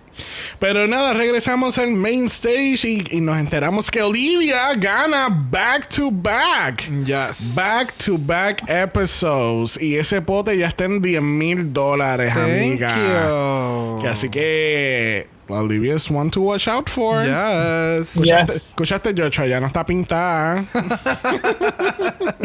Pero 0.58 0.88
nada, 0.88 1.12
regresamos 1.12 1.78
al 1.78 1.92
main 1.92 2.26
stage 2.26 2.80
y, 2.84 3.04
y 3.10 3.20
nos 3.20 3.38
enteramos 3.38 3.90
que 3.90 4.02
Olivia 4.02 4.74
gana 4.74 5.28
back 5.28 5.88
to 5.88 6.10
back. 6.10 6.88
Yes. 7.04 7.54
Back 7.54 7.92
to 8.04 8.16
back 8.18 8.62
episodes. 8.68 9.80
Y 9.80 9.96
ese 9.96 10.22
pote 10.22 10.56
ya 10.56 10.68
está 10.68 10.84
en 10.84 11.02
10 11.02 11.22
mil 11.22 11.72
dólares, 11.72 12.32
amiga. 12.34 12.94
you. 12.96 14.00
Que 14.00 14.08
así 14.08 14.28
que 14.30 15.35
Olivia 15.48 15.94
es 15.94 16.10
one 16.10 16.30
to 16.30 16.40
watch 16.40 16.66
out 16.68 16.88
for. 16.88 17.22
Yes. 17.24 18.08
Escuchaste, 18.16 18.52
Yes. 18.52 18.66
escuchaste, 18.68 19.14
Joshua, 19.16 19.46
ya 19.46 19.60
no 19.60 19.66
está 19.68 19.84
pintada. 19.86 20.64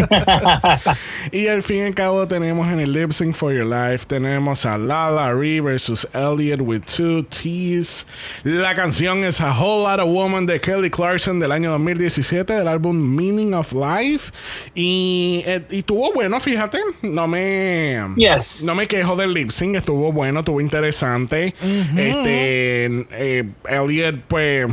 y 1.31 1.47
al 1.47 1.63
fin 1.63 1.77
y 1.77 1.81
al 1.81 1.95
cabo 1.95 2.27
tenemos 2.27 2.71
en 2.71 2.79
el 2.79 2.93
Lip 2.93 3.11
Sync 3.11 3.35
for 3.35 3.53
Your 3.53 3.65
Life, 3.65 4.05
tenemos 4.07 4.65
a 4.65 4.77
Lala 4.77 5.33
Ree 5.33 5.59
versus 5.59 6.07
Elliot 6.13 6.61
with 6.61 6.81
two 6.85 7.23
T's. 7.23 8.05
La 8.43 8.75
canción 8.75 9.23
es 9.23 9.41
A 9.41 9.51
Whole 9.57 9.83
Lot 9.89 9.99
of 9.99 10.07
Woman 10.09 10.45
de 10.45 10.59
Kelly 10.59 10.89
Clarkson 10.89 11.39
del 11.39 11.51
año 11.51 11.71
2017 11.71 12.53
del 12.53 12.67
álbum 12.67 12.95
Meaning 12.97 13.53
of 13.53 13.73
Life. 13.73 14.31
Y, 14.75 15.43
eh, 15.45 15.63
y 15.69 15.83
tuvo 15.83 16.13
bueno, 16.13 16.39
fíjate, 16.39 16.79
no 17.01 17.27
me... 17.27 17.99
Yes. 18.15 18.63
No 18.63 18.75
me 18.75 18.87
quejo 18.87 19.15
del 19.15 19.33
lip 19.33 19.51
sync, 19.51 19.75
estuvo 19.75 20.11
bueno, 20.11 20.39
estuvo 20.39 20.61
interesante. 20.61 21.53
Este, 21.97 22.87
eh, 23.11 23.49
Elliot, 23.67 24.21
pues, 24.27 24.67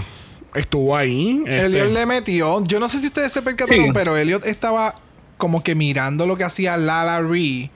estuvo 0.55 0.97
ahí. 0.97 1.43
este, 1.47 1.67
Elliot 1.67 1.91
le 1.93 2.07
metió. 2.07 2.65
Yo 2.65 2.81
no 2.81 2.89
sé 2.89 3.01
si 3.01 3.07
ustedes 3.07 3.33
se 3.33 3.43
percataron, 3.43 3.87
Sí. 3.87 3.91
pero 3.93 4.17
Elliot 4.17 4.45
estaba 4.47 4.95
como 5.37 5.63
que 5.63 5.75
mirando 5.75 6.27
lo 6.27 6.37
que 6.37 6.45
hacía 6.45 6.77
Lala 6.77 7.21
Ree. 7.21 7.71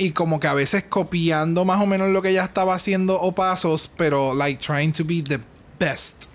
Y 0.00 0.12
como 0.12 0.38
que 0.38 0.46
a 0.46 0.54
veces 0.54 0.84
copiando 0.88 1.64
más 1.64 1.80
o 1.82 1.86
menos 1.86 2.10
lo 2.10 2.22
que 2.22 2.30
ella 2.30 2.44
estaba 2.44 2.74
haciendo 2.74 3.20
o 3.20 3.32
pasos, 3.34 3.90
pero 3.96 4.32
like 4.32 4.62
trying 4.64 4.92
to 4.92 5.04
be 5.04 5.22
the 5.22 5.40
best. 5.80 6.26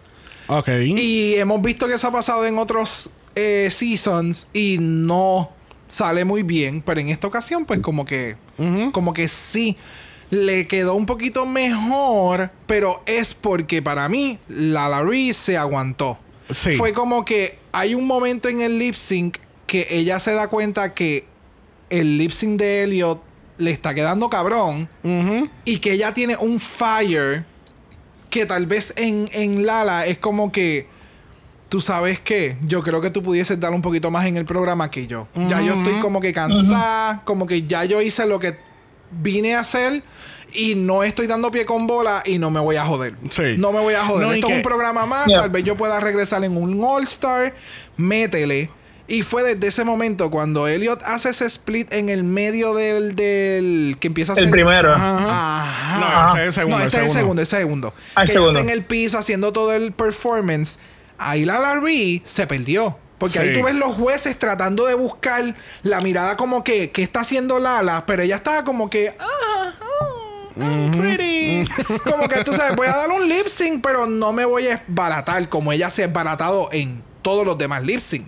Ok. 0.47 0.68
Y 0.97 1.35
hemos 1.35 1.61
visto 1.61 1.88
que 1.88 1.93
eso 1.93 2.07
ha 2.07 2.11
pasado 2.11 2.45
en 2.45 2.57
otros 2.57 3.10
eh, 3.35 3.69
seasons 3.72 4.47
y 4.51 4.77
no 4.81 5.49
sale 5.88 6.26
muy 6.26 6.43
bien, 6.43 6.81
pero 6.81 6.99
en 6.99 7.07
esta 7.10 7.27
ocasión 7.27 7.65
pues 7.65 7.80
como 7.80 8.05
que 8.05 8.35
como 8.91 9.14
que 9.14 9.27
sí 9.30 9.77
le 10.34 10.68
quedó 10.68 10.95
un 10.95 11.05
poquito 11.05 11.45
mejor, 11.45 12.49
pero 12.65 13.03
es 13.05 13.35
porque 13.35 13.84
para 13.84 14.10
mí 14.10 14.39
la 14.47 14.89
Larry 14.89 15.31
se 15.31 15.57
aguantó. 15.57 16.18
Sí. 16.49 16.76
Fue 16.76 16.91
como 16.91 17.23
que 17.23 17.60
hay 17.72 17.93
un 17.93 18.07
momento 18.07 18.49
en 18.49 18.61
el 18.61 18.80
lip 18.80 18.95
sync 18.95 19.38
que 19.68 19.88
ella 19.91 20.19
se 20.19 20.34
da 20.34 20.47
cuenta 20.47 20.95
que 20.95 21.26
el 21.91 22.18
lip 22.18 22.31
sync 22.31 22.60
de 22.60 22.84
Elliot 22.84 23.23
le 23.60 23.69
está 23.69 23.93
quedando 23.93 24.27
cabrón 24.30 24.89
y 25.65 25.77
que 25.77 25.91
ella 25.91 26.14
tiene 26.15 26.35
un 26.35 26.60
fire 26.60 27.45
que 28.31 28.47
tal 28.47 28.65
vez 28.65 28.93
en, 28.97 29.30
en 29.34 29.68
Lala 29.68 30.07
es 30.07 30.18
como 30.18 30.51
que 30.51 30.88
tú 31.69 31.80
sabes 31.80 32.19
que 32.19 32.57
yo 32.65 32.81
creo 32.81 33.01
que 33.01 33.11
tú 33.11 33.22
pudieses 33.22 33.60
dar 33.60 33.72
un 33.72 33.84
poquito 33.84 34.10
más 34.10 34.26
en 34.26 34.38
el 34.38 34.45
programa 34.45 34.89
que 34.89 35.05
yo. 35.05 35.27
Ya 35.35 35.61
yo 35.61 35.76
estoy 35.76 35.99
como 35.99 36.22
que 36.22 36.34
cansada, 36.34 37.22
como 37.23 37.45
que 37.45 37.68
ya 37.68 37.85
yo 37.85 38.01
hice 38.01 38.26
lo 38.26 38.39
que 38.39 38.57
vine 39.22 39.56
a 39.56 39.60
hacer 39.61 40.03
y 40.53 40.76
no 40.76 41.03
estoy 41.03 41.26
dando 41.27 41.49
pie 41.52 41.65
con 41.65 41.88
bola 41.88 42.22
y 42.26 42.38
no 42.38 42.52
me 42.52 42.60
voy 42.60 42.76
a 42.76 42.85
joder. 42.85 43.15
Sí. 43.30 43.56
No 43.57 43.72
me 43.72 43.80
voy 43.80 43.94
a 43.95 44.06
joder. 44.06 44.27
No, 44.27 44.34
Esto 44.34 44.48
es 44.48 44.52
que- 44.52 44.57
un 44.57 44.64
programa 44.64 45.06
más, 45.06 45.26
Yeah. 45.26 45.41
tal 45.41 45.49
vez 45.49 45.64
yo 45.64 45.76
pueda 45.76 45.99
regresar 45.99 46.44
en 46.44 46.56
un 46.56 46.80
All 46.84 47.03
Star, 47.03 47.53
métele. 47.98 48.69
Y 49.06 49.22
fue 49.22 49.44
desde 49.44 49.68
ese 49.68 49.84
momento 49.84 50.31
cuando 50.31 50.65
Elliot 50.68 51.02
hace 51.03 51.30
ese 51.31 51.45
split 51.45 51.91
en 51.91 52.07
el 52.10 52.23
medio 52.23 52.73
del, 52.73 53.15
del 53.18 53.98
que 53.99 54.07
empieza 54.07 54.31
a 54.31 54.35
El 54.38 54.45
hacer 54.45 54.52
primero. 54.52 54.94
Ajá. 54.94 55.99
No, 55.99 56.30
ese 56.35 56.40
es 56.41 56.48
el 56.48 56.53
segundo, 56.53 56.77
No, 56.77 56.81
el 56.84 56.88
este 56.88 56.98
es 56.99 57.03
el 57.03 57.10
segundo. 57.11 57.19
segundo, 57.19 57.41
el 57.41 57.48
segundo. 57.48 57.94
Ah, 58.15 58.22
el 58.22 58.27
que 58.27 58.34
segundo. 58.34 58.60
está 58.60 58.72
en 58.72 58.77
el 58.77 58.85
piso 58.85 59.18
haciendo 59.18 59.52
todo 59.52 59.73
el 59.73 59.91
performance. 59.91 60.77
Ahí 61.18 61.44
la 61.45 61.60
Larry 61.60 62.22
se 62.26 62.48
perdió. 62.48 62.98
Porque 63.18 63.40
ahí 63.40 63.53
tú 63.53 63.64
ves 63.64 63.76
los 63.76 63.95
jueces 63.95 64.38
tratando 64.38 64.85
de 64.85 64.95
buscar 64.95 65.56
la 65.84 66.02
mirada 66.02 66.35
como 66.35 66.64
que, 66.64 66.91
¿qué 66.91 67.03
está 67.03 67.22
haciendo 67.22 67.60
Lala? 67.60 68.06
Pero 68.06 68.22
ella 68.23 68.35
estaba 68.35 68.65
como 68.65 68.90
que, 68.90 69.15
ah, 69.19 69.73
oh, 69.81 70.61
I'm 70.61 70.91
pretty. 70.91 71.65
como 72.03 72.27
que 72.27 72.44
tú 72.44 72.53
sabes, 72.53 72.76
voy 72.76 72.88
a 72.88 72.95
dar 72.95 73.10
un 73.11 73.27
lip 73.27 73.48
sync, 73.48 73.81
pero 73.81 74.07
no 74.07 74.34
me 74.34 74.45
voy 74.45 74.68
a 74.68 74.76
esbaratar 74.76 75.48
como 75.49 75.72
ella 75.72 75.90
se 75.90 76.03
ha 76.03 76.06
esbaratado 76.06 76.69
en 76.72 77.03
todos 77.22 77.45
los 77.45 77.57
demás 77.57 77.84
lip 77.84 78.02
sync. 78.02 78.27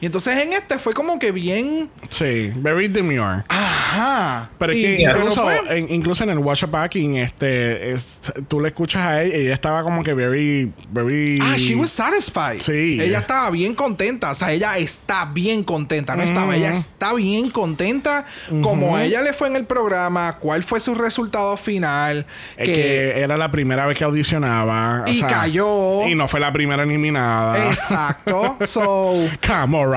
Y 0.00 0.06
entonces 0.06 0.38
en 0.38 0.52
este 0.52 0.78
fue 0.78 0.94
como 0.94 1.18
que 1.18 1.32
bien, 1.32 1.90
Sí, 2.08 2.52
very 2.56 2.88
demure. 2.88 3.42
ajá. 3.48 4.48
Pero 4.58 4.72
es 4.72 4.78
Y- 4.78 4.82
que 4.82 5.02
incluso, 5.02 5.42
pues, 5.42 5.60
en, 5.70 5.92
incluso 5.92 6.24
en 6.24 6.30
el 6.30 6.38
watch 6.38 6.64
backing, 6.68 7.16
este, 7.16 7.90
es- 7.92 8.20
tú 8.48 8.60
le 8.60 8.68
escuchas 8.68 9.02
a 9.02 9.22
ella, 9.22 9.34
ella 9.36 9.54
estaba 9.54 9.82
como 9.82 10.04
que 10.04 10.14
very, 10.14 10.72
very. 10.92 11.40
Ah, 11.42 11.56
she 11.56 11.74
was 11.74 11.90
satisfied. 11.90 12.60
Sí. 12.60 12.98
Ella 13.00 13.18
estaba 13.20 13.50
bien 13.50 13.74
contenta. 13.74 14.30
O 14.30 14.34
sea, 14.34 14.52
ella 14.52 14.76
está 14.78 15.24
bien 15.26 15.64
contenta. 15.64 16.14
No 16.14 16.22
estaba, 16.22 16.54
ella 16.56 16.72
está 16.72 17.14
bien 17.14 17.50
contenta. 17.50 18.24
Como 18.62 18.96
a 18.96 19.04
ella 19.04 19.22
le 19.22 19.32
fue 19.32 19.48
en 19.48 19.56
el 19.56 19.64
programa, 19.66 20.36
cuál 20.38 20.62
fue 20.62 20.80
su 20.80 20.94
resultado 20.94 21.56
final. 21.56 22.26
Es 22.56 22.68
que, 22.68 23.20
era 23.20 23.36
la 23.36 23.50
primera 23.50 23.86
vez 23.86 23.96
que 23.98 24.04
audicionaba. 24.04 25.04
o 25.06 25.08
Y 25.10 25.16
sea, 25.18 25.28
cayó. 25.28 26.06
Y 26.06 26.14
no 26.14 26.28
fue 26.28 26.40
la 26.40 26.52
primera 26.52 26.82
eliminada. 26.84 27.68
Exacto. 27.68 28.56
so. 28.66 29.14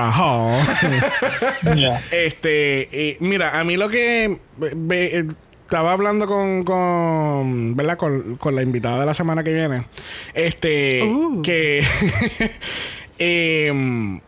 Hall. 0.00 0.58
Yeah. 1.76 2.02
Este, 2.10 2.88
eh, 3.10 3.16
mira, 3.20 3.58
a 3.58 3.64
mí 3.64 3.76
lo 3.76 3.88
que 3.88 4.38
eh, 4.90 5.24
estaba 5.64 5.92
hablando 5.92 6.26
con, 6.26 6.64
con 6.64 7.76
¿verdad? 7.76 7.96
Con, 7.96 8.36
con 8.36 8.54
la 8.54 8.62
invitada 8.62 9.00
de 9.00 9.06
la 9.06 9.14
semana 9.14 9.42
que 9.44 9.52
viene. 9.52 9.84
Este, 10.34 11.02
Uh. 11.04 11.40
que 11.42 11.84
em, 13.18 14.20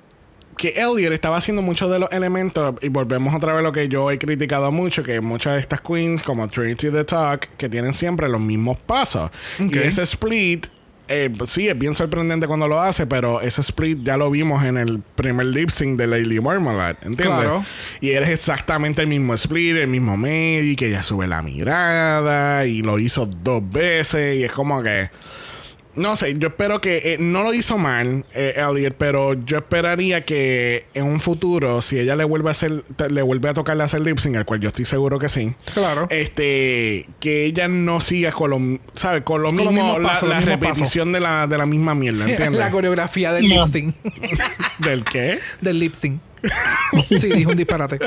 que 0.56 0.68
Elliot 0.80 1.12
estaba 1.12 1.36
haciendo 1.36 1.62
muchos 1.62 1.90
de 1.90 1.98
los 1.98 2.10
elementos 2.12 2.76
y 2.80 2.88
volvemos 2.88 3.34
otra 3.34 3.52
vez 3.52 3.60
a 3.60 3.62
lo 3.62 3.72
que 3.72 3.88
yo 3.88 4.10
he 4.10 4.18
criticado 4.18 4.70
mucho 4.70 5.02
que 5.02 5.20
muchas 5.20 5.54
de 5.54 5.60
estas 5.60 5.80
queens 5.80 6.22
como 6.22 6.46
Trinity 6.48 6.90
the 6.90 7.04
Talk 7.04 7.48
que 7.56 7.68
tienen 7.68 7.92
siempre 7.92 8.28
los 8.28 8.40
mismos 8.40 8.78
pasos 8.78 9.30
Ok. 9.60 9.74
y 9.74 9.78
ese 9.78 10.02
split 10.02 10.68
eh, 11.08 11.30
sí, 11.46 11.68
es 11.68 11.78
bien 11.78 11.94
sorprendente 11.94 12.46
cuando 12.46 12.66
lo 12.66 12.80
hace, 12.80 13.06
pero 13.06 13.40
ese 13.40 13.60
split 13.60 14.00
ya 14.02 14.16
lo 14.16 14.30
vimos 14.30 14.64
en 14.64 14.78
el 14.78 15.00
primer 15.00 15.46
lip 15.46 15.70
sync 15.70 15.98
de 15.98 16.06
Lady 16.06 16.40
Marmalade, 16.40 16.98
¿entiendes? 17.02 17.40
Claro. 17.40 17.64
Y 18.00 18.10
eres 18.10 18.30
exactamente 18.30 19.02
el 19.02 19.08
mismo 19.08 19.34
split, 19.34 19.76
el 19.76 19.88
mismo 19.88 20.16
medio, 20.16 20.74
que 20.76 20.88
ella 20.88 21.02
sube 21.02 21.26
la 21.26 21.42
mirada 21.42 22.64
y 22.66 22.82
lo 22.82 22.98
hizo 22.98 23.26
dos 23.26 23.62
veces 23.70 24.38
y 24.38 24.44
es 24.44 24.52
como 24.52 24.82
que... 24.82 25.10
No 25.96 26.16
sé, 26.16 26.34
yo 26.36 26.48
espero 26.48 26.80
que 26.80 26.96
eh, 27.14 27.16
no 27.20 27.42
lo 27.44 27.54
hizo 27.54 27.78
mal, 27.78 28.24
eh, 28.34 28.54
Elliot, 28.56 28.94
pero 28.98 29.34
yo 29.44 29.58
esperaría 29.58 30.24
que 30.24 30.86
en 30.94 31.04
un 31.04 31.20
futuro, 31.20 31.80
si 31.80 31.98
ella 31.98 32.16
le 32.16 32.24
vuelve 32.24 32.48
a 32.48 32.50
hacer, 32.50 32.82
le 33.10 33.22
vuelve 33.22 33.48
a 33.48 33.54
tocarle 33.54 33.84
hacer 33.84 34.00
lip 34.00 34.18
sync, 34.18 34.36
al 34.36 34.44
cual 34.44 34.58
yo 34.60 34.68
estoy 34.68 34.84
seguro 34.86 35.18
que 35.20 35.28
sí, 35.28 35.54
Claro. 35.72 36.06
este, 36.10 37.06
que 37.20 37.44
ella 37.44 37.68
no 37.68 38.00
siga 38.00 38.32
con 38.32 38.50
lo, 38.50 38.80
¿sabes? 38.94 39.22
Con 39.22 39.42
lo 39.42 39.48
Con 39.54 39.58
mismo, 39.72 39.98
la, 40.00 40.08
pasos, 40.08 40.28
la 40.28 40.36
los 40.40 40.44
mismos 40.46 40.60
repetición 40.60 41.12
de 41.12 41.20
la, 41.20 41.46
de 41.46 41.58
la 41.58 41.66
misma 41.66 41.94
mierda, 41.94 42.24
¿entiendes? 42.28 42.58
la 42.60 42.70
coreografía 42.72 43.32
del 43.32 43.48
No. 43.48 43.54
lip 43.56 43.64
sync. 43.64 43.94
¿Del 44.80 45.04
qué? 45.04 45.38
del 45.60 45.78
lip 45.78 45.94
sync. 45.94 46.20
sí, 47.08 47.28
dijo 47.32 47.52
un 47.52 47.56
disparate. 47.56 47.98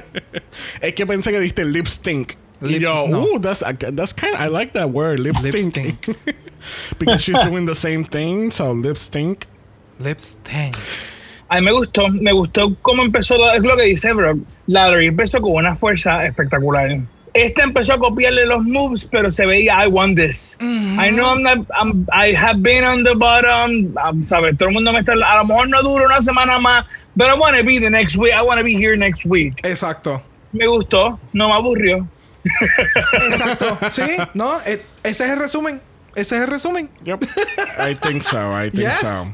Es 0.82 0.94
que 0.94 1.06
pensé 1.08 1.32
que 1.32 1.40
diste 1.40 1.66
lip 1.66 1.88
stink. 1.88 2.34
y 2.62 2.68
Lip- 2.68 2.82
yo, 2.82 3.06
no. 3.08 3.22
ooh, 3.24 3.40
that's, 3.40 3.64
that's 3.96 4.14
kind 4.14 4.34
I 4.40 4.48
like 4.52 4.74
that 4.74 4.90
word, 4.90 5.20
lip, 5.20 5.36
Lip 5.42 5.56
stink. 5.56 5.96
Because 7.00 7.22
she's 7.22 7.42
doing 7.44 7.66
the 7.66 7.76
same 7.76 8.04
thing, 8.06 8.52
so 8.52 8.72
lip 8.74 8.98
stink. 8.98 9.46
Lip 10.00 10.20
stink. 10.20 10.76
A 11.50 11.56
mí 11.56 11.62
me 11.66 11.72
gustó, 11.72 12.10
me 12.10 12.32
gustó 12.34 12.76
cómo 12.82 13.04
empezó, 13.04 13.38
lo- 13.38 13.54
es 13.54 13.62
lo 13.64 13.76
que 13.78 13.84
dice 13.84 14.12
Brock. 14.14 14.38
Larry 14.68 15.08
empezó 15.08 15.40
con 15.42 15.54
una 15.54 15.76
fuerza 15.76 16.26
espectacular. 16.26 17.00
Este 17.34 17.62
empezó 17.62 17.94
a 17.94 18.00
copiarle 18.00 18.46
los 18.48 18.64
moves, 18.64 19.06
pero 19.10 19.32
se 19.32 19.46
veía, 19.46 19.86
I 19.86 19.88
want 19.88 20.18
this. 20.18 20.58
I 20.60 21.10
know 21.12 21.28
I'm 21.34 21.44
not, 21.44 21.60
I'm- 21.70 22.06
I 22.12 22.34
have 22.34 22.62
been 22.62 22.84
on 22.84 23.04
the 23.04 23.14
bottom. 23.16 23.94
um, 24.04 24.26
¿sabes? 24.28 24.58
Todo 24.58 24.70
el 24.70 24.74
mundo 24.74 24.92
me 24.92 25.00
está, 25.00 25.14
a 25.14 25.38
lo 25.38 25.46
mejor 25.46 25.70
no 25.70 25.82
dura 25.84 26.06
una 26.08 26.22
semana 26.22 26.58
más, 26.60 26.86
but 27.16 27.28
I 27.28 27.38
want 27.38 27.56
to 27.58 27.64
be 27.64 27.80
the 27.80 27.90
next 27.90 28.18
week. 28.18 28.34
I 28.34 28.42
want 28.42 28.58
to 28.60 28.64
be 28.66 28.74
here 28.74 28.98
next 28.98 29.24
week. 29.26 29.54
Exacto. 29.64 30.22
Me 30.52 30.66
gustó, 30.68 31.20
no 31.34 31.48
me 31.50 31.54
aburrió. 31.56 32.08
Exacto. 33.14 33.78
Sí, 33.92 34.18
¿no? 34.34 34.60
E- 34.66 34.82
ese 35.04 35.26
es 35.26 35.32
el 35.32 35.40
resumen. 35.40 35.82
Ese 36.18 36.36
es 36.36 36.42
el 36.42 36.48
resumen. 36.48 36.90
Yep. 37.04 37.24
I 37.80 37.94
think 37.96 38.24
so, 38.24 38.52
I 38.60 38.72
think 38.72 38.84
Yes. 38.84 39.00
so. 39.02 39.34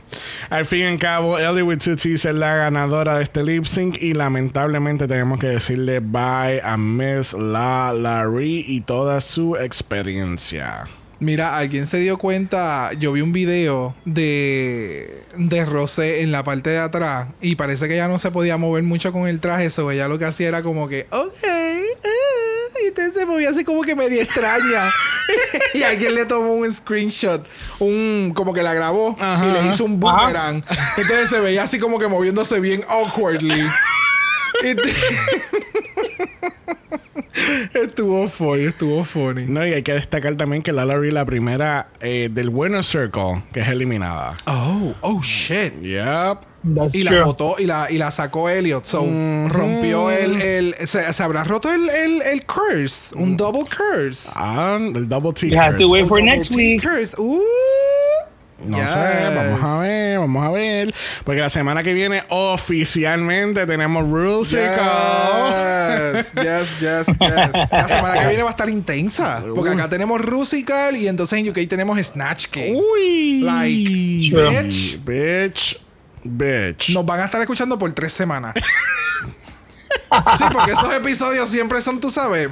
Al 0.49 0.65
fin 0.65 0.79
y 0.79 0.83
al 0.83 0.99
cabo, 0.99 1.39
Ellie 1.39 1.63
with 1.63 1.79
two 1.79 1.95
T's 1.95 2.25
es 2.25 2.35
la 2.35 2.55
ganadora 2.55 3.15
de 3.17 3.23
este 3.23 3.41
lip 3.43 3.65
sync 3.65 4.01
y 4.01 4.13
lamentablemente 4.13 5.07
tenemos 5.07 5.39
que 5.39 5.47
decirle 5.47 6.01
bye 6.01 6.61
a 6.61 6.75
Miss 6.77 7.33
La 7.33 7.93
Larry 7.93 8.65
y 8.67 8.81
toda 8.81 9.21
su 9.21 9.55
experiencia. 9.55 10.87
Mira, 11.19 11.57
alguien 11.57 11.87
se 11.87 11.99
dio 11.99 12.17
cuenta. 12.17 12.91
Yo 12.99 13.13
vi 13.13 13.21
un 13.21 13.31
video 13.31 13.95
de, 14.03 15.23
de 15.37 15.65
Rosé 15.65 16.21
en 16.21 16.33
la 16.33 16.43
parte 16.43 16.71
de 16.71 16.79
atrás 16.79 17.29
y 17.41 17.55
parece 17.55 17.87
que 17.87 17.93
ella 17.93 18.09
no 18.09 18.19
se 18.19 18.29
podía 18.29 18.57
mover 18.57 18.83
mucho 18.83 19.13
con 19.13 19.27
el 19.29 19.39
traje. 19.39 19.65
Eso 19.65 19.89
ella 19.89 20.09
lo 20.09 20.19
que 20.19 20.25
hacía 20.25 20.49
era 20.49 20.63
como 20.63 20.89
que, 20.89 21.07
ok, 21.11 21.31
ah", 21.47 21.62
y 22.83 22.87
entonces 22.87 23.13
se 23.15 23.25
movía 23.25 23.49
así 23.49 23.63
como 23.63 23.81
que 23.83 23.95
medio 23.95 24.21
extraña. 24.21 24.91
y 25.73 25.83
alguien 25.83 26.15
le 26.15 26.25
tomó 26.25 26.53
un 26.53 26.71
screenshot, 26.71 27.45
un 27.79 28.33
como 28.35 28.53
que 28.53 28.63
la 28.63 28.73
grabó 28.73 29.15
Ajá. 29.19 29.45
y 29.47 29.51
le 29.51 29.69
hizo 29.69 29.85
un 29.85 29.99
boomerang. 29.99 30.63
Entonces 30.97 31.29
se 31.29 31.39
veía 31.39 31.63
así 31.63 31.79
como 31.79 31.99
que 31.99 32.07
moviéndose 32.07 32.59
bien 32.59 32.83
awkwardly. 32.89 33.63
Te- 34.61 34.75
estuvo 37.83 38.27
funny, 38.27 38.65
estuvo 38.65 39.03
funny. 39.05 39.45
No, 39.45 39.65
y 39.65 39.73
hay 39.73 39.83
que 39.83 39.93
destacar 39.93 40.35
también 40.35 40.61
que 40.61 40.71
La 40.71 40.85
Larry 40.85 41.09
es 41.09 41.13
la 41.13 41.25
primera 41.25 41.87
eh, 42.01 42.29
del 42.31 42.49
Winner 42.49 42.83
Circle 42.83 43.43
que 43.51 43.61
es 43.61 43.67
eliminada. 43.67 44.37
Oh, 44.45 44.93
oh 45.01 45.21
shit. 45.21 45.73
Yep. 45.81 46.52
That's 46.63 46.95
Y 46.95 47.03
la 47.03 47.11
true. 47.11 47.23
botó 47.23 47.55
y 47.59 47.65
la, 47.65 47.91
y 47.91 47.97
la 47.97 48.09
sacó 48.11 48.49
Elliot. 48.49 48.85
So, 48.85 49.05
rompió 49.49 50.09
el. 50.09 50.41
el 50.41 50.75
se, 50.87 51.11
se 51.11 51.23
habrá 51.23 51.43
roto 51.43 51.71
el, 51.71 51.89
el, 51.89 52.21
el 52.21 52.45
curse. 52.45 53.13
Un 53.15 53.35
double 53.35 53.63
curse. 53.65 54.29
Ah, 54.33 54.77
el 54.79 55.09
double 55.09 55.33
T. 55.33 55.49
You 55.49 55.59
have 55.59 55.77
to 55.77 55.89
wait 55.89 56.07
for 56.07 56.19
Un 56.19 56.25
next 56.25 56.53
week. 56.55 56.81
curse. 56.81 57.13
Uh. 57.17 57.41
No 58.65 58.77
Yes. 58.77 58.91
sé, 58.91 59.35
vamos 59.35 59.61
a 59.61 59.79
ver, 59.79 60.19
vamos 60.19 60.45
a 60.45 60.49
ver. 60.51 60.93
Porque 61.25 61.41
la 61.41 61.49
semana 61.49 61.83
que 61.83 61.93
viene 61.93 62.23
oficialmente 62.29 63.65
tenemos 63.65 64.07
Rusical. 64.09 64.71
Yes, 66.15 66.31
yes, 66.33 66.67
yes, 66.79 67.07
yes. 67.07 67.19
La 67.71 67.87
semana 67.89 68.19
que 68.21 68.27
viene 68.27 68.43
va 68.43 68.49
a 68.49 68.51
estar 68.51 68.69
intensa. 68.69 69.43
Porque 69.53 69.71
acá 69.71 69.89
tenemos 69.89 70.21
Rusical 70.21 70.95
y 70.95 71.09
entonces 71.09 71.39
en 71.39 71.49
UK 71.49 71.67
tenemos 71.67 71.99
Snatch 72.01 72.45
Game. 72.53 72.79
Uy. 72.79 73.41
Like, 73.41 74.33
bitch. 74.33 74.97
Bitch. 75.03 75.79
Nos 76.93 77.05
van 77.05 77.19
a 77.19 77.25
estar 77.25 77.41
escuchando 77.41 77.77
por 77.77 77.91
tres 77.93 78.13
semanas. 78.13 78.53
sí, 80.37 80.43
porque 80.51 80.71
esos 80.71 80.93
episodios 80.93 81.49
siempre 81.49 81.81
son, 81.81 81.99
tú 81.99 82.09
sabes, 82.09 82.49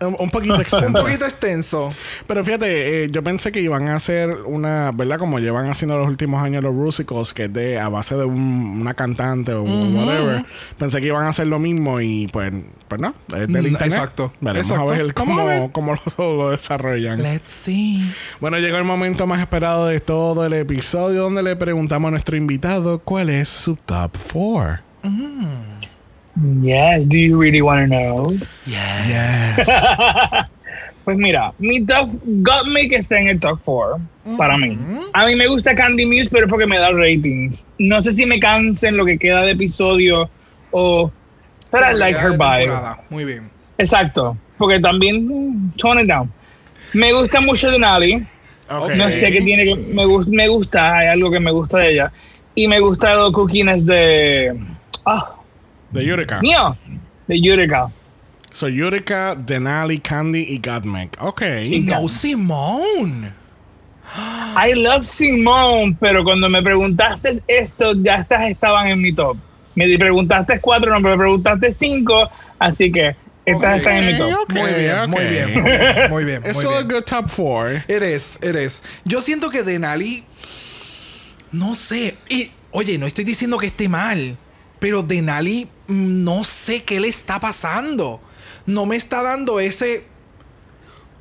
Un, 0.00 0.16
un 0.18 0.30
poquito 0.30 0.54
Un 0.56 0.60
extenso. 0.60 0.92
poquito 1.02 1.24
extenso. 1.24 1.92
Pero 2.26 2.44
fíjate, 2.44 3.04
eh, 3.04 3.10
yo 3.10 3.22
pensé 3.24 3.50
que 3.52 3.60
iban 3.60 3.88
a 3.88 3.96
hacer 3.96 4.30
una, 4.46 4.92
¿verdad? 4.92 5.18
Como 5.18 5.38
llevan 5.40 5.68
haciendo 5.70 5.98
los 5.98 6.06
últimos 6.08 6.42
años 6.42 6.62
los 6.62 6.74
Rusicals, 6.74 7.32
que 7.34 7.44
es 7.44 7.52
de 7.52 7.78
a 7.78 7.88
base 7.88 8.14
de 8.16 8.24
un- 8.24 8.78
una 8.80 8.94
cantante 8.94 9.52
o 9.52 9.62
whatever. 9.62 10.44
Pensé 10.78 11.00
que 11.00 11.06
iban 11.08 11.24
a 11.24 11.28
hacer 11.28 11.46
lo 11.48 11.58
mismo 11.58 12.00
y 12.00 12.28
pues, 12.28 12.52
pues 12.86 13.00
no, 13.00 13.14
es 13.36 13.48
del 13.48 13.64
Mm, 13.64 13.66
internet. 13.68 13.92
exacto. 13.92 14.32
Veremos 14.40 14.70
Exacto. 14.70 14.90
a 14.90 14.96
ver 14.96 15.12
Vamos 15.12 15.14
cómo, 15.14 15.40
a 15.40 15.44
ver. 15.44 15.70
cómo 15.72 15.94
lo, 15.94 16.36
lo 16.36 16.50
desarrollan. 16.50 17.22
Let's 17.22 17.50
see. 17.64 18.08
Bueno, 18.40 18.58
llegó 18.58 18.78
el 18.78 18.84
momento 18.84 19.26
más 19.26 19.40
esperado 19.40 19.86
de 19.88 20.00
todo 20.00 20.46
el 20.46 20.52
episodio 20.52 21.22
donde 21.22 21.42
le 21.42 21.56
preguntamos 21.56 22.08
a 22.08 22.10
nuestro 22.12 22.36
invitado 22.36 23.00
cuál 23.00 23.30
es 23.30 23.48
su 23.48 23.76
top 23.76 24.16
4. 24.32 25.77
Yes, 26.60 27.06
do 27.06 27.18
you 27.18 27.40
really 27.40 27.62
want 27.62 27.80
to 27.80 27.86
know? 27.86 28.36
Yes. 28.66 29.68
Pues 31.08 31.16
mira, 31.16 31.54
mi 31.58 31.86
top 31.86 32.10
got 32.42 32.66
me 32.66 32.86
que 32.86 32.96
está 32.96 33.18
en 33.18 33.28
el 33.28 33.40
top 33.40 33.58
4 33.64 33.98
para 34.36 34.58
mí. 34.58 34.76
A 35.14 35.24
mí 35.24 35.36
me 35.36 35.46
gusta 35.46 35.74
Candy 35.74 36.04
Muse, 36.04 36.28
pero 36.30 36.44
es 36.44 36.50
porque 36.50 36.66
me 36.66 36.78
da 36.78 36.90
ratings. 36.90 37.64
No 37.78 38.02
sé 38.02 38.12
si 38.12 38.26
me 38.26 38.38
cansen 38.38 38.94
lo 38.94 39.06
que 39.06 39.16
queda 39.16 39.40
de 39.40 39.52
episodio 39.52 40.28
o. 40.70 41.10
But 41.72 41.80
I 41.80 41.94
like 41.94 42.14
her 42.14 42.32
vibe. 42.32 42.74
Muy 43.08 43.24
bien. 43.24 43.48
Exacto, 43.78 44.36
porque 44.58 44.80
también 44.80 45.72
tone 45.78 46.02
it 46.02 46.08
down. 46.08 46.30
Me 46.92 47.10
gusta 47.14 47.40
mucho 47.40 47.70
Denali. 47.70 48.16
Ok. 48.68 48.90
No 48.94 49.08
sé 49.08 49.32
qué 49.32 49.40
tiene 49.40 49.64
que. 49.64 49.76
Me, 49.76 50.04
me 50.26 50.46
gusta, 50.46 50.94
hay 50.94 51.06
algo 51.06 51.30
que 51.30 51.40
me 51.40 51.52
gusta 51.52 51.78
de 51.78 51.92
ella. 51.92 52.12
Y 52.54 52.68
me 52.68 52.80
gusta 52.80 53.14
los 53.14 53.32
cookies 53.32 53.86
de. 53.86 54.54
Ah, 55.06 55.37
De 55.90 56.04
Yurika. 56.04 56.40
mío, 56.40 56.76
de 57.26 57.40
Yurika. 57.40 57.90
So, 58.52 58.68
Yurika, 58.68 59.34
Denali, 59.36 59.98
Candy 60.00 60.42
y 60.48 60.58
Godmik. 60.58 61.16
Ok. 61.20 61.42
No, 61.84 62.08
Simone. 62.08 63.32
I 64.56 64.72
love 64.74 65.06
Simone, 65.06 65.96
pero 66.00 66.24
cuando 66.24 66.48
me 66.48 66.62
preguntaste 66.62 67.42
esto, 67.46 67.92
ya 68.02 68.16
estas 68.16 68.50
estaban 68.50 68.88
en 68.88 69.00
mi 69.02 69.12
top. 69.12 69.36
Me 69.74 69.96
preguntaste 69.98 70.58
cuatro, 70.60 70.90
no 70.90 71.00
me 71.00 71.16
preguntaste 71.16 71.72
cinco, 71.78 72.28
así 72.58 72.90
que 72.90 73.14
estas 73.44 73.70
Ok. 73.74 73.76
están 73.78 73.96
en 73.98 74.06
mi 74.06 74.18
top. 74.18 74.52
Muy 74.52 74.72
bien, 74.74 75.10
muy 75.10 75.26
bien, 75.26 75.52
muy 75.52 75.62
bien, 75.62 76.10
muy 76.10 76.24
bien. 76.24 76.42
It's 76.44 76.54
muy 76.64 76.72
bien. 76.74 76.88
good 76.88 77.04
top 77.04 77.30
4. 77.30 77.84
It 77.88 78.02
is, 78.02 78.38
it 78.42 78.56
is. 78.56 78.82
Yo 79.04 79.20
siento 79.20 79.50
que 79.50 79.62
Denali. 79.62 80.24
No 81.52 81.74
sé. 81.74 82.16
Y, 82.28 82.50
oye, 82.72 82.98
no 82.98 83.06
estoy 83.06 83.24
diciendo 83.24 83.58
que 83.58 83.66
esté 83.66 83.88
mal. 83.88 84.36
Pero 84.80 85.02
Denali, 85.02 85.68
no 85.88 86.44
sé 86.44 86.84
qué 86.84 87.00
le 87.00 87.08
está 87.08 87.40
pasando. 87.40 88.20
No 88.66 88.86
me 88.86 88.96
está 88.96 89.22
dando 89.22 89.58
ese. 89.58 90.04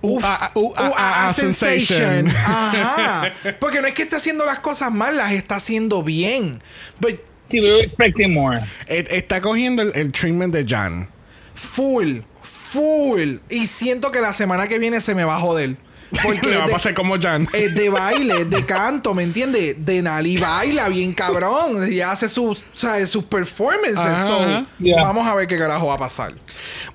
Uf, 0.02 0.24
uh, 0.54 0.60
uh, 0.60 0.74
ah, 0.96 1.34
sensation. 1.36 2.28
Ajá. 2.46 3.34
Porque 3.60 3.82
no 3.82 3.88
es 3.88 3.94
que 3.94 4.04
esté 4.04 4.16
haciendo 4.18 4.46
las 4.46 4.60
cosas 4.60 4.92
mal, 4.92 5.18
las 5.18 5.32
está 5.32 5.56
haciendo 5.56 6.04
bien. 6.04 6.62
But 7.00 7.16
Sí, 7.50 7.62
we 7.62 7.72
were 7.72 7.84
expecting 7.86 8.34
more. 8.34 8.60
Et- 8.88 9.10
Está 9.12 9.40
cogiendo 9.40 9.82
el, 9.82 9.92
el 9.96 10.12
treatment 10.12 10.54
de 10.54 10.66
Jan. 10.68 11.10
full, 11.56 12.20
full. 12.44 13.38
Y 13.50 13.66
siento 13.68 14.12
que 14.12 14.20
la 14.20 14.34
semana 14.34 14.68
que 14.68 14.78
viene 14.80 15.00
se 15.00 15.16
me 15.16 15.24
va 15.24 15.38
a 15.38 15.40
joder. 15.40 15.78
Porque 16.24 16.48
Le 16.48 16.58
va 16.58 16.66
a 16.66 16.68
pasar 16.68 16.94
como 16.94 17.20
Jan. 17.20 17.48
es 17.54 17.76
de 17.76 17.90
baile, 17.90 18.42
es 18.42 18.50
de 18.50 18.66
canto, 18.66 19.14
¿me 19.14 19.24
entiendes? 19.24 19.76
De 19.86 20.02
Nali 20.02 20.38
baila 20.38 20.90
bien 20.90 21.14
cabrón 21.14 21.92
y 21.92 22.02
hace 22.02 22.28
sus, 22.30 22.64
¿sabes? 22.76 23.10
sus 23.10 23.26
performances. 23.26 23.98
Ajá, 23.98 24.28
So, 24.28 24.40
ajá. 24.40 24.66
Yeah. 24.80 25.02
Vamos 25.02 25.28
a 25.28 25.36
ver 25.36 25.48
qué 25.48 25.58
carajo 25.58 25.88
va 25.88 25.96
a 25.96 25.98
pasar. 26.00 26.34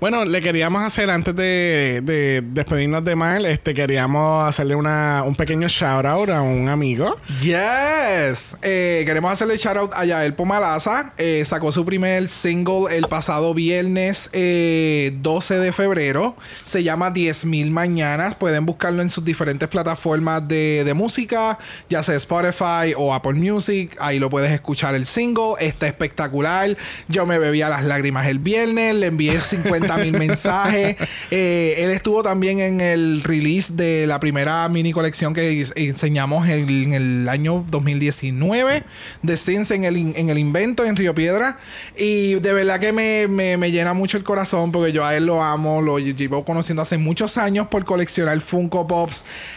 Bueno, 0.01 0.25
le 0.25 0.41
queríamos 0.41 0.83
hacer 0.83 1.11
antes 1.11 1.35
de, 1.37 2.01
de 2.03 2.43
despedirnos 2.45 3.05
de 3.05 3.15
Mal, 3.15 3.47
este 3.47 3.75
queríamos 3.75 4.49
hacerle 4.49 4.75
una, 4.75 5.23
un 5.25 5.37
pequeño 5.37 5.69
shout 5.69 6.05
out 6.05 6.29
a 6.31 6.43
un 6.43 6.69
amigo. 6.69 7.17
Yes. 7.41 8.57
Eh, 8.63 9.03
queremos 9.07 9.31
hacerle 9.33 9.57
shout 9.57 9.77
out 9.77 9.91
a 9.95 10.05
Yael 10.05 10.35
Pomalaza. 10.35 11.13
Eh, 11.19 11.45
sacó 11.45 11.71
su 11.73 11.85
primer 11.85 12.29
single 12.29 12.97
el 12.97 13.07
pasado 13.09 13.55
viernes 13.55 14.31
eh, 14.33 15.13
12 15.21 15.59
de 15.59 15.73
febrero. 15.73 16.37
Se 16.65 16.83
llama 16.83 17.13
10.000 17.13 17.71
Mañanas. 17.71 18.35
Pueden 18.35 18.67
buscarlo 18.67 19.02
en 19.03 19.11
sus 19.11 19.25
diferentes 19.25 19.69
plataformas 19.69 20.47
de, 20.49 20.83
de 20.85 20.95
música, 20.95 21.59
ya 21.91 22.03
sea 22.03 22.17
Spotify 22.17 22.95
o 22.97 23.13
Apple 23.13 23.35
Music. 23.35 23.95
Ahí 24.01 24.19
lo 24.19 24.31
puedes 24.31 24.51
escuchar 24.51 24.95
el 24.95 25.05
single. 25.05 25.55
Está 25.61 25.87
espectacular. 25.87 26.77
Yo 27.09 27.27
me 27.27 27.39
bebía 27.39 27.69
las 27.69 27.85
lágrimas 27.85 28.27
el 28.27 28.39
viernes. 28.39 28.95
Le 28.95 29.07
envié 29.09 29.39
50 29.41 29.97
mil 29.99 30.13
mensajes. 30.19 30.97
Eh, 31.31 31.77
él 31.85 31.91
estuvo 31.91 32.23
también 32.23 32.59
en 32.61 32.81
el 32.81 33.23
release 33.25 33.73
de 33.73 34.07
la 34.07 34.21
primera 34.21 34.69
mini 34.69 34.93
colección 34.93 35.33
que 35.35 35.65
enseñamos 35.77 36.47
en, 36.49 36.69
en 36.69 36.93
el 36.93 37.29
año 37.29 37.65
2019 37.71 38.83
de 39.23 39.37
Sins 39.37 39.71
en 39.71 39.85
el, 39.85 39.97
in- 39.97 40.13
en 40.17 40.29
el 40.31 40.39
invento 40.39 40.85
en 40.85 40.97
Río 40.97 41.15
Piedra. 41.15 41.59
Y 41.97 42.35
de 42.35 42.53
verdad 42.53 42.81
que 42.81 42.93
me, 42.93 43.29
me- 43.29 43.57
me 43.57 43.71
llena 43.71 43.95
mucho 43.95 44.17
el 44.19 44.25
corazón 44.25 44.73
porque 44.73 44.93
yo 44.93 45.05
a 45.05 45.17
él 45.17 45.27
lo 45.27 45.43
amo, 45.43 45.81
lo 45.81 45.99
llevo 45.99 46.45
conociendo 46.45 46.83
hace 46.83 46.99
muchos 46.99 47.39
años 47.39 47.69
por 47.69 47.85
coleccionar 47.85 48.41
Funko 48.41 48.87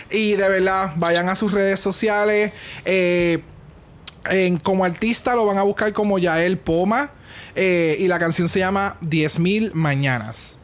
Y 0.10 0.34
de 0.34 0.50
verdad, 0.50 0.94
vayan 0.96 1.30
a 1.30 1.36
sus 1.36 1.52
redes 1.52 1.80
sociales. 1.80 2.52
Eh, 2.86 3.44
como 4.64 4.86
artista 4.86 5.36
lo 5.36 5.46
van 5.46 5.58
a 5.58 5.64
buscar 5.64 5.94
como 5.94 6.18
Yael 6.18 6.58
Poma. 6.58 7.12
eh, 7.56 7.96
y 8.00 8.08
la 8.08 8.20
canción 8.20 8.50
se 8.50 8.60
llama 8.60 8.98
10.000 9.02 9.72
Mañanas. 9.74 10.55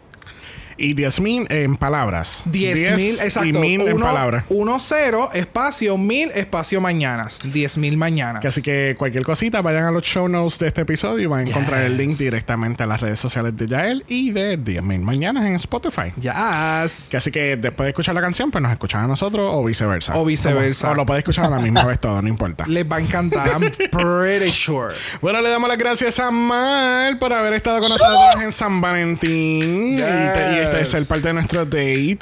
Y 0.77 0.93
10.000 0.95 1.48
en 1.49 1.77
palabras. 1.77 2.43
10.000, 2.48 2.52
Diez 2.95 3.22
exacto. 3.22 3.48
Y 3.49 3.53
1000 3.53 3.81
en 3.88 3.93
Uno- 3.95 4.06
palabras. 4.06 4.43
1-0, 4.49 5.30
espacio 5.34 5.98
1000, 5.98 6.31
espacio 6.35 6.81
mañanas. 6.81 7.39
10.000 7.43 7.98
mañanas. 7.98 8.41
Que 8.41 8.48
así 8.48 8.61
que 8.61 8.95
cualquier 8.98 9.23
cosita, 9.23 9.61
vayan 9.61 9.85
a 9.85 9.91
los 9.91 10.03
show 10.03 10.27
notes 10.27 10.60
de 10.60 10.68
este 10.68 10.81
episodio 10.81 11.19
y 11.23 11.26
van 11.26 11.45
a 11.45 11.49
encontrar 11.49 11.81
el 11.84 11.98
link 11.98 12.10
Yes. 12.11 12.19
directamente 12.19 12.84
a 12.84 12.88
las 12.88 12.99
redes 13.02 13.19
sociales 13.19 13.56
de 13.56 13.68
Yael 13.68 14.03
y 14.07 14.31
de 14.31 14.57
10.000 14.57 15.02
mañanas 15.02 15.45
en 15.45 15.56
Spotify. 15.56 16.14
Yes. 16.19 17.07
Que 17.10 17.18
así 17.18 17.31
que 17.31 17.57
después 17.57 17.85
de 17.85 17.89
escuchar 17.89 18.15
la 18.15 18.22
canción, 18.22 18.52
pues 18.52 18.61
nos 18.61 18.72
escuchan 18.72 19.03
a 19.03 19.07
nosotros 19.07 19.49
o 19.53 19.64
viceversa. 19.64 20.15
O 20.15 20.26
viceversa. 20.26 20.88
Como- 20.88 20.93
O 20.93 20.95
lo 20.95 21.06
puedes 21.06 21.19
escuchar 21.22 21.45
a 21.45 21.49
la 21.49 21.60
misma 21.60 21.84
vez 21.85 21.99
todo, 21.99 22.22
no 22.22 22.27
importa. 22.27 22.65
Les 22.68 22.89
va 22.89 22.98
a 22.98 23.02
encantar. 23.02 23.48
I'm 23.49 23.72
pretty 23.91 24.52
sure. 24.52 24.93
Bueno, 25.22 25.41
le 25.41 25.49
damos 25.49 25.69
las 25.69 25.77
gracias 25.77 26.19
a 26.19 26.31
Mal 26.31 27.18
por 27.19 27.34
haber 27.34 27.53
estado 27.53 27.80
con 27.80 27.89
nosotros 27.89 28.43
en 28.43 28.52
San 28.52 28.81
Valentín. 28.81 29.93
Y, 29.95 29.98
te- 29.98 30.60
este 30.63 30.81
es 30.81 30.93
el 30.93 31.05
parte 31.05 31.27
de 31.27 31.33
nuestro 31.33 31.65
date. 31.65 32.19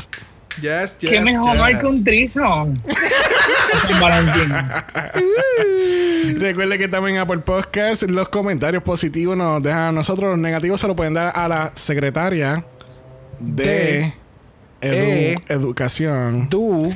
Yes, 0.62 0.98
yes. 1.00 1.12
¿Qué 1.12 1.22
mejor 1.22 1.54
yes. 1.54 1.62
hay 1.62 1.80
que 1.80 1.86
un 1.86 2.04
trison? 2.04 2.82
Recuerde 6.38 6.78
que 6.78 6.88
también 6.88 7.16
en 7.18 7.22
Apple 7.22 7.40
Podcast 7.40 8.04
los 8.04 8.30
comentarios 8.30 8.84
positivos 8.84 9.36
nos 9.38 9.62
dejan 9.64 9.82
a 9.82 9.92
nosotros, 9.92 10.32
los 10.32 10.40
negativos 10.40 10.80
se 10.82 10.88
lo 10.88 10.96
pueden 10.96 11.14
dar 11.14 11.32
a 11.36 11.48
la 11.48 11.72
secretaria 11.76 12.66
de, 13.40 13.64
De- 13.64 14.14
edu- 14.82 14.82
eh, 14.82 15.36
Educación. 15.50 16.50
Du. 16.50 16.94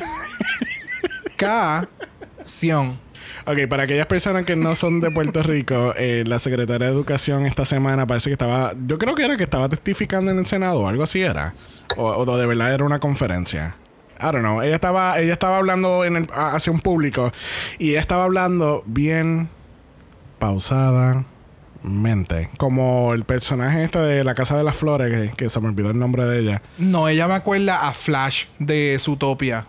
Cación. 1.37 2.99
Ok, 3.45 3.67
para 3.69 3.83
aquellas 3.83 4.07
personas 4.07 4.45
que 4.45 4.55
no 4.55 4.73
son 4.75 5.01
de 5.01 5.11
Puerto 5.11 5.43
Rico, 5.43 5.93
eh, 5.97 6.23
la 6.25 6.39
secretaria 6.39 6.87
de 6.87 6.93
Educación 6.93 7.45
esta 7.45 7.65
semana 7.65 8.07
parece 8.07 8.29
que 8.29 8.33
estaba, 8.33 8.73
yo 8.87 8.97
creo 8.97 9.15
que 9.15 9.25
era 9.25 9.35
que 9.37 9.43
estaba 9.43 9.67
testificando 9.69 10.31
en 10.31 10.39
el 10.39 10.45
Senado 10.45 10.81
o 10.81 10.87
algo 10.87 11.03
así 11.03 11.21
era. 11.21 11.53
O, 11.97 12.05
o 12.05 12.37
de 12.37 12.45
verdad 12.45 12.73
era 12.73 12.83
una 12.85 12.99
conferencia. 12.99 13.75
I 14.19 14.25
don't 14.25 14.39
know. 14.39 14.61
Ella 14.61 14.75
estaba, 14.75 15.19
ella 15.19 15.33
estaba 15.33 15.57
hablando 15.57 16.05
en 16.05 16.15
el- 16.15 16.27
hacia 16.33 16.71
un 16.71 16.79
público 16.79 17.33
y 17.79 17.89
ella 17.91 17.99
estaba 17.99 18.23
hablando 18.23 18.83
bien 18.85 19.49
pausadamente. 20.39 22.49
Como 22.57 23.13
el 23.13 23.25
personaje 23.25 23.83
este 23.83 23.99
de 23.99 24.23
La 24.23 24.35
Casa 24.35 24.57
de 24.57 24.63
las 24.63 24.75
Flores, 24.77 25.31
que, 25.31 25.35
que 25.35 25.49
se 25.49 25.59
me 25.59 25.67
olvidó 25.67 25.89
el 25.91 25.99
nombre 25.99 26.25
de 26.25 26.39
ella. 26.39 26.61
No, 26.77 27.07
ella 27.07 27.27
me 27.27 27.33
acuerda 27.33 27.87
a 27.87 27.93
Flash 27.93 28.45
de 28.59 28.97
Zootopia. 28.99 29.65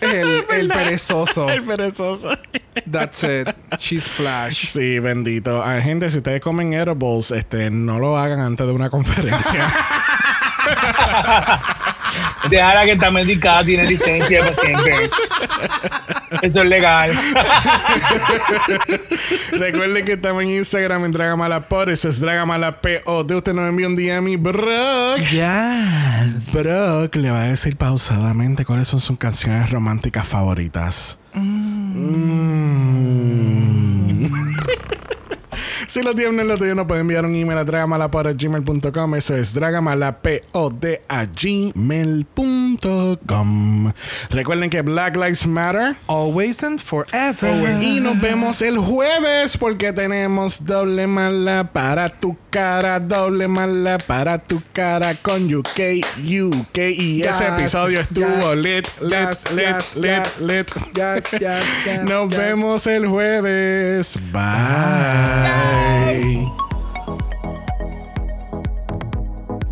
El, 0.00 0.44
el 0.50 0.68
perezoso. 0.68 1.48
El 1.48 1.64
perezoso. 1.64 2.30
That's 2.90 3.22
it. 3.24 3.48
She's 3.78 4.08
Flash. 4.08 4.66
Sí, 4.66 4.98
bendito. 4.98 5.62
Ah, 5.62 5.80
gente, 5.80 6.10
si 6.10 6.18
ustedes 6.18 6.40
comen 6.40 6.72
edibles, 6.72 7.30
este, 7.30 7.70
no 7.70 7.98
lo 7.98 8.18
hagan 8.18 8.40
antes 8.40 8.66
de 8.66 8.72
una 8.72 8.90
conferencia. 8.90 9.72
Déjala 12.50 12.84
que 12.84 12.92
está 12.92 13.10
medicada, 13.10 13.64
tiene 13.64 13.84
licencia 13.84 14.44
de 14.44 14.50
paciente. 14.50 15.10
Eso 16.42 16.62
es 16.62 16.68
legal. 16.68 17.12
Recuerden 19.52 20.04
que 20.04 20.12
estamos 20.12 20.42
en 20.42 20.50
Instagram 20.50 21.04
en 21.06 21.12
Dragamalapod. 21.12 21.88
Eso 21.88 22.08
es 22.08 22.20
Dragamalapod. 22.20 23.30
Usted 23.30 23.52
nos 23.52 23.68
envía 23.68 23.86
un 23.86 23.96
DM 23.96 24.28
y 24.28 24.36
Brock. 24.36 25.18
Yes. 25.30 26.52
Brock 26.52 27.14
le 27.16 27.30
va 27.30 27.42
a 27.42 27.48
decir 27.48 27.76
pausadamente 27.76 28.64
cuáles 28.64 28.88
son 28.88 29.00
sus 29.00 29.18
canciones 29.18 29.70
románticas 29.70 30.26
favoritas. 30.26 31.18
Mm. 31.34 32.16
Si 35.88 36.02
lo 36.02 36.14
tienen 36.14 36.48
lo 36.48 36.58
tuyo, 36.58 36.74
nos 36.74 36.86
pueden 36.86 37.02
enviar 37.02 37.24
un 37.24 37.34
email 37.34 37.58
a 37.58 37.64
dragamalapod.gmail.com. 37.64 39.14
Eso 39.14 39.34
es 39.36 39.54
dragamalapod 39.54 40.84
a 41.08 41.24
gmail.com. 41.24 42.32
Recuerden 44.30 44.70
que 44.70 44.82
Black 44.82 45.16
Lives 45.16 45.46
Matter. 45.46 45.96
Always 46.08 46.62
and 46.62 46.80
forever. 46.80 47.82
Y 47.82 48.00
nos 48.00 48.20
vemos 48.20 48.60
el 48.62 48.78
jueves 48.78 49.56
porque 49.56 49.92
tenemos 49.92 50.64
doble 50.64 51.06
mala 51.06 51.70
para 51.72 52.08
tu 52.08 52.36
cara, 52.50 52.98
doble 53.00 53.46
mala 53.48 53.98
para 53.98 54.38
tu 54.38 54.62
cara 54.72 55.14
con 55.14 55.52
UK, 55.52 56.02
UK. 56.18 56.78
Y 56.78 57.22
ese 57.22 57.44
Yes, 57.44 57.52
episodio 57.58 58.00
estuvo 58.00 58.54
yes, 58.54 58.56
lit, 58.56 58.86
lit, 59.00 59.12
yes, 59.12 59.96
lit, 59.96 60.38
lit, 60.40 60.68
lit. 60.80 62.02
Nos 62.02 62.28
vemos 62.30 62.86
el 62.86 63.06
jueves. 63.06 64.18
Bye. 64.32 65.75
Hey. 65.76 66.55